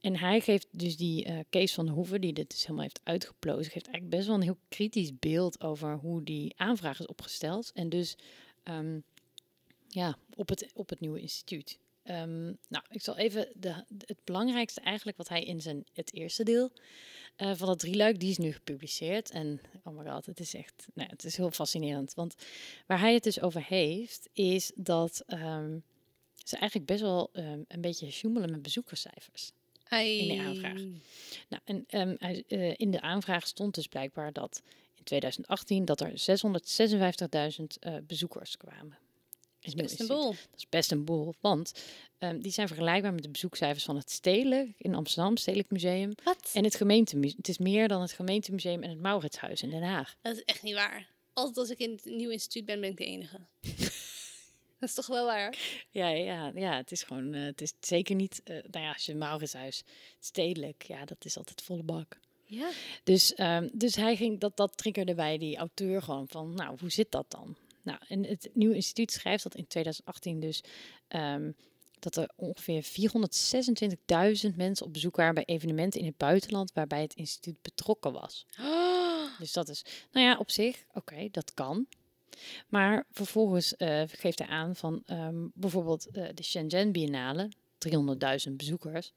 En 0.00 0.16
hij 0.16 0.40
geeft 0.40 0.66
dus 0.70 0.96
die 0.96 1.24
eh 1.24 1.38
Kees 1.50 1.74
van 1.74 1.88
Hoeven, 1.88 2.20
die 2.20 2.32
dit 2.32 2.50
dus 2.50 2.60
helemaal 2.60 2.82
heeft 2.82 3.00
uitgeplozen, 3.02 3.72
geeft 3.72 3.86
eigenlijk 3.86 4.16
best 4.16 4.26
wel 4.26 4.36
een 4.36 4.42
heel 4.42 4.58
kritisch 4.68 5.18
beeld 5.18 5.60
over 5.60 5.94
hoe 5.94 6.22
die 6.22 6.54
aanvraag 6.56 7.00
is 7.00 7.06
opgesteld. 7.06 7.72
En 7.74 7.88
dus 7.88 8.16
ehm, 8.62 8.98
ja, 9.88 10.18
op 10.34 10.48
het, 10.48 10.70
op 10.74 10.88
het 10.88 11.00
nieuwe 11.00 11.20
instituut. 11.20 11.78
ehm, 12.02 12.44
nou, 12.44 12.84
ik 12.88 13.02
zal 13.02 13.16
even 13.16 13.48
de, 13.54 13.84
het 13.98 14.18
belangrijkste 14.24 14.80
eigenlijk 14.80 15.16
wat 15.16 15.28
hij 15.28 15.44
in 15.44 15.60
zijn 15.60 15.84
het 15.92 16.12
eerste 16.14 16.42
deel 16.42 16.72
eh, 17.36 17.54
van 17.54 17.66
dat 17.66 17.78
drieluik, 17.78 18.20
die 18.20 18.30
is 18.30 18.38
nu 18.38 18.52
gepubliceerd. 18.52 19.30
En 19.30 19.60
oh 19.84 19.96
my 19.98 20.10
god, 20.10 20.26
het 20.26 20.40
is 20.40 20.54
echt, 20.54 20.86
nou, 20.94 21.10
het 21.10 21.24
is 21.24 21.36
heel 21.36 21.50
fascinerend. 21.50 22.14
Want 22.14 22.34
waar 22.86 23.00
hij 23.00 23.14
het 23.14 23.22
dus 23.22 23.40
over 23.40 23.64
heeft, 23.64 24.28
is 24.32 24.72
dat 24.74 25.22
ehm, 25.26 25.78
ze 26.44 26.56
eigenlijk 26.56 26.90
best 26.90 27.00
wel 27.00 27.30
een 27.32 27.80
beetje 27.80 28.10
sjoemelen 28.10 28.50
met 28.50 28.62
bezoekerscijfers. 28.62 29.52
In 29.90 30.28
de 30.28 30.42
aanvraag. 30.42 30.80
Nou, 31.48 31.62
en 31.64 31.84
ehm, 31.86 32.40
eh, 32.48 32.74
in 32.76 32.90
de 32.90 33.00
aanvraag 33.00 33.46
stond 33.46 33.74
dus 33.74 33.86
blijkbaar 33.86 34.32
dat 34.32 34.62
in 34.94 35.04
2018 35.04 35.84
dat 35.84 36.00
er 36.00 36.12
656.000 36.18 37.78
eh, 37.78 37.94
bezoekers 38.06 38.56
kwamen. 38.56 38.98
Is 39.60 39.74
Nieuw 39.74 39.84
Best 39.84 40.00
een 40.00 40.06
boel. 40.06 40.30
Dat 40.30 40.56
is 40.56 40.68
best 40.68 40.90
een 40.90 41.04
boel, 41.04 41.34
want 41.40 41.72
ehm, 42.18 42.40
die 42.40 42.52
zijn 42.52 42.68
vergelijkbaar 42.68 43.14
met 43.14 43.22
de 43.22 43.30
bezoekcijfers 43.30 43.84
van 43.84 43.96
het 43.96 44.10
Stedelijk 44.10 44.74
in 44.78 44.94
Amsterdam, 44.94 45.36
Stedelijk 45.36 45.70
Museum. 45.70 46.12
Wat? 46.24 46.50
En 46.52 46.64
het 46.64 46.74
gemeentemuseum. 46.74 47.36
Het 47.36 47.48
is 47.48 47.58
meer 47.58 47.88
dan 47.88 48.00
het 48.00 48.12
gemeentemuseum 48.12 48.82
en 48.82 48.90
het 48.90 49.00
Mauritshuis 49.00 49.62
in 49.62 49.70
Den 49.70 49.82
Haag. 49.82 50.16
Dat 50.22 50.36
is 50.36 50.44
echt 50.44 50.62
niet 50.62 50.74
waar. 50.74 51.08
Altijd 51.32 51.56
als 51.56 51.70
ik 51.70 51.78
in 51.78 51.90
het 51.90 52.04
nieuwe 52.04 52.32
instituut 52.32 52.64
ben, 52.64 52.80
ben 52.80 52.90
ik 52.90 52.96
de 52.96 53.04
enige. 53.04 53.38
dat 54.80 54.88
is 54.88 54.94
toch 54.94 55.06
wel 55.06 55.26
waar? 55.26 55.58
Ja, 55.90 56.08
ja, 56.08 56.52
ja 56.54 56.76
het 56.76 56.92
is 56.92 57.02
gewoon, 57.02 57.34
eh, 57.34 57.44
het 57.44 57.60
is 57.60 57.72
zeker 57.80 58.14
niet, 58.14 58.40
eh, 58.44 58.56
nou 58.70 58.84
ja, 58.84 58.92
als 58.92 59.06
je 59.06 59.14
Mauritshuis, 59.14 59.84
Stedelijk, 60.20 60.82
ja, 60.82 61.04
dat 61.04 61.24
is 61.24 61.36
altijd 61.36 61.62
volle 61.62 61.82
bak. 61.82 62.18
Ja. 62.44 62.70
Dus, 63.04 63.34
ehm, 63.34 63.68
dus 63.72 63.94
hij 63.96 64.16
ging, 64.16 64.40
dat, 64.40 64.56
dat 64.56 64.76
triggerde 64.76 65.14
bij 65.14 65.38
die 65.38 65.56
auteur 65.56 66.02
gewoon 66.02 66.28
van, 66.28 66.54
nou, 66.54 66.76
hoe 66.80 66.90
zit 66.90 67.10
dat 67.10 67.30
dan? 67.30 67.56
Nou, 67.82 67.98
en 68.08 68.24
het 68.24 68.50
Nieuwe 68.52 68.74
Instituut 68.74 69.12
schrijft 69.12 69.42
dat 69.42 69.54
in 69.54 69.66
2018 69.66 70.40
dus, 70.40 70.62
ehm, 71.08 71.50
dat 71.98 72.16
er 72.16 72.30
ongeveer 72.36 72.82
426.000 72.82 74.56
mensen 74.56 74.86
op 74.86 74.92
bezoek 74.92 75.16
waren 75.16 75.34
bij 75.34 75.44
evenementen 75.44 76.00
in 76.00 76.06
het 76.06 76.16
buitenland 76.16 76.72
waarbij 76.72 77.00
het 77.00 77.14
instituut 77.14 77.62
betrokken 77.62 78.12
was. 78.12 78.46
Dus 79.38 79.52
dat 79.52 79.68
is, 79.68 79.84
nou 80.12 80.26
ja, 80.26 80.38
op 80.38 80.50
zich, 80.50 80.84
oké, 80.92 81.28
dat 81.30 81.54
kan. 81.54 81.86
Maar 82.68 83.06
vervolgens 83.10 83.76
eh, 83.76 84.02
geeft 84.06 84.38
hij 84.38 84.48
aan 84.48 84.76
van 84.76 85.02
ehm, 85.06 85.46
bijvoorbeeld 85.54 86.06
eh, 86.10 86.28
de 86.34 86.42
Shenzhen 86.42 86.92
Biennale, 86.92 87.48
300.000 88.48 88.52
bezoekers. 88.52 89.12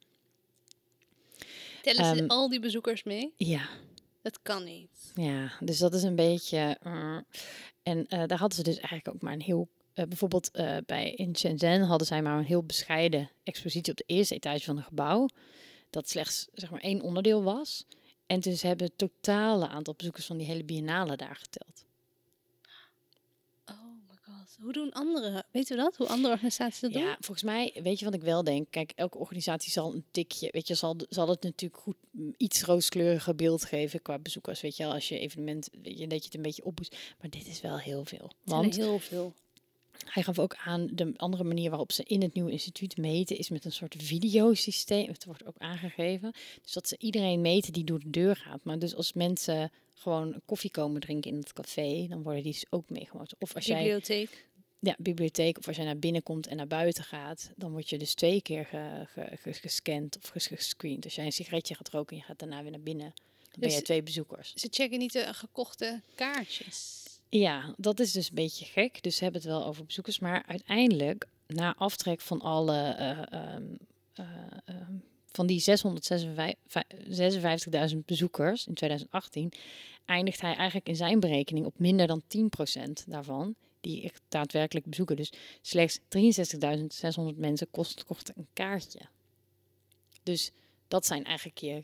Tellen 1.82 2.06
ze 2.06 2.22
Ehm, 2.22 2.28
al 2.30 2.50
die 2.50 2.60
bezoekers 2.60 3.04
mee? 3.04 3.34
Ja, 3.38 3.70
Dat 4.22 4.40
kan 4.42 4.64
niet. 4.64 5.12
Ja, 5.16 5.52
dus 5.60 5.78
dat 5.78 5.94
is 5.94 6.04
een 6.04 6.16
beetje. 6.16 6.78
mm. 6.84 7.26
en 7.84 8.08
eh, 8.08 8.24
daar 8.28 8.38
hadden 8.40 8.58
ze 8.58 8.64
dus 8.64 8.76
eigenlijk 8.78 9.08
ook 9.08 9.22
maar 9.22 9.34
een 9.34 9.42
heel. 9.42 9.68
eh, 9.94 10.06
bijvoorbeeld 10.06 10.52
eh, 10.52 10.78
bij 10.86 11.12
in 11.12 11.36
Shenzhen 11.36 11.82
hadden 11.82 12.08
zij 12.08 12.22
maar 12.22 12.38
een 12.38 12.44
heel 12.46 12.64
bescheiden 12.64 13.30
expositie 13.44 13.92
op 13.92 13.98
de 13.98 14.04
eerste 14.08 14.36
etage 14.36 14.64
van 14.66 14.78
een 14.78 14.84
gebouw. 14.84 15.28
Dat 15.90 16.10
slechts 16.10 16.48
zeg 16.54 16.72
maar 16.72 16.82
één 16.82 17.02
onderdeel 17.02 17.44
was. 17.44 17.86
En 18.28 18.40
dus 18.40 18.62
hebben 18.62 18.86
het 18.88 18.98
totale 18.98 19.68
aantal 19.68 19.94
bezoekers 19.98 20.26
van 20.26 20.38
die 20.38 20.48
hele 20.48 20.64
biennale 20.64 21.16
daar 21.16 21.36
geteld. 21.36 21.86
Hoe 24.62 24.74
doen 24.74 24.92
anderen? 24.92 25.46
Weten 25.52 25.78
we 25.78 25.84
dat? 25.84 25.96
Hoe 25.96 26.08
andere 26.08 26.34
organisaties 26.34 26.80
dat 26.80 26.94
doen? 26.94 27.02
Ja, 27.02 27.18
volgens 27.20 27.44
mij, 27.44 27.74
weet 27.84 28.00
je 28.00 28.06
wat 28.06 28.14
ik 28.14 28.22
wel 28.22 28.44
denk? 28.44 28.68
Kijk, 28.70 28.92
elke 28.96 29.18
organisatie 29.18 29.72
zal 29.72 29.94
een 29.94 30.04
tikje, 30.12 30.50
weet 30.52 30.68
je, 30.68 30.76
zal, 30.76 30.96
zal 31.10 31.30
het 31.30 31.44
natuurlijk 31.44 31.82
goed 31.82 31.96
mm, 32.12 32.34
iets 32.38 32.64
rooskleuriger 32.64 33.36
beeld 33.36 33.66
geven 33.66 34.02
qua 34.02 34.20
bezoekers. 34.20 34.62
Weet 34.62 34.78
je 34.78 34.84
wel, 34.84 34.94
als 34.94 35.08
je 35.08 35.20
evenement, 35.20 35.70
weet 35.82 36.00
je, 36.00 36.08
dat 36.08 36.20
je 36.20 36.26
het 36.26 36.36
een 36.36 36.42
beetje 36.42 36.66
opboest. 36.66 36.98
Maar 37.22 37.30
dit 37.30 37.48
is 37.48 37.62
wel 37.62 37.80
heel 37.80 38.06
veel. 38.06 38.32
Want 38.44 38.76
heel 38.76 39.00
veel. 39.00 39.34
Hij 40.06 40.24
gaf 40.24 40.40
ook 40.40 40.56
aan 40.56 40.88
de 40.92 41.14
andere 41.16 41.44
manier 41.44 41.70
waarop 41.70 41.92
ze 41.92 42.04
in 42.04 42.22
het 42.22 42.34
nieuwe 42.34 42.52
instituut 42.52 42.98
meten 42.98 43.38
is 43.38 43.50
met 43.50 43.66
een 43.66 43.72
soort 43.72 43.96
videosysteem. 43.98 45.08
Het 45.08 45.26
wordt 45.26 45.46
ook 45.46 45.58
aangegeven. 45.58 46.32
Dus 46.62 46.74
dat 46.74 46.88
ze 46.88 46.96
iedereen 47.00 47.42
meten 47.42 47.74
die 47.74 47.84
door 47.84 48.00
de 48.00 48.10
deur 48.10 48.36
gaat. 48.36 48.64
Maar 48.64 48.80
dus 48.80 48.96
als 48.96 49.14
mensen 49.14 49.72
gewoon 49.94 50.42
koffie 50.46 50.72
komen 50.72 51.02
drinken 51.02 51.32
in 51.32 51.38
het 51.38 51.54
café, 51.54 52.06
dan 52.10 52.24
worden 52.24 52.44
die 52.44 52.52
dus 52.52 52.66
ook 52.70 52.90
meegemoten. 52.90 53.38
Of 53.40 53.56
als 53.56 53.66
jij 53.66 53.78
Bibliotheek. 53.78 54.48
Ja, 54.80 54.96
bibliotheek 55.00 55.58
of 55.58 55.68
als 55.68 55.76
jij 55.76 55.86
naar 55.86 55.98
binnen 56.00 56.24
komt 56.24 56.48
en 56.48 56.58
naar 56.58 56.68
buiten 56.68 57.04
gaat, 57.04 57.52
dan 57.56 57.72
word 57.72 57.90
je 57.90 57.98
dus 57.98 58.14
twee 58.14 58.42
keer 58.42 58.66
ge- 58.66 59.06
ge- 59.14 59.38
ge- 59.42 59.54
gescand 59.54 60.18
of 60.18 60.30
ges- 60.30 60.48
gescreend. 60.48 61.04
Als 61.04 61.16
jij 61.16 61.26
een 61.26 61.32
sigaretje 61.32 61.76
gaat 61.76 61.90
roken 61.90 62.16
en 62.16 62.22
je 62.22 62.28
gaat 62.28 62.40
daarna 62.40 62.62
weer 62.62 62.72
naar 62.72 62.82
binnen, 62.82 63.12
dan 63.16 63.50
ben 63.52 63.62
Dus- 63.62 63.72
jij 63.74 63.82
twee 63.82 64.04
bezoekers. 64.04 64.54
Ze 64.54 64.68
checken 64.72 65.00
niet 65.00 65.14
de 65.14 65.34
gekochte 65.34 66.02
kaartjes. 66.16 67.04
Ja, 67.30 67.74
dat 67.78 68.00
is 68.00 68.12
dus 68.12 68.30
een 68.30 68.36
beetje 68.36 68.66
gek. 68.66 69.04
Dus 69.04 69.16
ze 69.16 69.24
hebben 69.24 69.42
het 69.42 69.50
wel 69.50 69.66
over 69.66 69.86
bezoekers. 69.86 70.20
Maar 70.20 70.44
uiteindelijk, 70.48 71.26
na 71.48 71.76
aftrek 71.78 72.22
van 72.22 72.42
alle 72.42 72.78
eh, 72.78 73.10
ehm, 73.34 73.64
eh, 74.14 74.26
ehm, 74.66 74.94
van 75.32 75.48
die 75.48 75.60
656.000 75.60 78.06
bezoekers 78.06 78.68
in 78.68 78.74
2018, 78.74 79.52
eindigt 80.06 80.42
hij 80.42 80.56
eigenlijk 80.56 80.88
in 80.88 80.96
zijn 80.96 81.20
berekening 81.20 81.66
op 81.66 81.80
minder 81.80 82.08
dan 82.08 82.22
10% 82.28 83.04
daarvan. 83.08 83.56
Die 83.82 84.04
echt 84.04 84.22
daadwerkelijk 84.28 84.86
bezoeken. 84.86 85.16
Dus 85.16 85.32
slechts 85.62 86.00
63.600 86.00 87.36
mensen 87.36 87.68
kost, 87.72 88.04
een 88.36 88.48
kaartje. 88.54 89.00
Dus 90.24 90.52
dat 90.88 91.06
zijn 91.06 91.24
eigenlijk 91.24 91.58
je 91.58 91.84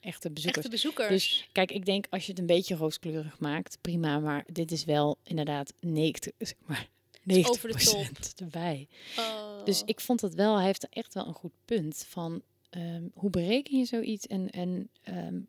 echte 0.00 0.30
bezoekers. 0.30 0.56
Echte 0.56 0.70
bezoekers. 0.70 1.08
Dus 1.08 1.48
kijk, 1.52 1.70
ik 1.70 1.84
denk 1.84 2.06
als 2.10 2.24
je 2.24 2.30
het 2.30 2.40
een 2.40 2.46
beetje 2.46 2.74
rooskleurig 2.74 3.38
maakt, 3.38 3.78
prima. 3.80 4.18
Maar 4.18 4.44
dit 4.52 4.72
is 4.72 4.84
wel 4.84 5.18
inderdaad 5.22 5.72
90, 5.80 6.32
zeg 6.38 6.54
maar, 6.66 6.88
90 7.22 7.52
over 7.52 7.78
de 7.78 7.84
top. 7.84 8.46
erbij. 8.46 8.88
Oh. 9.18 9.64
Dus 9.64 9.82
ik 9.84 10.00
vond 10.00 10.20
het 10.20 10.34
wel, 10.34 10.56
hij 10.56 10.64
heeft 10.64 10.88
echt 10.88 11.14
wel 11.14 11.26
een 11.26 11.34
goed 11.34 11.52
punt 11.64 12.04
van 12.08 12.42
ehm, 12.70 13.02
hoe 13.14 13.30
bereken 13.30 13.78
je 13.78 13.84
zoiets 13.84 14.26
en, 14.26 14.50
en 14.50 14.88
ehm, 15.02 15.40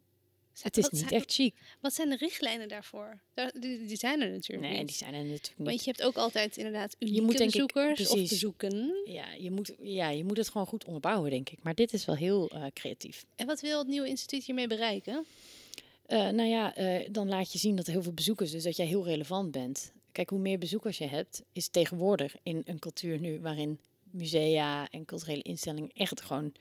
het 0.61 0.77
is 0.77 0.83
Wat 0.83 0.91
niet 0.91 1.01
zijn- 1.01 1.13
echt 1.13 1.31
chic. 1.33 1.55
Wat 1.81 1.93
zijn 1.93 2.09
de 2.09 2.15
richtlijnen 2.15 2.67
daarvoor? 2.67 3.19
Daar, 3.33 3.51
die, 3.59 3.85
die 3.85 3.97
zijn 3.97 4.21
er 4.21 4.29
natuurlijk 4.29 4.69
Nee, 4.69 4.77
niet. 4.77 4.87
die 4.87 4.95
zijn 4.95 5.13
er 5.13 5.23
natuurlijk 5.23 5.53
Want 5.57 5.69
niet. 5.69 5.83
je 5.83 5.89
hebt 5.91 6.01
ook 6.03 6.15
altijd 6.15 6.57
inderdaad 6.57 6.95
unieke 6.99 7.21
moet 7.21 7.37
denk 7.37 7.53
ik- 7.53 7.65
bezoekers 7.67 7.99
of 8.01 8.07
precies. 8.07 8.29
bezoeken. 8.29 9.01
Ja 9.05 9.31
je, 9.33 9.51
moet, 9.51 9.73
ja, 9.81 10.09
je 10.09 10.23
moet 10.23 10.37
het 10.37 10.49
gewoon 10.49 10.67
goed 10.67 10.85
onderbouwen, 10.85 11.29
denk 11.29 11.49
ik. 11.49 11.63
Maar 11.63 11.75
dit 11.75 11.93
is 11.93 12.05
wel 12.05 12.15
heel 12.15 12.49
eh, 12.49 12.63
creatief. 12.73 13.25
En 13.35 13.45
wat 13.45 13.61
wil 13.61 13.77
het 13.79 13.87
nieuwe 13.87 14.07
instituut 14.07 14.43
hiermee 14.45 14.67
bereiken? 14.67 15.25
Eh, 16.05 16.17
nou 16.29 16.49
ja, 16.49 16.75
eh, 16.75 17.07
dan 17.11 17.27
laat 17.29 17.51
je 17.53 17.59
zien 17.59 17.75
dat 17.75 17.85
er 17.85 17.91
heel 17.93 18.03
veel 18.03 18.13
bezoekers, 18.13 18.51
dus 18.51 18.63
dat 18.63 18.75
jij 18.75 18.85
heel 18.85 19.05
relevant 19.05 19.51
bent. 19.51 19.91
Kijk, 20.11 20.29
hoe 20.29 20.39
meer 20.39 20.57
bezoekers 20.57 20.97
je 20.97 21.07
hebt, 21.07 21.41
is 21.53 21.67
tegenwoordig 21.67 22.35
in 22.43 22.61
een 22.65 22.79
cultuur 22.79 23.19
nu 23.19 23.39
waarin 23.39 23.79
musea 24.11 24.89
en 24.89 25.05
culturele 25.05 25.41
instellingen 25.41 25.91
echt 25.93 26.21
gewoon, 26.21 26.53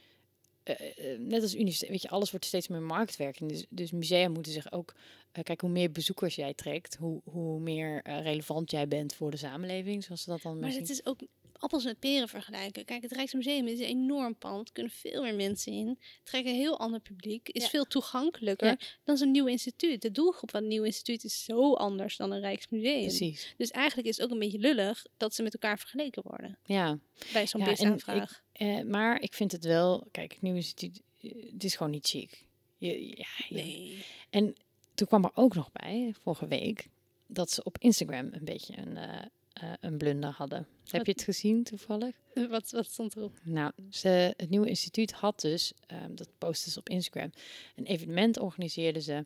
eh, 0.64 1.12
eh, 1.12 1.20
net 1.20 1.42
als 1.42 1.54
universiteit, 1.54 1.90
weet 1.90 2.02
je, 2.02 2.08
alles 2.08 2.30
wordt 2.30 2.44
steeds 2.44 2.68
meer 2.68 2.82
marktwerking. 2.82 3.50
Dus, 3.50 3.66
dus 3.68 3.92
musea 3.92 4.28
moeten 4.28 4.52
zich 4.52 4.72
ook, 4.72 4.94
eh, 5.32 5.42
kijk, 5.42 5.60
hoe 5.60 5.70
meer 5.70 5.90
bezoekers 5.90 6.34
jij 6.34 6.54
trekt, 6.54 6.96
hoe, 6.96 7.20
hoe 7.24 7.60
meer 7.60 8.00
relevant 8.04 8.70
jij 8.70 8.88
bent 8.88 9.14
voor 9.14 9.30
de 9.30 9.36
samenleving, 9.36 10.04
zoals 10.04 10.22
ze 10.22 10.30
dat 10.30 10.42
dan 10.42 10.58
Maar 10.58 10.70
maar 10.70 10.78
het 10.78 10.90
is 10.90 11.06
ook 11.06 11.20
appels 11.59 11.84
met 11.84 11.98
peren 11.98 12.28
vergelijken. 12.28 12.84
Kijk, 12.84 13.02
het 13.02 13.12
Rijksmuseum 13.12 13.66
is 13.66 13.78
een 13.78 13.84
enorm 13.84 14.36
pand. 14.36 14.66
Er 14.68 14.72
kunnen 14.72 14.92
veel 14.92 15.22
meer 15.22 15.34
mensen 15.34 15.72
in. 15.72 15.88
Het 15.88 15.98
trekt 16.22 16.46
een 16.46 16.55
heel 16.55 16.78
ander 16.78 17.00
publiek. 17.00 17.48
Is 17.48 17.62
Ja. 17.62 17.68
veel 17.68 17.84
toegankelijker 17.84 18.66
Ja. 18.68 18.78
dan 19.05 19.16
zo'n 19.16 19.30
nieuw 19.30 19.46
instituut. 19.46 20.02
De 20.02 20.11
doelgroep 20.11 20.50
van 20.50 20.62
een 20.62 20.68
nieuw 20.68 20.82
instituut 20.84 21.24
is 21.24 21.44
zo 21.44 21.72
anders 21.74 22.16
dan 22.16 22.32
een 22.32 22.40
Rijksmuseum. 22.40 23.00
Precies, 23.00 23.55
Dus 23.57 23.70
eigenlijk 23.70 24.09
is 24.09 24.16
het 24.16 24.26
ook 24.26 24.32
een 24.32 24.38
beetje 24.38 24.59
lullig 24.59 25.07
dat 25.16 25.34
ze 25.34 25.42
met 25.42 25.52
elkaar 25.52 25.78
vergeleken 25.78 26.22
worden. 26.26 26.59
ja. 26.64 26.98
Bij 27.32 27.46
zo'n 27.46 27.61
Ja, 27.61 27.66
en 27.66 27.72
BIS-aanvraag. 27.74 28.42
Eh, 28.52 28.80
maar 28.82 29.20
ik 29.20 29.34
vind 29.34 29.52
het 29.52 29.64
wel, 29.64 30.07
kijk, 30.11 30.38
het, 30.42 30.82
eh, 31.20 31.30
het 31.52 31.64
is 31.64 31.76
gewoon 31.76 31.92
niet 31.92 32.07
chic. 32.07 32.46
Je, 32.78 33.09
ja, 33.16 33.26
je- 33.48 33.55
Nee. 33.55 34.05
En 34.30 34.55
toen 34.94 35.07
kwam 35.07 35.24
er 35.24 35.30
ook 35.34 35.55
nog 35.55 35.72
bij, 35.72 36.14
vorige 36.22 36.46
week, 36.46 36.88
dat 37.26 37.50
ze 37.50 37.62
op 37.64 37.78
Instagram 37.78 38.28
een 38.32 38.44
beetje 38.44 38.78
een, 38.78 38.96
eh, 38.96 39.22
eh, 39.55 39.72
een 39.80 39.98
blunder 39.98 40.30
hadden. 40.30 40.66
Heb 40.90 41.07
je 41.07 41.12
het 41.12 41.22
gezien 41.22 41.62
toevallig? 41.62 42.14
Wat, 42.50 42.70
wat 42.70 42.86
stond 42.86 43.16
erop? 43.16 43.32
Nou, 43.42 43.72
ze, 43.90 44.34
het 44.36 44.50
nieuwe 44.50 44.68
instituut 44.68 45.12
had 45.12 45.40
dus, 45.40 45.72
ehm, 45.86 46.14
dat 46.14 46.28
postte 46.38 46.70
ze 46.70 46.78
op 46.78 46.88
Instagram, 46.88 47.30
een 47.76 47.84
evenement 47.84 48.38
organiseerden 48.38 49.02
ze 49.02 49.22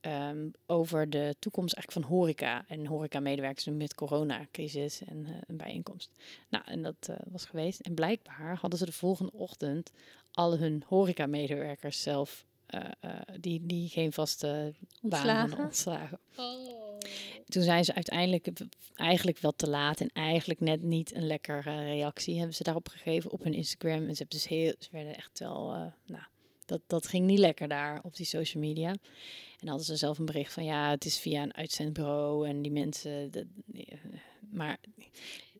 ehm, 0.00 0.48
over 0.66 1.10
de 1.10 1.36
toekomst 1.38 1.74
eigenlijk 1.74 2.06
van 2.06 2.16
horeca 2.16 2.64
en 2.68 2.86
horeca-medewerkers 2.86 3.64
nu 3.66 3.72
met 3.72 3.94
coronacrisis 3.94 5.04
en 5.04 5.26
eh, 5.26 5.32
een 5.46 5.56
bijeenkomst. 5.56 6.10
Nou, 6.48 6.64
en 6.66 6.82
dat 6.82 7.08
eh, 7.08 7.16
was 7.26 7.44
geweest. 7.44 7.80
En 7.80 7.94
blijkbaar 7.94 8.56
hadden 8.60 8.78
ze 8.78 8.84
de 8.84 8.92
volgende 8.92 9.32
ochtend 9.32 9.90
al 10.30 10.58
hun 10.58 10.82
horeca-medewerkers 10.86 12.02
zelf, 12.02 12.46
die, 13.40 13.66
die 13.66 13.88
geen 13.88 14.12
vaste 14.12 14.74
baan 15.00 15.28
hadden 15.28 15.58
Ontslagen? 15.58 15.64
ontslagen. 15.64 16.18
Toen 17.48 17.62
zijn 17.62 17.84
ze 17.84 17.94
uiteindelijk 17.94 18.48
eigenlijk 18.94 19.38
wel 19.38 19.52
te 19.56 19.68
laat 19.68 20.00
en 20.00 20.10
eigenlijk 20.12 20.60
net 20.60 20.82
niet 20.82 21.14
een 21.14 21.26
lekkere 21.26 21.84
reactie 21.84 22.36
hebben 22.36 22.54
ze 22.54 22.62
daarop 22.62 22.88
gegeven 22.88 23.30
op 23.30 23.42
hun 23.42 23.54
Instagram. 23.54 24.06
En 24.06 24.16
ze, 24.16 24.22
hebben 24.22 24.28
dus 24.28 24.46
heel, 24.46 24.74
ze 24.78 24.88
werden 24.90 25.16
echt 25.16 25.38
wel, 25.38 25.72
eh, 25.72 25.86
nou, 26.06 26.24
dat, 26.66 26.80
dat 26.86 27.06
ging 27.06 27.26
niet 27.26 27.38
lekker 27.38 27.68
daar 27.68 28.00
op 28.02 28.16
die 28.16 28.26
social 28.26 28.62
media. 28.62 28.94
En 29.60 29.68
hadden 29.68 29.86
ze 29.86 29.96
zelf 29.96 30.18
een 30.18 30.24
bericht 30.24 30.52
van 30.52 30.64
ja, 30.64 30.90
het 30.90 31.04
is 31.04 31.18
via 31.18 31.42
een 31.42 31.54
uitzendbureau 31.54 32.48
en 32.48 32.62
die 32.62 32.72
mensen. 32.72 33.30
Dat, 33.30 33.44
eh, 33.74 33.98
maar 34.50 34.78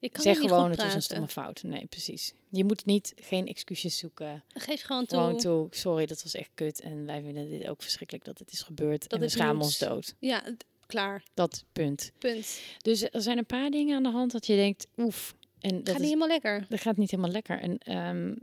Ik 0.00 0.12
kan 0.12 0.22
zeg 0.22 0.38
gewoon, 0.38 0.70
het 0.70 0.76
was 0.76 0.84
een 0.84 0.90
praten. 0.90 1.02
stomme 1.02 1.28
fout. 1.28 1.62
Nee, 1.62 1.86
precies. 1.86 2.32
Je 2.48 2.64
moet 2.64 2.84
niet, 2.84 3.12
geen 3.16 3.46
excuses 3.46 3.98
zoeken. 3.98 4.44
Geef 4.48 4.82
gewoon 4.82 5.06
toe. 5.06 5.18
Gewoon 5.18 5.38
toe, 5.38 5.66
sorry, 5.70 6.06
dat 6.06 6.22
was 6.22 6.34
echt 6.34 6.50
kut. 6.54 6.80
En 6.80 7.06
wij 7.06 7.22
vinden 7.22 7.50
dit 7.50 7.66
ook 7.66 7.82
verschrikkelijk 7.82 8.24
dat 8.24 8.38
het 8.38 8.52
is 8.52 8.62
gebeurd. 8.62 9.02
Dat 9.02 9.12
en 9.12 9.20
we 9.20 9.28
schamen 9.28 9.62
ons 9.62 9.78
dood. 9.78 10.14
Ja, 10.18 10.42
klaar. 10.88 11.22
Dat 11.34 11.64
punt. 11.72 12.12
Punt. 12.18 12.60
Dus 12.82 13.02
er 13.02 13.22
zijn 13.22 13.38
een 13.38 13.46
paar 13.46 13.70
dingen 13.70 13.96
aan 13.96 14.02
de 14.02 14.08
hand 14.10 14.32
dat 14.32 14.46
je 14.46 14.54
denkt, 14.56 14.86
oef. 14.96 15.34
En 15.60 15.70
dat, 15.70 15.78
Gaat 15.78 15.88
is, 15.88 15.94
niet 15.94 16.04
helemaal 16.06 16.28
lekker. 16.28 16.66
dat 16.68 16.80
gaat 16.80 16.96
niet 16.96 17.10
helemaal 17.10 17.32
lekker. 17.32 17.60
En 17.60 17.78
ehm, 17.78 18.34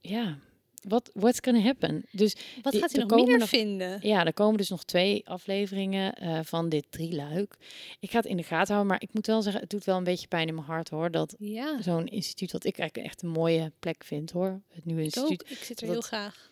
ja, 0.00 0.38
wat 0.82 1.10
what's 1.14 1.38
gonna 1.42 1.60
happen? 1.60 2.04
Dus 2.12 2.36
Wat 2.62 2.76
gaat 2.76 2.92
hij 2.92 3.00
er 3.00 3.06
nog 3.06 3.26
meer 3.26 3.38
nog- 3.38 3.48
vinden? 3.48 3.98
ja, 4.02 4.24
er 4.24 4.32
komen 4.32 4.56
dus 4.58 4.68
nog 4.68 4.84
twee 4.84 5.28
afleveringen 5.28 6.12
eh, 6.14 6.40
van 6.42 6.68
dit 6.68 6.86
drieluik. 6.90 7.56
Ik 8.00 8.10
ga 8.10 8.16
het 8.16 8.26
in 8.26 8.36
de 8.36 8.42
gaten 8.42 8.74
houden, 8.74 8.86
maar 8.92 9.02
ik 9.02 9.14
moet 9.14 9.26
wel 9.26 9.42
zeggen, 9.42 9.60
het 9.60 9.70
doet 9.70 9.84
wel 9.84 9.96
een 9.96 10.04
beetje 10.04 10.28
pijn 10.28 10.48
in 10.48 10.54
mijn 10.54 10.66
hart 10.66 10.88
hoor. 10.88 11.10
Dat 11.10 11.34
Ja, 11.38 11.82
zo'n 11.82 12.06
instituut, 12.06 12.52
wat 12.52 12.64
ik 12.64 12.78
eigenlijk 12.78 13.08
echt 13.08 13.22
een 13.22 13.28
mooie 13.28 13.72
plek 13.80 14.04
vind 14.04 14.30
hoor. 14.30 14.60
Het 14.68 14.84
nieuwe 14.84 15.00
ik 15.00 15.06
instituut. 15.06 15.42
ook. 15.44 15.48
Ik 15.50 15.62
zit 15.64 15.80
er 15.80 15.88
heel 15.88 16.00
graag. 16.00 16.50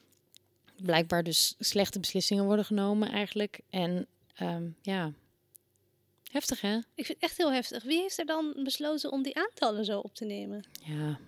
Blijkbaar 0.83 1.23
dus 1.23 1.55
slechte 1.59 2.01
beslissingen 2.01 2.45
worden 2.45 2.65
genomen 2.65 3.11
eigenlijk. 3.11 3.61
En 3.71 4.07
ehm, 4.37 4.69
ja, 4.83 5.13
heftig 6.31 6.61
hè? 6.61 6.77
Ik 6.77 6.85
vind 7.07 7.09
het 7.09 7.19
echt 7.19 7.37
heel 7.37 7.53
heftig. 7.53 7.83
Wie 7.83 8.01
heeft 8.01 8.19
er 8.19 8.27
dan 8.27 8.61
besloten 8.63 9.13
om 9.13 9.23
die 9.23 9.37
aantallen 9.37 9.85
zo 9.85 9.99
op 9.99 10.15
te 10.15 10.25
nemen? 10.25 10.65
Ja, 10.85 11.19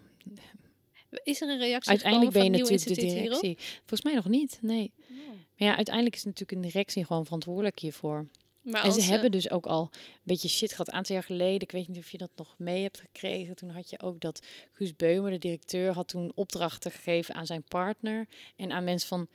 Is 1.23 1.41
er 1.41 1.49
een 1.49 1.59
reactie 1.59 1.91
uiteindelijk 1.91 2.33
ben 2.33 2.45
je 2.45 2.51
natuurlijk 2.51 2.85
de 2.85 2.95
directie. 2.95 3.57
Volgens 3.79 4.03
mij 4.03 4.15
nog 4.15 4.29
niet, 4.29 4.59
nee. 4.63 4.93
hierop? 5.07 5.27
Maar 5.57 5.69
ja, 5.69 5.77
uiteindelijk 5.77 6.15
is 6.17 6.25
natuurlijk 6.25 6.53
een 6.53 6.71
directie 6.71 7.05
gewoon 7.05 7.25
verantwoordelijk 7.25 7.79
hiervoor. 7.79 8.27
Maar 8.63 8.85
En 8.85 8.93
ze 8.93 9.01
ze- 9.01 9.11
hebben 9.11 9.31
dus 9.31 9.51
ook 9.51 9.67
al 9.67 9.89
een 9.93 9.99
beetje 10.23 10.49
shit 10.49 10.71
gehad. 10.71 10.89
Een 10.89 10.95
aantal 10.95 11.15
jaar 11.15 11.25
geleden, 11.25 11.61
ik 11.61 11.71
weet 11.71 11.89
niet 11.89 11.99
of 11.99 12.11
je 12.11 12.19
dat 12.19 12.31
nog 12.37 12.55
mee 12.59 12.83
hebt 12.83 13.01
gekregen. 13.01 13.57
Toen 13.57 13.71
had 13.71 13.91
je 13.91 14.01
ook 14.01 14.21
dat 14.21 14.47
Guus 14.73 14.97
Beumer, 14.97 15.31
de 15.31 15.39
directeur, 15.39 15.93
had 15.93 16.09
toen 16.09 16.33
opdrachten 16.35 16.91
gegeven 16.91 17.35
aan 17.35 17.47
zijn 17.47 17.63
partner. 17.63 18.27
En 18.57 18.73
aan 18.73 18.85
mensen 18.85 19.09
van 19.09 19.29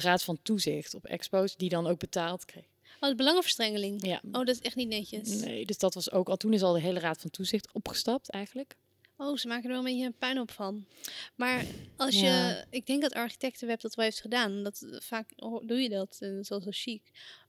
de 0.00 0.08
Raad 0.08 0.22
van 0.22 0.38
Toezicht 0.42 0.94
op 0.94 1.04
Expos, 1.04 1.56
die 1.56 1.68
dan 1.68 1.86
ook 1.86 1.98
betaald 1.98 2.44
kregen. 2.44 2.68
Oh, 3.00 3.08
de 3.08 3.14
belangenverstrengeling. 3.14 4.06
Ja, 4.06 4.20
Oh, 4.24 4.32
dat 4.32 4.48
is 4.48 4.60
echt 4.60 4.76
niet 4.76 4.88
netjes. 4.88 5.28
nee, 5.28 5.66
dus 5.66 5.78
dat 5.78 5.94
was 5.94 6.10
ook 6.10 6.28
al. 6.28 6.36
Toen 6.36 6.52
is 6.52 6.62
al 6.62 6.72
de 6.72 6.80
hele 6.80 7.00
Raad 7.00 7.20
van 7.20 7.30
Toezicht 7.30 7.72
opgestapt 7.72 8.30
eigenlijk. 8.30 8.74
Oh, 9.16 9.36
ze 9.36 9.46
maken 9.48 9.64
er 9.64 9.68
wel 9.70 9.78
een 9.78 9.84
beetje 9.84 10.04
een 10.06 10.14
puinhoop 10.18 10.50
van. 10.50 10.86
Maar 11.34 11.64
als 11.96 12.20
Ja. 12.20 12.48
je... 12.48 12.64
Ik 12.70 12.86
denk 12.86 13.02
dat 13.02 13.12
Architectenweb 13.14 13.80
dat 13.80 13.94
wel 13.94 14.04
heeft 14.04 14.20
gedaan. 14.20 14.62
Dat, 14.62 14.82
eh, 14.90 15.00
vaak 15.00 15.30
doe 15.62 15.80
je 15.82 15.88
dat, 15.88 16.16
eh, 16.20 16.30
zoals 16.40 16.64
zo 16.64 16.70
chic. 16.72 17.02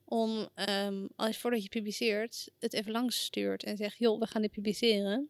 Om, 0.05 0.49
ehm, 0.53 1.05
als 1.15 1.37
voordat 1.37 1.63
je 1.63 1.69
publiceert, 1.69 2.49
het 2.59 2.73
even 2.73 2.91
langs 2.91 3.23
stuurt 3.23 3.63
en 3.63 3.77
zegt... 3.77 3.97
joh, 3.97 4.19
we 4.19 4.27
gaan 4.27 4.41
dit 4.41 4.51
publiceren. 4.51 5.29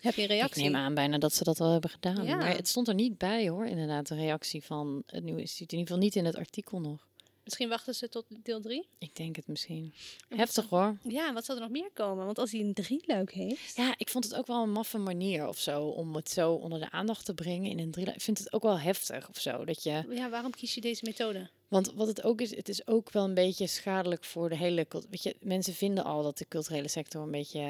Heb 0.00 0.14
je 0.14 0.22
een 0.22 0.28
Ik 0.28 0.34
reactie? 0.34 0.62
neem 0.62 0.76
aan 0.76 0.94
bijna 0.94 1.18
dat 1.18 1.34
ze 1.34 1.44
dat 1.44 1.60
al 1.60 1.72
hebben 1.72 1.90
gedaan. 1.90 2.24
Ja. 2.24 2.36
Maar 2.36 2.56
het 2.56 2.68
stond 2.68 2.88
er 2.88 2.94
niet 2.94 3.18
bij 3.18 3.48
hoor, 3.48 3.66
inderdaad, 3.66 4.08
de 4.08 4.14
reactie 4.14 4.62
van 4.64 5.02
het 5.06 5.24
nieuwe 5.24 5.40
instituut. 5.40 5.72
In 5.72 5.78
ieder 5.78 5.92
geval 5.94 6.08
niet 6.08 6.16
in 6.16 6.24
het 6.24 6.36
artikel 6.36 6.80
nog. 6.80 7.08
Misschien 7.44 7.68
wachten 7.68 7.94
ze 7.94 8.08
tot 8.08 8.24
deel 8.42 8.60
3. 8.60 8.88
Ik 8.98 9.16
denk 9.16 9.36
het 9.36 9.46
misschien. 9.46 9.94
Heftig 10.28 10.68
hoor. 10.68 10.98
Ja, 11.02 11.32
wat 11.32 11.44
zal 11.44 11.54
er 11.54 11.60
nog 11.60 11.70
meer 11.70 11.90
komen? 11.92 12.24
Want 12.24 12.38
als 12.38 12.50
hij 12.52 12.60
een 12.60 12.74
drieluik 12.74 13.32
heeft... 13.32 13.76
Ja, 13.76 13.94
ik 13.96 14.08
vond 14.08 14.24
het 14.24 14.34
ook 14.34 14.46
wel 14.46 14.62
een 14.62 14.72
maffe 14.72 14.98
manier 14.98 15.48
of 15.48 15.58
zo 15.58 15.82
om 15.82 16.14
het 16.14 16.30
zo 16.30 16.52
onder 16.52 16.78
de 16.78 16.90
aandacht 16.90 17.24
te 17.24 17.34
brengen 17.34 17.70
in 17.70 17.78
een 17.78 17.90
drieluik. 17.90 18.16
Ik 18.16 18.22
vind 18.22 18.38
het 18.38 18.52
ook 18.52 18.62
wel 18.62 18.78
heftig 18.78 19.28
of 19.28 19.38
zo. 19.40 19.64
Dat 19.64 19.82
je, 19.82 20.04
Ja, 20.10 20.30
waarom 20.30 20.50
kies 20.50 20.74
je 20.74 20.80
deze 20.80 21.04
methode? 21.04 21.50
Want 21.70 21.92
wat 21.94 22.06
het 22.06 22.22
ook 22.22 22.40
is, 22.40 22.56
het 22.56 22.68
is 22.68 22.86
ook 22.86 23.10
wel 23.12 23.24
een 23.24 23.34
beetje 23.34 23.66
schadelijk 23.66 24.24
voor 24.24 24.48
de 24.48 24.56
hele. 24.56 24.86
Weet 25.10 25.22
je, 25.22 25.36
mensen 25.40 25.74
vinden 25.74 26.04
al 26.04 26.22
dat 26.22 26.38
de 26.38 26.48
culturele 26.48 26.88
sector 26.88 27.22
een 27.22 27.30
beetje. 27.30 27.60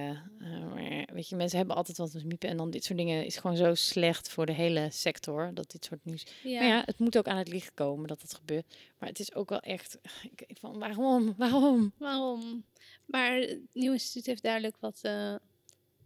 eh, 0.41 1.03
weet 1.13 1.29
je, 1.29 1.37
mensen 1.37 1.59
hebben 1.59 1.77
altijd 1.77 1.99
wat 1.99 2.25
miepen. 2.25 2.49
En 2.49 2.57
dan 2.57 2.71
dit 2.71 2.85
soort 2.85 2.99
dingen 2.99 3.25
is 3.25 3.37
gewoon 3.37 3.57
zo 3.57 3.75
slecht 3.75 4.29
voor 4.31 4.47
de 4.47 4.53
hele 4.53 4.89
sector. 4.91 5.51
Dat 5.55 5.71
dit 5.71 5.85
soort 5.85 6.05
nieuws. 6.05 6.25
Ja, 6.43 6.59
Maar 6.61 6.69
ja, 6.69 6.83
het 6.87 6.99
moet 6.99 7.19
ook 7.19 7.27
aan 7.29 7.37
het 7.37 7.49
licht 7.49 7.75
komen 7.75 8.09
dat 8.09 8.23
het 8.23 8.35
gebeurt. 8.35 8.77
Maar 8.99 9.09
het 9.09 9.19
is 9.19 9.35
ook 9.35 9.49
wel 9.49 9.61
echt. 9.61 9.99
Ik, 10.47 10.57
van, 10.61 10.79
waarom? 10.79 11.35
Waarom? 11.37 11.93
waarom? 11.99 12.65
Maar 13.07 13.35
het 13.37 13.59
Nieuw 13.73 13.93
Instituut 13.93 14.27
heeft 14.27 14.43
duidelijk 14.43 14.77
wat, 14.81 14.99
eh, 15.03 15.35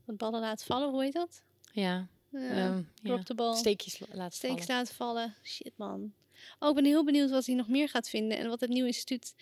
wat 0.04 0.16
ballen 0.16 0.40
laten 0.40 0.66
vallen. 0.66 0.90
Hoe 0.90 1.02
heet 1.02 1.12
dat? 1.12 1.42
Ja, 1.72 2.08
Ja, 2.30 2.38
ehm, 2.40 2.82
ja. 3.02 3.16
de 3.16 3.34
bal. 3.34 3.54
steekjes 3.54 3.98
laten 4.12 4.38
vallen. 4.40 4.64
laten 4.66 4.94
vallen. 4.94 5.34
Shit, 5.42 5.72
man. 5.76 6.12
Oh, 6.58 6.68
ik 6.68 6.74
ben 6.74 6.84
heel 6.84 7.04
benieuwd 7.04 7.30
wat 7.30 7.46
hij 7.46 7.54
nog 7.54 7.68
meer 7.68 7.88
gaat 7.88 8.08
vinden. 8.08 8.38
En 8.38 8.48
wat 8.48 8.60
het 8.60 8.70
nieuwe 8.70 8.86
instituut... 8.88 9.34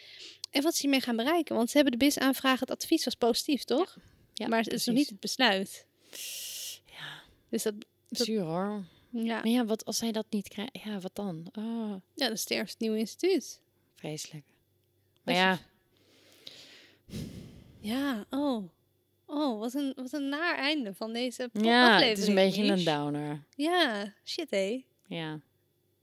En 0.50 0.62
wat 0.62 0.74
ze 0.74 0.80
hiermee 0.80 1.00
gaan 1.00 1.16
bereiken. 1.16 1.57
Want 1.57 1.70
ze 1.70 1.76
hebben 1.78 1.98
de 1.98 2.05
BIS-aanvraag... 2.05 2.61
Het 2.61 2.70
advies 2.70 3.05
was 3.05 3.14
positief, 3.14 3.64
toch? 3.64 3.96
Ja, 4.34 4.48
maar 4.48 4.59
het 4.62 4.72
is 4.72 4.84
nog 4.86 4.96
niet 4.96 5.09
het 5.09 5.20
besluit. 5.20 5.86
Ja, 6.86 7.22
Dus 7.48 7.62
dat... 7.62 7.74
dat- 8.09 8.26
zuur 8.26 8.42
hoor. 8.42 8.84
Ja, 9.11 9.34
Maar 9.34 9.48
ja, 9.48 9.64
wat 9.64 9.84
als 9.84 10.00
hij 10.00 10.12
dat 10.12 10.26
niet 10.30 10.48
krijgt? 10.48 10.78
Ja, 10.84 10.98
wat 11.00 11.14
dan? 11.14 11.46
Oh, 11.59 11.94
ja 12.14 12.28
dan 12.28 12.36
sterft 12.36 12.70
het 12.70 12.80
nieuwe 12.80 12.98
instituut. 12.98 13.61
vreselijk. 13.94 14.44
Maar 15.22 15.34
ja, 15.34 15.59
Ja, 17.80 18.24
oh. 18.30 18.68
Oh, 19.26 19.59
wat 19.59 19.74
een, 19.74 19.92
wat 19.96 20.12
een 20.12 20.28
naar 20.28 20.57
einde 20.57 20.94
van 20.94 21.12
deze 21.12 21.48
po- 21.53 21.61
ja 21.64 21.82
aflevering. 21.94 22.09
het 22.11 22.18
is 22.18 22.26
een 22.28 22.34
beetje 22.34 22.64
een 22.64 22.84
downer. 22.84 23.44
Ja, 23.57 24.14
shit 24.24 24.50
hé. 24.50 24.84
Ja. 25.07 25.40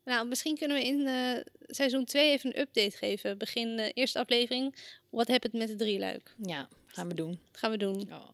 Nou, 0.05 0.27
misschien 0.27 0.57
kunnen 0.57 0.77
we 0.77 0.83
in 0.85 1.07
eh, 1.07 1.43
seizoen 1.67 2.05
2 2.05 2.31
even 2.31 2.49
een 2.49 2.59
update 2.61 2.97
geven. 2.97 3.37
Begin 3.37 3.75
de 3.75 3.91
eerste 3.91 4.19
aflevering. 4.19 4.75
Wat 5.09 5.27
heb 5.27 5.43
het 5.43 5.53
met 5.53 5.67
de 5.67 5.75
drieluik? 5.75 6.35
ja, 6.43 6.67
gaan 6.85 7.07
we 7.07 7.13
doen. 7.13 7.39
Gaan 7.51 7.71
we 7.71 7.77
doen. 7.77 8.09
Oh. 8.11 8.27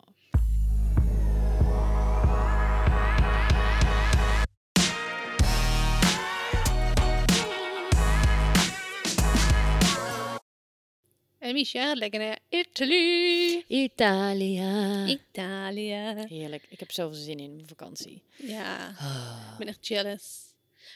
En 11.39 11.53
Michel 11.53 11.95
lekker 11.95 12.19
naar 12.19 12.39
Italy. 12.49 13.63
Italia. 13.67 15.05
Italië. 15.07 16.13
Heerlijk. 16.27 16.65
Ik 16.69 16.79
heb 16.79 16.91
zoveel 16.91 17.19
zin 17.19 17.37
in 17.39 17.55
mijn 17.55 17.67
vakantie. 17.67 18.21
Ja, 18.35 18.89
ik 18.89 18.95
Ah. 18.99 19.57
ben 19.57 19.67
echt 19.67 19.87
jealous. 19.87 20.39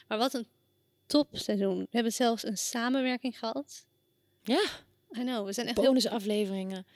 Maar 0.08 0.18
wat 0.18 0.34
een 0.34 0.46
topseizoen. 1.10 1.78
We 1.78 1.86
hebben 1.90 2.12
zelfs 2.12 2.44
een 2.44 2.58
samenwerking 2.58 3.38
gehad. 3.38 3.86
Ja, 4.42 4.62
I 5.12 5.20
know, 5.20 5.46
we 5.46 5.52
zijn 5.52 5.66
echt 5.66 5.76
bonusafleveringen. 5.76 6.86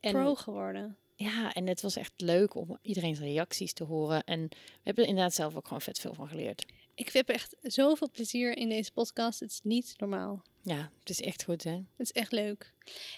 En 0.00 0.12
pro 0.12 0.34
geworden. 0.34 0.96
ja, 1.14 1.52
en 1.52 1.66
het 1.66 1.80
was 1.80 1.96
echt 1.96 2.12
leuk 2.16 2.54
om 2.54 2.78
iedereen's 2.82 3.18
reacties 3.18 3.72
te 3.72 3.84
horen. 3.84 4.24
En 4.24 4.40
we 4.48 4.56
hebben 4.82 5.04
er 5.04 5.10
inderdaad 5.10 5.34
zelf 5.34 5.56
ook 5.56 5.66
gewoon 5.66 5.82
vet 5.82 5.98
veel 5.98 6.14
van 6.14 6.28
geleerd. 6.28 6.64
Ik 6.94 7.12
heb 7.12 7.28
echt 7.28 7.56
zoveel 7.62 8.10
plezier 8.10 8.56
in 8.56 8.68
deze 8.68 8.92
podcast. 8.92 9.40
Het 9.40 9.50
is 9.50 9.60
niet 9.62 9.94
normaal. 9.96 10.42
Ja, 10.62 10.90
het 11.00 11.10
is 11.10 11.20
echt 11.20 11.44
goed, 11.44 11.64
hè? 11.64 11.72
Het 11.72 11.86
is 11.96 12.12
echt 12.12 12.32
leuk. 12.32 12.72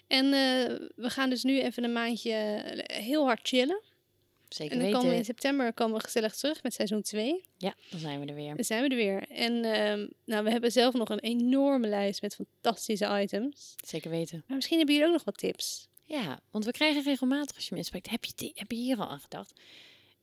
En 0.06 0.24
eh, 0.24 0.88
we 0.96 1.10
gaan 1.10 1.30
dus 1.30 1.42
nu 1.42 1.60
even 1.60 1.84
een 1.84 1.92
maandje 1.92 2.62
heel 2.86 3.24
hard 3.24 3.48
chillen. 3.48 3.82
Zeker 4.48 4.72
En 4.72 4.78
dan 4.78 4.86
weten. 4.86 4.98
komen 5.00 5.10
we 5.14 5.20
in 5.20 5.24
september 5.24 5.72
komen 5.72 5.96
we 5.96 6.02
gezellig 6.04 6.34
terug 6.36 6.62
met 6.62 6.74
seizoen 6.74 7.02
2. 7.02 7.44
Ja, 7.56 7.74
dan 7.90 8.00
zijn 8.00 8.20
we 8.20 8.26
er 8.26 8.34
weer. 8.34 8.54
Dan 8.56 8.64
zijn 8.64 8.82
we 8.82 8.88
er 8.88 8.96
weer. 8.96 9.22
En 9.28 9.64
ehm, 9.64 10.06
nou, 10.24 10.44
we 10.44 10.50
hebben 10.50 10.72
zelf 10.72 10.94
nog 10.94 11.08
een 11.08 11.20
enorme 11.20 11.88
lijst 11.88 12.22
met 12.22 12.34
fantastische 12.34 13.20
items. 13.22 13.74
Zeker 13.84 14.10
weten. 14.10 14.44
Maar 14.46 14.56
misschien 14.56 14.76
hebben 14.76 14.94
jullie 14.94 15.10
ook 15.10 15.16
nog 15.16 15.24
wat 15.26 15.38
tips. 15.38 15.88
Ja, 16.02 16.40
want 16.50 16.64
we 16.64 16.70
krijgen 16.70 17.02
regelmatig 17.02 17.54
als 17.56 17.64
je 17.64 17.70
me 17.72 17.78
inspreekt. 17.78 18.10
Heb 18.10 18.24
je, 18.24 18.50
heb 18.54 18.70
je 18.70 18.76
hier 18.78 18.98
al 18.98 19.08
aan 19.08 19.20
gedacht? 19.20 19.52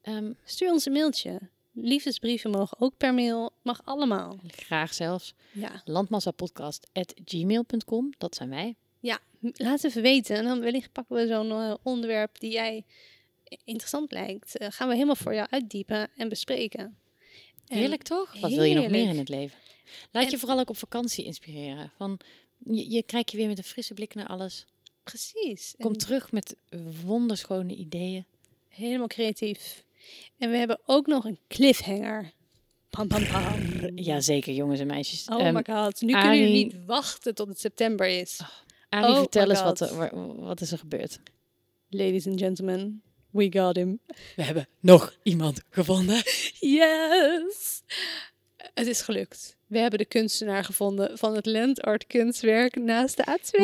Ehm, 0.02 0.32
Stuur 0.46 0.72
ons 0.72 0.86
een 0.86 0.94
mailtje. 0.94 1.40
Liefdesbrieven 1.76 2.52
mogen 2.52 2.80
ook 2.80 2.98
per 2.98 3.14
mail. 3.14 3.52
Mag 3.62 3.82
allemaal. 3.84 4.40
graag 4.48 4.94
zelfs. 4.94 5.34
Ja, 5.52 5.82
Landmassapodcast.gmail.com, 5.86 8.14
dat 8.18 8.36
zijn 8.36 8.50
wij. 8.50 8.76
ja. 9.00 9.20
laat 9.54 9.84
even 9.84 10.02
weten. 10.02 10.36
En 10.36 10.44
dan 10.44 10.60
wellicht 10.60 10.92
pakken 10.92 11.16
we 11.16 11.28
zo'n 11.28 11.52
eh, 11.52 11.74
onderwerp 11.84 12.40
die 12.40 12.52
jij 12.52 12.86
interessant 13.64 14.12
lijkt. 14.12 14.58
Eh, 14.58 14.68
gaan 14.72 14.88
we 14.88 14.94
helemaal 14.94 15.16
voor 15.16 15.34
jou 15.34 15.48
uitdiepen 15.50 16.10
en 16.18 16.30
bespreken. 16.30 16.98
En- 17.68 17.78
Heerlijk 17.78 18.02
toch? 18.04 18.40
Wat 18.40 18.52
wil 18.52 18.64
je 18.64 18.76
nog 18.76 18.90
meer 18.90 19.10
in 19.10 19.18
het 19.18 19.30
leven? 19.30 19.58
Laat 20.12 20.32
je 20.32 20.38
vooral 20.38 20.60
ook 20.60 20.70
op 20.70 20.78
vakantie 20.78 21.26
inspireren. 21.26 21.92
Van, 21.98 22.20
je, 22.58 22.90
je 22.90 23.04
kijkt 23.04 23.32
je 23.32 23.38
weer 23.38 23.48
met 23.48 23.58
een 23.58 23.64
frisse 23.64 23.94
blik 23.94 24.16
naar 24.16 24.28
alles. 24.28 24.66
Precies. 25.04 25.74
Kom 25.80 25.92
En 25.92 25.98
terug 25.98 26.32
met 26.32 26.56
wonderschone 27.04 27.76
ideeën. 27.76 28.26
helemaal 28.68 29.08
creatief. 29.08 29.84
En 30.38 30.50
we 30.52 30.58
hebben 30.58 30.80
ook 30.86 31.08
nog 31.08 31.26
een 31.26 31.38
cliffhanger. 31.48 32.32
Pam, 32.90 33.08
pam, 33.08 33.28
pam. 33.28 33.98
Jazeker, 33.98 34.54
jongens 34.54 34.80
en 34.80 34.88
meisjes. 34.88 35.28
Oh 35.30 35.42
Ehm, 35.42 35.54
my 35.54 35.64
god. 35.66 36.02
Nu 36.02 36.12
kunnen 36.14 36.38
jullie 36.40 36.64
niet 36.64 36.86
wachten 36.86 37.36
tot 37.36 37.48
het 37.48 37.60
september 37.60 38.08
is. 38.08 38.40
Arie, 38.90 39.10
oh 39.12 39.18
vertel 39.20 39.50
eens 39.50 39.62
wat, 39.64 39.80
er- 39.80 39.96
wa- 39.96 40.16
wat 40.36 40.62
is 40.62 40.72
er 40.72 40.78
gebeurd. 40.78 41.20
Ladies 41.90 42.28
and 42.28 42.40
gentlemen, 42.40 43.02
we 43.34 43.52
got 43.52 43.76
him. 43.76 44.00
We 44.36 44.44
hebben 44.44 44.68
nog 44.80 45.16
iemand 45.24 45.62
gevonden. 45.70 46.22
Yes! 46.60 47.82
Het 48.74 48.88
is 48.88 49.02
gelukt. 49.02 49.58
We 49.68 49.80
hebben 49.80 50.00
de 50.00 50.06
kunstenaar 50.06 50.64
gevonden 50.64 51.18
van 51.18 51.36
het 51.36 51.46
landart 51.46 52.08
kunstwerk 52.08 52.76
naast 52.76 53.18
de 53.18 53.24
A2. 53.24 53.58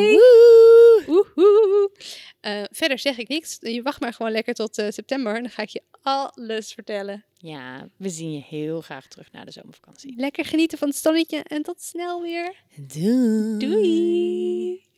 Woehoe! 1.05 1.91
Eh, 2.39 2.63
verder 2.71 2.99
zeg 2.99 3.17
ik 3.17 3.27
niks. 3.27 3.57
Je 3.59 3.81
wacht 3.81 3.99
maar 3.99 4.13
gewoon 4.13 4.31
lekker 4.31 4.53
tot 4.53 4.77
eh, 4.77 4.89
september. 4.89 5.35
En 5.35 5.41
dan 5.41 5.51
ga 5.51 5.61
ik 5.61 5.69
je 5.69 5.81
alles 6.01 6.73
vertellen. 6.73 7.25
Ja, 7.37 7.89
we 7.97 8.09
zien 8.09 8.33
je 8.33 8.41
heel 8.41 8.81
graag 8.81 9.07
terug 9.07 9.31
na 9.31 9.45
de 9.45 9.51
zomervakantie. 9.51 10.13
Lekker 10.17 10.45
genieten 10.45 10.77
van 10.77 10.87
het 10.87 10.97
zonnetje. 10.97 11.43
En 11.43 11.63
tot 11.63 11.81
snel 11.81 12.21
weer. 12.21 12.63
Doei! 12.75 13.57
Doei! 13.57 14.88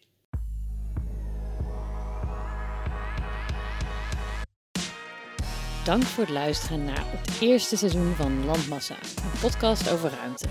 Dank 5.84 6.04
voor 6.04 6.24
het 6.24 6.34
luisteren 6.34 6.84
naar 6.84 7.04
het 7.06 7.38
eerste 7.40 7.78
seizoen 7.78 8.14
van 8.16 8.46
Landmassa, 8.46 8.96
een 8.96 9.40
podcast 9.42 9.92
over 9.92 10.12
ruimte. 10.22 10.48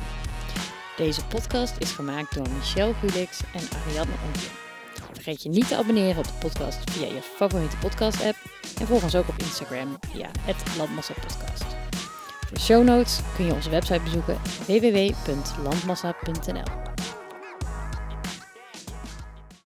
Deze 0.96 1.26
podcast 1.26 1.74
is 1.78 1.90
gemaakt 1.92 2.34
door 2.34 2.48
Michelle 2.48 2.94
Gulix 2.94 3.40
en 3.52 3.62
Ariadne 3.78 4.14
Onkje. 4.26 4.48
Vergeet 5.12 5.42
je 5.42 5.48
niet 5.48 5.68
te 5.68 5.76
abonneren 5.76 6.18
op 6.18 6.24
de 6.24 6.32
podcast 6.40 6.90
via 6.90 7.06
je 7.06 7.22
favoriete 7.22 7.76
podcast-app 7.76 8.36
en 8.80 8.86
volg 8.86 9.02
ons 9.02 9.14
ook 9.14 9.28
op 9.28 9.38
Instagram 9.38 9.98
via 10.12 10.30
het 10.40 10.76
Landmassa 10.76 11.14
Podcast. 11.14 11.64
Voor 12.46 12.58
show 12.58 12.84
notes 12.84 13.20
kun 13.36 13.44
je 13.44 13.52
onze 13.52 13.70
website 13.70 14.00
bezoeken 14.00 14.38
www.landmassa.nl. 14.66 16.62